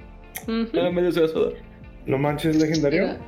Ujú. 0.46 0.68
Ah, 0.80 0.90
medio 0.90 1.12
se 1.12 1.20
va 1.20 1.26
a 1.26 1.28
sudar. 1.28 1.52
¿No 2.06 2.18
manches 2.18 2.56
legendario? 2.56 3.04
Era- 3.04 3.18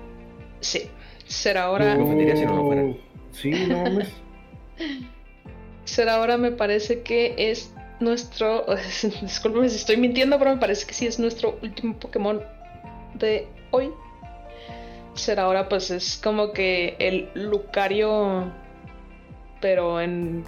Sí. 0.61 0.91
Ser 1.27 1.59
ahora. 1.59 1.97
Me 1.97 2.37
si 2.37 2.45
no 2.45 2.57
lo 2.57 2.67
fuera. 2.67 2.83
Sí, 3.33 3.51
no 3.69 3.83
mames. 3.83 4.09
Ser 5.85 6.09
ahora 6.09 6.37
me 6.37 6.51
parece 6.53 7.03
que 7.03 7.35
es 7.39 7.73
nuestro. 8.01 8.67
Disculpeme 9.23 9.69
si 9.69 9.77
estoy 9.77 9.97
mintiendo, 9.97 10.39
pero 10.39 10.55
me 10.55 10.61
parece 10.61 10.87
que 10.87 10.95
sí 10.95 11.07
es 11.07 11.19
nuestro 11.19 11.59
último 11.63 11.95
Pokémon 11.99 12.43
de 13.15 13.47
hoy. 13.71 13.91
Ser 15.15 15.41
ahora, 15.41 15.69
pues 15.69 15.91
es 15.91 16.19
como 16.23 16.53
que 16.53 16.97
el 16.99 17.29
Lucario, 17.35 18.53
pero 19.61 20.01
en 20.01 20.45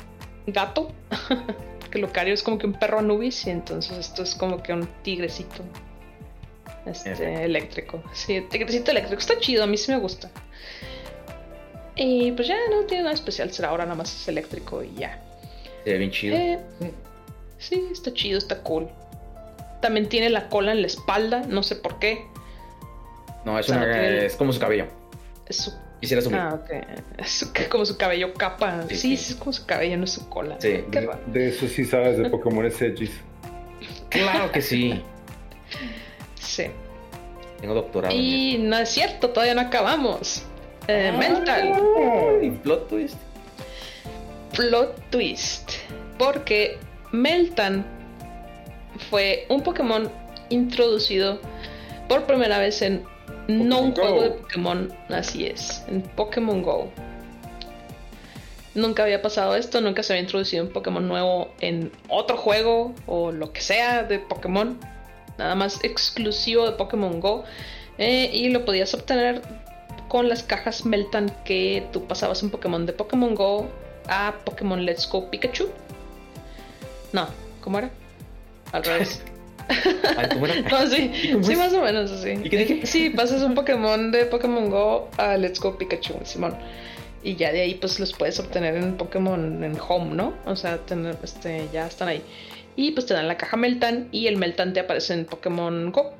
gato. 0.47 0.93
Porque 1.81 1.99
Lucario 1.99 2.33
es 2.33 2.43
como 2.43 2.59
que 2.59 2.67
un 2.67 2.73
perro 2.73 3.01
Anubis, 3.01 3.47
y 3.47 3.51
entonces 3.51 3.99
esto 3.99 4.23
es 4.23 4.35
como 4.35 4.63
que 4.63 4.73
un 4.73 4.89
tigrecito 5.03 5.63
este, 6.87 7.45
eléctrico. 7.45 8.03
Sí, 8.15 8.41
tigrecito 8.51 8.91
eléctrico. 8.93 9.21
Está 9.21 9.39
chido, 9.39 9.65
a 9.65 9.67
mí 9.67 9.77
sí 9.77 9.93
me 9.93 9.99
gusta. 9.99 10.31
Y 11.95 12.33
pues 12.33 12.49
ya 12.49 12.57
no 12.71 12.85
tiene 12.87 13.03
nada 13.05 13.15
especial. 13.15 13.53
Ser 13.53 13.67
ahora 13.67 13.85
nada 13.85 13.97
más 13.97 14.15
es 14.15 14.29
eléctrico 14.29 14.83
y 14.83 14.95
ya. 14.95 15.21
Se 15.85 15.91
ve 15.91 15.99
bien 15.99 16.11
chido. 16.11 16.37
Eh, 16.37 16.59
sí, 17.63 17.89
está 17.93 18.13
chido, 18.13 18.39
está 18.39 18.61
cool. 18.63 18.89
También 19.81 20.09
tiene 20.09 20.31
la 20.31 20.49
cola 20.49 20.73
en 20.73 20.81
la 20.83 20.87
espalda, 20.87 21.43
no 21.49 21.63
sé 21.63 21.77
por 21.77 21.99
qué. 21.99 22.27
No, 23.45 23.59
es, 23.59 23.69
o 23.69 23.73
sea, 23.73 23.83
una- 23.83 23.93
tiene- 23.93 24.27
es 24.27 24.37
como 24.37 24.53
su 24.53 24.61
cabello. 24.61 24.87
Es 25.47 25.57
su, 25.57 25.73
Quisiera 26.01 26.23
subir. 26.23 26.39
ah, 26.39 26.55
ok. 26.63 26.71
Es 27.19 27.51
como 27.71 27.85
su 27.87 27.97
cabello 27.97 28.33
capa. 28.35 28.83
Sí, 28.89 28.97
Sí, 28.97 29.15
es 29.15 29.35
como 29.37 29.53
su 29.53 29.67
cabello, 29.67 29.97
no 29.97 30.05
es 30.05 30.13
su 30.13 30.29
cola. 30.29 30.57
Sí. 30.61 30.85
Qué 30.91 31.01
De, 31.01 31.07
raro. 31.07 31.21
de 31.27 31.49
eso 31.49 31.67
sí 31.69 31.85
sabes 31.85 32.19
de 32.19 32.29
Pokémon 32.31 32.65
Edgis. 32.67 33.11
Claro 34.09 34.51
que 34.53 34.61
sí. 34.63 35.03
Sí. 36.41 36.65
Tengo 37.61 37.75
doctorado. 37.75 38.15
Y 38.15 38.59
no 38.59 38.79
es 38.79 38.89
cierto, 38.89 39.31
todavía 39.31 39.55
no 39.55 39.61
acabamos. 39.63 40.43
Eh, 40.89 41.11
Ah. 41.15 41.17
Mental. 41.19 41.69
eso. 41.69 42.43
Y 42.43 42.51
plot 42.51 42.89
twist. 42.89 43.17
Plot 44.57 45.11
twist. 45.11 45.71
Porque 46.19 46.79
Meltan 47.13 47.85
fue 49.11 49.47
un 49.49 49.63
Pokémon 49.63 50.11
introducido 50.49 51.39
por 52.09 52.25
primera 52.25 52.59
vez 52.59 52.83
en 52.83 53.05
no 53.49 53.81
un 53.81 53.95
Go. 53.95 54.03
juego 54.03 54.23
de 54.23 54.31
Pokémon, 54.31 54.93
así 55.09 55.47
es, 55.47 55.85
en 55.89 56.03
Pokémon 56.03 56.63
Go. 56.63 56.91
Nunca 58.75 59.03
había 59.03 59.21
pasado 59.21 59.55
esto, 59.55 59.81
nunca 59.81 60.03
se 60.03 60.15
había 60.15 60.23
introducido 60.23 60.65
un 60.65 60.73
Pokémon 60.73 61.07
nuevo 61.07 61.53
en 61.61 61.93
otro 62.09 62.39
juego 62.39 62.95
o 63.07 63.31
lo 63.31 63.53
que 63.53 63.61
sea 63.61 64.03
de 64.05 64.19
Pokémon. 64.19 64.79
Nada 65.37 65.55
más 65.55 65.83
exclusivo 65.83 66.65
de 66.65 66.73
Pokémon 66.73 67.21
Go. 67.21 67.45
Eh, 67.99 68.31
y 68.33 68.49
lo 68.49 68.65
podías 68.65 68.95
obtener 68.95 69.43
con 70.09 70.29
las 70.29 70.43
cajas 70.43 70.87
Meltan 70.87 71.31
que 71.45 71.87
tú 71.93 72.07
pasabas 72.07 72.43
un 72.43 72.51
Pokémon 72.51 72.87
de 72.87 72.95
Pokémon 72.95 73.35
Go 73.35 73.69
a 74.09 74.35
Pokémon 74.45 74.85
Let's 74.85 75.09
Go 75.09 75.31
Pikachu. 75.31 75.69
No, 77.13 77.29
¿cómo 77.61 77.79
era? 77.79 77.91
Al 78.73 78.85
revés. 78.85 79.23
¿cómo 80.33 80.47
era? 80.47 80.61
No, 80.63 80.87
sí, 80.87 81.13
cómo 81.33 81.45
sí, 81.45 81.57
más 81.57 81.73
o 81.73 81.83
menos 81.83 82.11
así. 82.11 82.31
¿Y 82.31 82.49
qué 82.49 82.57
dije? 82.59 82.87
Sí, 82.87 83.11
pasas 83.11 83.43
un 83.43 83.55
Pokémon 83.55 84.11
de 84.11 84.27
Pokémon 84.27 84.71
Go 84.71 85.11
a 85.19 85.37
Let's 85.37 85.61
Go 85.61 85.77
Pikachu, 85.77 86.15
Simón. 86.25 86.57
Y 87.23 87.37
ya 87.37 87.53
de 87.53 87.61
ahí 87.61 87.75
pues 87.75 88.01
los 88.01 88.13
puedes 88.13 88.41
obtener 88.41 88.75
en 88.77 88.97
Pokémon 88.97 89.63
en 89.63 89.79
Home, 89.89 90.15
¿no? 90.15 90.35
O 90.45 90.57
sea, 90.57 90.79
tener, 90.79 91.17
este, 91.23 91.69
ya 91.73 91.87
están 91.87 92.09
ahí. 92.09 92.23
Y 92.75 92.93
pues 92.93 93.07
te 93.07 93.15
dan 93.15 93.29
la 93.29 93.37
caja 93.37 93.57
Meltan 93.57 94.09
y 94.11 94.27
el 94.27 94.39
Meltan 94.39 94.73
te 94.73 94.81
aparece 94.81 95.15
en 95.15 95.27
Pokémon 95.27 95.93
Go. 95.93 96.15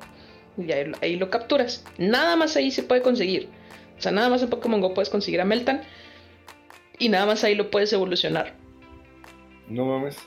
Y 0.57 0.71
ahí, 0.71 0.91
ahí 1.01 1.15
lo 1.15 1.29
capturas. 1.29 1.83
Nada 1.97 2.35
más 2.35 2.55
ahí 2.55 2.71
se 2.71 2.83
puede 2.83 3.01
conseguir. 3.01 3.49
O 3.97 4.01
sea, 4.01 4.11
nada 4.11 4.29
más 4.29 4.43
en 4.43 4.49
Pokémon 4.49 4.79
Go 4.79 4.93
puedes 4.93 5.09
conseguir 5.09 5.41
a 5.41 5.45
Meltan. 5.45 5.81
Y 6.99 7.09
nada 7.09 7.25
más 7.25 7.43
ahí 7.43 7.55
lo 7.55 7.69
puedes 7.71 7.91
evolucionar. 7.91 8.53
No 9.67 9.85
mames. 9.85 10.17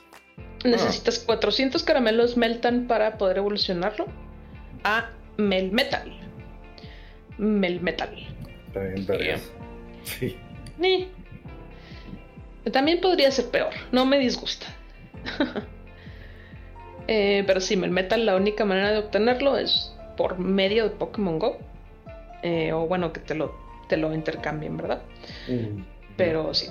Necesitas 0.66 1.18
400 1.20 1.82
caramelos 1.82 2.36
Meltan 2.36 2.86
para 2.86 3.18
poder 3.18 3.38
evolucionarlo 3.38 4.06
a 4.84 5.10
Melmetal. 5.36 6.12
Melmetal. 7.38 8.14
Bien, 8.74 9.06
vergas. 9.06 9.50
Sí. 10.04 10.36
Ni. 10.78 11.08
También 12.72 13.00
podría 13.00 13.30
ser 13.30 13.46
peor. 13.46 13.72
No 13.92 14.06
me 14.06 14.18
disgusta. 14.18 14.66
Eh, 17.08 17.44
pero 17.46 17.60
sí, 17.60 17.76
Melmetal, 17.76 18.26
la 18.26 18.34
única 18.34 18.64
manera 18.64 18.90
de 18.90 18.98
obtenerlo 18.98 19.56
es 19.56 19.94
por 20.16 20.40
medio 20.40 20.82
de 20.82 20.90
Pokémon 20.90 21.38
Go. 21.38 21.58
Eh, 22.42 22.72
o 22.72 22.88
bueno, 22.88 23.12
que 23.12 23.20
te 23.20 23.36
lo, 23.36 23.56
te 23.88 23.96
lo 23.96 24.12
intercambien, 24.12 24.76
¿verdad? 24.76 25.02
Mm. 25.46 25.82
Pero 26.16 26.52
sí. 26.52 26.66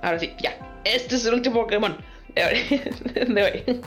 Ahora 0.00 0.18
sí, 0.18 0.32
ya. 0.42 0.56
Este 0.84 1.16
es 1.16 1.26
el 1.26 1.34
último 1.34 1.60
Pokémon 1.60 1.94
de 2.34 2.44
hoy. 2.44 2.80
de 3.34 3.42
hoy. 3.42 3.80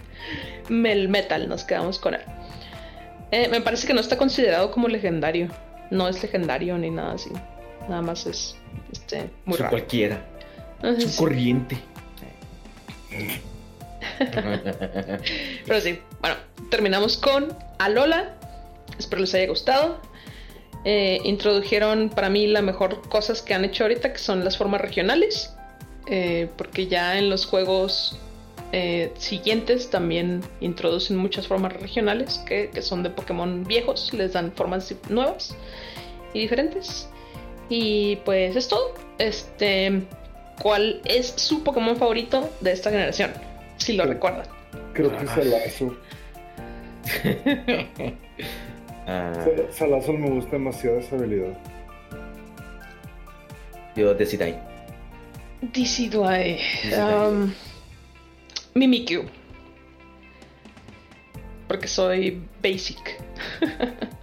Melmetal, 0.69 1.49
nos 1.49 1.63
quedamos 1.63 1.99
con 1.99 2.15
él. 2.15 2.21
Eh, 3.31 3.47
me 3.49 3.61
parece 3.61 3.87
que 3.87 3.93
no 3.93 4.01
está 4.01 4.17
considerado 4.17 4.71
como 4.71 4.87
legendario. 4.87 5.49
No 5.89 6.07
es 6.07 6.21
legendario 6.21 6.77
ni 6.77 6.89
nada 6.89 7.13
así. 7.13 7.31
Nada 7.89 8.01
más 8.01 8.25
es 8.25 8.55
este, 8.91 9.29
muy 9.45 9.57
raro. 9.57 9.71
cualquiera. 9.71 10.23
Es 10.83 11.05
un 11.05 11.25
corriente. 11.25 11.77
Pero 15.65 15.81
sí, 15.81 15.99
bueno, 16.21 16.35
terminamos 16.69 17.17
con 17.17 17.55
Alola. 17.79 18.35
Espero 18.97 19.21
les 19.21 19.33
haya 19.33 19.47
gustado. 19.47 19.99
Eh, 20.85 21.19
introdujeron 21.23 22.09
para 22.09 22.29
mí 22.29 22.47
la 22.47 22.61
mejor 22.61 23.07
cosas 23.09 23.41
que 23.41 23.53
han 23.53 23.63
hecho 23.65 23.85
ahorita, 23.85 24.11
que 24.13 24.19
son 24.19 24.43
las 24.43 24.57
formas 24.57 24.81
regionales. 24.81 25.53
Eh, 26.07 26.49
porque 26.57 26.87
ya 26.87 27.17
en 27.17 27.29
los 27.29 27.45
juegos 27.45 28.17
eh, 28.73 29.11
siguientes 29.17 29.89
también 29.89 30.41
introducen 30.59 31.15
muchas 31.15 31.47
formas 31.47 31.71
regionales 31.73 32.39
que, 32.45 32.69
que 32.73 32.81
son 32.81 33.03
de 33.03 33.09
Pokémon 33.11 33.63
viejos, 33.63 34.11
les 34.13 34.33
dan 34.33 34.51
formas 34.51 34.93
nuevas 35.09 35.55
y 36.33 36.39
diferentes. 36.41 37.07
Y 37.69 38.17
pues 38.25 38.55
es 38.55 38.67
todo. 38.67 38.93
Este, 39.19 40.01
¿cuál 40.61 41.01
es 41.05 41.27
su 41.37 41.63
Pokémon 41.63 41.95
favorito 41.95 42.49
de 42.61 42.71
esta 42.73 42.89
generación? 42.89 43.31
Si 43.77 43.93
lo 43.93 44.05
recuerdan. 44.05 44.47
Creo 44.93 45.15
que 45.15 45.23
es 45.23 45.29
Salazo. 45.29 45.95
Ah, 49.07 49.33
Sal- 49.43 49.67
Salazo 49.71 50.13
me 50.17 50.29
gusta 50.29 50.51
demasiado 50.51 50.99
esa 50.99 51.15
habilidad. 51.15 51.57
yo 53.95 54.13
Decidai. 54.13 54.57
Decidueye. 55.61 56.59
Decidueye. 56.83 57.27
Um, 57.27 57.53
Mimikyu. 58.73 59.23
Porque 61.67 61.87
soy 61.87 62.41
basic. 62.61 63.21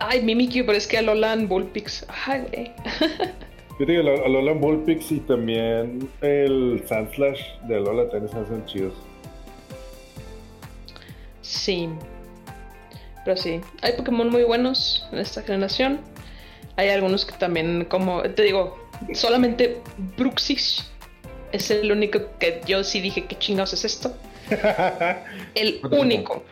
Ay, 0.00 0.22
Mimikyu, 0.22 0.64
pero 0.64 0.78
es 0.78 0.86
que 0.86 0.98
Alolan 0.98 1.48
Bullpix. 1.48 2.06
Ay, 2.26 2.44
güey. 2.52 2.72
Yo 3.78 3.86
te 3.86 3.92
digo, 3.92 4.08
Alolan 4.24 4.60
Bullpix 4.60 5.12
y 5.12 5.20
también 5.20 6.08
el 6.20 6.82
Sandslash 6.86 7.40
de 7.68 7.76
Alola 7.76 8.08
también 8.10 8.32
se 8.32 8.38
hacen 8.38 8.66
chidos. 8.66 8.94
Sí. 11.42 11.88
Pero 13.24 13.36
sí, 13.36 13.60
hay 13.82 13.92
Pokémon 13.92 14.30
muy 14.30 14.44
buenos 14.44 15.06
en 15.12 15.18
esta 15.18 15.42
generación. 15.42 16.00
Hay 16.76 16.88
algunos 16.88 17.24
que 17.24 17.36
también, 17.36 17.84
como 17.84 18.22
te 18.22 18.42
digo, 18.42 18.78
solamente 19.12 19.80
Bruxis 20.16 20.90
es 21.52 21.70
el 21.70 21.90
único 21.90 22.20
que 22.38 22.60
yo 22.66 22.84
sí 22.84 23.00
dije, 23.00 23.26
¿qué 23.26 23.36
chingados 23.36 23.72
es 23.72 23.84
esto? 23.84 24.14
El 25.54 25.80
No 25.82 26.00
único. 26.00 26.44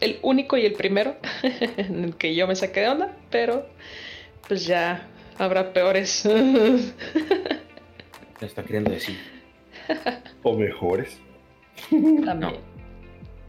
El 0.00 0.18
único 0.22 0.58
y 0.58 0.66
el 0.66 0.74
primero 0.74 1.16
en 1.76 2.04
el 2.04 2.16
que 2.16 2.34
yo 2.34 2.46
me 2.46 2.54
saqué 2.54 2.80
de 2.80 2.88
onda, 2.88 3.16
pero 3.30 3.66
pues 4.46 4.66
ya 4.66 5.08
habrá 5.38 5.72
peores. 5.72 6.22
¿Qué 8.38 8.44
está 8.44 8.62
queriendo 8.62 8.90
decir? 8.90 9.16
o 10.42 10.56
mejores. 10.56 11.18
También. 11.90 12.56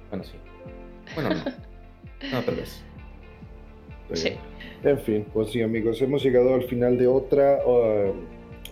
Bueno, 0.10 0.24
sí. 0.24 0.34
Bueno, 1.16 1.30
no. 1.30 1.44
No, 2.32 2.44
tal 2.44 2.56
vez. 2.56 2.82
Sí. 4.14 4.34
En 4.84 5.00
fin, 5.00 5.26
pues 5.34 5.52
sí, 5.52 5.61
amigos, 5.61 6.02
hemos 6.02 6.24
llegado 6.24 6.53
al 6.53 6.64
final 6.64 6.98
de 6.98 7.08
otra 7.08 7.60
uh, 7.66 8.14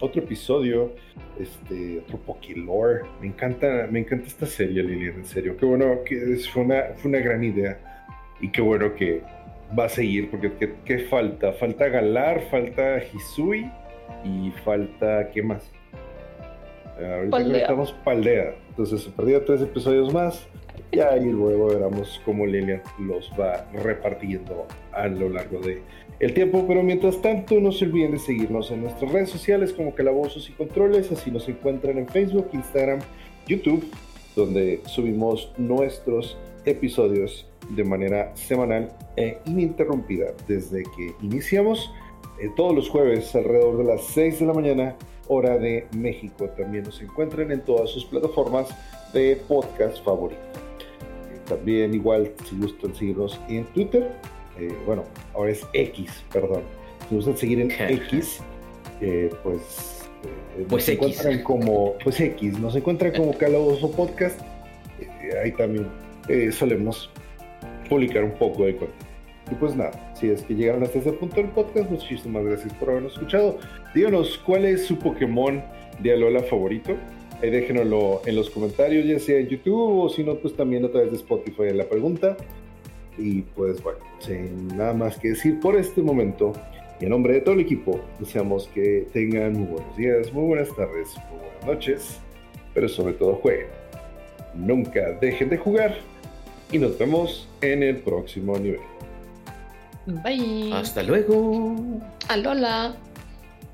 otro 0.02 0.22
episodio, 0.22 0.94
este 1.40 2.00
otro 2.00 2.18
Pokélore. 2.20 3.02
Me 3.22 3.28
encanta, 3.28 3.88
me 3.90 4.00
encanta 4.00 4.28
esta 4.28 4.46
serie, 4.46 4.84
Lilian, 4.84 5.16
en 5.16 5.26
serio. 5.26 5.56
Qué 5.58 5.66
bueno 5.66 6.04
que 6.06 6.16
es- 6.34 6.50
fue 6.50 6.64
una, 6.64 6.82
fue 6.96 7.10
una 7.10 7.20
gran 7.20 7.44
idea 7.44 7.80
y 8.42 8.50
qué 8.52 8.62
bueno 8.62 8.94
que 8.96 9.22
va 9.78 9.86
a 9.86 9.90
seguir 9.90 10.30
porque 10.30 10.52
qué, 10.60 10.74
qué 10.86 11.00
falta, 11.00 11.52
falta 11.54 11.88
Galar, 11.90 12.42
falta 12.52 12.98
Hisui 13.14 13.70
y 14.24 14.52
falta 14.64 15.30
qué 15.32 15.42
más. 15.42 15.72
Ahorita 16.98 17.30
Paldea. 17.32 17.62
estamos 17.62 17.92
Paldea. 18.04 18.56
Entonces 18.70 19.02
se 19.04 19.10
perdieron 19.12 19.46
tres 19.46 19.62
episodios 19.62 20.14
más. 20.14 20.48
Y 20.92 21.00
ahí 21.00 21.30
luego 21.30 21.68
veremos 21.68 22.22
cómo 22.24 22.46
Lilian 22.46 22.82
los 23.00 23.30
va 23.40 23.66
repartiendo 23.74 24.66
a 24.94 25.08
lo 25.08 25.30
largo 25.30 25.60
de 25.60 25.82
el 26.20 26.34
tiempo. 26.34 26.66
Pero 26.68 26.84
mientras 26.84 27.22
tanto, 27.22 27.60
no 27.60 27.72
se 27.72 27.86
olviden 27.86 28.12
de 28.12 28.20
seguirnos 28.20 28.72
en 28.72 28.82
nuestras 28.82 29.12
redes 29.12 29.30
sociales 29.30 29.74
como 29.74 29.94
Calabozos 29.96 30.50
y 30.50 30.54
Controles. 30.54 31.12
Así 31.12 31.32
nos 31.32 31.48
encuentran 31.48 31.98
en 31.98 32.08
Facebook, 32.08 32.48
Instagram, 32.54 33.00
YouTube, 33.48 33.86
donde 34.36 34.82
subimos 34.86 35.52
nuestros 35.58 36.38
episodios 36.66 37.48
de 37.70 37.84
manera 37.84 38.36
semanal 38.36 38.92
e 39.16 39.38
ininterrumpida 39.46 40.34
desde 40.48 40.84
que 40.84 41.14
iniciamos. 41.22 41.92
eh, 42.42 42.50
todos 42.56 42.76
los 42.76 42.90
jueves 42.90 43.34
alrededor 43.34 43.78
de 43.78 43.84
las 43.86 44.04
6 44.08 44.42
de 44.42 44.46
la 44.46 44.54
mañana, 44.54 44.96
hora 45.28 45.58
de 45.58 45.88
México. 45.96 46.50
También 46.50 46.84
nos 46.84 47.02
encuentran 47.02 47.50
en 47.52 47.62
todas 47.62 47.90
sus 47.90 48.04
plataformas 48.06 48.68
de 49.14 49.38
podcast 49.48 50.04
favorito. 50.04 50.42
Eh, 51.32 51.40
También 51.48 51.94
igual 51.94 52.34
si 52.44 52.58
gustan 52.58 52.94
seguirnos 52.94 53.40
en 53.48 53.64
Twitter, 53.68 54.12
eh, 54.60 54.74
bueno, 54.86 55.04
ahora 55.34 55.52
es 55.52 55.66
X, 55.74 56.24
perdón. 56.32 56.62
Si 57.10 57.16
gustan 57.16 57.38
seguir 57.38 57.60
en 57.62 57.72
X, 57.80 58.40
eh, 59.02 59.30
pues, 59.44 60.08
eh, 60.58 60.66
Pues 60.68 60.72
nos 60.72 60.90
X. 60.90 60.90
encuentran 60.90 61.44
como, 61.44 61.94
pues 62.04 62.20
X, 62.20 62.60
nos 62.60 62.76
encuentran 62.76 63.12
como 63.14 63.38
Calabozo 63.38 63.92
Podcast. 63.92 64.40
Eh, 65.00 65.30
ahí 65.44 65.52
también 65.52 65.88
eh, 66.30 66.52
solemos 66.52 67.10
publicar 67.90 68.24
un 68.24 68.32
poco 68.32 68.66
de 68.66 68.76
contenido. 68.76 69.06
Y 69.52 69.56
pues 69.56 69.76
nada, 69.76 70.14
si 70.16 70.30
es 70.30 70.42
que 70.42 70.56
llegaron 70.56 70.82
hasta 70.82 70.98
este 70.98 71.12
punto 71.12 71.36
del 71.36 71.50
podcast, 71.50 71.92
muchísimas 71.92 72.44
gracias 72.44 72.74
por 72.74 72.90
habernos 72.90 73.14
escuchado. 73.14 73.60
Díganos 73.94 74.40
cuál 74.40 74.66
es 74.66 74.88
su 74.88 74.98
Pokémon 74.98 75.64
de 76.00 76.14
Alola 76.14 76.42
favorito. 76.42 76.96
Ahí 77.44 77.52
déjenoslo 77.52 78.22
en 78.26 78.38
los 78.38 78.50
comentarios, 78.50 79.06
ya 79.06 79.20
sea 79.20 79.38
en 79.38 79.48
YouTube 79.48 80.00
o 80.06 80.10
si 80.10 80.24
no, 80.24 80.34
pues 80.36 80.56
también 80.56 80.84
a 80.86 80.90
través 80.90 81.12
de 81.12 81.18
Spotify 81.18 81.64
en 81.68 81.78
la 81.78 81.84
pregunta. 81.88 82.38
Y 83.18 83.42
pues 83.42 83.82
bueno, 83.82 84.00
sin 84.20 84.68
nada 84.76 84.94
más 84.94 85.18
que 85.18 85.30
decir 85.30 85.60
por 85.60 85.76
este 85.76 86.02
momento, 86.02 86.54
y 87.00 87.06
en 87.06 87.12
nombre 87.12 87.34
de 87.34 87.42
todo 87.42 87.56
el 87.56 87.62
equipo, 87.62 88.00
deseamos 88.20 88.68
que 88.74 89.08
tengan 89.14 89.54
muy 89.54 89.68
buenos 89.68 89.98
días, 89.98 90.34
muy 90.34 90.46
buenas 90.48 90.76
tardes, 90.76 91.10
muy 91.30 91.40
buenas 91.40 91.66
noches, 91.66 92.20
pero 92.74 92.88
sobre 92.90 93.14
todo 93.14 93.36
jueguen. 93.36 93.68
Nunca 94.54 95.12
dejen 95.20 95.50
de 95.50 95.58
jugar 95.58 95.96
y 96.72 96.78
nos 96.78 96.98
vemos 96.98 97.48
en 97.62 97.84
el 97.84 97.98
próximo 97.98 98.58
nivel. 98.58 98.80
Bye. 100.06 100.72
Hasta 100.74 101.04
luego. 101.04 101.76
Alola. 102.28 102.96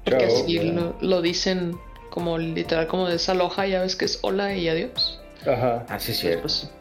Porque 0.03 0.27
Chao. 0.27 0.43
así 0.43 0.59
lo, 0.59 0.95
lo 1.01 1.21
dicen 1.21 1.77
como 2.09 2.37
literal, 2.37 2.87
como 2.87 3.07
desaloja, 3.07 3.67
ya 3.67 3.81
ves 3.81 3.95
que 3.95 4.05
es 4.05 4.19
hola 4.21 4.55
y 4.55 4.67
adiós. 4.67 5.19
Ajá. 5.45 5.85
Ah, 5.89 5.99
sí, 5.99 6.11
es 6.11 6.19
cierto. 6.19 6.41
pues. 6.43 6.71